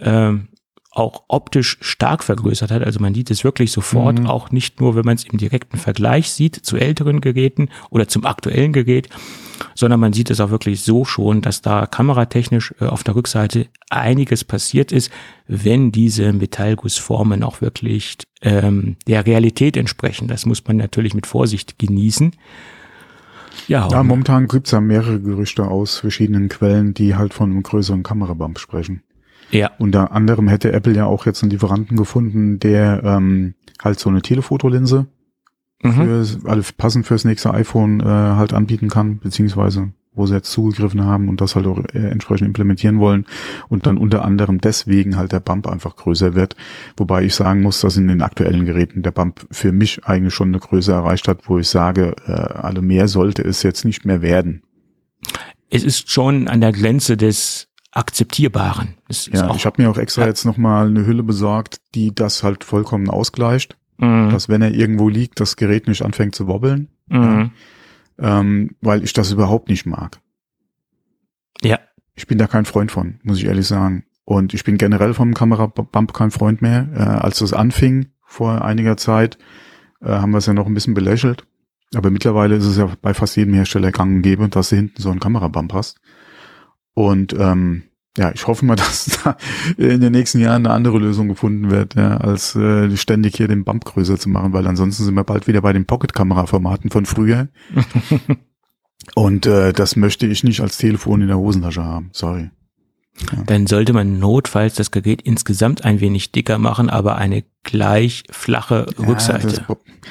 ähm, 0.00 0.48
auch 0.90 1.22
optisch 1.28 1.78
stark 1.82 2.24
vergrößert 2.24 2.72
hat. 2.72 2.82
Also 2.82 2.98
man 2.98 3.14
sieht 3.14 3.30
es 3.30 3.44
wirklich 3.44 3.70
sofort, 3.70 4.18
mhm. 4.18 4.26
auch 4.26 4.50
nicht 4.50 4.80
nur, 4.80 4.96
wenn 4.96 5.04
man 5.04 5.14
es 5.14 5.22
im 5.22 5.38
direkten 5.38 5.78
Vergleich 5.78 6.32
sieht 6.32 6.56
zu 6.56 6.76
älteren 6.76 7.20
Geräten 7.20 7.68
oder 7.90 8.08
zum 8.08 8.26
aktuellen 8.26 8.72
Gerät, 8.72 9.08
sondern 9.76 10.00
man 10.00 10.12
sieht 10.12 10.30
es 10.30 10.40
auch 10.40 10.50
wirklich 10.50 10.82
so 10.82 11.04
schon, 11.04 11.42
dass 11.42 11.62
da 11.62 11.86
kameratechnisch 11.86 12.74
äh, 12.80 12.86
auf 12.86 13.04
der 13.04 13.14
Rückseite 13.14 13.68
einiges 13.90 14.42
passiert 14.42 14.90
ist, 14.90 15.12
wenn 15.46 15.92
diese 15.92 16.32
Metallgussformen 16.32 17.44
auch 17.44 17.60
wirklich 17.60 18.16
ähm, 18.42 18.96
der 19.06 19.26
Realität 19.26 19.76
entsprechen. 19.76 20.26
Das 20.26 20.46
muss 20.46 20.66
man 20.66 20.78
natürlich 20.78 21.14
mit 21.14 21.26
Vorsicht 21.26 21.78
genießen. 21.78 22.32
Ja, 23.68 23.88
ja 23.88 24.02
momentan 24.02 24.48
gibt's 24.48 24.70
ja 24.70 24.80
mehrere 24.80 25.20
Gerüchte 25.20 25.64
aus 25.64 25.98
verschiedenen 25.98 26.48
Quellen, 26.48 26.94
die 26.94 27.14
halt 27.14 27.34
von 27.34 27.50
einem 27.50 27.62
größeren 27.62 28.02
Kamerabump 28.02 28.58
sprechen. 28.58 29.02
Ja. 29.50 29.70
Unter 29.78 30.12
anderem 30.12 30.48
hätte 30.48 30.72
Apple 30.72 30.94
ja 30.94 31.06
auch 31.06 31.26
jetzt 31.26 31.42
einen 31.42 31.50
Lieferanten 31.50 31.96
gefunden, 31.96 32.58
der 32.58 33.02
ähm, 33.04 33.54
halt 33.82 34.00
so 34.00 34.10
eine 34.10 34.22
Telefotolinse 34.22 35.06
mhm. 35.82 35.92
für, 35.92 36.48
also 36.48 36.72
passend 36.76 37.06
fürs 37.06 37.24
nächste 37.24 37.52
iPhone 37.52 38.00
äh, 38.00 38.04
halt 38.04 38.52
anbieten 38.52 38.88
kann, 38.88 39.18
beziehungsweise 39.18 39.92
wo 40.16 40.26
sie 40.26 40.34
jetzt 40.34 40.50
zugegriffen 40.50 41.04
haben 41.04 41.28
und 41.28 41.40
das 41.40 41.54
halt 41.54 41.66
auch 41.66 41.78
äh, 41.92 42.08
entsprechend 42.08 42.48
implementieren 42.48 42.98
wollen 42.98 43.26
und 43.68 43.86
dann 43.86 43.98
unter 43.98 44.24
anderem 44.24 44.60
deswegen 44.60 45.16
halt 45.16 45.32
der 45.32 45.40
Bump 45.40 45.68
einfach 45.68 45.94
größer 45.94 46.34
wird. 46.34 46.56
Wobei 46.96 47.22
ich 47.22 47.34
sagen 47.34 47.62
muss, 47.62 47.82
dass 47.82 47.96
in 47.96 48.08
den 48.08 48.22
aktuellen 48.22 48.64
Geräten 48.64 49.02
der 49.02 49.10
Bump 49.10 49.46
für 49.50 49.72
mich 49.72 50.04
eigentlich 50.06 50.34
schon 50.34 50.48
eine 50.48 50.58
Größe 50.58 50.92
erreicht 50.92 51.28
hat, 51.28 51.48
wo 51.48 51.58
ich 51.58 51.68
sage, 51.68 52.16
äh, 52.26 52.32
alle 52.32 52.80
mehr 52.82 53.08
sollte 53.08 53.42
es 53.42 53.62
jetzt 53.62 53.84
nicht 53.84 54.04
mehr 54.04 54.22
werden. 54.22 54.62
Es 55.68 55.84
ist 55.84 56.10
schon 56.10 56.48
an 56.48 56.60
der 56.60 56.72
Grenze 56.72 57.16
des 57.16 57.68
akzeptierbaren. 57.92 58.94
ja, 59.32 59.54
ich 59.54 59.66
habe 59.66 59.82
mir 59.82 59.90
auch 59.90 59.98
extra 59.98 60.22
ja. 60.22 60.28
jetzt 60.28 60.44
nochmal 60.44 60.86
eine 60.86 61.06
Hülle 61.06 61.22
besorgt, 61.22 61.80
die 61.94 62.14
das 62.14 62.42
halt 62.42 62.64
vollkommen 62.64 63.08
ausgleicht. 63.08 63.76
Mhm. 63.98 64.30
Dass 64.30 64.48
wenn 64.48 64.62
er 64.62 64.72
irgendwo 64.72 65.08
liegt, 65.08 65.40
das 65.40 65.56
Gerät 65.56 65.88
nicht 65.88 66.02
anfängt 66.02 66.34
zu 66.34 66.46
wobbeln. 66.46 66.88
Mhm. 67.08 67.22
Ja, 67.22 67.50
ähm, 68.18 68.76
weil 68.80 69.04
ich 69.04 69.12
das 69.12 69.32
überhaupt 69.32 69.68
nicht 69.68 69.86
mag. 69.86 70.20
Ja. 71.62 71.78
Ich 72.14 72.26
bin 72.26 72.38
da 72.38 72.46
kein 72.46 72.64
Freund 72.64 72.90
von, 72.90 73.20
muss 73.22 73.38
ich 73.38 73.44
ehrlich 73.44 73.66
sagen. 73.66 74.04
Und 74.24 74.54
ich 74.54 74.64
bin 74.64 74.78
generell 74.78 75.14
vom 75.14 75.34
Kamerabump 75.34 76.12
kein 76.12 76.30
Freund 76.30 76.62
mehr. 76.62 76.88
Äh, 76.94 77.02
als 77.02 77.38
das 77.38 77.52
anfing 77.52 78.06
vor 78.24 78.64
einiger 78.64 78.96
Zeit, 78.96 79.38
äh, 80.00 80.08
haben 80.08 80.32
wir 80.32 80.38
es 80.38 80.46
ja 80.46 80.54
noch 80.54 80.66
ein 80.66 80.74
bisschen 80.74 80.94
belächelt. 80.94 81.46
Aber 81.94 82.10
mittlerweile 82.10 82.56
ist 82.56 82.64
es 82.64 82.76
ja 82.76 82.90
bei 83.00 83.14
fast 83.14 83.36
jedem 83.36 83.54
Hersteller 83.54 83.92
gang 83.92 84.16
und 84.16 84.22
gäbe, 84.22 84.48
dass 84.48 84.70
du 84.70 84.76
hinten 84.76 85.00
so 85.00 85.10
einen 85.10 85.20
Kamerabump 85.20 85.72
hast. 85.72 86.00
Und 86.94 87.34
ähm, 87.38 87.84
ja, 88.16 88.32
ich 88.32 88.46
hoffe 88.46 88.64
mal, 88.64 88.76
dass 88.76 89.20
da 89.22 89.36
in 89.76 90.00
den 90.00 90.12
nächsten 90.12 90.40
Jahren 90.40 90.66
eine 90.66 90.74
andere 90.74 90.98
Lösung 90.98 91.28
gefunden 91.28 91.70
wird, 91.70 91.94
ja, 91.94 92.16
als 92.16 92.54
äh, 92.56 92.94
ständig 92.96 93.36
hier 93.36 93.48
den 93.48 93.64
Bump 93.64 93.84
größer 93.84 94.18
zu 94.18 94.28
machen, 94.28 94.52
weil 94.52 94.66
ansonsten 94.66 95.04
sind 95.04 95.14
wir 95.14 95.24
bald 95.24 95.46
wieder 95.46 95.60
bei 95.60 95.72
den 95.72 95.86
Pocket-Kamera-Formaten 95.86 96.90
von 96.90 97.06
früher. 97.06 97.48
Und 99.14 99.46
äh, 99.46 99.72
das 99.72 99.96
möchte 99.96 100.26
ich 100.26 100.42
nicht 100.42 100.60
als 100.60 100.78
Telefon 100.78 101.20
in 101.20 101.28
der 101.28 101.38
Hosentasche 101.38 101.84
haben. 101.84 102.10
Sorry. 102.12 102.50
Ja. 103.32 103.42
Dann 103.44 103.66
sollte 103.66 103.92
man 103.92 104.18
notfalls 104.18 104.74
das 104.74 104.90
Gerät 104.90 105.22
insgesamt 105.22 105.84
ein 105.84 106.00
wenig 106.00 106.32
dicker 106.32 106.58
machen, 106.58 106.90
aber 106.90 107.16
eine 107.16 107.44
gleich 107.62 108.24
flache 108.30 108.86
ja, 108.98 109.06
Rückseite. 109.06 109.46
Das, 109.46 109.62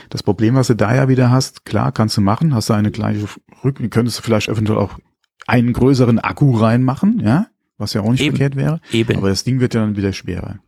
das, 0.10 0.24
Problem, 0.24 0.56
was 0.56 0.68
du 0.68 0.76
da 0.76 0.96
ja 0.96 1.08
wieder 1.08 1.30
hast, 1.30 1.66
klar, 1.66 1.92
kannst 1.92 2.18
du 2.18 2.22
machen, 2.22 2.56
hast 2.56 2.70
du 2.70 2.74
eine 2.74 2.92
gleiche 2.92 3.28
Rück, 3.64 3.78
könntest 3.92 4.18
du 4.18 4.24
vielleicht 4.24 4.50
eventuell 4.50 4.80
auch 4.80 4.98
einen 5.46 5.74
größeren 5.74 6.20
Akku 6.20 6.58
reinmachen, 6.58 7.20
ja, 7.20 7.48
was 7.78 7.94
ja 7.94 8.02
auch 8.02 8.12
nicht 8.12 8.22
Eben. 8.22 8.36
verkehrt 8.36 8.56
wäre. 8.56 8.82
Eben. 8.92 9.18
Aber 9.18 9.30
das 9.30 9.44
Ding 9.44 9.60
wird 9.60 9.74
ja 9.74 9.82
dann 9.82 9.98
wieder 9.98 10.14
schwerer. 10.14 10.60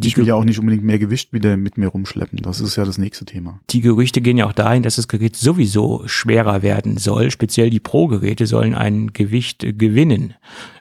Die 0.00 0.06
ich 0.06 0.16
will 0.16 0.28
ja 0.28 0.36
auch 0.36 0.44
nicht 0.44 0.60
unbedingt 0.60 0.84
mehr 0.84 1.00
Gewicht 1.00 1.32
wieder 1.32 1.56
mit 1.56 1.76
mir 1.76 1.88
rumschleppen. 1.88 2.38
Das 2.40 2.60
ist 2.60 2.76
ja 2.76 2.84
das 2.84 2.98
nächste 2.98 3.24
Thema. 3.24 3.58
Die 3.70 3.80
Gerüchte 3.80 4.20
gehen 4.20 4.36
ja 4.36 4.46
auch 4.46 4.52
dahin, 4.52 4.84
dass 4.84 4.94
das 4.94 5.08
Gerät 5.08 5.34
sowieso 5.34 6.04
schwerer 6.06 6.62
werden 6.62 6.98
soll. 6.98 7.32
Speziell 7.32 7.68
die 7.68 7.80
Pro-Geräte 7.80 8.46
sollen 8.46 8.76
ein 8.76 9.12
Gewicht 9.12 9.66
gewinnen. 9.76 10.34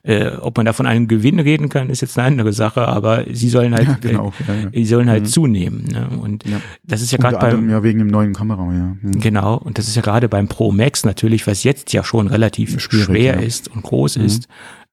Äh, 0.04 0.34
ob 0.40 0.58
man 0.58 0.68
davon 0.68 0.86
einen 0.86 1.08
Gewinn 1.08 1.40
reden 1.40 1.68
kann, 1.68 1.90
ist 1.90 2.02
jetzt 2.02 2.16
eine 2.20 2.28
andere 2.28 2.54
Sache, 2.54 2.88
aber 2.88 3.26
sie 3.32 3.50
sollen 3.50 3.74
halt, 3.74 3.88
ja, 3.88 3.98
genau. 4.00 4.34
äh, 4.48 4.52
ja, 4.52 4.56
ja. 4.66 4.70
sie 4.72 4.86
sollen 4.86 5.10
halt 5.10 5.24
mhm. 5.24 5.28
zunehmen. 5.30 5.86
Ne? 5.86 6.10
Und 6.22 6.46
das 6.84 7.02
ist 7.02 7.12
ja 7.12 7.18
gerade 7.18 7.40
beim 7.40 7.72
ja 7.72 7.82
wegen 7.82 7.98
dem 7.98 8.10
neuen 8.10 8.34
Kamera, 8.34 8.72
ja. 8.72 8.98
Mhm. 9.02 9.20
Genau. 9.20 9.58
Und 9.58 9.80
das 9.80 9.88
ist 9.88 9.96
ja 9.96 10.04
gerade 10.04 10.30
beim 10.30 10.48
Pro 10.48 10.72
Max 10.72 11.06
natürlich, 11.06 11.48
was 11.48 11.64
jetzt 11.64 11.92
ja 11.92 12.04
schon 12.04 12.28
relativ 12.28 12.80
Schwierig, 12.80 13.06
schwer 13.06 13.42
ist 13.42 13.68
und 13.68 13.82
groß 13.82 14.20
mhm. 14.20 14.26
ist, 14.26 14.48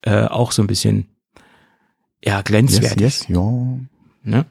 äh, 0.05 0.25
auch 0.25 0.53
so 0.53 0.63
ein 0.63 0.67
bisschen 0.67 1.09
ja, 2.25 2.43
grenzwertig. 2.43 3.01
Yes, 3.01 3.29
yes, 3.29 3.29
ja. 3.29 3.79
Ne? 4.23 4.47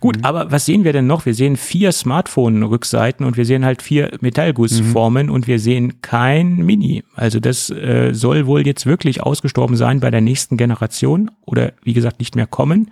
Gut, 0.00 0.18
mhm. 0.18 0.24
aber 0.24 0.50
was 0.50 0.66
sehen 0.66 0.84
wir 0.84 0.92
denn 0.92 1.06
noch? 1.06 1.26
Wir 1.26 1.34
sehen 1.34 1.56
vier 1.56 1.92
Smartphone-Rückseiten 1.92 3.26
und 3.26 3.36
wir 3.36 3.44
sehen 3.44 3.64
halt 3.64 3.82
vier 3.82 4.10
Metallgussformen 4.20 5.26
mhm. 5.26 5.32
und 5.32 5.46
wir 5.46 5.58
sehen 5.58 6.00
kein 6.00 6.56
Mini. 6.56 7.04
Also 7.14 7.40
das 7.40 7.70
äh, 7.70 8.12
soll 8.12 8.46
wohl 8.46 8.66
jetzt 8.66 8.86
wirklich 8.86 9.22
ausgestorben 9.22 9.76
sein 9.76 10.00
bei 10.00 10.10
der 10.10 10.20
nächsten 10.20 10.56
Generation 10.56 11.30
oder 11.44 11.72
wie 11.82 11.92
gesagt 11.92 12.20
nicht 12.20 12.36
mehr 12.36 12.46
kommen. 12.46 12.90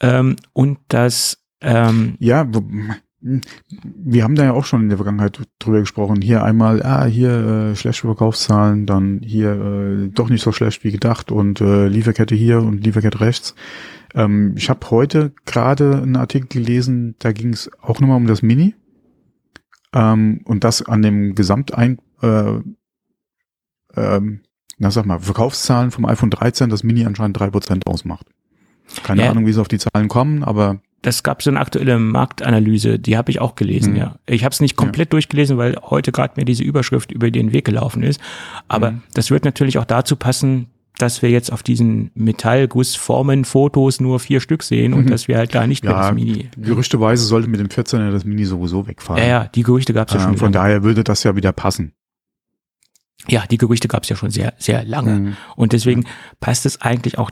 Ähm, 0.00 0.36
und 0.52 0.78
das 0.88 1.38
ähm, 1.60 2.16
ja, 2.18 2.46
wir 3.82 4.22
haben 4.22 4.36
da 4.36 4.44
ja 4.44 4.52
auch 4.52 4.64
schon 4.64 4.82
in 4.82 4.88
der 4.88 4.98
Vergangenheit 4.98 5.40
drüber 5.58 5.80
gesprochen. 5.80 6.20
Hier 6.22 6.44
einmal, 6.44 6.82
ah, 6.82 7.04
hier 7.04 7.30
äh, 7.72 7.76
schlechte 7.76 8.02
Verkaufszahlen, 8.02 8.86
dann 8.86 9.20
hier 9.22 9.52
äh, 9.52 10.08
doch 10.08 10.28
nicht 10.28 10.42
so 10.42 10.52
schlecht 10.52 10.84
wie 10.84 10.92
gedacht 10.92 11.32
und 11.32 11.60
äh, 11.60 11.88
Lieferkette 11.88 12.34
hier 12.34 12.60
und 12.62 12.84
Lieferkette 12.84 13.20
rechts. 13.20 13.54
Ähm, 14.14 14.54
ich 14.56 14.70
habe 14.70 14.90
heute 14.90 15.32
gerade 15.44 16.02
einen 16.02 16.16
Artikel 16.16 16.48
gelesen, 16.48 17.16
da 17.18 17.32
ging 17.32 17.52
es 17.52 17.70
auch 17.82 18.00
nochmal 18.00 18.16
um 18.16 18.26
das 18.26 18.42
Mini. 18.42 18.74
Ähm, 19.92 20.42
und 20.44 20.62
das 20.62 20.82
an 20.82 21.02
dem 21.02 21.34
Gesamtein, 21.34 21.98
äh, 22.22 22.60
ähm, 23.96 24.40
na 24.78 24.90
sag 24.90 25.06
mal, 25.06 25.20
Verkaufszahlen 25.20 25.90
vom 25.90 26.04
iPhone 26.04 26.30
13 26.30 26.70
das 26.70 26.84
Mini 26.84 27.04
anscheinend 27.04 27.38
drei 27.38 27.50
Prozent 27.50 27.86
ausmacht. 27.86 28.26
Keine 29.02 29.24
ja. 29.24 29.30
Ahnung, 29.30 29.46
wie 29.46 29.52
sie 29.52 29.60
auf 29.60 29.68
die 29.68 29.78
Zahlen 29.78 30.08
kommen, 30.08 30.44
aber 30.44 30.80
das 31.02 31.22
gab 31.22 31.42
so 31.42 31.50
eine 31.50 31.60
aktuelle 31.60 31.98
Marktanalyse, 31.98 32.98
die 32.98 33.16
habe 33.16 33.30
ich 33.30 33.40
auch 33.40 33.54
gelesen, 33.54 33.92
mhm. 33.92 33.98
ja. 33.98 34.16
Ich 34.26 34.44
habe 34.44 34.52
es 34.52 34.60
nicht 34.60 34.76
komplett 34.76 35.08
ja. 35.08 35.10
durchgelesen, 35.10 35.56
weil 35.58 35.76
heute 35.82 36.12
gerade 36.12 36.34
mir 36.36 36.44
diese 36.44 36.64
Überschrift 36.64 37.12
über 37.12 37.30
den 37.30 37.52
Weg 37.52 37.64
gelaufen 37.64 38.02
ist. 38.02 38.20
Aber 38.68 38.92
mhm. 38.92 39.02
das 39.14 39.30
wird 39.30 39.44
natürlich 39.44 39.78
auch 39.78 39.84
dazu 39.84 40.16
passen, 40.16 40.68
dass 40.98 41.20
wir 41.20 41.30
jetzt 41.30 41.52
auf 41.52 41.62
diesen 41.62 42.10
Metallgussformen 42.14 43.44
Fotos 43.44 44.00
nur 44.00 44.18
vier 44.18 44.40
Stück 44.40 44.62
sehen 44.62 44.94
und 44.94 45.04
mhm. 45.04 45.10
dass 45.10 45.28
wir 45.28 45.36
halt 45.36 45.54
da 45.54 45.66
nicht 45.66 45.84
ja, 45.84 45.90
mehr 45.90 46.00
das 46.00 46.14
Mini. 46.14 46.48
Gerüchteweise 46.56 47.24
sollte 47.24 47.48
mit 47.48 47.60
dem 47.60 47.68
14er 47.68 48.10
das 48.10 48.24
Mini 48.24 48.44
sowieso 48.44 48.86
wegfallen. 48.86 49.22
Ja, 49.22 49.28
ja, 49.28 49.48
die 49.48 49.62
Gerüchte 49.62 49.92
gab 49.92 50.08
es 50.08 50.14
ja, 50.14 50.20
ja 50.20 50.26
schon. 50.26 50.38
Von 50.38 50.52
lange. 50.52 50.64
daher 50.64 50.82
würde 50.82 51.04
das 51.04 51.22
ja 51.22 51.36
wieder 51.36 51.52
passen. 51.52 51.92
Ja, 53.28 53.44
die 53.46 53.58
Gerüchte 53.58 53.88
gab 53.88 54.04
es 54.04 54.08
ja 54.08 54.16
schon 54.16 54.30
sehr, 54.30 54.54
sehr 54.58 54.84
lange. 54.84 55.14
Mhm. 55.14 55.36
Und 55.56 55.72
deswegen 55.72 56.06
passt 56.40 56.64
es 56.64 56.80
eigentlich 56.80 57.18
auch 57.18 57.30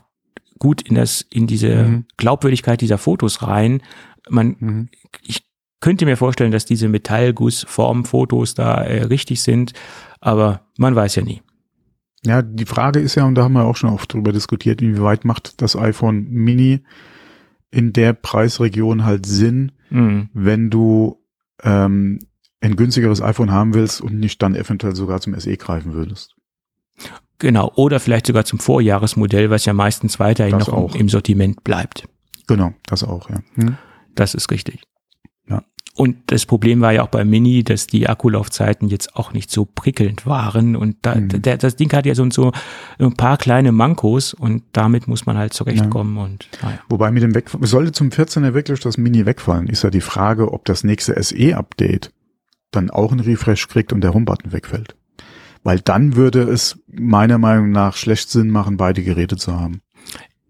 gut 0.64 0.80
in 0.80 0.94
das, 0.94 1.20
in 1.20 1.46
diese 1.46 1.84
mhm. 1.84 2.04
Glaubwürdigkeit 2.16 2.80
dieser 2.80 2.96
Fotos 2.96 3.42
rein. 3.42 3.82
Man, 4.30 4.56
mhm. 4.58 4.88
ich 5.22 5.44
könnte 5.80 6.06
mir 6.06 6.16
vorstellen, 6.16 6.52
dass 6.52 6.64
diese 6.64 6.88
Metallgussformfotos 6.88 8.54
da 8.54 8.82
äh, 8.82 9.02
richtig 9.02 9.42
sind, 9.42 9.74
aber 10.20 10.62
man 10.78 10.94
weiß 10.96 11.16
ja 11.16 11.22
nie. 11.22 11.42
Ja, 12.24 12.40
die 12.40 12.64
Frage 12.64 13.00
ist 13.00 13.14
ja, 13.14 13.26
und 13.26 13.34
da 13.34 13.44
haben 13.44 13.52
wir 13.52 13.66
auch 13.66 13.76
schon 13.76 13.90
oft 13.90 14.10
drüber 14.10 14.32
diskutiert, 14.32 14.80
inwieweit 14.80 15.26
macht 15.26 15.60
das 15.60 15.76
iPhone 15.76 16.30
Mini 16.30 16.80
in 17.70 17.92
der 17.92 18.14
Preisregion 18.14 19.04
halt 19.04 19.26
Sinn, 19.26 19.72
mhm. 19.90 20.30
wenn 20.32 20.70
du 20.70 21.22
ähm, 21.62 22.20
ein 22.62 22.76
günstigeres 22.76 23.20
iPhone 23.20 23.50
haben 23.50 23.74
willst 23.74 24.00
und 24.00 24.18
nicht 24.18 24.40
dann 24.40 24.54
eventuell 24.54 24.96
sogar 24.96 25.20
zum 25.20 25.38
SE 25.38 25.54
greifen 25.58 25.92
würdest. 25.92 26.34
Genau, 27.39 27.72
oder 27.74 28.01
vielleicht 28.01 28.26
sogar 28.26 28.45
zum 28.45 28.59
Vorjahresmodell, 28.59 29.51
was 29.51 29.64
ja 29.64 29.72
meistens 29.72 30.20
weiterhin 30.20 30.59
das 30.59 30.68
noch 30.68 30.74
auch. 30.74 30.95
im 30.95 31.09
Sortiment 31.09 31.64
bleibt. 31.64 32.09
Genau, 32.47 32.72
das 32.87 33.03
auch, 33.05 33.28
ja. 33.30 33.41
Hm. 33.57 33.76
Das 34.14 34.35
ist 34.35 34.51
richtig. 34.51 34.80
Und 35.97 36.16
das 36.26 36.45
Problem 36.45 36.80
war 36.80 36.93
ja 36.93 37.05
auch 37.05 37.09
beim 37.09 37.30
Mini, 37.30 37.62
dass 37.62 37.87
die 37.87 38.09
Akkulaufzeiten 38.09 38.89
jetzt 38.89 39.14
auch 39.14 39.32
nicht 39.32 39.49
so 39.49 39.64
prickelnd 39.64 40.26
waren. 40.26 40.74
Und 40.74 40.97
da, 41.03 41.14
mhm. 41.14 41.41
der, 41.41 41.57
das 41.57 41.76
Ding 41.76 41.93
hat 41.93 42.05
ja 42.05 42.16
so, 42.16 42.28
so 42.30 42.53
ein 42.99 43.14
paar 43.14 43.37
kleine 43.37 43.70
Mankos 43.70 44.35
und 44.35 44.64
damit 44.72 45.07
muss 45.07 45.24
man 45.24 45.39
halt 45.39 45.53
zurechtkommen. 45.53 46.16
Ja. 46.16 46.24
Und, 46.24 46.49
naja. 46.62 46.78
Wobei 46.89 47.12
mit 47.12 47.22
dem 47.22 47.35
Wegfallen, 47.37 47.64
sollte 47.64 47.93
zum 47.93 48.09
14er 48.09 48.55
wirklich 48.55 48.80
das 48.80 48.99
Mini 48.99 49.24
wegfallen, 49.24 49.68
ist 49.68 49.85
ja 49.85 49.91
die 49.91 50.01
Frage, 50.01 50.53
ob 50.53 50.64
das 50.64 50.82
nächste 50.82 51.20
SE-Update 51.22 52.12
dann 52.72 52.91
auch 52.91 53.12
einen 53.12 53.20
Refresh 53.20 53.68
kriegt 53.68 53.93
und 53.93 54.01
der 54.01 54.14
Homebutton 54.14 54.53
wegfällt. 54.53 54.97
Weil 55.64 55.80
dann 55.80 56.14
würde 56.14 56.42
es 56.42 56.78
meiner 56.86 57.38
Meinung 57.38 57.72
nach 57.72 57.96
schlecht 57.96 58.30
Sinn 58.30 58.50
machen, 58.50 58.76
beide 58.76 59.02
Geräte 59.02 59.36
zu 59.36 59.58
haben. 59.58 59.80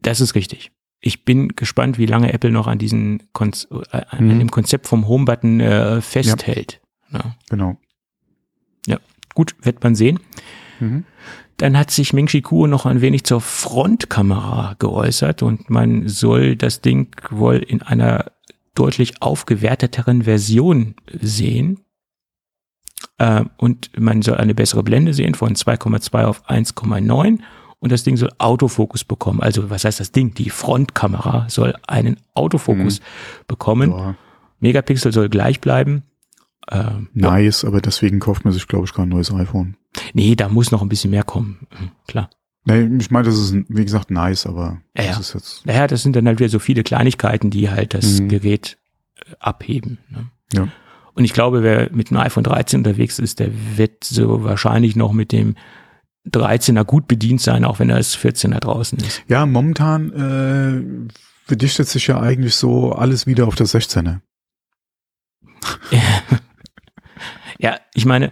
Das 0.03 0.21
ist 0.21 0.35
richtig 0.35 0.71
ich 1.07 1.25
bin 1.25 1.49
gespannt, 1.49 1.99
wie 1.99 2.07
lange 2.07 2.33
Apple 2.33 2.51
noch 2.51 2.67
an 2.67 2.79
diesem 2.79 3.21
Konz 3.35 3.69
äh, 3.93 4.01
an 4.09 4.27
mhm. 4.27 4.39
dem 4.39 4.51
Konzept 4.51 4.87
vom 4.87 5.07
Homebutton 5.07 5.61
äh, 5.61 6.01
festhält. 6.01 6.81
Ja. 7.13 7.19
ja. 7.19 7.37
Genau. 7.51 7.77
Ja, 8.87 8.99
gut, 9.35 9.55
wird 9.61 9.83
man 9.83 9.95
sehen. 9.95 10.19
Mhm. 10.81 11.05
Dann 11.59 11.79
hat 11.79 11.91
sich 11.91 12.15
Ming 12.15 12.27
Chi 12.27 12.41
Kuo 12.41 12.67
noch 12.67 12.87
ein 12.87 13.03
wenig 13.03 13.25
zur 13.25 13.43
Frontkamera 13.43 14.77
geäußert 14.79 15.43
und 15.43 15.69
man 15.69 16.09
soll 16.09 16.57
das 16.57 16.81
Ding 16.81 17.15
wohl 17.31 17.57
in 17.57 17.83
einer 17.83 18.33
deutlich 18.75 19.21
aufgewerteteren 19.21 20.23
Version 20.23 20.95
sehen. 21.21 21.81
Äh, 23.19 23.45
und 23.57 23.91
man 23.99 24.23
soll 24.23 24.37
eine 24.37 24.55
bessere 24.55 24.83
Blende 24.83 25.15
sehen 25.15 25.35
von 25.35 25.55
2,2 25.55 26.25
auf 26.25 26.49
1,9 26.49 27.39
und 27.79 27.93
das 27.93 28.03
Ding 28.03 28.17
soll 28.17 28.31
Autofokus 28.39 29.05
bekommen. 29.05 29.41
Also 29.41 29.71
was 29.71 29.85
heißt 29.85 30.01
das 30.01 30.13
Ding? 30.13 30.35
Die 30.35 30.51
Frontkamera 30.51 31.47
soll 31.49 31.75
einen 31.87 32.17
Autofokus 32.35 33.01
mhm. 33.01 33.05
bekommen. 33.47 33.91
Ja. 33.91 34.15
Megapixel 34.61 35.13
soll 35.13 35.29
gleich 35.29 35.61
bleiben. 35.61 36.03
Ähm, 36.71 37.09
nice, 37.13 37.63
ja. 37.63 37.69
aber 37.69 37.81
deswegen 37.81 38.21
kauft 38.21 38.45
man 38.45 38.55
sich, 38.55 38.67
glaube 38.69 38.87
ich, 38.87 38.95
kein 38.95 39.11
neues 39.11 39.33
iPhone. 39.33 39.77
Nee, 40.15 40.35
da 40.35 40.49
muss 40.49 40.71
noch 40.71 40.83
ein 40.83 40.89
bisschen 40.89 41.11
mehr 41.11 41.25
kommen. 41.25 41.67
Mhm, 41.79 41.91
klar. 42.07 42.31
Nee, 42.65 42.89
ich 42.99 43.11
meine, 43.11 43.27
das 43.27 43.37
ist, 43.37 43.55
wie 43.69 43.85
gesagt, 43.85 44.11
nice, 44.11 44.47
aber 44.47 44.81
ja, 44.97 45.09
das 45.09 45.21
ist 45.21 45.35
jetzt. 45.35 45.67
Naja, 45.67 45.87
das 45.87 46.03
sind 46.03 46.17
dann 46.17 46.27
halt 46.27 46.39
wieder 46.39 46.49
so 46.49 46.59
viele 46.59 46.83
Kleinigkeiten, 46.83 47.51
die 47.51 47.69
halt 47.69 47.93
das 47.93 48.21
mhm. 48.21 48.29
Gerät 48.31 48.79
äh, 49.17 49.35
abheben. 49.39 49.99
Ne? 50.09 50.31
Ja. 50.55 50.69
Und 51.15 51.25
ich 51.25 51.33
glaube, 51.33 51.63
wer 51.63 51.91
mit 51.93 52.11
einem 52.11 52.21
iPhone 52.21 52.45
13 52.45 52.81
unterwegs 52.81 53.19
ist, 53.19 53.39
der 53.39 53.51
wird 53.77 54.05
so 54.05 54.43
wahrscheinlich 54.45 54.97
noch 54.97 55.13
mit 55.13 55.33
dem 55.33 55.55
13er 56.31 56.85
gut 56.85 57.07
bedient 57.07 57.41
sein, 57.41 57.65
auch 57.65 57.79
wenn 57.79 57.91
er 57.91 57.97
als 57.97 58.17
14er 58.17 58.59
draußen 58.59 58.99
ist. 58.99 59.23
Ja, 59.29 59.47
momentan 59.47 61.09
äh, 61.09 61.09
verdichtet 61.47 61.89
sich 61.89 62.07
ja 62.07 62.21
eigentlich 62.21 62.57
so 62.57 62.93
alles 62.93 63.27
wieder 63.27 63.47
auf 63.47 63.55
das 63.55 63.75
16er. 63.75 64.21
ja, 67.59 67.77
ich 67.95 68.07
meine, 68.07 68.31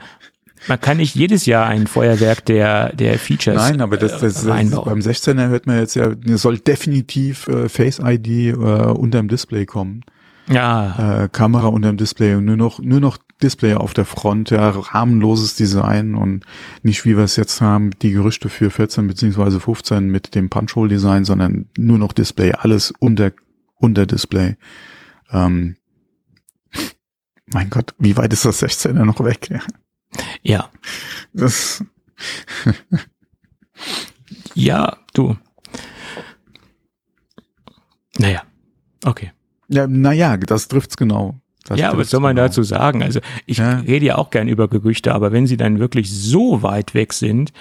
man 0.68 0.80
kann 0.80 0.98
nicht 0.98 1.14
jedes 1.14 1.46
Jahr 1.46 1.66
ein 1.66 1.86
Feuerwerk 1.86 2.44
der, 2.44 2.94
der 2.94 3.18
Features. 3.18 3.56
Nein, 3.56 3.80
aber 3.80 3.96
das, 3.96 4.20
das, 4.20 4.34
das 4.34 4.44
beim 4.44 5.00
16er 5.00 5.48
hört 5.48 5.66
man 5.66 5.78
jetzt 5.78 5.96
ja, 5.96 6.12
soll 6.36 6.58
definitiv 6.58 7.48
äh, 7.48 7.68
Face 7.68 8.00
ID 8.02 8.28
äh, 8.28 8.52
unterm 8.52 9.28
Display 9.28 9.66
kommen. 9.66 10.02
Ja. 10.48 11.24
Äh, 11.24 11.28
Kamera 11.28 11.68
unterm 11.68 11.96
Display 11.96 12.34
und 12.34 12.44
nur 12.44 12.56
noch, 12.56 12.78
nur 12.80 13.00
noch 13.00 13.18
Display 13.42 13.74
auf 13.74 13.94
der 13.94 14.04
Front, 14.04 14.50
ja, 14.50 14.70
rahmenloses 14.70 15.54
Design 15.54 16.14
und 16.14 16.44
nicht 16.82 17.04
wie 17.04 17.16
wir 17.16 17.24
es 17.24 17.36
jetzt 17.36 17.60
haben, 17.60 17.90
die 18.00 18.12
Gerüchte 18.12 18.48
für 18.48 18.70
14 18.70 19.06
beziehungsweise 19.06 19.60
15 19.60 20.08
mit 20.08 20.34
dem 20.34 20.48
Punch-Hole-Design, 20.48 21.24
sondern 21.24 21.68
nur 21.76 21.98
noch 21.98 22.12
Display, 22.12 22.52
alles 22.52 22.92
unter, 22.98 23.32
unter 23.74 24.06
Display. 24.06 24.56
Ähm, 25.30 25.76
mein 27.46 27.70
Gott, 27.70 27.94
wie 27.98 28.16
weit 28.16 28.32
ist 28.32 28.44
das 28.44 28.62
16er 28.62 29.04
noch 29.04 29.22
weg? 29.24 29.50
Ja. 29.50 29.60
ja. 30.42 30.70
Das. 31.32 31.84
ja, 34.54 34.96
du. 35.14 35.36
Naja, 38.18 38.42
okay. 39.04 39.32
Ja, 39.72 39.86
naja, 39.86 40.36
das 40.36 40.68
trifft's 40.68 40.96
genau. 40.96 41.40
Das 41.64 41.78
ja, 41.78 41.96
was 41.96 42.10
soll 42.10 42.20
man 42.20 42.34
genau. 42.36 42.48
dazu 42.48 42.62
sagen? 42.62 43.02
Also 43.02 43.20
ich 43.46 43.58
ja. 43.58 43.78
rede 43.78 44.06
ja 44.06 44.16
auch 44.16 44.30
gern 44.30 44.48
über 44.48 44.68
Gerüchte, 44.68 45.14
aber 45.14 45.32
wenn 45.32 45.46
sie 45.46 45.56
dann 45.56 45.78
wirklich 45.78 46.12
so 46.12 46.62
weit 46.62 46.94
weg 46.94 47.12
sind, 47.12 47.52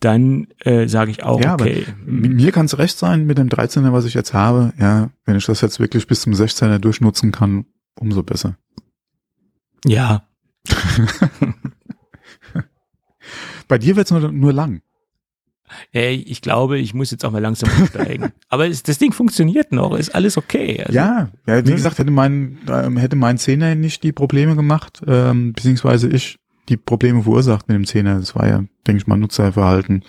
dann 0.00 0.48
äh, 0.60 0.88
sage 0.88 1.12
ich 1.12 1.22
auch, 1.22 1.40
ja, 1.40 1.54
okay. 1.54 1.86
mir 2.04 2.52
kann 2.52 2.66
es 2.66 2.76
recht 2.78 2.98
sein 2.98 3.24
mit 3.26 3.38
dem 3.38 3.48
13er, 3.48 3.92
was 3.92 4.04
ich 4.04 4.14
jetzt 4.14 4.34
habe. 4.34 4.72
Ja, 4.78 5.10
wenn 5.24 5.36
ich 5.36 5.46
das 5.46 5.60
jetzt 5.60 5.80
wirklich 5.80 6.06
bis 6.06 6.22
zum 6.22 6.32
16er 6.34 6.78
durchnutzen 6.78 7.32
kann, 7.32 7.66
umso 7.98 8.22
besser. 8.22 8.56
Ja. 9.86 10.26
Bei 13.68 13.78
dir 13.78 13.96
wird's 13.96 14.10
nur, 14.10 14.30
nur 14.32 14.52
lang. 14.52 14.82
Hey, 15.90 16.16
ich 16.26 16.40
glaube, 16.40 16.78
ich 16.78 16.94
muss 16.94 17.10
jetzt 17.10 17.24
auch 17.24 17.30
mal 17.30 17.40
langsam 17.42 17.70
umsteigen. 17.78 18.32
Aber 18.48 18.66
es, 18.66 18.82
das 18.82 18.98
Ding 18.98 19.12
funktioniert 19.12 19.72
noch, 19.72 19.96
ist 19.96 20.14
alles 20.14 20.36
okay. 20.36 20.80
Also, 20.80 20.92
ja, 20.92 21.30
ja, 21.46 21.64
wie 21.64 21.70
ne? 21.70 21.76
gesagt, 21.76 21.98
hätte 21.98 22.10
mein, 22.10 22.58
ähm, 22.68 22.96
hätte 22.96 23.16
mein 23.16 23.38
Zehner 23.38 23.74
nicht 23.74 24.02
die 24.02 24.12
Probleme 24.12 24.56
gemacht, 24.56 25.02
ähm, 25.06 25.52
beziehungsweise 25.52 26.08
ich 26.08 26.38
die 26.68 26.76
Probleme 26.76 27.22
verursacht 27.22 27.68
mit 27.68 27.76
dem 27.76 27.86
Zehner. 27.86 28.18
Das 28.18 28.34
war 28.34 28.46
ja, 28.46 28.64
denke 28.86 29.02
ich 29.02 29.06
mal, 29.06 29.16
Nutzerverhalten. 29.16 30.02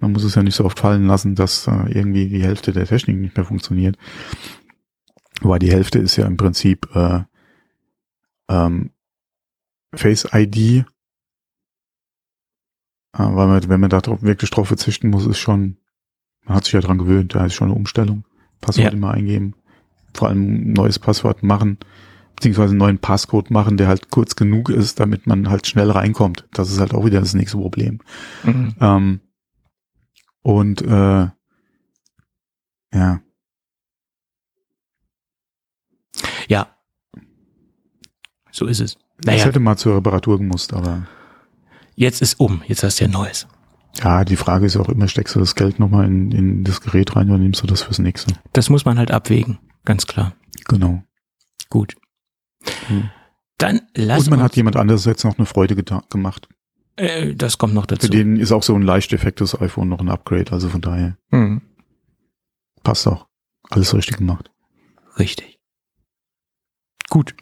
Man 0.00 0.12
muss 0.12 0.24
es 0.24 0.34
ja 0.34 0.42
nicht 0.42 0.56
so 0.56 0.64
oft 0.64 0.78
fallen 0.78 1.06
lassen, 1.06 1.34
dass 1.34 1.66
äh, 1.66 1.92
irgendwie 1.92 2.28
die 2.28 2.42
Hälfte 2.42 2.72
der 2.72 2.86
Technik 2.86 3.18
nicht 3.18 3.36
mehr 3.36 3.46
funktioniert. 3.46 3.96
Weil 5.42 5.58
die 5.58 5.70
Hälfte 5.70 5.98
ist 5.98 6.16
ja 6.16 6.26
im 6.26 6.36
Prinzip 6.36 6.88
äh, 6.94 7.20
ähm, 8.48 8.90
Face 9.94 10.28
ID 10.32 10.84
weil 13.12 13.46
man, 13.46 13.68
wenn 13.68 13.80
man 13.80 13.90
da 13.90 14.00
drauf, 14.00 14.22
wirklich 14.22 14.50
drauf 14.50 14.68
verzichten 14.68 15.10
muss, 15.10 15.26
ist 15.26 15.38
schon, 15.38 15.76
man 16.44 16.56
hat 16.56 16.64
sich 16.64 16.74
ja 16.74 16.80
dran 16.80 16.98
gewöhnt, 16.98 17.34
da 17.34 17.46
ist 17.46 17.54
schon 17.54 17.68
eine 17.68 17.76
Umstellung. 17.76 18.24
Passwort 18.60 18.86
ja. 18.86 18.92
immer 18.92 19.12
eingeben. 19.12 19.54
vor 20.14 20.28
allem 20.28 20.70
ein 20.70 20.72
neues 20.72 20.98
Passwort 20.98 21.42
machen, 21.42 21.78
beziehungsweise 22.36 22.70
einen 22.70 22.78
neuen 22.78 22.98
Passcode 22.98 23.50
machen, 23.50 23.76
der 23.76 23.88
halt 23.88 24.10
kurz 24.10 24.36
genug 24.36 24.68
ist, 24.68 25.00
damit 25.00 25.26
man 25.26 25.48
halt 25.48 25.66
schnell 25.66 25.90
reinkommt. 25.90 26.46
Das 26.52 26.70
ist 26.70 26.80
halt 26.80 26.94
auch 26.94 27.04
wieder 27.04 27.20
das 27.20 27.34
nächste 27.34 27.58
Problem. 27.58 28.00
Mhm. 28.44 28.74
Ähm, 28.80 29.20
und 30.42 30.82
äh, 30.82 31.28
ja. 32.92 33.20
Ja. 36.48 36.76
So 38.50 38.66
ist 38.66 38.80
es. 38.80 38.98
Naja. 39.24 39.38
Ich 39.38 39.44
hätte 39.44 39.60
mal 39.60 39.76
zur 39.76 39.96
Reparatur 39.96 40.38
gemusst, 40.38 40.72
aber. 40.72 41.06
Jetzt 41.94 42.22
ist 42.22 42.40
um, 42.40 42.62
jetzt 42.66 42.82
hast 42.82 43.00
du 43.00 43.04
ja 43.04 43.10
Neues. 43.10 43.46
Ja, 44.02 44.24
die 44.24 44.36
Frage 44.36 44.66
ist 44.66 44.76
auch 44.76 44.88
immer, 44.88 45.08
steckst 45.08 45.34
du 45.34 45.40
das 45.40 45.54
Geld 45.54 45.78
nochmal 45.78 46.06
in, 46.06 46.30
in 46.32 46.64
das 46.64 46.80
Gerät 46.80 47.16
rein 47.16 47.28
oder 47.28 47.38
nimmst 47.38 47.62
du 47.62 47.66
das 47.66 47.82
fürs 47.82 47.98
nächste? 47.98 48.34
Das 48.52 48.70
muss 48.70 48.84
man 48.84 48.98
halt 48.98 49.10
abwägen, 49.10 49.58
ganz 49.84 50.06
klar. 50.06 50.34
Genau. 50.66 51.02
Gut. 51.68 51.96
Hm. 52.86 53.10
Dann 53.58 53.82
lass 53.94 54.24
Und 54.24 54.30
man 54.30 54.42
hat 54.42 54.56
jemand 54.56 54.76
anderes 54.76 55.04
jetzt 55.04 55.24
noch 55.24 55.36
eine 55.36 55.46
Freude 55.46 55.74
gemacht. 55.74 56.48
Äh, 56.96 57.34
das 57.34 57.58
kommt 57.58 57.74
noch 57.74 57.86
dazu. 57.86 58.06
Für 58.06 58.10
den 58.10 58.36
ist 58.36 58.52
auch 58.52 58.62
so 58.62 58.74
ein 58.74 58.82
leicht 58.82 59.12
defektes 59.12 59.60
iPhone 59.60 59.88
noch 59.88 60.00
ein 60.00 60.08
Upgrade, 60.08 60.52
also 60.52 60.68
von 60.68 60.80
daher. 60.80 61.16
Hm. 61.30 61.60
Passt 62.82 63.06
auch. 63.06 63.26
Alles 63.70 63.94
richtig 63.94 64.16
gemacht. 64.16 64.50
Richtig. 65.18 65.58
Gut. 67.08 67.34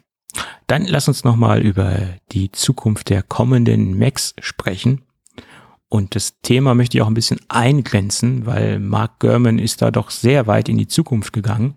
Dann 0.67 0.85
lass 0.85 1.07
uns 1.07 1.23
nochmal 1.23 1.61
über 1.61 1.97
die 2.31 2.51
Zukunft 2.51 3.09
der 3.09 3.23
kommenden 3.23 3.97
Macs 3.97 4.35
sprechen. 4.39 5.01
Und 5.87 6.13
das 6.13 6.39
Thema 6.41 6.75
möchte 6.75 6.97
ich 6.97 7.01
auch 7.01 7.07
ein 7.07 7.15
bisschen 7.15 7.39
eingrenzen, 7.47 8.45
weil 8.45 8.79
Mark 8.79 9.19
Gurman 9.19 9.57
ist 9.57 9.81
da 9.81 9.89
doch 9.89 10.11
sehr 10.11 10.45
weit 10.45 10.69
in 10.69 10.77
die 10.77 10.87
Zukunft 10.87 11.33
gegangen 11.33 11.75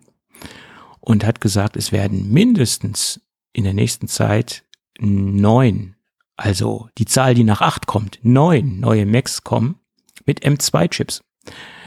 und 1.00 1.24
hat 1.24 1.40
gesagt, 1.40 1.76
es 1.76 1.92
werden 1.92 2.30
mindestens 2.30 3.20
in 3.54 3.64
der 3.64 3.74
nächsten 3.74 4.08
Zeit 4.08 4.64
neun, 4.98 5.96
also 6.36 6.88
die 6.98 7.06
Zahl, 7.06 7.34
die 7.34 7.44
nach 7.44 7.60
acht 7.60 7.86
kommt, 7.86 8.18
neun 8.22 8.80
neue 8.80 9.06
Macs 9.06 9.44
kommen 9.44 9.76
mit 10.26 10.44
M2-Chips. 10.44 11.22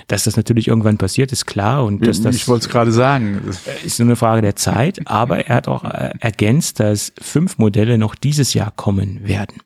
Dass 0.07 0.25
das 0.25 0.37
natürlich 0.37 0.67
irgendwann 0.67 0.97
passiert, 0.97 1.31
ist 1.31 1.45
klar. 1.45 1.83
Und 1.83 2.05
dass 2.05 2.21
das, 2.21 2.35
ich 2.35 2.47
wollte 2.47 2.65
es 2.65 2.71
gerade 2.71 2.91
sagen. 2.91 3.41
Ist 3.83 3.99
nur 3.99 4.07
eine 4.07 4.15
Frage 4.15 4.41
der 4.41 4.55
Zeit. 4.55 5.01
Aber 5.05 5.47
er 5.47 5.55
hat 5.55 5.67
auch 5.67 5.83
äh, 5.83 6.11
ergänzt, 6.19 6.79
dass 6.79 7.11
fünf 7.19 7.57
Modelle 7.57 7.97
noch 7.97 8.13
dieses 8.13 8.53
Jahr 8.53 8.71
kommen 8.71 9.27
werden. 9.27 9.61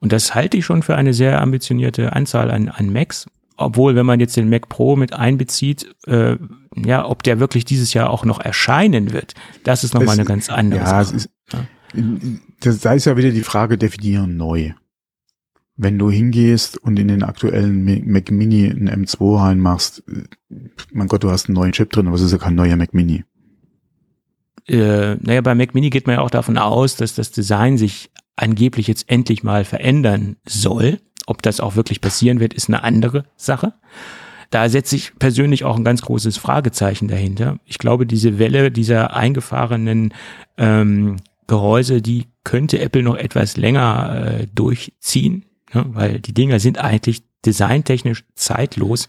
Und 0.00 0.12
das 0.12 0.34
halte 0.34 0.56
ich 0.56 0.64
schon 0.64 0.82
für 0.82 0.96
eine 0.96 1.14
sehr 1.14 1.40
ambitionierte 1.40 2.12
Anzahl 2.12 2.50
an, 2.50 2.68
an 2.68 2.92
Macs. 2.92 3.26
Obwohl, 3.56 3.94
wenn 3.94 4.06
man 4.06 4.18
jetzt 4.18 4.36
den 4.36 4.48
Mac 4.48 4.68
Pro 4.68 4.96
mit 4.96 5.12
einbezieht, 5.12 5.94
äh, 6.06 6.36
ja, 6.74 7.06
ob 7.06 7.22
der 7.22 7.38
wirklich 7.38 7.64
dieses 7.64 7.94
Jahr 7.94 8.10
auch 8.10 8.24
noch 8.24 8.40
erscheinen 8.40 9.12
wird, 9.12 9.34
das 9.62 9.84
ist 9.84 9.94
nochmal 9.94 10.14
eine 10.14 10.24
ganz 10.24 10.48
andere 10.48 10.80
ja, 10.80 11.04
Sache. 11.04 11.16
Ist, 11.16 11.30
ja. 11.52 11.66
da 12.82 12.92
ist 12.94 13.04
ja 13.04 13.16
wieder 13.16 13.30
die 13.30 13.42
Frage, 13.42 13.78
definieren 13.78 14.36
neu. 14.36 14.72
Wenn 15.76 15.98
du 15.98 16.10
hingehst 16.10 16.76
und 16.78 16.98
in 16.98 17.08
den 17.08 17.22
aktuellen 17.22 17.84
Mac 18.06 18.30
Mini 18.30 18.66
ein 18.66 18.88
M2 18.88 19.40
reinmachst, 19.40 20.02
mein 20.92 21.08
Gott, 21.08 21.24
du 21.24 21.30
hast 21.30 21.46
einen 21.46 21.54
neuen 21.54 21.72
Chip 21.72 21.90
drin, 21.90 22.06
aber 22.06 22.16
es 22.16 22.22
ist 22.22 22.32
ja 22.32 22.38
kein 22.38 22.54
neuer 22.54 22.76
Mac 22.76 22.92
Mini. 22.92 23.24
Äh, 24.66 25.16
naja, 25.16 25.40
bei 25.40 25.54
Mac 25.54 25.74
Mini 25.74 25.90
geht 25.90 26.06
man 26.06 26.16
ja 26.16 26.22
auch 26.22 26.30
davon 26.30 26.58
aus, 26.58 26.96
dass 26.96 27.14
das 27.14 27.30
Design 27.30 27.78
sich 27.78 28.10
angeblich 28.36 28.86
jetzt 28.86 29.08
endlich 29.08 29.42
mal 29.42 29.64
verändern 29.64 30.36
soll. 30.46 31.00
Ob 31.26 31.42
das 31.42 31.60
auch 31.60 31.76
wirklich 31.76 32.00
passieren 32.00 32.40
wird, 32.40 32.54
ist 32.54 32.68
eine 32.68 32.82
andere 32.82 33.24
Sache. 33.36 33.74
Da 34.50 34.68
setze 34.68 34.96
ich 34.96 35.18
persönlich 35.18 35.64
auch 35.64 35.76
ein 35.76 35.84
ganz 35.84 36.02
großes 36.02 36.36
Fragezeichen 36.36 37.08
dahinter. 37.08 37.58
Ich 37.64 37.78
glaube, 37.78 38.06
diese 38.06 38.38
Welle 38.38 38.70
dieser 38.70 39.16
eingefahrenen 39.16 40.12
ähm, 40.58 41.16
Gehäuse, 41.46 42.02
die 42.02 42.26
könnte 42.44 42.80
Apple 42.80 43.02
noch 43.02 43.16
etwas 43.16 43.56
länger 43.56 44.40
äh, 44.40 44.46
durchziehen, 44.54 45.46
ne? 45.72 45.86
weil 45.88 46.20
die 46.20 46.34
Dinger 46.34 46.60
sind 46.60 46.78
eigentlich 46.78 47.22
designtechnisch 47.44 48.24
zeitlos. 48.34 49.08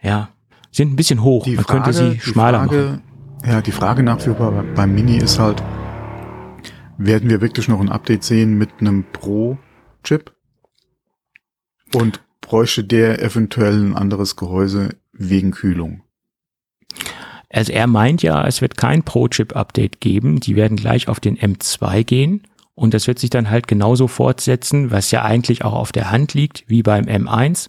Ja, 0.00 0.30
sind 0.70 0.92
ein 0.92 0.96
bisschen 0.96 1.22
hoch. 1.22 1.44
Die 1.44 1.56
Man 1.56 1.64
Frage, 1.64 1.82
könnte 1.82 1.92
sie 1.92 2.20
schmaler 2.20 2.60
Frage, 2.60 2.76
machen. 2.76 3.02
Ja, 3.46 3.60
die 3.60 3.72
Frage 3.72 4.02
nach 4.02 4.24
wie 4.26 4.34
vor 4.34 4.64
beim 4.74 4.94
Mini 4.94 5.18
ist 5.18 5.38
halt, 5.38 5.62
werden 6.98 7.28
wir 7.28 7.40
wirklich 7.40 7.68
noch 7.68 7.80
ein 7.80 7.88
Update 7.88 8.24
sehen 8.24 8.56
mit 8.56 8.70
einem 8.80 9.04
Pro-Chip? 9.12 10.32
Und 11.94 12.22
bräuchte 12.40 12.84
der 12.84 13.22
eventuell 13.22 13.74
ein 13.74 13.96
anderes 13.96 14.36
Gehäuse 14.36 14.96
wegen 15.12 15.50
Kühlung? 15.50 16.02
Also 17.50 17.72
er 17.72 17.86
meint 17.86 18.22
ja, 18.22 18.46
es 18.46 18.62
wird 18.62 18.78
kein 18.78 19.02
Pro-Chip-Update 19.02 20.00
geben. 20.00 20.40
Die 20.40 20.56
werden 20.56 20.76
gleich 20.76 21.08
auf 21.08 21.20
den 21.20 21.36
M2 21.36 22.04
gehen. 22.04 22.42
Und 22.74 22.94
das 22.94 23.06
wird 23.06 23.18
sich 23.18 23.30
dann 23.30 23.50
halt 23.50 23.68
genauso 23.68 24.08
fortsetzen, 24.08 24.90
was 24.90 25.10
ja 25.10 25.22
eigentlich 25.22 25.64
auch 25.64 25.74
auf 25.74 25.92
der 25.92 26.10
Hand 26.10 26.34
liegt, 26.34 26.64
wie 26.68 26.82
beim 26.82 27.04
M1. 27.04 27.68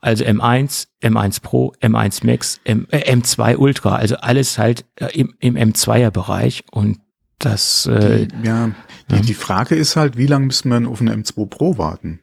Also 0.00 0.24
M1, 0.24 0.88
M1 1.02 1.42
Pro, 1.42 1.72
M1 1.80 2.26
Max, 2.26 2.60
M, 2.64 2.86
äh, 2.90 3.10
M2 3.10 3.56
Ultra, 3.56 3.96
also 3.96 4.16
alles 4.16 4.58
halt 4.58 4.84
äh, 4.96 5.06
im, 5.18 5.34
im 5.40 5.56
M2er 5.56 6.10
Bereich. 6.10 6.64
Und 6.70 7.00
das, 7.38 7.86
äh, 7.86 8.26
die, 8.26 8.46
ja, 8.46 8.70
die, 9.10 9.16
ja. 9.16 9.20
die 9.20 9.34
Frage 9.34 9.74
ist 9.74 9.96
halt, 9.96 10.16
wie 10.16 10.26
lange 10.26 10.46
müssen 10.46 10.68
wir 10.68 10.90
auf 10.90 11.00
eine 11.00 11.14
M2 11.14 11.46
Pro 11.46 11.78
warten? 11.78 12.20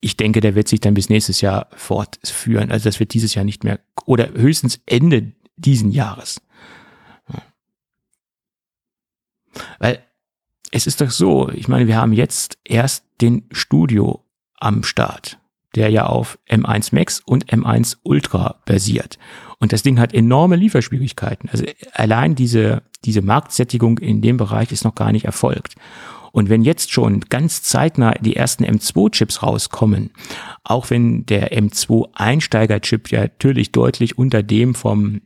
Ich 0.00 0.16
denke, 0.16 0.40
der 0.40 0.54
wird 0.54 0.68
sich 0.68 0.80
dann 0.80 0.94
bis 0.94 1.08
nächstes 1.08 1.40
Jahr 1.40 1.68
fortführen. 1.76 2.70
Also 2.70 2.84
das 2.84 3.00
wird 3.00 3.12
dieses 3.14 3.34
Jahr 3.34 3.44
nicht 3.44 3.64
mehr 3.64 3.80
oder 4.06 4.30
höchstens 4.32 4.80
Ende 4.86 5.32
diesen 5.56 5.90
Jahres. 5.90 6.40
Weil 9.78 10.04
es 10.72 10.86
ist 10.86 11.00
doch 11.00 11.10
so, 11.10 11.50
ich 11.50 11.68
meine, 11.68 11.86
wir 11.86 11.96
haben 11.96 12.12
jetzt 12.12 12.58
erst 12.64 13.04
den 13.20 13.44
Studio 13.50 14.24
am 14.58 14.82
Start, 14.82 15.38
der 15.74 15.90
ja 15.90 16.06
auf 16.06 16.38
M1 16.48 16.94
Max 16.94 17.20
und 17.20 17.46
M1 17.46 17.98
Ultra 18.02 18.60
basiert. 18.66 19.18
Und 19.58 19.72
das 19.72 19.82
Ding 19.82 19.98
hat 19.98 20.14
enorme 20.14 20.56
Lieferschwierigkeiten. 20.56 21.48
Also 21.50 21.64
allein 21.92 22.34
diese, 22.34 22.82
diese 23.04 23.22
Marktsättigung 23.22 23.98
in 23.98 24.22
dem 24.22 24.36
Bereich 24.36 24.72
ist 24.72 24.84
noch 24.84 24.94
gar 24.94 25.12
nicht 25.12 25.24
erfolgt. 25.24 25.74
Und 26.30 26.48
wenn 26.48 26.62
jetzt 26.62 26.92
schon 26.92 27.20
ganz 27.20 27.62
zeitnah 27.62 28.12
die 28.12 28.36
ersten 28.36 28.64
M2-Chips 28.64 29.42
rauskommen, 29.42 30.10
auch 30.62 30.90
wenn 30.90 31.24
der 31.26 31.52
M2-Einsteiger-Chip 31.58 33.10
ja 33.10 33.22
natürlich 33.22 33.72
deutlich 33.72 34.18
unter 34.18 34.42
dem 34.42 34.74
vom 34.74 35.22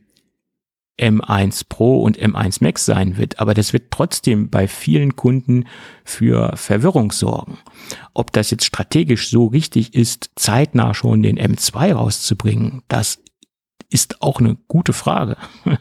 M1 0.99 1.63
Pro 1.67 2.03
und 2.03 2.19
M1 2.19 2.63
Max 2.63 2.85
sein 2.85 3.17
wird, 3.17 3.39
aber 3.39 3.53
das 3.53 3.73
wird 3.73 3.89
trotzdem 3.89 4.49
bei 4.49 4.67
vielen 4.67 5.15
Kunden 5.15 5.65
für 6.03 6.55
Verwirrung 6.55 7.11
sorgen. 7.11 7.57
Ob 8.13 8.31
das 8.31 8.51
jetzt 8.51 8.65
strategisch 8.65 9.29
so 9.29 9.47
richtig 9.47 9.95
ist, 9.95 10.31
zeitnah 10.35 10.93
schon 10.93 11.23
den 11.23 11.39
M2 11.39 11.93
rauszubringen, 11.93 12.83
das 12.87 13.19
ist 13.89 14.21
auch 14.21 14.39
eine 14.39 14.55
gute 14.67 14.93
Frage. 14.93 15.37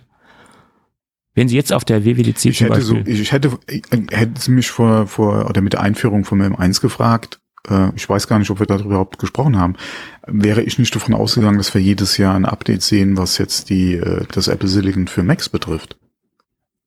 Wenn 1.34 1.48
Sie 1.48 1.56
jetzt 1.56 1.72
auf 1.72 1.84
der 1.84 2.04
WWDC 2.04 2.44
ich 2.46 2.60
hätte 2.60 2.82
so, 2.82 2.96
ich 2.96 3.32
hätte, 3.32 3.58
hätte 4.10 4.40
Sie 4.40 4.50
mich 4.50 4.70
vor, 4.70 5.06
vor, 5.06 5.48
oder 5.48 5.62
mit 5.62 5.72
der 5.72 5.80
Einführung 5.80 6.24
von 6.24 6.42
M1 6.42 6.80
gefragt, 6.80 7.36
äh, 7.36 7.41
ich 7.94 8.08
weiß 8.08 8.26
gar 8.26 8.40
nicht, 8.40 8.50
ob 8.50 8.58
wir 8.58 8.66
darüber 8.66 8.86
überhaupt 8.86 9.18
gesprochen 9.18 9.56
haben, 9.56 9.76
wäre 10.26 10.62
ich 10.62 10.78
nicht 10.78 10.94
davon 10.94 11.14
ausgegangen, 11.14 11.58
dass 11.58 11.72
wir 11.74 11.80
jedes 11.80 12.16
Jahr 12.16 12.34
ein 12.34 12.44
Update 12.44 12.82
sehen, 12.82 13.16
was 13.16 13.38
jetzt 13.38 13.70
die, 13.70 13.94
äh, 13.94 14.26
das 14.32 14.48
Apple 14.48 14.68
Silicon 14.68 15.06
für 15.06 15.22
Macs 15.22 15.48
betrifft. 15.48 15.96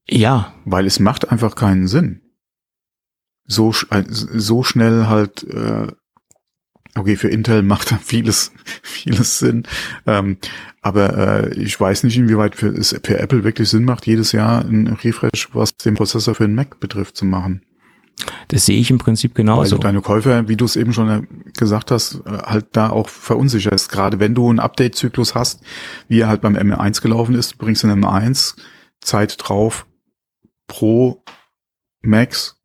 Ja. 0.10 0.54
Weil 0.66 0.86
es 0.86 1.00
macht 1.00 1.32
einfach 1.32 1.56
keinen 1.56 1.88
Sinn. 1.88 2.22
So, 3.46 3.74
äh, 3.90 4.04
so 4.10 4.64
schnell 4.64 5.08
halt 5.08 5.44
äh, 5.44 5.88
Okay, 6.98 7.18
für 7.18 7.28
Intel 7.28 7.62
macht 7.62 7.92
da 7.92 7.98
vieles, 7.98 8.52
vieles 8.82 9.40
Sinn. 9.40 9.64
Ähm, 10.08 10.38
aber 10.82 11.18
äh, 11.18 11.54
ich 11.56 11.80
weiß 11.80 12.04
nicht, 12.04 12.18
inwieweit 12.18 12.56
für, 12.56 12.68
es 12.68 12.98
für 13.04 13.20
Apple 13.20 13.44
wirklich 13.44 13.70
Sinn 13.70 13.84
macht, 13.84 14.08
jedes 14.08 14.32
Jahr 14.32 14.64
ein 14.64 14.88
Refresh, 14.88 15.50
was 15.54 15.76
den 15.76 15.96
Prozessor 15.96 16.36
für 16.36 16.48
den 16.48 16.56
Mac 16.56 16.80
betrifft, 16.80 17.18
zu 17.18 17.26
machen. 17.26 17.65
Das 18.48 18.66
sehe 18.66 18.80
ich 18.80 18.90
im 18.92 18.98
Prinzip 18.98 19.36
genauso. 19.36 19.76
Du 19.76 19.82
deine 19.82 20.02
Käufer, 20.02 20.48
wie 20.48 20.56
du 20.56 20.66
es 20.66 20.76
eben 20.76 20.94
schon 20.94 21.28
gesagt 21.58 21.92
hast, 21.92 22.22
äh, 22.26 22.30
halt 22.30 22.68
da 22.72 22.90
auch 22.90 23.10
verunsicherst. 23.10 23.92
Gerade 23.92 24.20
wenn 24.20 24.36
du 24.36 24.50
einen 24.50 24.60
Update-Zyklus 24.60 25.36
hast, 25.36 25.62
wie 26.08 26.22
er 26.22 26.28
halt 26.28 26.42
beim 26.42 26.56
M1 26.56 27.02
gelaufen 27.02 27.36
ist, 27.36 27.58
bringst 27.58 27.84
du 27.84 27.88
einen 27.88 28.04
M1 28.04 28.56
Zeit 29.02 29.36
drauf 29.40 29.86
pro 30.68 31.24
Max 32.02 32.58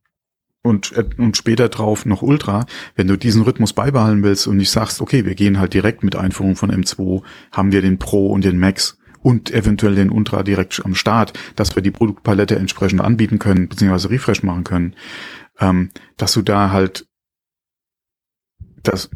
und, 0.63 0.93
äh, 0.93 1.05
und 1.17 1.37
später 1.37 1.69
drauf 1.69 2.07
noch 2.07 2.23
Ultra, 2.23 2.67
wenn 2.95 3.09
du 3.09 3.17
diesen 3.17 3.43
Rhythmus 3.43 3.73
beibehalten 3.73 4.23
willst 4.23 4.47
und 4.47 4.57
nicht 4.57 4.71
sagst, 4.71 5.01
okay, 5.01 5.25
wir 5.25 5.35
gehen 5.35 5.59
halt 5.59 5.75
direkt 5.75 6.05
mit 6.05 6.17
Einführung 6.17 6.57
von 6.57 6.71
M2, 6.71 7.23
haben 7.53 7.73
wir 7.73 7.83
den 7.83 7.99
Pro 7.99 8.29
und 8.29 8.45
den 8.45 8.59
Max 8.59 8.99
und 9.23 9.51
eventuell 9.51 9.95
den 9.95 10.11
Ultra 10.11 10.43
direkt 10.43 10.83
am 10.85 10.95
Start, 10.95 11.33
dass 11.57 11.75
wir 11.77 11.83
die 11.83 11.91
Produktpalette 11.91 12.57
entsprechend 12.57 13.01
anbieten 13.01 13.39
können, 13.39 13.69
beziehungsweise 13.69 14.11
Refresh 14.11 14.43
machen 14.43 14.65
können, 14.65 14.95
ähm, 15.61 15.91
dass 16.17 16.33
du 16.33 16.43
da 16.43 16.71
halt 16.71 17.07
das 18.83 19.11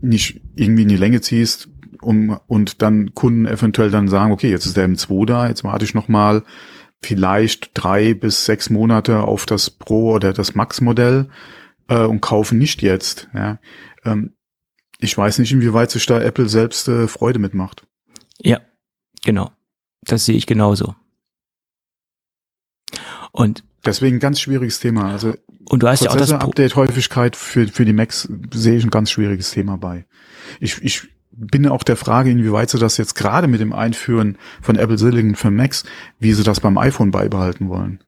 nicht 0.00 0.40
irgendwie 0.54 0.82
in 0.82 0.88
die 0.88 0.96
Länge 0.96 1.20
ziehst, 1.20 1.68
um, 2.02 2.38
und 2.46 2.82
dann 2.82 3.14
Kunden 3.14 3.46
eventuell 3.46 3.90
dann 3.90 4.08
sagen, 4.08 4.32
okay, 4.32 4.50
jetzt 4.50 4.66
ist 4.66 4.76
der 4.76 4.88
M2 4.88 5.26
da, 5.26 5.48
jetzt 5.48 5.64
warte 5.64 5.84
ich 5.84 5.94
noch 5.94 6.08
mal 6.08 6.42
vielleicht 7.00 7.70
drei 7.74 8.14
bis 8.14 8.44
sechs 8.44 8.70
Monate 8.70 9.20
auf 9.22 9.46
das 9.46 9.70
Pro 9.70 10.12
oder 10.12 10.32
das 10.32 10.54
Max-Modell 10.54 11.28
äh, 11.88 12.04
und 12.04 12.20
kaufen 12.20 12.58
nicht 12.58 12.82
jetzt. 12.82 13.28
Ja. 13.34 13.58
Ähm, 14.04 14.34
ich 14.98 15.16
weiß 15.16 15.38
nicht, 15.38 15.52
inwieweit 15.52 15.90
sich 15.90 16.06
da 16.06 16.20
Apple 16.20 16.48
selbst 16.48 16.88
äh, 16.88 17.08
Freude 17.08 17.38
mitmacht. 17.38 17.86
Ja, 18.38 18.60
genau. 19.24 19.50
Das 20.02 20.26
sehe 20.26 20.36
ich 20.36 20.46
genauso. 20.46 20.94
Und 23.32 23.64
deswegen 23.84 24.18
ganz 24.18 24.40
schwieriges 24.40 24.80
Thema. 24.80 25.10
Also 25.10 25.34
und 25.64 25.82
du 25.82 25.88
hast 25.88 26.02
ja 26.02 26.10
auch 26.10 26.16
das 26.16 26.32
Update 26.32 26.76
Häufigkeit 26.76 27.36
für 27.36 27.68
für 27.68 27.84
die 27.84 27.92
Macs 27.92 28.28
sehe 28.52 28.76
ich 28.76 28.84
ein 28.84 28.90
ganz 28.90 29.10
schwieriges 29.10 29.50
Thema 29.50 29.76
bei. 29.76 30.06
Ich 30.60 30.82
ich 30.82 31.08
bin 31.30 31.66
auch 31.66 31.82
der 31.82 31.96
Frage, 31.96 32.30
inwieweit 32.30 32.70
sie 32.70 32.78
das 32.78 32.96
jetzt 32.98 33.14
gerade 33.14 33.48
mit 33.48 33.60
dem 33.60 33.72
Einführen 33.72 34.36
von 34.60 34.76
Apple 34.76 34.98
Silicon 34.98 35.34
für 35.34 35.50
Macs, 35.50 35.84
wie 36.18 36.32
sie 36.32 36.44
das 36.44 36.60
beim 36.60 36.76
iPhone 36.78 37.10
beibehalten 37.10 37.68
wollen. 37.68 38.00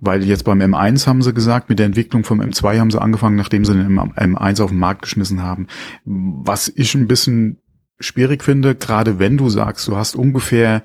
Weil 0.00 0.24
jetzt 0.24 0.44
beim 0.44 0.60
M1 0.60 1.06
haben 1.06 1.22
sie 1.22 1.34
gesagt, 1.34 1.68
mit 1.68 1.78
der 1.78 1.86
Entwicklung 1.86 2.24
vom 2.24 2.40
M2 2.40 2.78
haben 2.78 2.90
sie 2.90 3.00
angefangen, 3.00 3.36
nachdem 3.36 3.64
sie 3.64 3.74
den 3.74 3.98
M1 3.98 4.62
auf 4.62 4.70
den 4.70 4.78
Markt 4.78 5.02
geschmissen 5.02 5.42
haben. 5.42 5.66
Was 6.04 6.72
ich 6.74 6.94
ein 6.94 7.06
bisschen 7.06 7.58
schwierig 7.98 8.42
finde, 8.42 8.74
gerade 8.74 9.18
wenn 9.18 9.36
du 9.36 9.50
sagst, 9.50 9.86
du 9.88 9.96
hast 9.96 10.16
ungefähr 10.16 10.82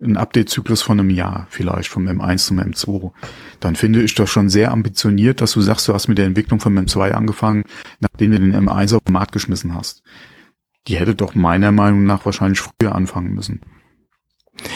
einen 0.00 0.16
Update-Zyklus 0.16 0.82
von 0.82 1.00
einem 1.00 1.10
Jahr 1.10 1.46
vielleicht 1.50 1.88
vom 1.88 2.06
M1 2.06 2.46
zum 2.46 2.60
M2, 2.60 3.12
dann 3.60 3.76
finde 3.76 4.02
ich 4.02 4.14
das 4.14 4.30
schon 4.30 4.48
sehr 4.48 4.70
ambitioniert, 4.70 5.40
dass 5.40 5.52
du 5.52 5.60
sagst, 5.60 5.88
du 5.88 5.94
hast 5.94 6.08
mit 6.08 6.18
der 6.18 6.26
Entwicklung 6.26 6.60
vom 6.60 6.78
M2 6.78 7.10
angefangen, 7.12 7.64
nachdem 8.00 8.30
du 8.30 8.38
den 8.38 8.54
M1 8.54 8.94
auf 8.94 9.02
den 9.02 9.12
Markt 9.12 9.32
geschmissen 9.32 9.74
hast. 9.74 10.02
Die 10.86 10.96
hätte 10.96 11.14
doch 11.14 11.34
meiner 11.34 11.72
Meinung 11.72 12.04
nach 12.04 12.24
wahrscheinlich 12.24 12.60
früher 12.60 12.94
anfangen 12.94 13.34
müssen 13.34 13.60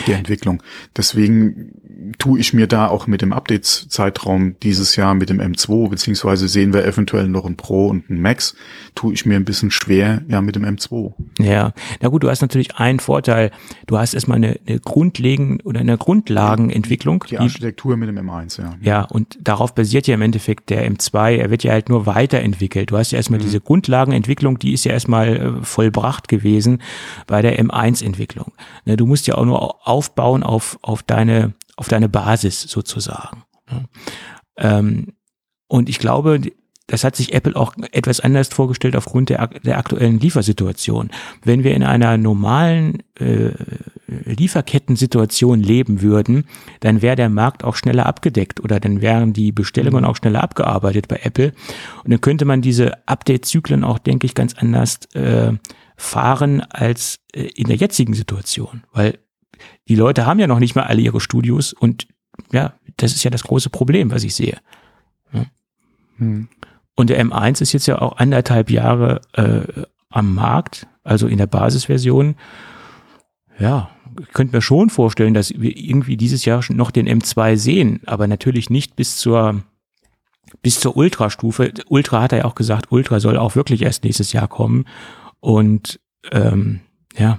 die 0.06 0.12
Entwicklung. 0.12 0.62
Deswegen 0.96 1.72
tue 2.18 2.40
ich 2.40 2.52
mir 2.52 2.66
da 2.66 2.88
auch 2.88 3.06
mit 3.06 3.22
dem 3.22 3.32
Updates-Zeitraum 3.32 4.56
dieses 4.62 4.96
Jahr 4.96 5.14
mit 5.14 5.30
dem 5.30 5.40
M2, 5.40 5.88
beziehungsweise 5.90 6.48
sehen 6.48 6.72
wir 6.72 6.84
eventuell 6.84 7.28
noch 7.28 7.44
ein 7.44 7.56
Pro 7.56 7.88
und 7.88 8.10
ein 8.10 8.20
Max, 8.20 8.54
tue 8.94 9.12
ich 9.14 9.26
mir 9.26 9.36
ein 9.36 9.44
bisschen 9.44 9.70
schwer, 9.70 10.22
ja, 10.28 10.40
mit 10.40 10.56
dem 10.56 10.64
M2. 10.64 11.12
Ja, 11.38 11.72
na 12.00 12.08
gut, 12.08 12.22
du 12.22 12.30
hast 12.30 12.42
natürlich 12.42 12.76
einen 12.76 13.00
Vorteil. 13.00 13.50
Du 13.86 13.98
hast 13.98 14.14
erstmal 14.14 14.36
eine, 14.36 14.58
eine 14.66 14.80
grundlegende 14.80 15.64
oder 15.64 15.80
eine 15.80 15.96
Grundlagenentwicklung. 15.96 17.24
Die 17.28 17.38
Architektur 17.38 17.96
mit 17.96 18.08
dem 18.08 18.18
M1, 18.18 18.60
ja. 18.60 18.74
Ja, 18.80 19.02
und 19.02 19.38
darauf 19.40 19.74
basiert 19.74 20.06
ja 20.06 20.14
im 20.14 20.22
Endeffekt 20.22 20.70
der 20.70 20.90
M2. 20.90 21.36
Er 21.36 21.50
wird 21.50 21.64
ja 21.64 21.72
halt 21.72 21.88
nur 21.88 22.06
weiterentwickelt. 22.06 22.90
Du 22.90 22.96
hast 22.96 23.12
ja 23.12 23.16
erstmal 23.16 23.40
mhm. 23.40 23.44
diese 23.44 23.60
Grundlagenentwicklung, 23.60 24.58
die 24.58 24.72
ist 24.72 24.84
ja 24.84 24.92
erstmal 24.92 25.36
äh, 25.36 25.64
vollbracht 25.64 26.28
gewesen 26.28 26.82
bei 27.26 27.42
der 27.42 27.58
M1-Entwicklung. 27.62 28.52
Ne, 28.84 28.96
du 28.96 29.06
musst 29.06 29.26
ja 29.26 29.36
auch 29.36 29.44
nur 29.44 29.86
aufbauen 29.86 30.42
auf, 30.42 30.78
auf 30.82 31.02
deine, 31.02 31.52
auf 31.76 31.88
deine 31.88 32.08
Basis 32.08 32.62
sozusagen. 32.62 33.44
Ähm, 34.56 35.14
und 35.68 35.88
ich 35.88 35.98
glaube, 35.98 36.40
das 36.86 37.04
hat 37.04 37.16
sich 37.16 37.32
Apple 37.32 37.56
auch 37.56 37.74
etwas 37.92 38.20
anders 38.20 38.48
vorgestellt 38.48 38.96
aufgrund 38.96 39.30
der, 39.30 39.46
der 39.46 39.78
aktuellen 39.78 40.18
Liefersituation. 40.18 41.10
Wenn 41.42 41.64
wir 41.64 41.74
in 41.74 41.82
einer 41.82 42.18
normalen 42.18 43.02
äh, 43.18 43.52
Lieferkettensituation 44.06 45.60
leben 45.62 46.02
würden, 46.02 46.44
dann 46.80 47.00
wäre 47.00 47.16
der 47.16 47.30
Markt 47.30 47.64
auch 47.64 47.76
schneller 47.76 48.06
abgedeckt 48.06 48.60
oder 48.60 48.80
dann 48.80 49.00
wären 49.00 49.32
die 49.32 49.52
Bestellungen 49.52 50.04
mhm. 50.04 50.10
auch 50.10 50.16
schneller 50.16 50.42
abgearbeitet 50.42 51.08
bei 51.08 51.20
Apple. 51.22 51.52
Und 52.04 52.10
dann 52.10 52.20
könnte 52.20 52.44
man 52.44 52.60
diese 52.60 53.08
Update-Zyklen 53.08 53.84
auch, 53.84 53.98
denke 53.98 54.26
ich, 54.26 54.34
ganz 54.34 54.54
anders 54.54 54.98
äh, 55.14 55.52
fahren 55.96 56.60
als 56.60 57.20
äh, 57.32 57.44
in 57.54 57.68
der 57.68 57.76
jetzigen 57.76 58.14
Situation. 58.14 58.82
Weil 58.92 59.18
die 59.88 59.94
Leute 59.94 60.26
haben 60.26 60.38
ja 60.38 60.46
noch 60.46 60.58
nicht 60.58 60.74
mal 60.74 60.84
alle 60.84 61.00
ihre 61.00 61.20
Studios 61.20 61.72
und 61.72 62.06
ja, 62.52 62.74
das 62.96 63.12
ist 63.14 63.24
ja 63.24 63.30
das 63.30 63.42
große 63.44 63.70
Problem, 63.70 64.10
was 64.10 64.24
ich 64.24 64.34
sehe. 64.34 64.58
Ja. 65.32 65.44
Hm. 66.18 66.48
Und 66.94 67.10
der 67.10 67.24
M1 67.24 67.62
ist 67.62 67.72
jetzt 67.72 67.86
ja 67.86 68.00
auch 68.00 68.18
anderthalb 68.18 68.70
Jahre 68.70 69.20
äh, 69.32 69.82
am 70.10 70.34
Markt, 70.34 70.86
also 71.04 71.26
in 71.26 71.38
der 71.38 71.46
Basisversion. 71.46 72.36
Ja, 73.58 73.90
ich 74.20 74.28
könnte 74.28 74.54
mir 74.54 74.62
schon 74.62 74.90
vorstellen, 74.90 75.34
dass 75.34 75.58
wir 75.58 75.76
irgendwie 75.76 76.16
dieses 76.16 76.44
Jahr 76.44 76.62
noch 76.68 76.90
den 76.90 77.08
M2 77.08 77.56
sehen, 77.56 78.00
aber 78.06 78.26
natürlich 78.26 78.70
nicht 78.70 78.96
bis 78.96 79.16
zur 79.16 79.62
bis 80.60 80.80
zur 80.80 80.96
Ultra-Stufe. 80.96 81.72
Ultra 81.88 82.20
hat 82.20 82.32
er 82.32 82.38
ja 82.38 82.44
auch 82.44 82.54
gesagt, 82.54 82.92
Ultra 82.92 83.20
soll 83.20 83.38
auch 83.38 83.56
wirklich 83.56 83.82
erst 83.82 84.04
nächstes 84.04 84.32
Jahr 84.32 84.48
kommen. 84.48 84.84
Und 85.40 85.98
ähm, 86.30 86.80
ja, 87.16 87.38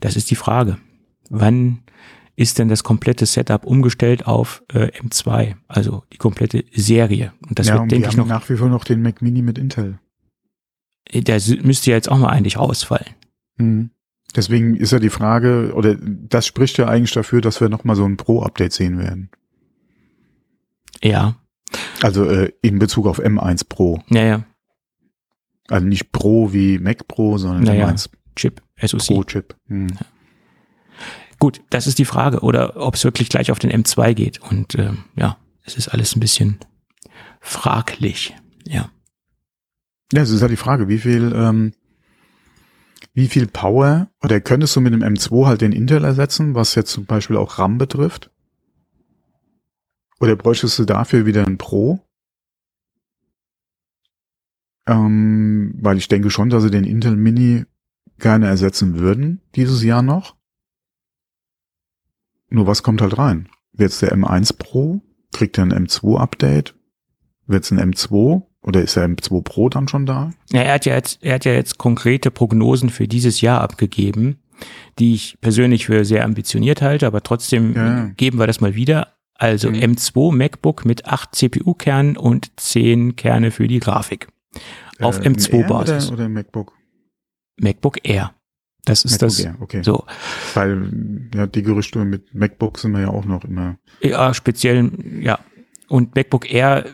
das 0.00 0.16
ist 0.16 0.30
die 0.30 0.36
Frage. 0.36 0.78
Wann 1.30 1.82
ist 2.36 2.58
denn 2.58 2.68
das 2.68 2.82
komplette 2.82 3.26
Setup 3.26 3.64
umgestellt 3.64 4.26
auf 4.26 4.62
äh, 4.72 4.90
M2, 5.00 5.54
also 5.68 6.04
die 6.12 6.18
komplette 6.18 6.64
Serie? 6.72 7.32
Und 7.48 7.58
das 7.58 7.68
ja, 7.68 7.78
wird, 7.78 7.90
denke 7.90 8.08
ich, 8.08 8.16
noch 8.16 8.26
nach 8.26 8.48
wie 8.48 8.56
vor 8.56 8.68
noch 8.68 8.84
den 8.84 9.02
Mac 9.02 9.22
Mini 9.22 9.42
mit 9.42 9.58
Intel. 9.58 9.98
Äh, 11.04 11.22
der 11.22 11.40
müsste 11.62 11.90
ja 11.90 11.96
jetzt 11.96 12.10
auch 12.10 12.18
mal 12.18 12.30
eigentlich 12.30 12.58
rausfallen. 12.58 13.14
Mhm. 13.56 13.90
Deswegen 14.34 14.76
ist 14.76 14.92
ja 14.92 14.98
die 14.98 15.10
Frage, 15.10 15.72
oder 15.74 15.94
das 15.94 16.46
spricht 16.46 16.78
ja 16.78 16.88
eigentlich 16.88 17.12
dafür, 17.12 17.42
dass 17.42 17.60
wir 17.60 17.68
nochmal 17.68 17.96
so 17.96 18.04
ein 18.06 18.16
Pro-Update 18.16 18.72
sehen 18.72 18.98
werden. 18.98 19.30
Ja. 21.02 21.36
Also 22.02 22.24
äh, 22.24 22.52
in 22.62 22.78
Bezug 22.78 23.06
auf 23.06 23.20
M1 23.20 23.68
Pro. 23.68 24.02
Ja, 24.08 24.24
ja. 24.24 24.44
Also 25.68 25.86
nicht 25.86 26.12
Pro 26.12 26.52
wie 26.52 26.78
Mac 26.78 27.06
Pro, 27.08 27.36
sondern 27.36 27.64
naja. 27.64 27.88
M1 27.88 28.08
Chip. 28.36 28.62
SoC. 28.86 29.06
Pro-Chip. 29.06 29.56
Hm. 29.68 29.88
Gut, 31.38 31.60
das 31.70 31.86
ist 31.86 31.98
die 31.98 32.04
Frage. 32.04 32.40
Oder 32.40 32.76
ob 32.76 32.94
es 32.94 33.04
wirklich 33.04 33.28
gleich 33.28 33.50
auf 33.50 33.58
den 33.58 33.72
M2 33.72 34.14
geht. 34.14 34.40
Und 34.40 34.74
äh, 34.76 34.92
ja, 35.16 35.38
es 35.64 35.76
ist 35.76 35.88
alles 35.88 36.14
ein 36.16 36.20
bisschen 36.20 36.58
fraglich. 37.40 38.34
Ja. 38.64 38.90
Ja, 40.12 40.22
es 40.22 40.30
ist 40.30 40.42
halt 40.42 40.52
die 40.52 40.56
Frage, 40.56 40.88
wie 40.88 40.98
viel, 40.98 41.32
ähm, 41.34 41.72
wie 43.14 43.28
viel 43.28 43.46
Power, 43.46 44.08
oder 44.22 44.40
könntest 44.40 44.76
du 44.76 44.80
mit 44.80 44.92
dem 44.92 45.02
M2 45.02 45.46
halt 45.46 45.60
den 45.62 45.72
Intel 45.72 46.04
ersetzen, 46.04 46.54
was 46.54 46.74
jetzt 46.74 46.92
zum 46.92 47.06
Beispiel 47.06 47.36
auch 47.36 47.58
RAM 47.58 47.78
betrifft? 47.78 48.30
Oder 50.20 50.36
bräuchtest 50.36 50.78
du 50.78 50.84
dafür 50.84 51.26
wieder 51.26 51.44
ein 51.44 51.58
Pro? 51.58 52.00
Ähm, 54.86 55.74
weil 55.80 55.96
ich 55.96 56.08
denke 56.08 56.30
schon, 56.30 56.50
dass 56.50 56.62
sie 56.62 56.70
den 56.70 56.84
Intel 56.84 57.16
Mini 57.16 57.64
gerne 58.18 58.46
ersetzen 58.46 58.98
würden, 58.98 59.40
dieses 59.54 59.82
Jahr 59.82 60.02
noch. 60.02 60.36
Nur 62.48 62.66
was 62.66 62.82
kommt 62.82 63.00
halt 63.00 63.18
rein? 63.18 63.48
Wird's 63.72 64.00
der 64.00 64.14
M1 64.14 64.56
Pro? 64.58 65.00
Kriegt 65.32 65.58
er 65.58 65.64
ein 65.64 65.72
M2-Update? 65.72 66.74
Wird's 67.46 67.70
ein 67.70 67.80
M2? 67.80 68.42
Oder 68.62 68.82
ist 68.82 68.96
der 68.96 69.08
M2 69.08 69.42
Pro 69.42 69.68
dann 69.68 69.88
schon 69.88 70.06
da? 70.06 70.32
Ja, 70.52 70.60
er 70.60 70.74
hat 70.74 70.86
ja 70.86 70.94
jetzt, 70.94 71.22
er 71.22 71.34
hat 71.34 71.44
ja 71.44 71.52
jetzt 71.52 71.78
konkrete 71.78 72.30
Prognosen 72.30 72.90
für 72.90 73.08
dieses 73.08 73.40
Jahr 73.40 73.60
abgegeben, 73.60 74.38
die 74.98 75.14
ich 75.14 75.38
persönlich 75.40 75.86
für 75.86 76.04
sehr 76.04 76.24
ambitioniert 76.24 76.82
halte, 76.82 77.06
aber 77.06 77.22
trotzdem 77.22 77.74
ja. 77.74 78.04
geben 78.16 78.38
wir 78.38 78.46
das 78.46 78.60
mal 78.60 78.74
wieder. 78.74 79.14
Also 79.34 79.70
mhm. 79.70 79.76
M2 79.76 80.36
MacBook 80.36 80.84
mit 80.84 81.06
8 81.06 81.34
CPU-Kernen 81.34 82.16
und 82.16 82.52
10 82.60 83.16
Kerne 83.16 83.50
für 83.50 83.66
die 83.66 83.80
Grafik. 83.80 84.28
Auf 85.00 85.18
äh, 85.18 85.28
M2-Basis. 85.28 86.08
Oder, 86.08 86.14
oder 86.14 86.28
MacBook? 86.28 86.72
MacBook 87.62 87.98
Air. 88.02 88.32
Das 88.84 89.04
ist 89.04 89.12
MacBook 89.12 89.28
das. 89.28 89.40
Air, 89.40 89.56
okay. 89.60 89.82
So. 89.82 90.04
Weil 90.54 91.28
ja 91.34 91.46
die 91.46 91.62
Gerüchte 91.62 92.04
mit 92.04 92.34
MacBook 92.34 92.78
sind 92.78 92.92
wir 92.92 93.00
ja 93.00 93.08
auch 93.08 93.24
noch 93.24 93.44
immer. 93.44 93.76
Ja, 94.00 94.34
speziell, 94.34 94.90
ja. 95.20 95.38
Und 95.88 96.14
MacBook 96.14 96.52
Air, 96.52 96.86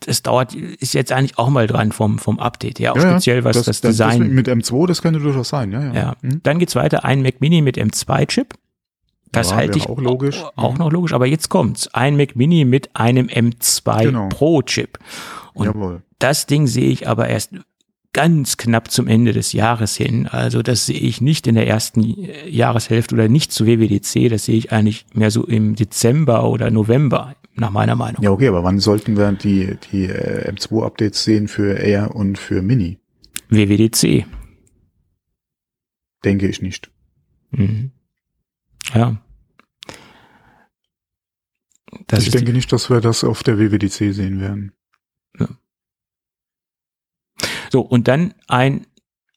das 0.00 0.22
dauert, 0.22 0.54
ist 0.54 0.94
jetzt 0.94 1.12
eigentlich 1.12 1.38
auch 1.38 1.50
mal 1.50 1.66
dran 1.66 1.92
vom, 1.92 2.18
vom 2.18 2.38
Update, 2.38 2.78
ja, 2.78 2.92
auch 2.92 2.96
ja, 2.96 3.12
speziell 3.12 3.44
was 3.44 3.56
das, 3.56 3.66
das 3.66 3.80
Design. 3.80 4.20
Das 4.20 4.28
mit 4.30 4.48
M2, 4.48 4.86
das 4.86 5.02
könnte 5.02 5.20
durchaus 5.20 5.48
sein, 5.48 5.72
ja, 5.72 5.82
ja. 5.82 5.94
ja. 5.94 6.16
Hm? 6.22 6.40
Dann 6.42 6.58
geht's 6.58 6.76
weiter, 6.76 7.04
ein 7.04 7.22
Mac 7.22 7.40
Mini 7.40 7.62
mit 7.62 7.76
M2-Chip. 7.76 8.54
Das 9.32 9.50
ja, 9.50 9.56
halte 9.56 9.78
ich 9.78 9.88
auch 9.88 9.98
logisch. 9.98 10.40
Auch, 10.40 10.52
auch 10.56 10.78
noch 10.78 10.92
logisch, 10.92 11.12
aber 11.12 11.26
jetzt 11.26 11.48
kommt's. 11.48 11.92
Ein 11.92 12.16
Mac 12.16 12.36
Mini 12.36 12.64
mit 12.64 12.94
einem 12.94 13.26
M2 13.26 14.04
genau. 14.04 14.28
Pro 14.28 14.62
Chip. 14.62 14.98
Und 15.54 15.66
Jawohl. 15.66 16.02
das 16.20 16.46
Ding 16.46 16.66
sehe 16.68 16.90
ich 16.90 17.08
aber 17.08 17.28
erst 17.28 17.50
ganz 18.14 18.56
knapp 18.56 18.90
zum 18.90 19.06
Ende 19.06 19.34
des 19.34 19.52
Jahres 19.52 19.94
hin. 19.96 20.26
Also 20.26 20.62
das 20.62 20.86
sehe 20.86 20.98
ich 20.98 21.20
nicht 21.20 21.46
in 21.46 21.56
der 21.56 21.66
ersten 21.66 22.00
Jahreshälfte 22.48 23.14
oder 23.14 23.28
nicht 23.28 23.52
zu 23.52 23.66
WWDC. 23.66 24.30
Das 24.30 24.46
sehe 24.46 24.56
ich 24.56 24.72
eigentlich 24.72 25.04
mehr 25.12 25.30
so 25.30 25.44
im 25.44 25.74
Dezember 25.74 26.48
oder 26.48 26.70
November, 26.70 27.36
nach 27.56 27.70
meiner 27.70 27.96
Meinung. 27.96 28.22
Ja, 28.22 28.30
okay, 28.30 28.48
aber 28.48 28.64
wann 28.64 28.78
sollten 28.78 29.18
wir 29.18 29.30
die, 29.32 29.76
die 29.92 30.04
äh, 30.04 30.50
M2-Updates 30.50 31.22
sehen 31.24 31.48
für 31.48 31.78
Air 31.78 32.14
und 32.14 32.38
für 32.38 32.62
Mini? 32.62 32.98
WWDC. 33.50 34.24
Denke 36.24 36.48
ich 36.48 36.62
nicht. 36.62 36.90
Mhm. 37.50 37.90
Ja. 38.94 39.20
Das 42.06 42.24
ich 42.24 42.30
denke 42.30 42.52
nicht, 42.52 42.72
dass 42.72 42.90
wir 42.90 43.00
das 43.00 43.24
auf 43.24 43.42
der 43.42 43.58
WWDC 43.58 44.14
sehen 44.14 44.40
werden. 44.40 44.72
So, 47.74 47.80
und 47.80 48.06
dann 48.06 48.34
ein 48.46 48.86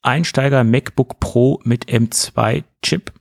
Einsteiger 0.00 0.62
MacBook 0.62 1.18
Pro 1.18 1.58
mit 1.64 1.86
M2 1.86 2.62
Chip. 2.82 3.12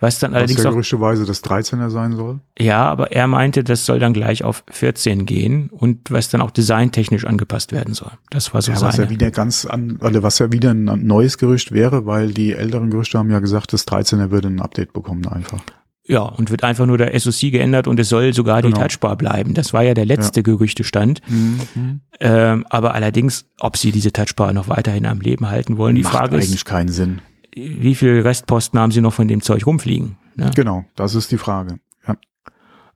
Was 0.00 0.20
dann 0.20 0.32
allerdings 0.32 0.60
was 0.60 0.64
ja 0.64 0.70
gerüchteweise 0.70 1.26
das 1.26 1.44
13er 1.44 1.90
sein 1.90 2.16
soll. 2.16 2.40
ja, 2.58 2.86
aber 2.86 3.12
er 3.12 3.26
meinte, 3.26 3.62
das 3.62 3.84
soll 3.84 3.98
dann 3.98 4.14
gleich 4.14 4.42
auf 4.42 4.64
14 4.70 5.26
gehen 5.26 5.68
und 5.68 6.10
was 6.10 6.30
dann 6.30 6.40
auch 6.40 6.50
designtechnisch 6.50 7.26
angepasst 7.26 7.72
werden 7.72 7.92
soll. 7.92 8.12
Das 8.30 8.54
war 8.54 8.62
so 8.62 8.72
Ja, 8.72 8.80
was 8.80 8.96
seine. 8.96 9.04
ja 9.04 9.10
wieder 9.10 9.30
ganz 9.30 9.66
an, 9.66 9.98
also 10.00 10.22
was 10.22 10.38
ja 10.38 10.50
wieder 10.50 10.70
ein 10.70 10.84
neues 11.06 11.36
Gerücht 11.36 11.72
wäre, 11.72 12.06
weil 12.06 12.32
die 12.32 12.54
älteren 12.54 12.88
Gerüchte 12.88 13.18
haben 13.18 13.30
ja 13.30 13.38
gesagt, 13.38 13.74
das 13.74 13.86
13er 13.86 14.30
würde 14.30 14.48
ein 14.48 14.62
Update 14.62 14.94
bekommen 14.94 15.28
einfach. 15.28 15.60
Ja, 16.04 16.22
und 16.22 16.50
wird 16.50 16.64
einfach 16.64 16.84
nur 16.86 16.98
der 16.98 17.18
SoC 17.18 17.52
geändert 17.52 17.86
und 17.86 18.00
es 18.00 18.08
soll 18.08 18.32
sogar 18.34 18.60
die 18.60 18.70
Genau. 18.70 18.80
Touchbar 18.82 19.16
bleiben. 19.16 19.54
Das 19.54 19.72
war 19.72 19.82
ja 19.84 19.94
der 19.94 20.04
letzte 20.04 20.42
Gerüchtestand. 20.42 21.20
Mhm. 21.28 22.00
Ähm, 22.18 22.66
aber 22.70 22.94
allerdings, 22.94 23.46
ob 23.60 23.76
sie 23.76 23.92
diese 23.92 24.12
Touchbar 24.12 24.52
noch 24.52 24.68
weiterhin 24.68 25.06
am 25.06 25.20
Leben 25.20 25.48
halten 25.48 25.76
wollen, 25.78 25.94
die 25.94 26.02
Macht 26.02 26.12
Frage 26.14 26.36
eigentlich 26.36 26.54
ist, 26.54 26.64
keinen 26.64 26.88
Sinn. 26.88 27.20
wie 27.54 27.94
viel 27.94 28.20
Restposten 28.20 28.80
haben 28.80 28.90
sie 28.90 29.00
noch 29.00 29.12
von 29.14 29.28
dem 29.28 29.42
Zeug 29.42 29.64
rumfliegen? 29.64 30.16
Ne? 30.34 30.50
Genau, 30.56 30.84
das 30.96 31.14
ist 31.14 31.30
die 31.30 31.38
Frage. 31.38 31.78
Ja. 32.08 32.16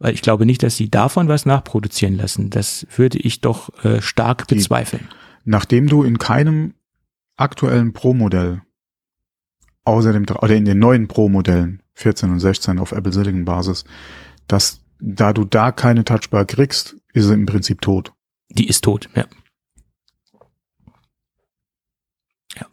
Weil 0.00 0.12
ich 0.14 0.22
glaube 0.22 0.44
nicht, 0.44 0.64
dass 0.64 0.76
sie 0.76 0.90
davon 0.90 1.28
was 1.28 1.46
nachproduzieren 1.46 2.16
lassen. 2.16 2.50
Das 2.50 2.86
würde 2.96 3.18
ich 3.18 3.40
doch 3.40 3.70
äh, 3.84 4.02
stark 4.02 4.48
Die- 4.48 4.56
bezweifeln. 4.56 5.06
Nachdem 5.44 5.86
du 5.86 6.02
in 6.02 6.18
keinem 6.18 6.74
aktuellen 7.36 7.92
Pro-Modell, 7.92 8.62
außer 9.84 10.12
dem, 10.12 10.24
oder 10.40 10.56
in 10.56 10.64
den 10.64 10.80
neuen 10.80 11.06
Pro-Modellen, 11.06 11.82
14 11.96 12.30
und 12.30 12.40
16 12.40 12.78
auf 12.78 12.92
Apple 12.92 13.12
Silicon 13.12 13.44
Basis, 13.44 13.84
dass, 14.48 14.80
da 15.00 15.32
du 15.32 15.44
da 15.44 15.72
keine 15.72 16.04
Touchbar 16.04 16.44
kriegst, 16.44 16.96
ist 17.12 17.26
sie 17.26 17.34
im 17.34 17.46
Prinzip 17.46 17.80
tot. 17.80 18.12
Die 18.50 18.68
ist 18.68 18.84
tot, 18.84 19.08
ja. 19.14 19.24
Ja. 22.56 22.66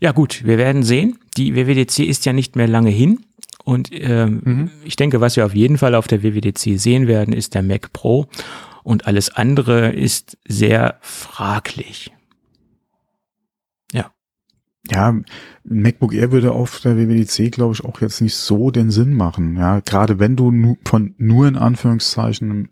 Ja 0.00 0.12
gut, 0.12 0.44
wir 0.44 0.58
werden 0.58 0.82
sehen. 0.82 1.18
Die 1.36 1.54
WWDC 1.54 2.00
ist 2.00 2.24
ja 2.26 2.32
nicht 2.32 2.56
mehr 2.56 2.68
lange 2.68 2.90
hin. 2.90 3.20
Und 3.64 3.90
ähm, 3.92 4.40
Mhm. 4.44 4.70
ich 4.84 4.96
denke, 4.96 5.20
was 5.20 5.36
wir 5.36 5.44
auf 5.46 5.54
jeden 5.54 5.78
Fall 5.78 5.94
auf 5.94 6.08
der 6.08 6.22
WWDC 6.22 6.78
sehen 6.78 7.06
werden, 7.06 7.34
ist 7.34 7.54
der 7.54 7.62
Mac 7.62 7.92
Pro. 7.92 8.26
Und 8.82 9.06
alles 9.06 9.28
andere 9.30 9.90
ist 9.92 10.38
sehr 10.48 10.98
fraglich. 11.02 12.10
Ja, 14.88 15.14
MacBook 15.64 16.14
Air 16.14 16.32
würde 16.32 16.52
auf 16.52 16.80
der 16.80 16.96
WWDC, 16.96 17.52
glaube 17.52 17.74
ich, 17.74 17.84
auch 17.84 18.00
jetzt 18.00 18.22
nicht 18.22 18.34
so 18.34 18.70
den 18.70 18.90
Sinn 18.90 19.14
machen. 19.14 19.56
Ja, 19.56 19.80
gerade 19.80 20.18
wenn 20.18 20.36
du 20.36 20.50
nu 20.50 20.78
von 20.84 21.14
nur 21.18 21.46
in 21.46 21.56
Anführungszeichen 21.56 22.68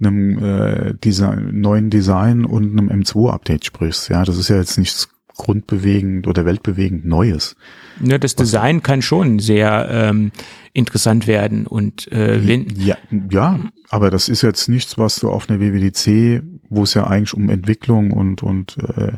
einem, 0.00 0.38
einem 0.38 0.38
äh, 0.38 0.94
Design, 0.94 1.60
neuen 1.60 1.90
Design 1.90 2.46
und 2.46 2.72
einem 2.72 2.88
M2-Update 2.88 3.66
sprichst. 3.66 4.08
Ja, 4.08 4.24
das 4.24 4.38
ist 4.38 4.48
ja 4.48 4.56
jetzt 4.56 4.78
nichts 4.78 5.10
grundbewegend 5.36 6.26
oder 6.26 6.44
weltbewegend 6.44 7.04
Neues. 7.06 7.56
Ja, 8.02 8.18
das 8.18 8.36
Design 8.36 8.82
kann 8.82 9.00
schon 9.02 9.38
sehr 9.38 9.88
ähm, 9.90 10.32
interessant 10.72 11.26
werden. 11.26 11.66
Und 11.66 12.10
äh, 12.12 12.38
Ja, 12.38 12.96
ja, 13.30 13.60
aber 13.90 14.10
das 14.10 14.28
ist 14.28 14.42
jetzt 14.42 14.68
nichts, 14.68 14.98
was 14.98 15.16
du 15.16 15.30
auf 15.30 15.48
einer 15.48 15.60
WWDC, 15.60 16.42
wo 16.68 16.82
es 16.82 16.94
ja 16.94 17.06
eigentlich 17.06 17.34
um 17.34 17.48
Entwicklung 17.48 18.12
und 18.12 18.42
und 18.42 18.76
äh, 18.96 19.12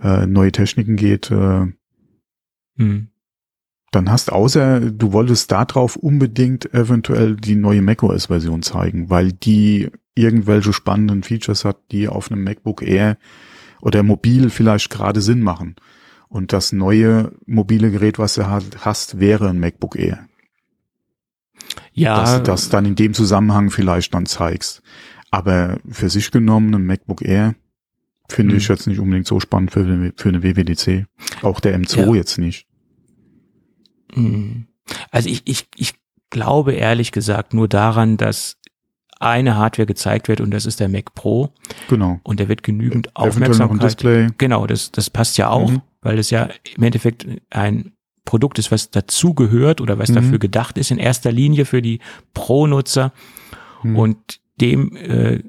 äh, 0.00 0.26
neue 0.26 0.52
Techniken 0.52 0.96
geht, 0.96 1.30
äh, 1.30 1.66
hm. 2.76 3.08
dann 3.90 4.10
hast, 4.10 4.32
außer 4.32 4.80
du 4.80 5.12
wolltest 5.12 5.52
da 5.52 5.64
drauf 5.64 5.96
unbedingt 5.96 6.72
eventuell 6.74 7.36
die 7.36 7.54
neue 7.54 7.82
macOS-Version 7.82 8.62
zeigen, 8.62 9.10
weil 9.10 9.32
die 9.32 9.90
irgendwelche 10.14 10.72
spannenden 10.72 11.22
Features 11.22 11.64
hat, 11.64 11.78
die 11.90 12.08
auf 12.08 12.30
einem 12.30 12.44
MacBook 12.44 12.82
Air 12.82 13.16
oder 13.80 14.02
mobil 14.02 14.50
vielleicht 14.50 14.90
gerade 14.90 15.20
Sinn 15.20 15.40
machen. 15.40 15.76
Und 16.28 16.52
das 16.52 16.72
neue 16.72 17.32
mobile 17.46 17.90
Gerät, 17.90 18.18
was 18.18 18.34
du 18.34 18.48
hast, 18.48 19.20
wäre 19.20 19.48
ein 19.48 19.60
MacBook 19.60 19.96
Air. 19.96 20.26
ja, 21.92 22.16
Dass 22.16 22.36
du 22.36 22.42
das 22.42 22.68
dann 22.70 22.86
in 22.86 22.96
dem 22.96 23.14
Zusammenhang 23.14 23.70
vielleicht 23.70 24.14
dann 24.14 24.26
zeigst. 24.26 24.82
Aber 25.30 25.78
für 25.88 26.08
sich 26.08 26.30
genommen, 26.30 26.74
ein 26.74 26.86
MacBook 26.86 27.22
Air, 27.22 27.54
finde 28.28 28.52
Hm. 28.52 28.58
ich 28.58 28.68
jetzt 28.68 28.86
nicht 28.86 28.98
unbedingt 29.00 29.26
so 29.26 29.38
spannend 29.40 29.70
für, 29.72 29.80
eine- 29.80 30.12
für 30.16 30.28
eine 30.30 30.42
WWDC. 30.42 31.06
Auch 31.42 31.60
der 31.60 31.78
M2 31.78 31.98
Ja. 32.06 32.14
jetzt 32.14 32.38
nicht. 32.38 32.66
Hm. 34.14 34.66
Also 35.10 35.28
ich, 35.28 35.42
ich, 35.46 35.66
ich 35.76 35.94
glaube 36.30 36.72
ehrlich 36.72 37.12
gesagt 37.12 37.54
nur 37.54 37.68
daran, 37.68 38.16
dass 38.16 38.58
eine 39.20 39.56
Hardware 39.56 39.86
gezeigt 39.86 40.28
wird 40.28 40.40
und 40.40 40.50
das 40.50 40.66
ist 40.66 40.80
der 40.80 40.88
Mac 40.88 41.14
Pro 41.14 41.52
Genau. 41.88 42.20
und 42.24 42.40
der 42.40 42.48
wird 42.48 42.62
genügend 42.62 43.06
Eventuell 43.08 43.22
noch 43.24 43.26
Aufmerksamkeit. 43.28 43.82
Display. 43.84 44.28
Genau, 44.38 44.66
das, 44.66 44.90
das 44.92 45.08
passt 45.08 45.38
ja 45.38 45.48
auch, 45.50 45.70
Mhm. 45.70 45.82
weil 46.02 46.18
es 46.18 46.30
ja 46.30 46.48
im 46.76 46.82
Endeffekt 46.82 47.26
ein 47.50 47.92
Produkt 48.24 48.58
ist, 48.58 48.70
was 48.70 48.90
dazugehört 48.90 49.80
oder 49.80 49.98
was 49.98 50.10
Mhm. 50.10 50.14
dafür 50.14 50.38
gedacht 50.38 50.78
ist, 50.78 50.90
in 50.90 50.98
erster 50.98 51.30
Linie 51.32 51.64
für 51.64 51.80
die 51.82 52.00
Pro-Nutzer 52.34 53.12
Mhm. 53.82 53.96
und 53.96 54.40
dem 54.60 54.96
äh, 54.96 55.42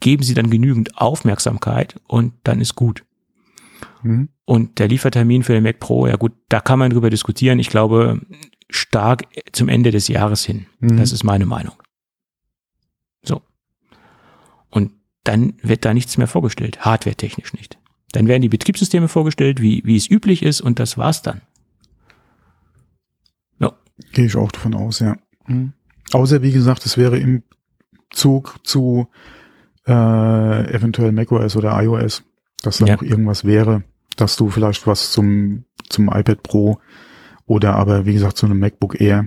geben 0.00 0.22
sie 0.22 0.34
dann 0.34 0.50
genügend 0.50 0.98
Aufmerksamkeit 0.98 2.00
und 2.06 2.34
dann 2.44 2.60
ist 2.60 2.74
gut. 2.74 3.04
Mhm. 4.02 4.28
Und 4.44 4.78
der 4.78 4.88
Liefertermin 4.88 5.42
für 5.42 5.52
den 5.52 5.64
Mac 5.64 5.80
Pro, 5.80 6.06
ja 6.06 6.16
gut, 6.16 6.32
da 6.48 6.60
kann 6.60 6.78
man 6.78 6.90
drüber 6.90 7.10
diskutieren. 7.10 7.58
Ich 7.58 7.68
glaube, 7.68 8.20
stark 8.70 9.24
zum 9.52 9.68
Ende 9.68 9.90
des 9.90 10.08
Jahres 10.08 10.44
hin. 10.44 10.66
Mhm. 10.80 10.96
Das 10.96 11.12
ist 11.12 11.24
meine 11.24 11.46
Meinung. 11.46 11.74
So. 13.22 13.42
Und 14.70 14.92
dann 15.24 15.54
wird 15.62 15.84
da 15.84 15.92
nichts 15.94 16.16
mehr 16.16 16.28
vorgestellt, 16.28 16.84
hardwaretechnisch 16.84 17.54
nicht. 17.54 17.78
Dann 18.12 18.28
werden 18.28 18.42
die 18.42 18.48
Betriebssysteme 18.48 19.08
vorgestellt, 19.08 19.60
wie, 19.60 19.82
wie 19.84 19.96
es 19.96 20.08
üblich 20.08 20.42
ist, 20.42 20.60
und 20.60 20.78
das 20.78 20.96
war's 20.96 21.22
dann. 21.22 21.42
Ja. 23.58 23.72
Gehe 24.12 24.26
ich 24.26 24.36
auch 24.36 24.52
davon 24.52 24.74
aus, 24.74 25.00
ja. 25.00 25.16
Mhm. 25.46 25.72
Außer, 26.12 26.40
wie 26.42 26.52
gesagt, 26.52 26.86
es 26.86 26.96
wäre 26.96 27.18
im 27.18 27.42
Zug 28.10 28.60
zu 28.62 29.08
äh, 29.86 30.72
eventuell 30.74 31.12
macOS 31.12 31.56
oder 31.56 31.80
iOS, 31.82 32.24
dass 32.62 32.78
da 32.78 32.86
Ja. 32.86 32.94
noch 32.94 33.02
irgendwas 33.02 33.44
wäre, 33.44 33.84
dass 34.16 34.36
du 34.36 34.48
vielleicht 34.50 34.86
was 34.86 35.12
zum, 35.12 35.64
zum 35.88 36.08
iPad 36.08 36.42
Pro 36.42 36.78
oder 37.46 37.76
aber, 37.76 38.06
wie 38.06 38.14
gesagt, 38.14 38.36
zu 38.36 38.46
einem 38.46 38.58
MacBook 38.58 39.00
Air, 39.00 39.26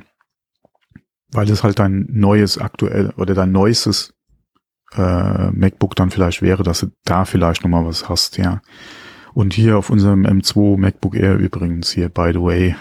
weil 1.31 1.49
es 1.49 1.63
halt 1.63 1.79
dein 1.79 2.07
neues 2.11 2.57
aktuell 2.57 3.11
oder 3.17 3.33
dein 3.33 3.51
neuestes 3.51 4.13
äh, 4.95 5.51
MacBook 5.51 5.95
dann 5.95 6.09
vielleicht 6.09 6.41
wäre, 6.41 6.63
dass 6.63 6.79
du 6.81 6.87
da 7.05 7.23
vielleicht 7.25 7.63
nochmal 7.63 7.85
was 7.85 8.09
hast, 8.09 8.37
ja. 8.37 8.61
Und 9.35 9.53
hier 9.53 9.77
auf 9.77 9.91
unserem 9.91 10.25
M2 10.25 10.77
MacBook 10.77 11.15
Air 11.15 11.35
übrigens 11.37 11.91
hier, 11.91 12.09
by 12.09 12.31
the 12.33 12.41
way, 12.41 12.75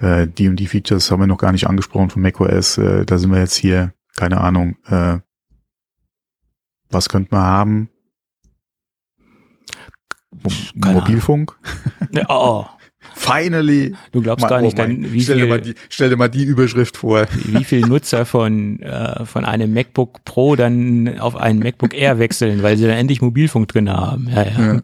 äh, 0.00 0.26
die 0.26 0.48
und 0.48 0.56
die 0.56 0.66
Features 0.66 1.10
haben 1.10 1.20
wir 1.20 1.26
noch 1.26 1.36
gar 1.38 1.52
nicht 1.52 1.68
angesprochen 1.68 2.08
von 2.08 2.22
macOS. 2.22 2.78
Äh, 2.78 3.04
da 3.04 3.18
sind 3.18 3.30
wir 3.30 3.38
jetzt 3.40 3.56
hier, 3.56 3.92
keine 4.16 4.40
Ahnung, 4.40 4.76
äh, 4.86 5.18
was 6.92 7.08
könnte 7.08 7.34
man 7.34 7.42
haben? 7.42 7.88
Mo 10.42 10.50
Keine 10.80 11.00
Mobilfunk? 11.00 11.56
Oh, 12.28 12.64
Finally! 13.14 13.94
du 14.12 14.22
glaubst 14.22 14.42
Mal- 14.42 14.48
gar 14.48 14.58
oh 14.60 14.62
nicht, 14.62 14.78
mein- 14.78 15.02
dann, 15.02 15.12
wie 15.12 15.20
stell, 15.22 15.38
dir 15.38 15.46
mal 15.46 15.62
viel, 15.62 15.74
die, 15.74 15.80
stell 15.88 16.08
dir 16.10 16.16
mal 16.16 16.28
die 16.28 16.44
Überschrift 16.44 16.96
vor. 16.96 17.26
wie 17.44 17.64
viel 17.64 17.80
Nutzer 17.80 18.24
von, 18.24 18.80
äh, 18.80 19.24
von 19.26 19.44
einem 19.44 19.72
MacBook 19.74 20.24
Pro 20.24 20.56
dann 20.56 21.18
auf 21.18 21.36
einen 21.36 21.58
MacBook 21.58 21.94
Air 21.94 22.18
wechseln, 22.18 22.62
weil 22.62 22.76
sie 22.76 22.84
dann 22.86 22.96
endlich 22.96 23.20
Mobilfunk 23.20 23.68
drin 23.68 23.90
haben. 23.90 24.28
Ja, 24.28 24.42
ja. 24.44 24.74
Ja. 24.74 24.82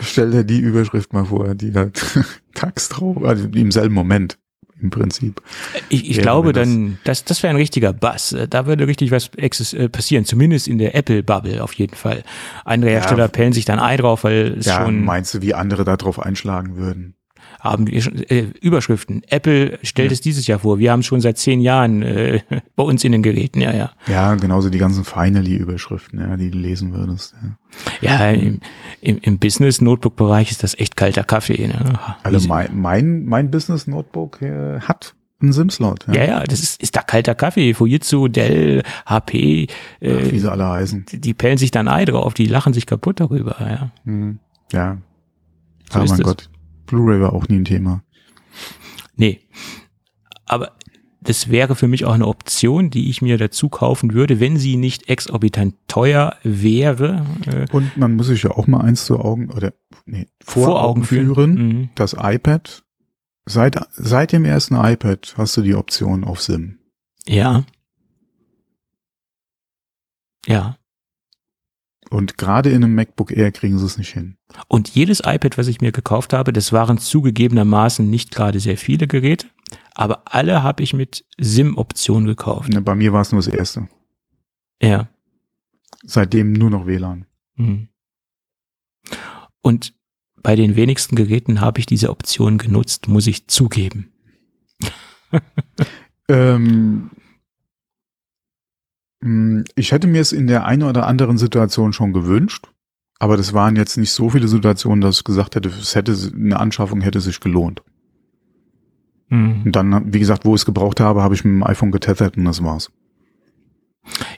Stell 0.00 0.30
dir 0.30 0.44
die 0.44 0.60
Überschrift 0.60 1.12
mal 1.12 1.26
vor, 1.26 1.54
die 1.54 1.70
da 1.70 1.90
tags 2.54 2.88
drauf, 2.88 3.22
also 3.22 3.46
im 3.48 3.70
selben 3.70 3.94
Moment 3.94 4.38
im 4.80 4.90
Prinzip. 4.90 5.42
Ich, 5.88 6.08
ich 6.08 6.16
Ja, 6.16 6.22
glaube 6.22 6.52
das- 6.52 6.68
dann, 6.68 6.98
das, 7.04 7.24
das 7.24 7.42
wäre 7.42 7.50
ein 7.52 7.56
richtiger 7.56 7.92
Bass. 7.92 8.32
Äh, 8.32 8.46
Da 8.48 8.66
würde 8.66 8.86
richtig 8.86 9.10
was 9.10 9.30
äh, 9.74 9.88
passieren, 9.88 10.24
zumindest 10.24 10.68
in 10.68 10.78
der 10.78 10.94
Apple-Bubble 10.94 11.62
auf 11.62 11.72
jeden 11.74 11.94
Fall. 11.96 12.22
Andere 12.64 12.90
Ja. 12.92 12.98
Hersteller 12.98 13.28
pellen 13.28 13.52
sich 13.52 13.64
dann 13.64 13.78
Ei 13.80 13.96
drauf, 13.96 14.24
weil 14.24 14.56
es 14.58 14.66
Ja, 14.66 14.82
schon 14.84 15.04
meinst 15.04 15.34
du, 15.34 15.42
wie 15.42 15.54
andere 15.54 15.84
da 15.84 15.96
drauf 15.96 16.18
einschlagen 16.20 16.76
würden? 16.76 17.14
Haben 17.60 17.86
wir 17.88 18.00
schon, 18.00 18.22
äh, 18.24 18.46
Überschriften. 18.60 19.22
Apple 19.28 19.78
stellt 19.82 20.10
Ja. 20.10 20.14
es 20.14 20.20
dieses 20.20 20.46
Jahr 20.46 20.60
vor. 20.60 20.78
Wir 20.78 20.92
haben 20.92 21.00
es 21.00 21.06
schon 21.06 21.20
seit 21.20 21.38
zehn 21.38 21.60
Jahren 21.60 22.02
äh, 22.02 22.40
bei 22.76 22.82
uns 22.84 23.02
in 23.04 23.12
den 23.12 23.22
Geräten. 23.22 23.60
Ja, 23.60 23.74
ja. 23.74 23.90
Ja, 24.06 24.34
genauso 24.36 24.70
die 24.70 24.78
ganzen 24.78 25.04
Finally-Überschriften, 25.04 26.20
ja, 26.20 26.36
die 26.36 26.50
du 26.50 26.58
lesen 26.58 26.92
würdest. 26.94 27.34
Ja. 28.00 28.18
Ja, 28.18 28.30
im, 28.30 28.60
im, 29.00 29.18
im 29.18 29.38
Business-Notebook-Bereich 29.38 30.50
ist 30.50 30.62
das 30.62 30.78
echt 30.78 30.96
kalter 30.96 31.24
Kaffee. 31.24 31.66
Ne? 31.66 31.98
Also 32.22 32.46
mein, 32.48 32.78
mein, 32.80 33.24
mein 33.24 33.50
Business-Notebook 33.50 34.40
äh, 34.42 34.80
hat 34.80 35.14
einen 35.40 35.52
SIM-Slot. 35.52 36.06
ja, 36.12 36.24
ja, 36.24 36.44
das 36.44 36.60
ist, 36.60 36.82
ist 36.82 36.96
da 36.96 37.02
kalter 37.02 37.34
Kaffee. 37.36 37.72
Fujitsu, 37.74 38.26
Dell, 38.28 38.82
HP, 39.06 39.68
Ach, 39.70 40.04
wie 40.04 40.06
äh, 40.06 40.38
sie 40.38 40.50
alle 40.50 40.66
heißen. 40.68 41.06
die, 41.06 41.20
die 41.20 41.34
pellen 41.34 41.58
sich 41.58 41.70
dann 41.70 41.86
Ei 41.88 42.04
drauf. 42.04 42.34
Die 42.34 42.46
lachen 42.46 42.72
sich 42.72 42.86
kaputt 42.86 43.20
darüber. 43.20 43.56
Ja. 43.60 43.90
Hm. 44.04 44.38
Ja. 44.72 44.98
So 45.92 46.00
ist 46.02 46.10
mein. 46.10 46.20
Gott, 46.22 46.50
Blu-ray 46.88 47.20
war 47.20 47.32
auch 47.32 47.46
nie 47.48 47.56
ein 47.56 47.64
Thema. 47.64 48.02
Nee. 49.16 49.40
Aber 50.46 50.72
das 51.20 51.50
wäre 51.50 51.74
für 51.76 51.88
mich 51.88 52.04
auch 52.04 52.12
eine 52.14 52.26
Option, 52.26 52.90
die 52.90 53.10
ich 53.10 53.20
mir 53.22 53.36
dazu 53.38 53.68
kaufen 53.68 54.14
würde, 54.14 54.40
wenn 54.40 54.56
sie 54.56 54.76
nicht 54.76 55.08
exorbitant 55.08 55.74
teuer 55.88 56.36
wäre. 56.42 57.26
Äh, 57.46 57.66
Und 57.72 57.96
man 57.96 58.16
muss 58.16 58.28
sich 58.28 58.42
ja 58.44 58.52
auch 58.52 58.66
mal 58.66 58.80
eins 58.80 59.04
zu 59.04 59.18
Augen 59.18 59.50
oder 59.50 59.74
nee, 60.06 60.28
vor, 60.42 60.64
vor 60.64 60.80
Augen, 60.82 60.88
Augen 61.00 61.04
führen. 61.04 61.34
führen. 61.34 61.54
Mhm. 61.54 61.88
Das 61.96 62.16
iPad, 62.18 62.82
seit, 63.46 63.78
seit 63.92 64.32
dem 64.32 64.44
ersten 64.44 64.74
iPad 64.76 65.34
hast 65.36 65.56
du 65.56 65.62
die 65.62 65.74
Option 65.74 66.24
auf 66.24 66.40
SIM. 66.40 66.78
Ja. 67.26 67.64
Ja. 70.46 70.78
Und 72.10 72.38
gerade 72.38 72.70
in 72.70 72.82
einem 72.82 72.94
MacBook 72.94 73.30
Air 73.32 73.52
kriegen 73.52 73.78
sie 73.78 73.84
es 73.84 73.98
nicht 73.98 74.12
hin. 74.12 74.36
Und 74.66 74.88
jedes 74.88 75.20
iPad, 75.20 75.58
was 75.58 75.66
ich 75.66 75.80
mir 75.80 75.92
gekauft 75.92 76.32
habe, 76.32 76.52
das 76.52 76.72
waren 76.72 76.98
zugegebenermaßen 76.98 78.08
nicht 78.08 78.30
gerade 78.30 78.60
sehr 78.60 78.78
viele 78.78 79.06
Geräte, 79.06 79.46
aber 79.94 80.22
alle 80.24 80.62
habe 80.62 80.82
ich 80.82 80.94
mit 80.94 81.24
SIM-Option 81.38 82.24
gekauft. 82.24 82.72
Ja, 82.72 82.80
bei 82.80 82.94
mir 82.94 83.12
war 83.12 83.20
es 83.20 83.32
nur 83.32 83.42
das 83.42 83.52
erste. 83.52 83.88
Ja. 84.80 85.08
Seitdem 86.04 86.52
nur 86.52 86.70
noch 86.70 86.86
WLAN. 86.86 87.26
Mhm. 87.56 87.88
Und 89.60 89.94
bei 90.42 90.56
den 90.56 90.76
wenigsten 90.76 91.16
Geräten 91.16 91.60
habe 91.60 91.80
ich 91.80 91.86
diese 91.86 92.10
Option 92.10 92.58
genutzt, 92.58 93.08
muss 93.08 93.26
ich 93.26 93.48
zugeben. 93.48 94.12
ähm, 96.28 96.66
hm, 96.66 97.10
ich 99.74 99.92
hätte 99.92 100.06
mir 100.06 100.20
es 100.20 100.32
in 100.32 100.46
der 100.46 100.64
einen 100.64 100.84
oder 100.84 101.06
anderen 101.06 101.38
Situation 101.38 101.92
schon 101.92 102.12
gewünscht, 102.12 102.68
aber 103.18 103.36
das 103.36 103.52
waren 103.52 103.76
jetzt 103.76 103.96
nicht 103.96 104.12
so 104.12 104.30
viele 104.30 104.46
Situationen, 104.46 105.00
dass 105.00 105.18
ich 105.18 105.24
gesagt 105.24 105.56
hätte, 105.56 105.68
es 105.68 105.94
hätte 105.94 106.16
eine 106.34 106.60
Anschaffung 106.60 107.00
hätte 107.00 107.20
sich 107.20 107.40
gelohnt. 107.40 107.82
Mhm. 109.28 109.62
Und 109.64 109.76
dann, 109.76 110.12
wie 110.12 110.20
gesagt, 110.20 110.44
wo 110.44 110.54
ich 110.54 110.60
es 110.60 110.66
gebraucht 110.66 111.00
habe, 111.00 111.22
habe 111.22 111.34
ich 111.34 111.44
mit 111.44 111.52
dem 111.52 111.64
iPhone 111.64 111.90
getethert 111.90 112.36
und 112.36 112.44
das 112.44 112.62
war's. 112.62 112.90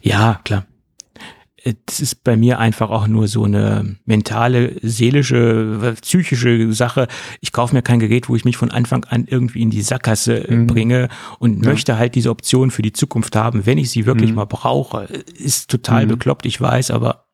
Ja, 0.01 0.41
klar 0.45 0.67
das 1.87 2.01
ist 2.01 2.25
bei 2.25 2.37
mir 2.37 2.59
einfach 2.59 2.91
auch 2.91 3.07
nur 3.07 3.29
so 3.29 3.45
eine 3.45 3.97
mentale, 4.05 4.77
seelische, 4.83 5.95
psychische 6.01 6.73
Sache. 6.73 7.07
Ich 7.41 7.53
kaufe 7.53 7.75
mir 7.75 7.83
kein 7.83 8.01
Gerät, 8.01 8.29
wo 8.29 8.37
ich 8.37 8.45
mich 8.45 8.57
von 8.57 8.71
Anfang 8.71 9.05
an 9.05 9.27
irgendwie 9.29 9.63
in 9.63 9.71
die 9.71 9.83
Sackgasse 9.83 10.47
mhm. 10.49 10.67
bringe 10.67 11.09
und 11.39 11.65
ja. 11.65 11.71
möchte 11.71 11.99
halt 11.99 12.15
diese 12.15 12.31
Option 12.31 12.71
für 12.71 12.83
die 12.83 12.93
Zukunft 12.93 13.37
haben, 13.37 13.67
wenn 13.67 13.79
ich 13.79 13.91
sie 13.91 14.07
wirklich 14.07 14.31
mhm. 14.31 14.37
mal 14.37 14.47
brauche. 14.47 15.05
Ist 15.05 15.71
total 15.71 16.05
mhm. 16.05 16.11
bekloppt, 16.11 16.47
ich 16.47 16.61
weiß, 16.61 16.91
aber. 16.91 17.27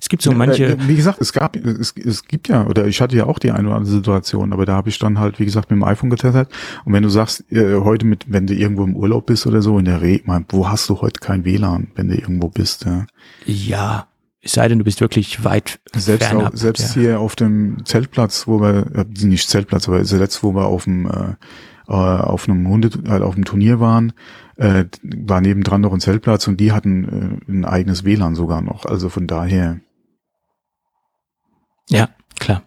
Es 0.00 0.08
gibt 0.08 0.22
so 0.22 0.32
manche. 0.32 0.66
Äh, 0.66 0.76
wie 0.88 0.96
gesagt, 0.96 1.20
es 1.20 1.32
gab, 1.32 1.56
es, 1.56 1.94
es 1.96 2.24
gibt 2.24 2.48
ja, 2.48 2.66
oder 2.66 2.86
ich 2.86 3.00
hatte 3.00 3.16
ja 3.16 3.26
auch 3.26 3.38
die 3.38 3.50
eine 3.50 3.68
oder 3.68 3.76
andere 3.76 3.94
Situation, 3.94 4.52
aber 4.52 4.66
da 4.66 4.74
habe 4.74 4.88
ich 4.88 4.98
dann 4.98 5.18
halt, 5.18 5.38
wie 5.38 5.44
gesagt, 5.44 5.70
mit 5.70 5.78
dem 5.78 5.84
iPhone 5.84 6.10
getestet. 6.10 6.48
Und 6.84 6.92
wenn 6.92 7.02
du 7.02 7.08
sagst, 7.08 7.44
äh, 7.52 7.76
heute 7.80 8.06
mit, 8.06 8.24
wenn 8.28 8.46
du 8.46 8.54
irgendwo 8.54 8.84
im 8.84 8.96
Urlaub 8.96 9.26
bist 9.26 9.46
oder 9.46 9.62
so, 9.62 9.78
in 9.78 9.84
der 9.84 10.02
Re, 10.02 10.20
mein, 10.24 10.44
wo 10.48 10.68
hast 10.68 10.88
du 10.88 11.00
heute 11.00 11.20
kein 11.20 11.44
WLAN, 11.44 11.88
wenn 11.94 12.08
du 12.08 12.14
irgendwo 12.14 12.48
bist? 12.48 12.84
Ja, 12.84 13.06
ja 13.46 14.06
es 14.42 14.52
sei 14.52 14.68
denn, 14.68 14.78
du 14.78 14.84
bist 14.84 15.00
wirklich 15.00 15.44
weit 15.44 15.80
selbst 15.94 16.28
fernab, 16.28 16.54
auch, 16.54 16.56
selbst 16.56 16.96
ja. 16.96 17.02
hier 17.02 17.20
auf 17.20 17.36
dem 17.36 17.84
Zeltplatz, 17.84 18.46
wo 18.46 18.60
wir, 18.60 18.86
äh, 18.94 19.04
nicht 19.24 19.48
Zeltplatz, 19.48 19.88
aber 19.88 20.02
zuletzt, 20.04 20.42
wo 20.42 20.54
wir 20.54 20.64
auf 20.64 20.84
dem 20.84 21.06
äh, 21.06 21.34
äh 21.88 21.92
auf 21.92 22.48
einem 22.48 22.66
Hunde, 22.68 22.90
äh, 23.06 23.20
auf 23.20 23.34
dem 23.34 23.44
Turnier 23.44 23.80
waren, 23.80 24.12
äh, 24.60 24.84
war 25.02 25.40
nebendran 25.40 25.80
noch 25.80 25.92
ein 25.94 26.00
Zeltplatz 26.00 26.46
und 26.46 26.58
die 26.58 26.70
hatten 26.70 27.40
äh, 27.48 27.50
ein 27.50 27.64
eigenes 27.64 28.04
WLAN 28.04 28.34
sogar 28.34 28.60
noch. 28.60 28.84
Also 28.84 29.08
von 29.08 29.26
daher. 29.26 29.80
Ja, 31.88 32.10
klar. 32.38 32.62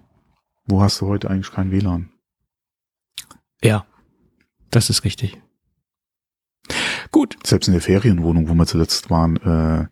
Wo 0.66 0.82
hast 0.82 1.00
du 1.02 1.08
heute 1.08 1.30
eigentlich 1.30 1.52
kein 1.52 1.72
WLAN? 1.72 2.10
Ja, 3.62 3.86
das 4.72 4.90
ist 4.90 5.04
richtig. 5.04 5.40
Gut. 7.12 7.38
Selbst 7.46 7.68
in 7.68 7.74
der 7.74 7.82
Ferienwohnung, 7.82 8.50
wo 8.50 8.56
wir 8.56 8.66
zuletzt 8.66 9.12
waren, 9.12 9.38
äh, 9.38 9.88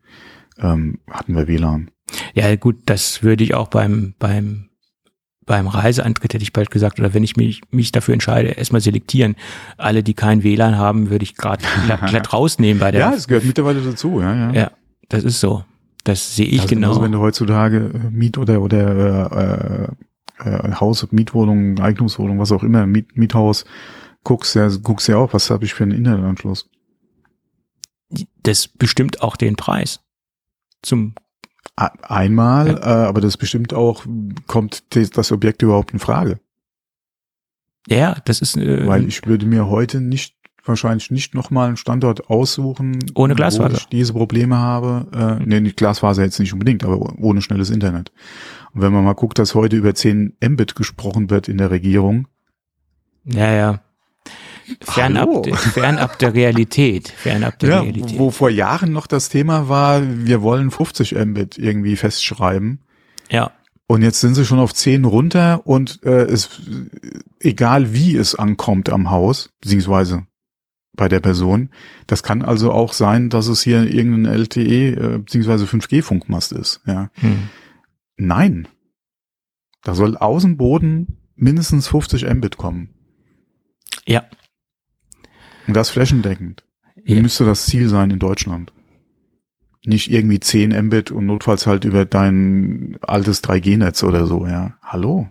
ähm, 0.58 1.00
hatten 1.08 1.36
wir 1.36 1.48
WLAN. 1.48 1.92
Ja, 2.34 2.56
gut, 2.56 2.78
das 2.88 3.22
würde 3.22 3.44
ich 3.44 3.54
auch 3.54 3.68
beim, 3.68 4.16
beim 4.18 4.71
beim 5.52 5.68
Reiseantritt 5.68 6.34
hätte 6.34 6.44
ich 6.44 6.54
bald 6.54 6.72
gesagt, 6.72 6.98
oder 6.98 7.14
wenn 7.14 7.26
ich 7.26 7.36
mich, 7.36 7.60
mich 7.72 7.92
dafür 7.92 8.14
entscheide, 8.14 8.52
erstmal 8.52 8.80
selektieren. 8.80 9.36
Alle, 9.76 10.02
die 10.02 10.14
kein 10.14 10.44
WLAN 10.44 10.78
haben, 10.78 11.10
würde 11.10 11.24
ich 11.24 11.36
gerade 11.36 11.62
glatt, 12.08 12.32
rausnehmen 12.32 12.80
bei 12.80 12.92
der. 12.92 13.02
Ja, 13.02 13.14
es 13.14 13.28
gehört 13.28 13.44
mittlerweile 13.44 13.82
dazu, 13.82 14.22
ja, 14.22 14.34
ja. 14.34 14.52
Ja, 14.54 14.72
das 15.10 15.26
ist 15.26 15.42
so. 15.42 15.66
Das 16.06 16.38
sehe 16.38 16.46
ich 16.46 16.62
also 16.62 16.74
genau. 16.74 16.88
Also 16.88 17.02
wenn 17.02 17.12
du 17.12 17.20
heutzutage 17.20 17.92
äh, 17.94 18.10
Miet- 18.12 18.38
oder, 18.38 18.62
oder 18.62 19.92
äh, 20.40 20.50
äh, 20.50 20.72
Haus, 20.76 21.06
Mietwohnung, 21.12 21.78
Eigentumswohnung, 21.82 22.40
was 22.40 22.54
auch 22.54 22.64
immer, 22.64 22.88
Miet, 22.88 23.18
Miethaus, 23.18 23.66
guckst 24.24 24.56
ja, 24.56 24.70
guckst 24.82 25.10
ja 25.10 25.18
auch, 25.18 25.34
was 25.34 25.50
habe 25.50 25.66
ich 25.66 25.74
für 25.74 25.84
einen 25.84 25.92
Internetanschluss. 25.92 26.70
Das 28.44 28.70
bestimmt 28.70 29.22
auch 29.22 29.36
den 29.36 29.58
Preis. 29.58 30.00
Zum 30.82 31.14
Einmal, 32.02 32.78
äh, 32.78 32.82
aber 32.82 33.22
das 33.22 33.38
bestimmt 33.38 33.74
auch, 33.74 34.06
kommt 34.48 34.84
das 34.96 35.32
Objekt 35.32 35.62
überhaupt 35.62 35.94
in 35.94 36.00
Frage? 36.00 36.40
Ja, 37.88 38.18
das 38.26 38.42
ist. 38.42 38.58
Äh, 38.58 38.88
Weil 38.88 39.08
ich 39.08 39.26
würde 39.26 39.46
mir 39.46 39.68
heute 39.68 40.02
nicht, 40.02 40.36
wahrscheinlich 40.64 41.10
nicht 41.10 41.34
nochmal 41.34 41.68
einen 41.68 41.78
Standort 41.78 42.30
aussuchen, 42.30 43.00
ohne 43.16 43.36
Glasfaser. 43.36 43.72
wo 43.72 43.78
ich 43.78 43.88
diese 43.88 44.14
Probleme 44.14 44.58
habe. 44.58 45.40
Äh, 45.42 45.44
nee, 45.46 45.60
nicht 45.60 45.78
Glasfaser 45.78 46.24
jetzt 46.24 46.40
nicht 46.40 46.54
unbedingt, 46.54 46.84
aber 46.84 47.16
ohne 47.20 47.42
schnelles 47.42 47.70
Internet. 47.70 48.12
Und 48.74 48.82
wenn 48.82 48.94
man 48.94 49.04
mal 49.04 49.14
guckt, 49.14 49.40
dass 49.40 49.56
heute 49.56 49.76
über 49.76 49.96
10 49.96 50.38
Mbit 50.44 50.76
gesprochen 50.76 51.30
wird 51.30 51.48
in 51.48 51.58
der 51.58 51.72
Regierung. 51.72 52.28
Ja, 53.26 53.52
ja. 53.52 53.82
Fernab, 54.82 55.48
fernab 55.56 56.20
der 56.20 56.34
Realität. 56.34 57.10
Fernab 57.10 57.60
der 57.60 57.70
ja, 57.70 57.80
Realität. 57.82 58.20
Wo 58.20 58.32
vor 58.32 58.50
Jahren 58.50 58.92
noch 58.92 59.08
das 59.08 59.30
Thema 59.30 59.70
war, 59.70 60.02
wir 60.04 60.42
wollen 60.42 60.72
50 60.72 61.16
Mbit 61.16 61.58
irgendwie 61.58 61.96
festschreiben. 61.96 62.80
Ja. 63.30 63.52
Und 63.88 64.04
jetzt 64.04 64.22
sind 64.22 64.36
sie 64.36 64.46
schon 64.46 64.60
auf 64.60 64.74
10 64.74 65.04
runter 65.06 65.62
und 65.66 66.04
äh, 66.04 66.24
es 66.24 66.62
egal 67.40 67.94
wie 67.94 68.16
es 68.16 68.36
ankommt 68.36 68.90
am 68.90 69.10
Haus, 69.10 69.50
beziehungsweise 69.60 70.26
bei 70.94 71.08
der 71.08 71.20
Person, 71.20 71.70
das 72.08 72.24
kann 72.24 72.42
also 72.42 72.72
auch 72.72 72.94
sein, 72.94 73.30
dass 73.30 73.48
es 73.48 73.62
hier 73.62 73.84
irgendein 73.84 74.34
LTE 74.34 74.92
äh, 74.92 75.18
beziehungsweise 75.20 75.66
5G-Funkmast 75.66 76.52
ist. 76.52 76.82
Ja. 76.86 77.10
Hm. 77.16 77.50
Nein. 78.18 78.68
Da 79.84 79.96
soll 79.96 80.16
Außenboden 80.18 81.18
mindestens 81.36 81.88
50 81.88 82.26
Mbit 82.34 82.58
kommen. 82.58 82.90
Ja. 84.06 84.24
Und 85.68 85.76
das 85.76 85.90
flächendeckend. 85.90 86.64
Ja. 87.04 87.22
Müsste 87.22 87.46
das 87.46 87.66
Ziel 87.66 87.90
sein 87.90 88.12
in 88.12 88.20
Deutschland. 88.20 88.74
Nicht 89.84 90.12
irgendwie 90.12 90.40
10 90.40 90.80
Mbit 90.86 91.12
und 91.12 91.26
notfalls 91.26 91.66
halt 91.66 91.86
über 91.86 92.06
dein 92.06 92.98
altes 93.02 93.44
3G-Netz 93.44 94.04
oder 94.04 94.28
so, 94.28 94.46
ja. 94.46 94.78
Hallo? 94.84 95.30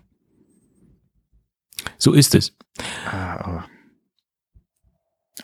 So 1.97 2.13
ist 2.13 2.35
es. 2.35 2.57
Ah, 3.05 3.63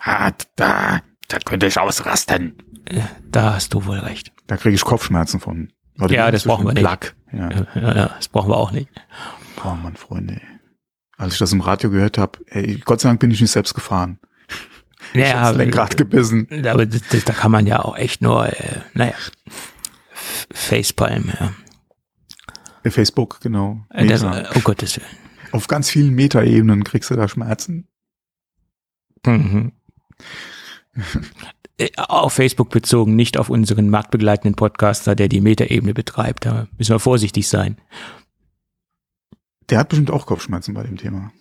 ah 0.00 0.32
da, 0.56 1.00
da 1.28 1.38
könnte 1.38 1.66
ich 1.66 1.78
ausrasten. 1.78 2.54
Da 3.30 3.54
hast 3.54 3.74
du 3.74 3.86
wohl 3.86 3.98
recht. 3.98 4.32
Da 4.46 4.56
kriege 4.56 4.74
ich 4.74 4.84
Kopfschmerzen 4.84 5.40
von. 5.40 5.72
Warte, 5.96 6.14
ja, 6.14 6.30
das 6.30 6.44
brauchen 6.44 6.66
wir 6.66 6.74
nicht. 6.74 7.14
Ja. 7.32 7.50
Ja, 7.50 7.66
ja, 7.74 8.08
das 8.16 8.28
brauchen 8.28 8.50
wir 8.50 8.56
auch 8.56 8.72
nicht. 8.72 8.88
Oh 9.64 9.74
Mann, 9.74 9.96
Freunde. 9.96 10.40
Als 11.16 11.34
ich 11.34 11.38
das 11.38 11.52
im 11.52 11.60
Radio 11.60 11.90
gehört 11.90 12.18
habe, 12.18 12.38
Gott 12.84 13.00
sei 13.00 13.08
Dank 13.08 13.20
bin 13.20 13.30
ich 13.30 13.40
nicht 13.40 13.50
selbst 13.50 13.74
gefahren. 13.74 14.18
Ja, 15.14 15.48
das 15.48 15.56
Lenkrad 15.56 15.96
gebissen. 15.96 16.48
Aber 16.66 16.86
das, 16.86 17.02
das, 17.10 17.24
da 17.24 17.32
kann 17.32 17.50
man 17.50 17.66
ja 17.66 17.84
auch 17.84 17.96
echt 17.96 18.20
nur, 18.20 18.46
äh, 18.46 18.80
naja, 18.94 19.14
Facepalm, 20.52 21.32
ja. 21.38 21.52
Facebook, 22.90 23.40
genau. 23.40 23.84
Äh, 23.90 24.06
das, 24.06 24.22
äh, 24.22 24.44
oh 24.54 24.60
Gottes 24.60 24.96
Willen. 24.96 25.08
Auf 25.52 25.66
ganz 25.66 25.90
vielen 25.90 26.14
Metaebenen 26.14 26.84
kriegst 26.84 27.10
du 27.10 27.16
da 27.16 27.28
Schmerzen. 27.28 27.88
Mhm. 29.26 29.72
Äh, 31.78 31.90
auf 31.96 32.32
Facebook 32.32 32.70
bezogen, 32.70 33.14
nicht 33.14 33.38
auf 33.38 33.50
unseren 33.50 33.88
marktbegleitenden 33.88 34.54
Podcaster, 34.54 35.14
der 35.14 35.28
die 35.28 35.40
Metaebene 35.40 35.94
betreibt. 35.94 36.44
Da 36.44 36.66
müssen 36.76 36.92
wir 36.92 36.98
vorsichtig 36.98 37.48
sein. 37.48 37.76
Der 39.70 39.78
hat 39.78 39.88
bestimmt 39.88 40.10
auch 40.10 40.26
Kopfschmerzen 40.26 40.74
bei 40.74 40.82
dem 40.82 40.96
Thema. 40.96 41.32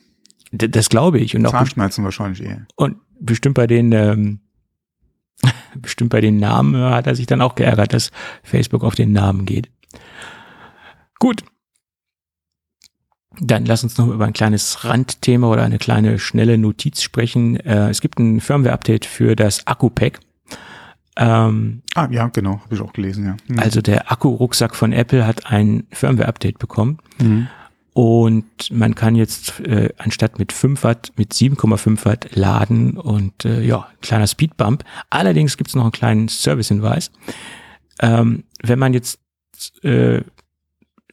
D 0.51 0.67
das 0.67 0.89
glaube 0.89 1.19
ich. 1.19 1.35
Und 1.35 1.47
Zahnschmerzen 1.47 2.03
wahrscheinlich 2.03 2.43
eher. 2.43 2.67
Und 2.75 2.97
bestimmt 3.27 3.55
bei 3.55 3.67
den 3.67 3.91
ähm, 3.91 4.39
bestimmt 5.75 6.09
bei 6.09 6.21
den 6.21 6.37
Namen 6.37 6.75
äh, 6.75 6.89
hat 6.89 7.07
er 7.07 7.15
sich 7.15 7.27
dann 7.27 7.41
auch 7.41 7.55
geärgert, 7.55 7.93
dass 7.93 8.11
Facebook 8.43 8.83
auf 8.83 8.95
den 8.95 9.11
Namen 9.11 9.45
geht. 9.45 9.69
Gut. 11.19 11.43
Dann 13.39 13.65
lass 13.65 13.83
uns 13.83 13.97
noch 13.99 14.07
über 14.07 14.25
ein 14.25 14.33
kleines 14.33 14.83
Randthema 14.83 15.47
oder 15.47 15.63
eine 15.63 15.77
kleine 15.77 16.17
schnelle 16.17 16.57
Notiz 16.57 17.03
sprechen. 17.03 17.55
Äh, 17.57 17.89
es 17.89 18.01
gibt 18.01 18.19
ein 18.19 18.41
Firmware-Update 18.41 19.05
für 19.05 19.35
das 19.35 19.67
Akku-Pack. 19.67 20.19
Ähm, 21.17 21.83
ah, 21.95 22.07
ja, 22.11 22.27
genau, 22.27 22.61
habe 22.63 22.75
ich 22.75 22.81
auch 22.81 22.93
gelesen, 22.93 23.25
ja. 23.25 23.37
Mhm. 23.47 23.59
Also 23.59 23.81
der 23.81 24.11
Akku-Rucksack 24.11 24.75
von 24.75 24.91
Apple 24.91 25.25
hat 25.25 25.51
ein 25.51 25.85
Firmware-Update 25.91 26.57
bekommen. 26.57 26.97
Mhm. 27.19 27.47
Und 27.97 28.69
man 28.69 28.93
kann 28.93 29.15
jetzt 29.15 29.59
äh, 29.61 29.89
anstatt 29.97 30.37
mit 30.37 30.53
5 30.53 30.83
Watt 30.83 31.13
mit 31.15 31.33
7,5 31.33 32.05
Watt 32.05 32.35
laden 32.35 32.95
und 32.95 33.43
äh, 33.43 33.63
ja, 33.63 33.87
kleiner 34.03 34.27
Speedbump. 34.27 34.83
Allerdings 35.09 35.57
gibt 35.57 35.69
es 35.71 35.75
noch 35.75 35.81
einen 35.81 35.91
kleinen 35.91 36.27
Servicehinweis. 36.27 37.11
Ähm, 37.99 38.43
wenn 38.61 38.77
man 38.77 38.93
jetzt 38.93 39.19
äh, 39.81 40.21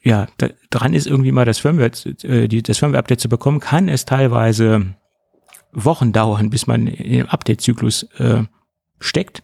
ja 0.03 0.27
da, 0.37 0.51
dran 0.69 0.93
ist, 0.93 1.07
irgendwie 1.07 1.33
mal 1.33 1.47
das 1.47 1.59
Firmware, 1.59 1.91
äh, 2.23 2.49
die, 2.49 2.63
das 2.63 2.77
Firmware-Update 2.77 3.21
zu 3.21 3.31
bekommen, 3.31 3.61
kann 3.61 3.89
es 3.89 4.05
teilweise 4.05 4.95
Wochen 5.73 6.13
dauern, 6.13 6.51
bis 6.51 6.67
man 6.67 6.87
in 6.87 7.13
den 7.13 7.29
Update-Zyklus 7.31 8.03
äh, 8.19 8.43
steckt. 9.01 9.43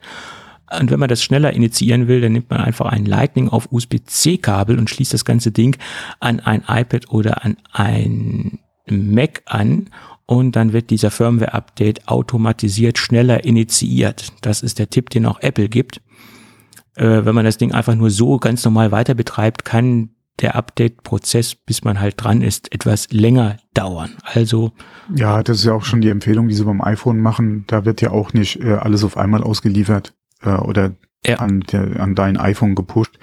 Und 0.78 0.90
wenn 0.90 1.00
man 1.00 1.08
das 1.08 1.22
schneller 1.22 1.52
initiieren 1.52 2.06
will, 2.06 2.20
dann 2.20 2.32
nimmt 2.32 2.50
man 2.50 2.60
einfach 2.60 2.86
ein 2.86 3.04
Lightning 3.04 3.48
auf 3.48 3.72
USB-C-Kabel 3.72 4.78
und 4.78 4.88
schließt 4.88 5.12
das 5.12 5.24
ganze 5.24 5.50
Ding 5.50 5.76
an 6.20 6.40
ein 6.40 6.62
iPad 6.68 7.10
oder 7.10 7.44
an 7.44 7.56
ein 7.72 8.60
Mac 8.86 9.42
an 9.46 9.90
und 10.26 10.54
dann 10.54 10.72
wird 10.72 10.90
dieser 10.90 11.10
Firmware-Update 11.10 12.06
automatisiert 12.06 12.98
schneller 12.98 13.44
initiiert. 13.44 14.32
Das 14.42 14.62
ist 14.62 14.78
der 14.78 14.88
Tipp, 14.88 15.10
den 15.10 15.26
auch 15.26 15.40
Apple 15.40 15.68
gibt. 15.68 16.00
Äh, 16.94 17.24
wenn 17.24 17.34
man 17.34 17.44
das 17.44 17.58
Ding 17.58 17.72
einfach 17.72 17.96
nur 17.96 18.10
so 18.10 18.38
ganz 18.38 18.64
normal 18.64 18.92
weiter 18.92 19.14
betreibt, 19.14 19.64
kann 19.64 20.10
der 20.38 20.54
Update-Prozess, 20.54 21.56
bis 21.56 21.82
man 21.82 22.00
halt 22.00 22.14
dran 22.22 22.42
ist, 22.42 22.72
etwas 22.72 23.10
länger 23.10 23.58
dauern. 23.74 24.12
Also 24.22 24.72
ja, 25.14 25.42
das 25.42 25.58
ist 25.58 25.64
ja 25.64 25.72
auch 25.72 25.84
schon 25.84 26.00
die 26.00 26.08
Empfehlung, 26.08 26.48
die 26.48 26.54
sie 26.54 26.64
beim 26.64 26.80
iPhone 26.80 27.18
machen. 27.18 27.64
Da 27.66 27.84
wird 27.84 28.00
ja 28.00 28.10
auch 28.12 28.32
nicht 28.32 28.60
äh, 28.60 28.74
alles 28.74 29.02
auf 29.02 29.16
einmal 29.16 29.42
ausgeliefert 29.42 30.14
äh, 30.42 30.50
oder 30.50 30.92
ja. 31.24 31.36
an, 31.36 31.60
der, 31.60 32.00
an 32.00 32.14
dein 32.14 32.36
iPhone 32.36 32.74
gepusht, 32.74 33.18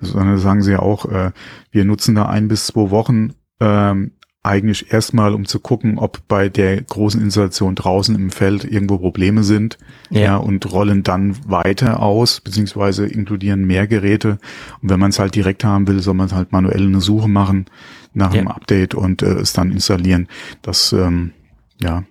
sondern 0.00 0.38
sagen 0.38 0.62
sie 0.62 0.72
ja 0.72 0.80
auch, 0.80 1.06
äh, 1.06 1.32
wir 1.70 1.84
nutzen 1.84 2.14
da 2.14 2.26
ein 2.26 2.48
bis 2.48 2.66
zwei 2.66 2.90
Wochen 2.90 3.34
ähm, 3.60 4.12
eigentlich 4.42 4.90
erstmal, 4.92 5.34
um 5.34 5.44
zu 5.44 5.60
gucken, 5.60 5.98
ob 5.98 6.26
bei 6.26 6.48
der 6.48 6.80
großen 6.80 7.20
Installation 7.20 7.74
draußen 7.74 8.14
im 8.14 8.30
Feld 8.30 8.64
irgendwo 8.64 8.96
Probleme 8.96 9.44
sind, 9.44 9.76
ja, 10.08 10.20
ja 10.20 10.36
und 10.36 10.72
rollen 10.72 11.02
dann 11.02 11.36
weiter 11.46 12.00
aus, 12.00 12.40
beziehungsweise 12.40 13.06
inkludieren 13.06 13.66
mehr 13.66 13.86
Geräte. 13.86 14.38
Und 14.80 14.88
wenn 14.88 15.00
man 15.00 15.10
es 15.10 15.18
halt 15.18 15.34
direkt 15.34 15.62
haben 15.64 15.86
will, 15.88 16.00
soll 16.00 16.14
man 16.14 16.30
halt 16.32 16.52
manuell 16.52 16.86
eine 16.86 17.02
Suche 17.02 17.28
machen 17.28 17.66
nach 18.14 18.32
ja. 18.32 18.40
einem 18.40 18.48
Update 18.48 18.94
und 18.94 19.22
äh, 19.22 19.40
es 19.40 19.52
dann 19.52 19.72
installieren. 19.72 20.26
Das, 20.62 20.92
ähm, 20.94 21.32
ja, 21.78 22.04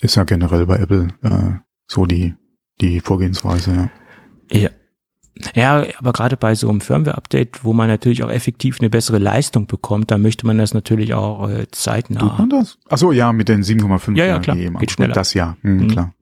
ist 0.00 0.16
ja 0.16 0.24
generell 0.24 0.66
bei 0.66 0.76
Apple 0.76 1.08
äh, 1.22 1.67
so 1.88 2.06
die, 2.06 2.34
die 2.80 3.00
Vorgehensweise, 3.00 3.90
ja. 4.50 4.60
Ja. 4.60 4.70
Ja, 5.54 5.86
aber 5.98 6.12
gerade 6.12 6.36
bei 6.36 6.56
so 6.56 6.68
einem 6.68 6.80
Firmware-Update, 6.80 7.64
wo 7.64 7.72
man 7.72 7.86
natürlich 7.86 8.24
auch 8.24 8.30
effektiv 8.30 8.78
eine 8.80 8.90
bessere 8.90 9.18
Leistung 9.18 9.68
bekommt, 9.68 10.10
da 10.10 10.18
möchte 10.18 10.46
man 10.46 10.58
das 10.58 10.74
natürlich 10.74 11.14
auch 11.14 11.48
äh, 11.48 11.68
zeitnah. 11.70 12.20
Tut 12.20 12.38
man 12.38 12.50
das? 12.50 12.78
Achso, 12.88 13.12
ja, 13.12 13.32
mit 13.32 13.48
den 13.48 13.62
7,5. 13.62 14.16
Ja, 14.16 14.24
ja, 14.24 14.38
klar. 14.40 14.56
Geht 14.56 14.90
schneller. 14.90 15.14
Das 15.14 15.34
ja, 15.34 15.56
hm, 15.60 15.76
mhm. 15.76 15.88
klar. 15.88 16.14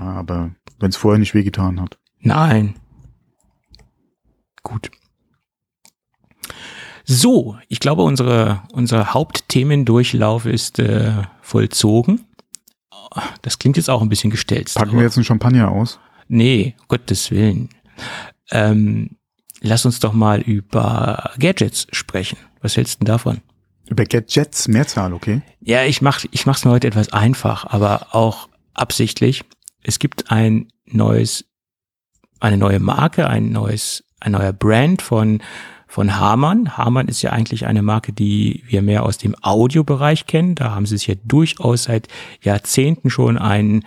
Ja, 0.00 0.06
aber 0.06 0.50
wenn 0.78 0.88
es 0.88 0.96
vorher 0.96 1.18
nicht 1.18 1.34
wehgetan 1.34 1.80
hat. 1.80 1.98
Nein. 2.20 2.74
Gut. 4.62 4.90
So, 7.04 7.56
ich 7.68 7.80
glaube, 7.80 8.02
unsere, 8.02 8.62
unser 8.72 9.12
Hauptthemendurchlauf 9.12 10.46
ist 10.46 10.78
äh, 10.78 11.12
vollzogen. 11.42 12.20
Das 13.42 13.58
klingt 13.58 13.76
jetzt 13.76 13.90
auch 13.90 14.02
ein 14.02 14.08
bisschen 14.08 14.30
gestellt. 14.30 14.72
Packen 14.74 14.96
wir 14.96 15.02
jetzt 15.04 15.16
einen 15.16 15.24
Champagner 15.24 15.70
aus? 15.70 15.98
Nee, 16.28 16.74
Gottes 16.88 17.30
Willen. 17.30 17.68
Ähm, 18.50 19.16
lass 19.60 19.84
uns 19.84 20.00
doch 20.00 20.12
mal 20.12 20.40
über 20.40 21.30
Gadgets 21.38 21.86
sprechen. 21.92 22.38
Was 22.60 22.76
hältst 22.76 22.94
du 22.94 23.04
denn 23.04 23.12
davon? 23.12 23.40
Über 23.88 24.04
Gadgets, 24.04 24.68
Mehrzahl, 24.68 25.12
okay? 25.12 25.42
Ja, 25.60 25.84
ich 25.84 26.00
mach, 26.00 26.24
ich 26.30 26.46
mach's 26.46 26.64
mir 26.64 26.70
heute 26.70 26.86
etwas 26.86 27.12
einfach, 27.12 27.66
aber 27.66 28.14
auch 28.14 28.48
absichtlich. 28.74 29.44
Es 29.82 29.98
gibt 29.98 30.30
ein 30.30 30.68
neues, 30.86 31.44
eine 32.40 32.56
neue 32.56 32.78
Marke, 32.78 33.26
ein 33.26 33.50
neues, 33.50 34.04
ein 34.20 34.32
neuer 34.32 34.52
Brand 34.52 35.02
von 35.02 35.42
von 35.92 36.18
Hamann. 36.18 36.78
Hamann 36.78 37.06
ist 37.06 37.20
ja 37.20 37.32
eigentlich 37.32 37.66
eine 37.66 37.82
Marke, 37.82 38.14
die 38.14 38.64
wir 38.66 38.80
mehr 38.80 39.02
aus 39.02 39.18
dem 39.18 39.36
Audiobereich 39.42 40.26
kennen. 40.26 40.54
Da 40.54 40.74
haben 40.74 40.86
sie 40.86 40.96
sich 40.96 41.06
ja 41.06 41.16
durchaus 41.22 41.84
seit 41.84 42.08
Jahrzehnten 42.40 43.10
schon 43.10 43.36
einen 43.36 43.84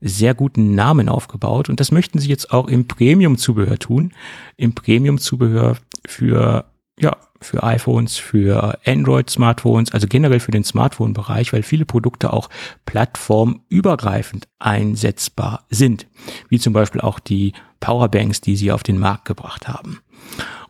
sehr 0.00 0.34
guten 0.34 0.76
Namen 0.76 1.08
aufgebaut. 1.08 1.68
Und 1.68 1.80
das 1.80 1.90
möchten 1.90 2.20
sie 2.20 2.28
jetzt 2.28 2.52
auch 2.52 2.68
im 2.68 2.86
Premium-Zubehör 2.86 3.76
tun. 3.76 4.12
Im 4.56 4.72
Premium-Zubehör 4.72 5.78
für, 6.06 6.66
ja, 6.96 7.16
für 7.40 7.64
iPhones, 7.64 8.18
für 8.18 8.78
Android-Smartphones, 8.86 9.90
also 9.90 10.06
generell 10.06 10.38
für 10.38 10.52
den 10.52 10.62
Smartphone-Bereich, 10.62 11.52
weil 11.52 11.64
viele 11.64 11.86
Produkte 11.86 12.32
auch 12.32 12.50
plattformübergreifend 12.86 14.46
einsetzbar 14.60 15.64
sind. 15.70 16.06
Wie 16.48 16.60
zum 16.60 16.72
Beispiel 16.72 17.00
auch 17.00 17.18
die 17.18 17.52
Powerbanks, 17.80 18.40
die 18.40 18.54
sie 18.54 18.70
auf 18.70 18.84
den 18.84 19.00
Markt 19.00 19.24
gebracht 19.24 19.66
haben. 19.66 19.98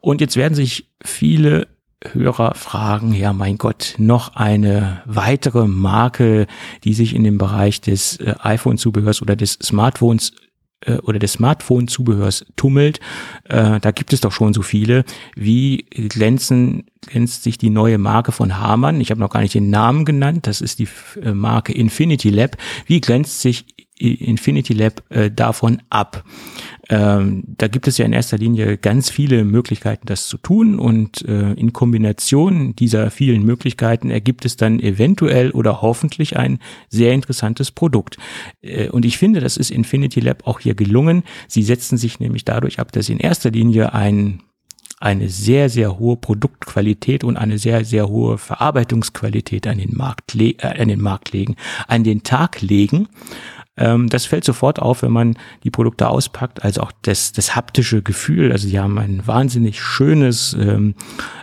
Und 0.01 0.21
jetzt 0.21 0.37
werden 0.37 0.55
sich 0.55 0.89
viele 1.03 1.69
Hörer 2.13 2.55
fragen, 2.55 3.13
ja 3.13 3.33
mein 3.33 3.59
Gott, 3.59 3.95
noch 3.99 4.37
eine 4.37 5.03
weitere 5.05 5.67
Marke, 5.67 6.47
die 6.85 6.95
sich 6.95 7.15
in 7.15 7.25
dem 7.25 7.39
Bereich 7.39 7.81
des 7.81 8.19
äh, 8.19 8.35
iPhone-Zubehörs 8.39 9.21
oder 9.21 9.35
des 9.35 9.55
Smartphones 9.55 10.33
äh, 10.83 10.99
oder 10.99 11.19
des 11.19 11.33
Smartphone-Zubehörs 11.33 12.47
tummelt. 12.55 13.01
Äh, 13.45 13.81
da 13.81 13.91
gibt 13.91 14.13
es 14.13 14.21
doch 14.21 14.31
schon 14.31 14.55
so 14.55 14.63
viele. 14.63 15.05
Wie 15.35 15.87
glänzen, 15.91 16.87
glänzt 17.03 17.43
sich 17.43 17.59
die 17.59 17.71
neue 17.71 17.99
Marke 17.99 18.31
von 18.31 18.59
Hamann? 18.59 19.01
Ich 19.01 19.11
habe 19.11 19.21
noch 19.21 19.31
gar 19.31 19.41
nicht 19.41 19.55
den 19.55 19.71
Namen 19.71 20.05
genannt. 20.05 20.47
Das 20.47 20.61
ist 20.61 20.79
die 20.79 20.89
äh, 21.21 21.33
Marke 21.33 21.73
Infinity 21.73 22.31
Lab. 22.31 22.57
Wie 22.87 23.01
glänzt 23.01 23.41
sich 23.41 23.67
Infinity 23.99 24.73
Lab 24.73 25.03
äh, 25.11 25.31
davon 25.31 25.83
ab? 25.91 26.25
Ähm, 26.89 27.45
da 27.47 27.69
gibt 27.69 27.87
es 27.87 27.99
ja 27.99 28.07
in 28.07 28.13
erster 28.13 28.39
Linie 28.39 28.79
ganz 28.79 29.11
viele 29.11 29.45
Möglichkeiten, 29.45 30.07
das 30.07 30.29
zu 30.29 30.39
tun 30.39 30.79
und 30.79 31.23
äh, 31.29 31.53
in 31.53 31.73
Kombination 31.73 32.75
dieser 32.77 33.11
vielen 33.11 33.43
Möglichkeiten 33.43 34.11
ergibt 34.11 34.45
es 34.45 34.57
dann 34.57 34.81
eventuell 34.81 35.51
oder 35.51 35.83
hoffentlich 35.83 36.39
ein 36.39 36.59
sehr 36.89 37.13
interessantes 37.13 37.71
Produkt. 37.71 38.17
Äh, 38.63 38.89
und 38.89 39.05
ich 39.05 39.19
finde, 39.19 39.41
das 39.41 39.57
ist 39.57 39.71
Infinity 39.71 40.21
Lab 40.21 40.47
auch 40.47 40.61
hier 40.61 40.75
gelungen. 40.75 41.25
Sie 41.47 41.63
setzen 41.63 41.99
sich 41.99 42.21
nämlich 42.21 42.45
dadurch 42.45 42.79
ab, 42.79 42.93
dass 42.93 43.07
sie 43.07 43.13
in 43.13 43.21
erster 43.21 43.51
Linie 43.51 43.93
ein 43.93 44.41
eine 45.01 45.29
sehr, 45.29 45.69
sehr 45.69 45.99
hohe 45.99 46.17
Produktqualität 46.17 47.23
und 47.23 47.37
eine 47.37 47.59
sehr, 47.59 47.85
sehr 47.85 48.09
hohe 48.09 48.37
Verarbeitungsqualität 48.37 49.67
an 49.67 49.79
den 49.79 49.95
Markt, 49.97 50.35
äh, 50.35 50.57
an 50.61 50.89
den 50.89 51.01
Markt 51.01 51.33
legen, 51.33 51.57
an 51.87 52.05
den 52.05 52.23
Tag 52.25 52.61
legen 52.63 53.09
ähm, 53.79 54.09
das 54.09 54.27
fällt 54.27 54.45
sofort 54.45 54.81
auf, 54.81 55.03
wenn 55.03 55.13
man 55.13 55.37
die 55.65 55.71
Produkte 55.71 56.09
auspackt, 56.09 56.65
also 56.65 56.83
auch 56.83 56.93
das, 57.03 57.33
das 57.33 57.57
haptische 57.57 58.03
Gefühl. 58.03 58.53
Also 58.53 58.69
die 58.69 58.79
haben 58.79 58.99
ein 58.99 59.27
wahnsinnig 59.27 59.81
schönes 59.81 60.55
ähm, 60.59 60.95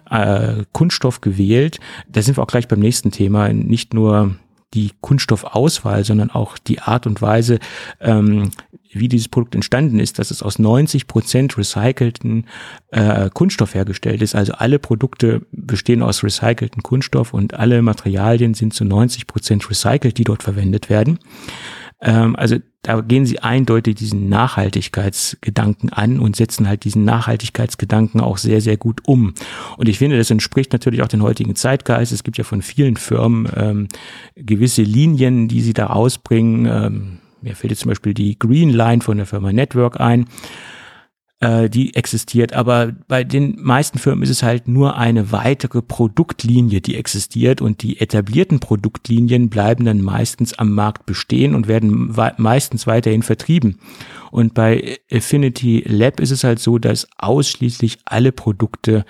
äh, 0.09 0.63
Kunststoff 0.71 1.21
gewählt. 1.21 1.79
Da 2.09 2.21
sind 2.21 2.37
wir 2.37 2.43
auch 2.43 2.47
gleich 2.47 2.67
beim 2.67 2.79
nächsten 2.79 3.11
Thema. 3.11 3.51
Nicht 3.51 3.93
nur 3.93 4.35
die 4.73 4.91
Kunststoffauswahl, 5.01 6.03
sondern 6.03 6.29
auch 6.29 6.57
die 6.57 6.79
Art 6.79 7.07
und 7.07 7.21
Weise, 7.21 7.59
ähm, 8.01 8.51
wie 8.91 9.07
dieses 9.09 9.27
Produkt 9.27 9.55
entstanden 9.55 9.99
ist, 9.99 10.19
dass 10.19 10.31
es 10.31 10.41
aus 10.41 10.59
90 10.59 11.07
Prozent 11.07 11.57
recycelten 11.57 12.45
äh, 12.91 13.29
Kunststoff 13.29 13.73
hergestellt 13.73 14.21
ist. 14.21 14.35
Also 14.35 14.53
alle 14.53 14.79
Produkte 14.79 15.45
bestehen 15.51 16.01
aus 16.01 16.23
recycelten 16.23 16.83
Kunststoff 16.83 17.33
und 17.33 17.53
alle 17.53 17.81
Materialien 17.81 18.53
sind 18.53 18.73
zu 18.73 18.85
90 18.85 19.27
Prozent 19.27 19.69
recycelt, 19.69 20.17
die 20.17 20.23
dort 20.23 20.43
verwendet 20.43 20.89
werden. 20.89 21.19
Ähm, 22.05 22.35
also 22.35 22.57
da 22.83 23.01
gehen 23.01 23.25
sie 23.25 23.39
eindeutig 23.39 23.95
diesen 23.95 24.29
Nachhaltigkeitsgedanken 24.29 25.91
an 25.91 26.19
und 26.19 26.35
setzen 26.35 26.67
halt 26.67 26.83
diesen 26.83 27.03
Nachhaltigkeitsgedanken 27.03 28.21
auch 28.21 28.37
sehr, 28.37 28.61
sehr 28.61 28.77
gut 28.77 29.01
um. 29.05 29.33
Und 29.77 29.89
ich 29.89 29.97
finde, 29.97 30.17
das 30.17 30.29
entspricht 30.29 30.71
natürlich 30.71 31.01
auch 31.01 31.07
den 31.07 31.23
heutigen 31.23 31.55
Zeitgeist. 31.55 32.11
Es 32.11 32.23
gibt 32.23 32.37
ja 32.37 32.43
von 32.43 32.61
vielen 32.61 32.95
Firmen 32.95 33.49
ähm, 33.55 33.87
gewisse 34.35 34.83
Linien, 34.83 35.47
die 35.47 35.61
sie 35.61 35.73
da 35.73 35.87
ausbringen. 35.87 36.67
Ähm, 36.67 37.17
mir 37.41 37.55
fällt 37.55 37.71
jetzt 37.71 37.81
zum 37.81 37.89
Beispiel 37.89 38.13
die 38.13 38.37
Green 38.37 38.69
Line 38.69 39.01
von 39.01 39.17
der 39.17 39.25
Firma 39.25 39.51
Network 39.51 39.99
ein 39.99 40.27
äh, 41.45 41.69
die 41.69 41.95
existiert. 41.95 42.53
Aber 42.53 42.93
bei 43.07 43.23
den 43.23 43.55
meisten 43.61 43.99
Firmen 43.99 44.23
ist 44.23 44.31
es 44.31 44.41
halt 44.41 44.67
nur 44.67 44.97
eine 44.97 45.31
weitere 45.31 45.83
Produktlinie, 45.83 46.81
die 46.81 46.95
existiert 46.95 47.61
und 47.61 47.83
die 47.83 47.99
etablierten 47.99 48.59
Produktlinien 48.59 49.49
bleiben 49.49 49.85
dann 49.85 50.01
meistens 50.01 50.53
am 50.57 50.73
Markt 50.73 51.05
bestehen 51.05 51.53
und 51.53 51.67
werden 51.67 52.15
meistens 52.37 52.87
weiterhin 52.87 53.21
vertrieben. 53.21 53.77
Und 54.31 54.55
bei 54.55 54.97
Affinity 55.11 55.83
Lab 55.85 56.19
ist 56.19 56.31
es 56.31 56.43
halt 56.43 56.59
so, 56.59 56.79
dass 56.79 57.07
ausschließlich 57.17 57.99
alle 58.05 58.31
Produkte 58.31 59.05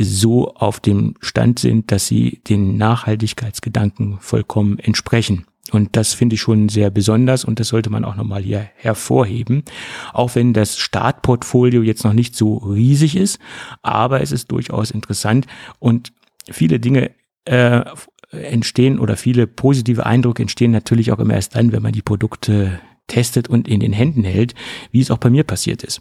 so 0.00 0.54
auf 0.54 0.80
dem 0.80 1.14
Stand 1.20 1.60
sind, 1.60 1.92
dass 1.92 2.08
sie 2.08 2.40
den 2.48 2.76
Nachhaltigkeitsgedanken 2.76 4.18
vollkommen 4.20 4.78
entsprechen. 4.80 5.44
Und 5.70 5.96
das 5.96 6.14
finde 6.14 6.34
ich 6.34 6.40
schon 6.40 6.68
sehr 6.68 6.90
besonders 6.90 7.44
und 7.44 7.60
das 7.60 7.68
sollte 7.68 7.90
man 7.90 8.04
auch 8.04 8.16
nochmal 8.16 8.42
hier 8.42 8.68
hervorheben. 8.76 9.64
Auch 10.12 10.34
wenn 10.34 10.52
das 10.54 10.78
Startportfolio 10.78 11.82
jetzt 11.82 12.04
noch 12.04 12.14
nicht 12.14 12.34
so 12.34 12.56
riesig 12.56 13.16
ist, 13.16 13.38
aber 13.82 14.22
es 14.22 14.32
ist 14.32 14.50
durchaus 14.50 14.90
interessant 14.90 15.46
und 15.78 16.12
viele 16.50 16.80
Dinge 16.80 17.10
äh, 17.44 17.84
entstehen 18.30 18.98
oder 18.98 19.16
viele 19.16 19.46
positive 19.46 20.06
Eindrücke 20.06 20.42
entstehen 20.42 20.70
natürlich 20.70 21.12
auch 21.12 21.18
immer 21.18 21.34
erst 21.34 21.54
dann, 21.54 21.72
wenn 21.72 21.82
man 21.82 21.92
die 21.92 22.02
Produkte 22.02 22.80
testet 23.06 23.48
und 23.48 23.68
in 23.68 23.80
den 23.80 23.92
Händen 23.92 24.24
hält, 24.24 24.54
wie 24.90 25.00
es 25.00 25.10
auch 25.10 25.18
bei 25.18 25.30
mir 25.30 25.44
passiert 25.44 25.82
ist. 25.82 26.00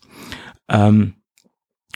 Ähm, 0.69 1.13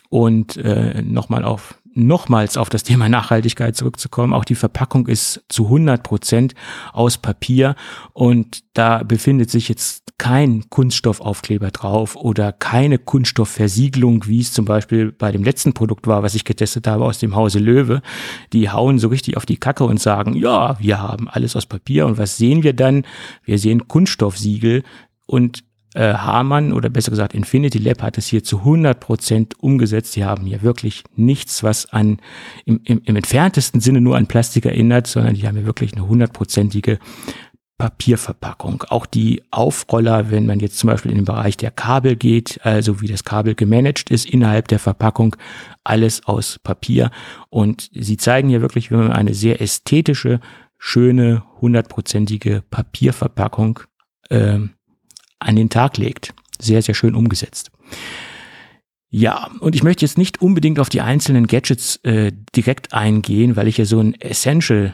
und 0.09 0.57
äh, 0.57 1.01
nochmal 1.01 1.45
auf 1.45 1.80
nochmals 1.93 2.57
auf 2.57 2.69
das 2.69 2.83
Thema 2.83 3.09
Nachhaltigkeit 3.09 3.75
zurückzukommen. 3.75 4.33
Auch 4.33 4.45
die 4.45 4.55
Verpackung 4.55 5.07
ist 5.07 5.43
zu 5.49 5.65
100 5.65 6.03
Prozent 6.03 6.55
aus 6.93 7.17
Papier 7.17 7.75
und 8.13 8.63
da 8.73 9.03
befindet 9.03 9.49
sich 9.49 9.67
jetzt 9.67 10.13
kein 10.17 10.69
Kunststoffaufkleber 10.69 11.71
drauf 11.71 12.15
oder 12.15 12.51
keine 12.51 12.99
Kunststoffversiegelung, 12.99 14.27
wie 14.27 14.39
es 14.39 14.53
zum 14.53 14.65
Beispiel 14.65 15.11
bei 15.11 15.31
dem 15.31 15.43
letzten 15.43 15.73
Produkt 15.73 16.07
war, 16.07 16.23
was 16.23 16.35
ich 16.35 16.45
getestet 16.45 16.87
habe 16.87 17.05
aus 17.05 17.19
dem 17.19 17.35
Hause 17.35 17.59
Löwe. 17.59 18.01
Die 18.53 18.69
hauen 18.69 18.99
so 18.99 19.07
richtig 19.07 19.35
auf 19.35 19.45
die 19.45 19.57
Kacke 19.57 19.83
und 19.83 19.99
sagen, 19.99 20.35
ja, 20.35 20.79
wir 20.79 21.01
haben 21.01 21.27
alles 21.27 21.55
aus 21.55 21.65
Papier 21.65 22.05
und 22.05 22.17
was 22.17 22.37
sehen 22.37 22.63
wir 22.63 22.73
dann? 22.73 23.03
Wir 23.43 23.57
sehen 23.57 23.87
Kunststoffsiegel 23.87 24.83
und 25.25 25.63
äh, 25.93 26.13
Hamann 26.13 26.73
oder 26.73 26.89
besser 26.89 27.11
gesagt 27.11 27.33
Infinity 27.33 27.77
Lab 27.77 28.01
hat 28.01 28.17
es 28.17 28.27
hier 28.27 28.43
zu 28.43 28.59
100 28.59 28.99
Prozent 28.99 29.59
umgesetzt. 29.59 30.13
Sie 30.13 30.23
haben 30.23 30.45
hier 30.45 30.61
wirklich 30.61 31.03
nichts, 31.15 31.63
was 31.63 31.91
an 31.91 32.19
im, 32.65 32.79
im, 32.83 33.01
im 33.03 33.15
entferntesten 33.15 33.81
Sinne 33.81 34.01
nur 34.01 34.17
an 34.17 34.27
Plastik 34.27 34.65
erinnert, 34.65 35.07
sondern 35.07 35.33
die 35.33 35.47
haben 35.47 35.57
hier 35.57 35.65
wirklich 35.65 35.93
eine 35.93 36.07
hundertprozentige 36.07 36.99
Papierverpackung. 37.81 38.83
Auch 38.89 39.07
die 39.07 39.41
Aufroller, 39.49 40.29
wenn 40.29 40.45
man 40.45 40.59
jetzt 40.59 40.77
zum 40.77 40.91
Beispiel 40.91 41.09
in 41.09 41.17
den 41.17 41.25
Bereich 41.25 41.57
der 41.57 41.71
Kabel 41.71 42.15
geht, 42.15 42.59
also 42.63 43.01
wie 43.01 43.07
das 43.07 43.23
Kabel 43.23 43.55
gemanagt 43.55 44.11
ist 44.11 44.29
innerhalb 44.29 44.67
der 44.67 44.77
Verpackung, 44.77 45.35
alles 45.83 46.23
aus 46.27 46.59
Papier. 46.59 47.09
Und 47.49 47.89
sie 47.91 48.17
zeigen 48.17 48.49
hier 48.49 48.61
wirklich, 48.61 48.91
wie 48.91 48.95
man 48.97 49.11
eine 49.11 49.33
sehr 49.33 49.61
ästhetische, 49.61 50.41
schöne, 50.77 51.41
hundertprozentige 51.59 52.61
Papierverpackung 52.69 53.79
äh, 54.29 54.59
an 55.41 55.55
den 55.55 55.69
Tag 55.69 55.97
legt. 55.97 56.33
Sehr, 56.59 56.81
sehr 56.81 56.95
schön 56.95 57.15
umgesetzt. 57.15 57.71
Ja, 59.09 59.51
und 59.59 59.75
ich 59.75 59.83
möchte 59.83 60.05
jetzt 60.05 60.17
nicht 60.17 60.41
unbedingt 60.41 60.79
auf 60.79 60.87
die 60.87 61.01
einzelnen 61.01 61.47
Gadgets 61.47 61.97
äh, 62.03 62.31
direkt 62.55 62.93
eingehen, 62.93 63.57
weil 63.57 63.67
ich 63.67 63.77
ja 63.77 63.83
so 63.83 63.99
ein 63.99 64.19
Essential 64.21 64.93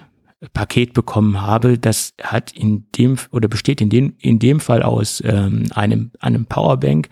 Paket 0.54 0.94
bekommen 0.94 1.42
habe, 1.42 1.80
das 1.80 2.14
hat 2.22 2.52
in 2.52 2.86
dem 2.96 3.18
oder 3.32 3.48
besteht 3.48 3.82
in 3.82 3.90
dem 3.90 4.14
in 4.20 4.38
dem 4.38 4.60
Fall 4.60 4.84
aus 4.84 5.22
ähm, 5.26 5.64
einem 5.74 6.12
einem 6.20 6.46
Powerbank 6.46 7.10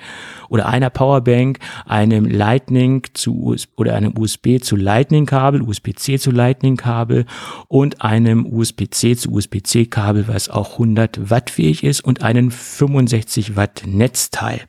oder 0.48 0.68
einer 0.68 0.92
Powerbank, 0.92 1.58
einem 1.88 2.26
Lightning 2.26 3.04
zu 3.16 3.36
US 3.36 3.68
oder 3.78 3.96
einem 3.96 4.16
USB 4.16 4.60
zu 4.62 4.76
Lightning 4.76 5.26
Kabel, 5.26 5.64
USB-C 5.64 6.20
zu 6.20 6.30
Lightning 6.30 6.78
Kabel 6.78 7.26
und 7.68 8.04
einem 8.04 8.46
USB-C 8.46 9.16
zu 9.16 9.32
USB-C 9.32 9.88
Kabel, 9.88 10.28
was 10.28 10.48
auch 10.48 10.74
100 10.74 11.32
Watt 11.32 11.50
fähig 11.50 11.84
ist 11.84 12.02
und 12.02 12.22
einen 12.22 12.52
65 12.52 13.56
Watt 13.56 13.86
Netzteil. 13.88 14.62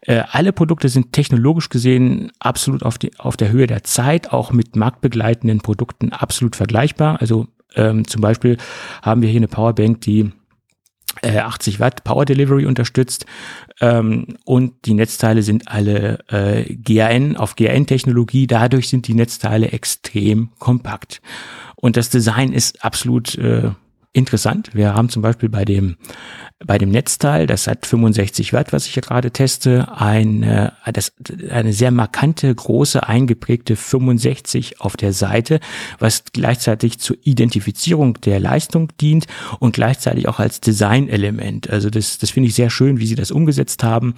Äh, 0.00 0.22
alle 0.30 0.52
Produkte 0.52 0.88
sind 0.88 1.12
technologisch 1.12 1.68
gesehen 1.68 2.32
absolut 2.38 2.82
auf, 2.82 2.96
die, 2.96 3.18
auf 3.18 3.36
der 3.36 3.50
Höhe 3.50 3.66
der 3.66 3.84
Zeit, 3.84 4.32
auch 4.32 4.52
mit 4.52 4.74
marktbegleitenden 4.74 5.60
Produkten 5.60 6.12
absolut 6.12 6.56
vergleichbar. 6.56 7.20
Also 7.20 7.46
ähm, 7.76 8.06
zum 8.06 8.20
Beispiel 8.20 8.56
haben 9.02 9.22
wir 9.22 9.28
hier 9.28 9.40
eine 9.40 9.48
Powerbank, 9.48 10.00
die 10.02 10.30
äh, 11.22 11.38
80 11.38 11.80
Watt 11.80 12.04
Power 12.04 12.24
Delivery 12.24 12.66
unterstützt 12.66 13.26
ähm, 13.80 14.36
und 14.44 14.74
die 14.84 14.94
Netzteile 14.94 15.42
sind 15.42 15.68
alle 15.68 16.18
äh, 16.28 16.74
GAN 16.74 17.36
auf 17.36 17.56
GAN-Technologie. 17.56 18.46
Dadurch 18.46 18.88
sind 18.88 19.08
die 19.08 19.14
Netzteile 19.14 19.72
extrem 19.72 20.50
kompakt. 20.58 21.20
Und 21.76 21.96
das 21.96 22.10
Design 22.10 22.52
ist 22.52 22.84
absolut 22.84 23.36
äh, 23.36 23.70
interessant. 24.12 24.70
Wir 24.74 24.94
haben 24.94 25.08
zum 25.08 25.22
Beispiel 25.22 25.48
bei 25.48 25.64
dem, 25.64 25.96
bei 26.60 26.78
dem 26.78 26.90
Netzteil, 26.90 27.46
das 27.46 27.66
hat 27.66 27.84
65 27.84 28.52
Watt, 28.52 28.72
was 28.72 28.86
ich 28.86 28.94
hier 28.94 29.02
gerade 29.02 29.30
teste, 29.32 29.88
eine, 29.96 30.72
das, 30.92 31.12
eine 31.50 31.72
sehr 31.72 31.90
markante, 31.90 32.54
große, 32.54 33.06
eingeprägte 33.06 33.74
65 33.76 34.80
auf 34.80 34.96
der 34.96 35.12
Seite, 35.12 35.58
was 35.98 36.24
gleichzeitig 36.32 36.98
zur 37.00 37.16
Identifizierung 37.22 38.14
der 38.20 38.38
Leistung 38.38 38.88
dient 39.00 39.26
und 39.58 39.74
gleichzeitig 39.74 40.28
auch 40.28 40.38
als 40.38 40.60
Designelement. 40.60 41.68
Also 41.70 41.90
das, 41.90 42.18
das 42.18 42.30
finde 42.30 42.48
ich 42.48 42.54
sehr 42.54 42.70
schön, 42.70 42.98
wie 42.98 43.06
sie 43.06 43.16
das 43.16 43.32
umgesetzt 43.32 43.82
haben. 43.82 44.14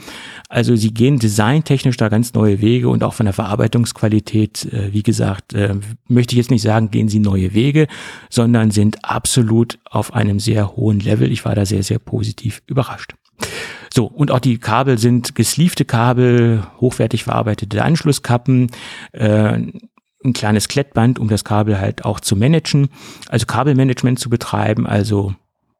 Also 0.48 0.76
sie 0.76 0.92
gehen 0.92 1.18
designtechnisch 1.18 1.96
da 1.96 2.08
ganz 2.08 2.34
neue 2.34 2.60
Wege 2.60 2.90
und 2.90 3.02
auch 3.02 3.14
von 3.14 3.26
der 3.26 3.32
Verarbeitungsqualität, 3.32 4.72
äh, 4.72 4.92
wie 4.92 5.02
gesagt, 5.02 5.54
äh, 5.54 5.74
möchte 6.06 6.34
ich 6.34 6.38
jetzt 6.38 6.50
nicht 6.50 6.62
sagen, 6.62 6.90
gehen 6.90 7.08
sie 7.08 7.18
neue 7.18 7.54
Wege, 7.54 7.88
sondern 8.28 8.70
sind 8.70 9.04
absolut 9.04 9.78
auf 9.84 10.12
einem 10.12 10.38
sehr 10.38 10.76
hohen 10.76 11.00
Level. 11.00 11.32
Ich 11.32 11.44
war 11.44 11.54
da 11.54 11.64
sehr, 11.64 11.82
sehr 11.82 11.98
positiv 11.98 12.25
überrascht. 12.66 13.14
So, 13.92 14.06
und 14.06 14.30
auch 14.30 14.40
die 14.40 14.58
Kabel 14.58 14.98
sind 14.98 15.34
gesleevte 15.34 15.84
Kabel, 15.84 16.66
hochwertig 16.80 17.24
verarbeitete 17.24 17.82
Anschlusskappen, 17.82 18.70
äh, 19.12 19.58
ein 20.24 20.32
kleines 20.32 20.68
Klettband, 20.68 21.18
um 21.18 21.28
das 21.28 21.44
Kabel 21.44 21.78
halt 21.78 22.04
auch 22.04 22.20
zu 22.20 22.36
managen, 22.36 22.88
also 23.28 23.46
Kabelmanagement 23.46 24.18
zu 24.18 24.28
betreiben, 24.28 24.86
also 24.86 25.34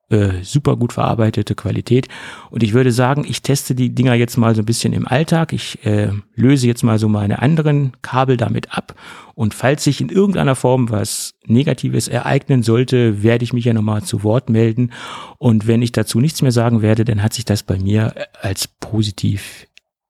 äh, 0.09 0.43
super 0.43 0.77
gut 0.77 0.93
verarbeitete 0.93 1.55
Qualität. 1.55 2.09
Und 2.51 2.63
ich 2.63 2.75
würde 2.75 2.93
sagen, 2.93 3.25
ich 3.29 3.43
teste 3.43 3.75
die 3.75 3.95
Dinger 3.95 4.15
jetzt 4.15 4.37
mal 4.37 4.55
so 4.55 4.63
ein 4.63 4.67
bisschen 4.67 4.93
im 4.93 5.07
Alltag. 5.07 5.53
Ich 5.53 5.85
äh, 5.85 6.11
löse 6.35 6.67
jetzt 6.67 6.85
mal 6.85 6.99
so 6.99 7.09
meine 7.09 7.43
anderen 7.43 7.93
Kabel 8.03 8.37
damit 8.37 8.77
ab. 8.77 8.95
Und 9.35 9.53
falls 9.53 9.85
sich 9.85 10.01
in 10.01 10.09
irgendeiner 10.09 10.55
Form 10.55 10.91
was 10.91 11.35
Negatives 11.45 12.09
ereignen 12.09 12.63
sollte, 12.63 13.23
werde 13.23 13.45
ich 13.45 13.53
mich 13.53 13.65
ja 13.65 13.75
nochmal 13.75 14.03
zu 14.03 14.23
Wort 14.23 14.49
melden. 14.49 14.93
Und 15.39 15.67
wenn 15.67 15.83
ich 15.83 15.93
dazu 15.93 16.21
nichts 16.21 16.41
mehr 16.41 16.53
sagen 16.53 16.83
werde, 16.83 17.05
dann 17.05 17.23
hat 17.23 17.35
sich 17.35 17.45
das 17.45 17.63
bei 17.63 17.79
mir 17.79 18.15
als 18.41 18.69
positiv 18.69 19.67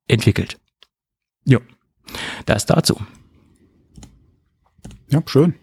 entwickelt. 0.08 0.58
Ja, 1.44 1.58
das 2.44 2.66
dazu. 2.66 3.00
Ja, 5.08 5.22
schön. 5.26 5.54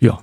Ja, 0.00 0.18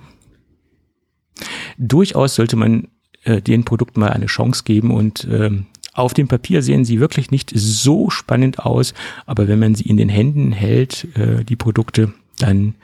durchaus 1.77 2.35
sollte 2.35 2.55
man 2.55 2.87
äh, 3.23 3.41
den 3.41 3.63
Produkten 3.63 3.99
mal 3.99 4.11
eine 4.11 4.25
Chance 4.25 4.63
geben 4.63 4.91
und 4.91 5.27
ähm, 5.31 5.67
auf 5.93 6.13
dem 6.13 6.27
Papier 6.27 6.61
sehen 6.61 6.85
sie 6.85 6.99
wirklich 6.99 7.31
nicht 7.31 7.51
so 7.55 8.09
spannend 8.09 8.59
aus, 8.59 8.93
aber 9.25 9.47
wenn 9.47 9.59
man 9.59 9.73
sie 9.73 9.85
in 9.85 9.97
den 9.97 10.09
Händen 10.09 10.51
hält, 10.51 11.07
äh, 11.17 11.43
die 11.43 11.55
Produkte, 11.55 12.13
dann 12.37 12.75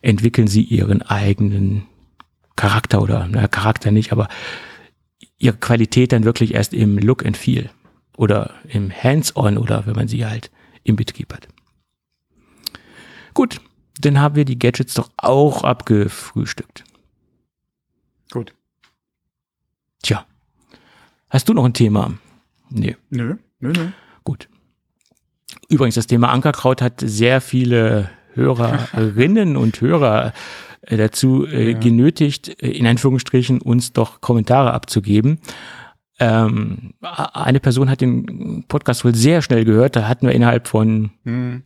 entwickeln 0.00 0.48
sie 0.48 0.62
ihren 0.62 1.02
eigenen 1.02 1.82
Charakter 2.56 3.02
oder 3.02 3.28
na, 3.30 3.46
Charakter 3.48 3.90
nicht, 3.90 4.12
aber 4.12 4.28
ihre 5.38 5.56
Qualität 5.56 6.12
dann 6.12 6.24
wirklich 6.24 6.54
erst 6.54 6.72
im 6.72 6.98
Look 6.98 7.26
and 7.26 7.36
Feel 7.36 7.68
oder 8.16 8.54
im 8.68 8.90
Hands-on 8.90 9.58
oder 9.58 9.86
wenn 9.86 9.94
man 9.94 10.08
sie 10.08 10.24
halt 10.24 10.50
im 10.84 10.96
Betrieb 10.96 11.32
hat. 11.32 11.48
Gut, 13.34 13.60
dann 14.00 14.20
haben 14.20 14.34
wir 14.34 14.44
die 14.44 14.58
Gadgets 14.58 14.94
doch 14.94 15.10
auch 15.16 15.64
abgefrühstückt. 15.64 16.84
Gut. 18.32 18.54
Tja. 20.02 20.24
Hast 21.28 21.48
du 21.48 21.54
noch 21.54 21.64
ein 21.64 21.74
Thema? 21.74 22.14
Nee. 22.70 22.96
Nö, 23.10 23.36
nö, 23.60 23.72
nö. 23.72 23.88
Gut. 24.24 24.48
Übrigens, 25.68 25.96
das 25.96 26.06
Thema 26.06 26.30
Ankerkraut 26.30 26.80
hat 26.80 27.00
sehr 27.00 27.42
viele 27.42 28.10
Hörerinnen 28.32 29.56
und 29.58 29.80
Hörer 29.80 30.32
äh, 30.80 30.96
dazu 30.96 31.46
äh, 31.46 31.72
ja. 31.72 31.78
genötigt, 31.78 32.62
äh, 32.62 32.70
in 32.70 32.86
Anführungsstrichen 32.86 33.60
uns 33.60 33.92
doch 33.92 34.22
Kommentare 34.22 34.72
abzugeben. 34.72 35.38
Ähm, 36.18 36.94
eine 37.00 37.60
Person 37.60 37.90
hat 37.90 38.00
den 38.00 38.64
Podcast 38.68 39.04
wohl 39.04 39.14
sehr 39.14 39.42
schnell 39.42 39.66
gehört, 39.66 39.96
da 39.96 40.08
hatten 40.08 40.26
wir 40.26 40.34
innerhalb 40.34 40.68
von 40.68 41.10
hm. 41.24 41.64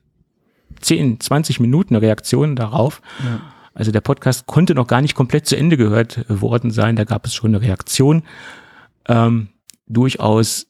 10, 0.81 1.21
20 1.21 1.61
Minuten 1.61 1.95
eine 1.95 2.03
Reaktion 2.03 2.57
darauf. 2.57 3.01
Ja. 3.25 3.41
Also 3.77 3.93
der 3.93 4.01
Podcast 4.01 4.47
konnte 4.47 4.75
noch 4.75 4.87
gar 4.87 5.03
nicht 5.03 5.15
komplett 5.15 5.47
zu 5.47 5.57
Ende 5.57 5.77
gehört 5.77 6.25
worden 6.29 6.71
sein. 6.71 6.97
Da 6.97 7.05
gab 7.05 7.27
es 7.27 7.35
schon 7.35 7.55
eine 7.55 7.61
Reaktion. 7.61 8.23
Ähm, 9.07 9.49
durchaus 9.87 10.67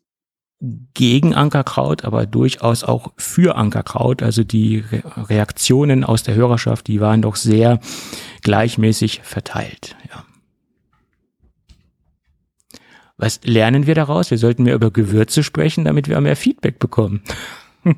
gegen 0.93 1.33
Ankerkraut, 1.33 2.05
aber 2.05 2.27
durchaus 2.27 2.83
auch 2.83 3.12
für 3.16 3.55
Ankerkraut. 3.57 4.24
Also 4.24 4.43
die 4.43 4.78
Re 4.78 5.03
Reaktionen 5.28 6.03
aus 6.03 6.24
der 6.24 6.35
Hörerschaft, 6.35 6.89
die 6.89 7.01
waren 7.01 7.23
doch 7.23 7.37
sehr 7.37 7.78
gleichmäßig 8.43 9.20
verteilt. 9.23 9.95
Ja. 10.11 10.24
Was 13.19 13.41
lernen 13.45 13.87
wir 13.87 13.95
daraus? 13.95 14.33
Wir 14.33 14.39
sollten 14.39 14.65
mehr 14.65 14.74
über 14.74 14.91
Gewürze 14.91 15.45
sprechen, 15.45 15.85
damit 15.85 16.09
wir 16.09 16.20
mehr 16.20 16.37
Feedback 16.37 16.81
bekommen. 16.81 17.23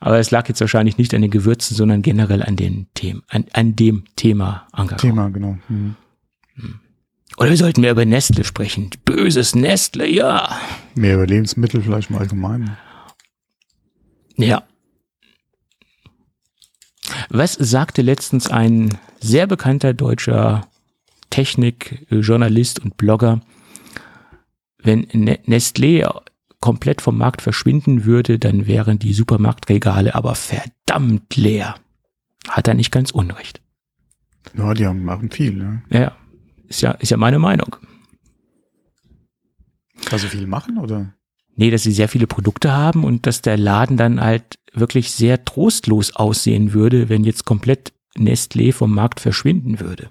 Aber 0.00 0.18
es 0.18 0.30
lag 0.30 0.48
jetzt 0.48 0.60
wahrscheinlich 0.60 0.96
nicht 0.96 1.12
an 1.14 1.22
den 1.22 1.30
Gewürzen, 1.30 1.76
sondern 1.76 2.02
generell 2.02 2.42
an 2.42 2.56
den 2.56 2.86
Themen, 2.94 3.22
an, 3.28 3.46
an 3.52 3.74
dem 3.74 4.04
Thema 4.16 4.66
Ankerkraut. 4.72 5.00
Thema, 5.00 5.28
genau. 5.30 5.58
Mhm. 5.68 5.96
Hm. 6.54 6.80
Oder 7.36 7.50
wir 7.50 7.56
sollten 7.56 7.80
mehr 7.80 7.92
über 7.92 8.04
Nestle 8.04 8.44
sprechen. 8.44 8.90
Böses 9.04 9.54
Nestle, 9.54 10.08
ja. 10.08 10.58
Mehr 10.94 11.14
über 11.14 11.26
Lebensmittel 11.26 11.82
vielleicht 11.82 12.10
im 12.10 12.16
Allgemeinen. 12.16 12.76
Ja. 14.36 14.62
Was 17.28 17.54
sagte 17.54 18.02
letztens 18.02 18.48
ein 18.48 18.98
sehr 19.20 19.46
bekannter 19.46 19.94
deutscher 19.94 20.68
Technikjournalist 21.30 22.80
und 22.80 22.96
Blogger, 22.96 23.40
wenn 24.78 25.06
Nestlé 25.06 26.08
komplett 26.60 27.00
vom 27.00 27.16
Markt 27.18 27.42
verschwinden 27.42 28.04
würde, 28.04 28.38
dann 28.38 28.66
wären 28.66 28.98
die 28.98 29.12
Supermarktregale 29.12 30.14
aber 30.14 30.34
verdammt 30.34 31.36
leer. 31.36 31.76
Hat 32.48 32.68
er 32.68 32.74
nicht 32.74 32.90
ganz 32.90 33.10
unrecht. 33.10 33.60
Ja, 34.56 34.74
die 34.74 34.86
haben, 34.86 35.04
machen 35.04 35.30
viel, 35.30 35.54
ne? 35.54 35.82
Ja, 35.90 36.16
ist 36.66 36.80
ja, 36.80 36.92
ist 36.92 37.10
ja 37.10 37.16
meine 37.16 37.38
Meinung. 37.38 37.76
Also 40.10 40.28
viel 40.28 40.46
machen, 40.46 40.78
oder? 40.78 41.14
Nee, 41.56 41.70
dass 41.70 41.82
sie 41.82 41.92
sehr 41.92 42.08
viele 42.08 42.26
Produkte 42.26 42.72
haben 42.72 43.04
und 43.04 43.26
dass 43.26 43.42
der 43.42 43.56
Laden 43.56 43.96
dann 43.96 44.20
halt 44.20 44.58
wirklich 44.72 45.10
sehr 45.10 45.44
trostlos 45.44 46.14
aussehen 46.14 46.72
würde, 46.72 47.08
wenn 47.08 47.24
jetzt 47.24 47.44
komplett 47.44 47.92
Nestlé 48.16 48.72
vom 48.72 48.94
Markt 48.94 49.20
verschwinden 49.20 49.80
würde. 49.80 50.10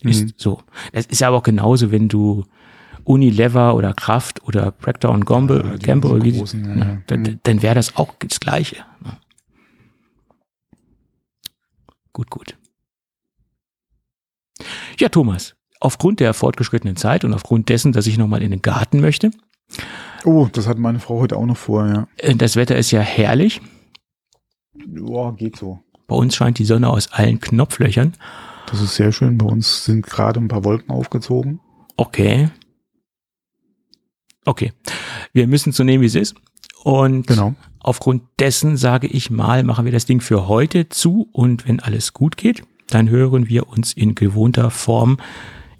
Ist 0.00 0.24
mhm. 0.24 0.32
so. 0.36 0.62
Das 0.92 1.06
ist 1.06 1.22
aber 1.22 1.36
auch 1.36 1.42
genauso, 1.42 1.90
wenn 1.90 2.08
du 2.08 2.44
Unilever 3.08 3.74
oder 3.74 3.94
Kraft 3.94 4.42
oder 4.44 4.70
Procter 4.70 5.10
und 5.10 5.24
Gamble, 5.24 5.64
ja, 5.64 5.76
Gamble 5.78 6.22
wie, 6.22 6.36
großen, 6.36 6.64
ja, 6.64 6.84
ja. 6.84 7.02
dann, 7.06 7.22
mhm. 7.22 7.40
dann 7.42 7.62
wäre 7.62 7.74
das 7.74 7.96
auch 7.96 8.14
das 8.18 8.38
Gleiche. 8.38 8.76
Gut, 12.12 12.30
gut. 12.30 12.56
Ja, 14.98 15.08
Thomas, 15.08 15.54
aufgrund 15.80 16.20
der 16.20 16.34
fortgeschrittenen 16.34 16.96
Zeit 16.96 17.24
und 17.24 17.32
aufgrund 17.32 17.68
dessen, 17.68 17.92
dass 17.92 18.06
ich 18.06 18.18
nochmal 18.18 18.42
in 18.42 18.50
den 18.50 18.60
Garten 18.60 19.00
möchte. 19.00 19.30
Oh, 20.24 20.48
das 20.52 20.66
hat 20.66 20.78
meine 20.78 20.98
Frau 20.98 21.20
heute 21.20 21.36
auch 21.36 21.46
noch 21.46 21.56
vor, 21.56 21.86
ja. 21.86 22.08
Äh, 22.16 22.34
das 22.34 22.56
Wetter 22.56 22.76
ist 22.76 22.90
ja 22.90 23.00
herrlich. 23.00 23.62
Ja, 24.74 25.30
geht 25.30 25.56
so. 25.56 25.80
Bei 26.06 26.16
uns 26.16 26.34
scheint 26.34 26.58
die 26.58 26.64
Sonne 26.64 26.90
aus 26.90 27.12
allen 27.12 27.40
Knopflöchern. 27.40 28.14
Das 28.66 28.82
ist 28.82 28.96
sehr 28.96 29.12
schön. 29.12 29.38
Bei 29.38 29.46
uns 29.46 29.84
sind 29.84 30.04
gerade 30.04 30.40
ein 30.40 30.48
paar 30.48 30.64
Wolken 30.64 30.90
aufgezogen. 30.90 31.60
Okay. 31.96 32.50
Okay. 34.48 34.72
Wir 35.34 35.46
müssen 35.46 35.72
so 35.72 35.84
nehmen, 35.84 36.02
wie 36.02 36.06
es 36.06 36.14
ist. 36.14 36.34
Und 36.82 37.26
genau. 37.26 37.54
aufgrund 37.80 38.22
dessen 38.38 38.78
sage 38.78 39.06
ich 39.06 39.30
mal, 39.30 39.62
machen 39.62 39.84
wir 39.84 39.92
das 39.92 40.06
Ding 40.06 40.22
für 40.22 40.48
heute 40.48 40.88
zu. 40.88 41.28
Und 41.32 41.68
wenn 41.68 41.80
alles 41.80 42.14
gut 42.14 42.38
geht, 42.38 42.62
dann 42.88 43.10
hören 43.10 43.50
wir 43.50 43.68
uns 43.68 43.92
in 43.92 44.14
gewohnter 44.14 44.70
Form 44.70 45.18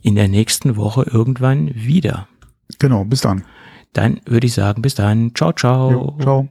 in 0.02 0.16
der 0.16 0.28
nächsten 0.28 0.76
Woche 0.76 1.04
irgendwann 1.10 1.74
wieder. 1.74 2.28
Genau, 2.78 3.04
bis 3.04 3.22
dann. 3.22 3.44
Dann 3.94 4.20
würde 4.26 4.46
ich 4.46 4.52
sagen, 4.52 4.82
bis 4.82 4.94
dann. 4.94 5.34
Ciao, 5.34 5.54
ciao. 5.54 5.90
Jo, 5.90 6.16
ciao. 6.20 6.48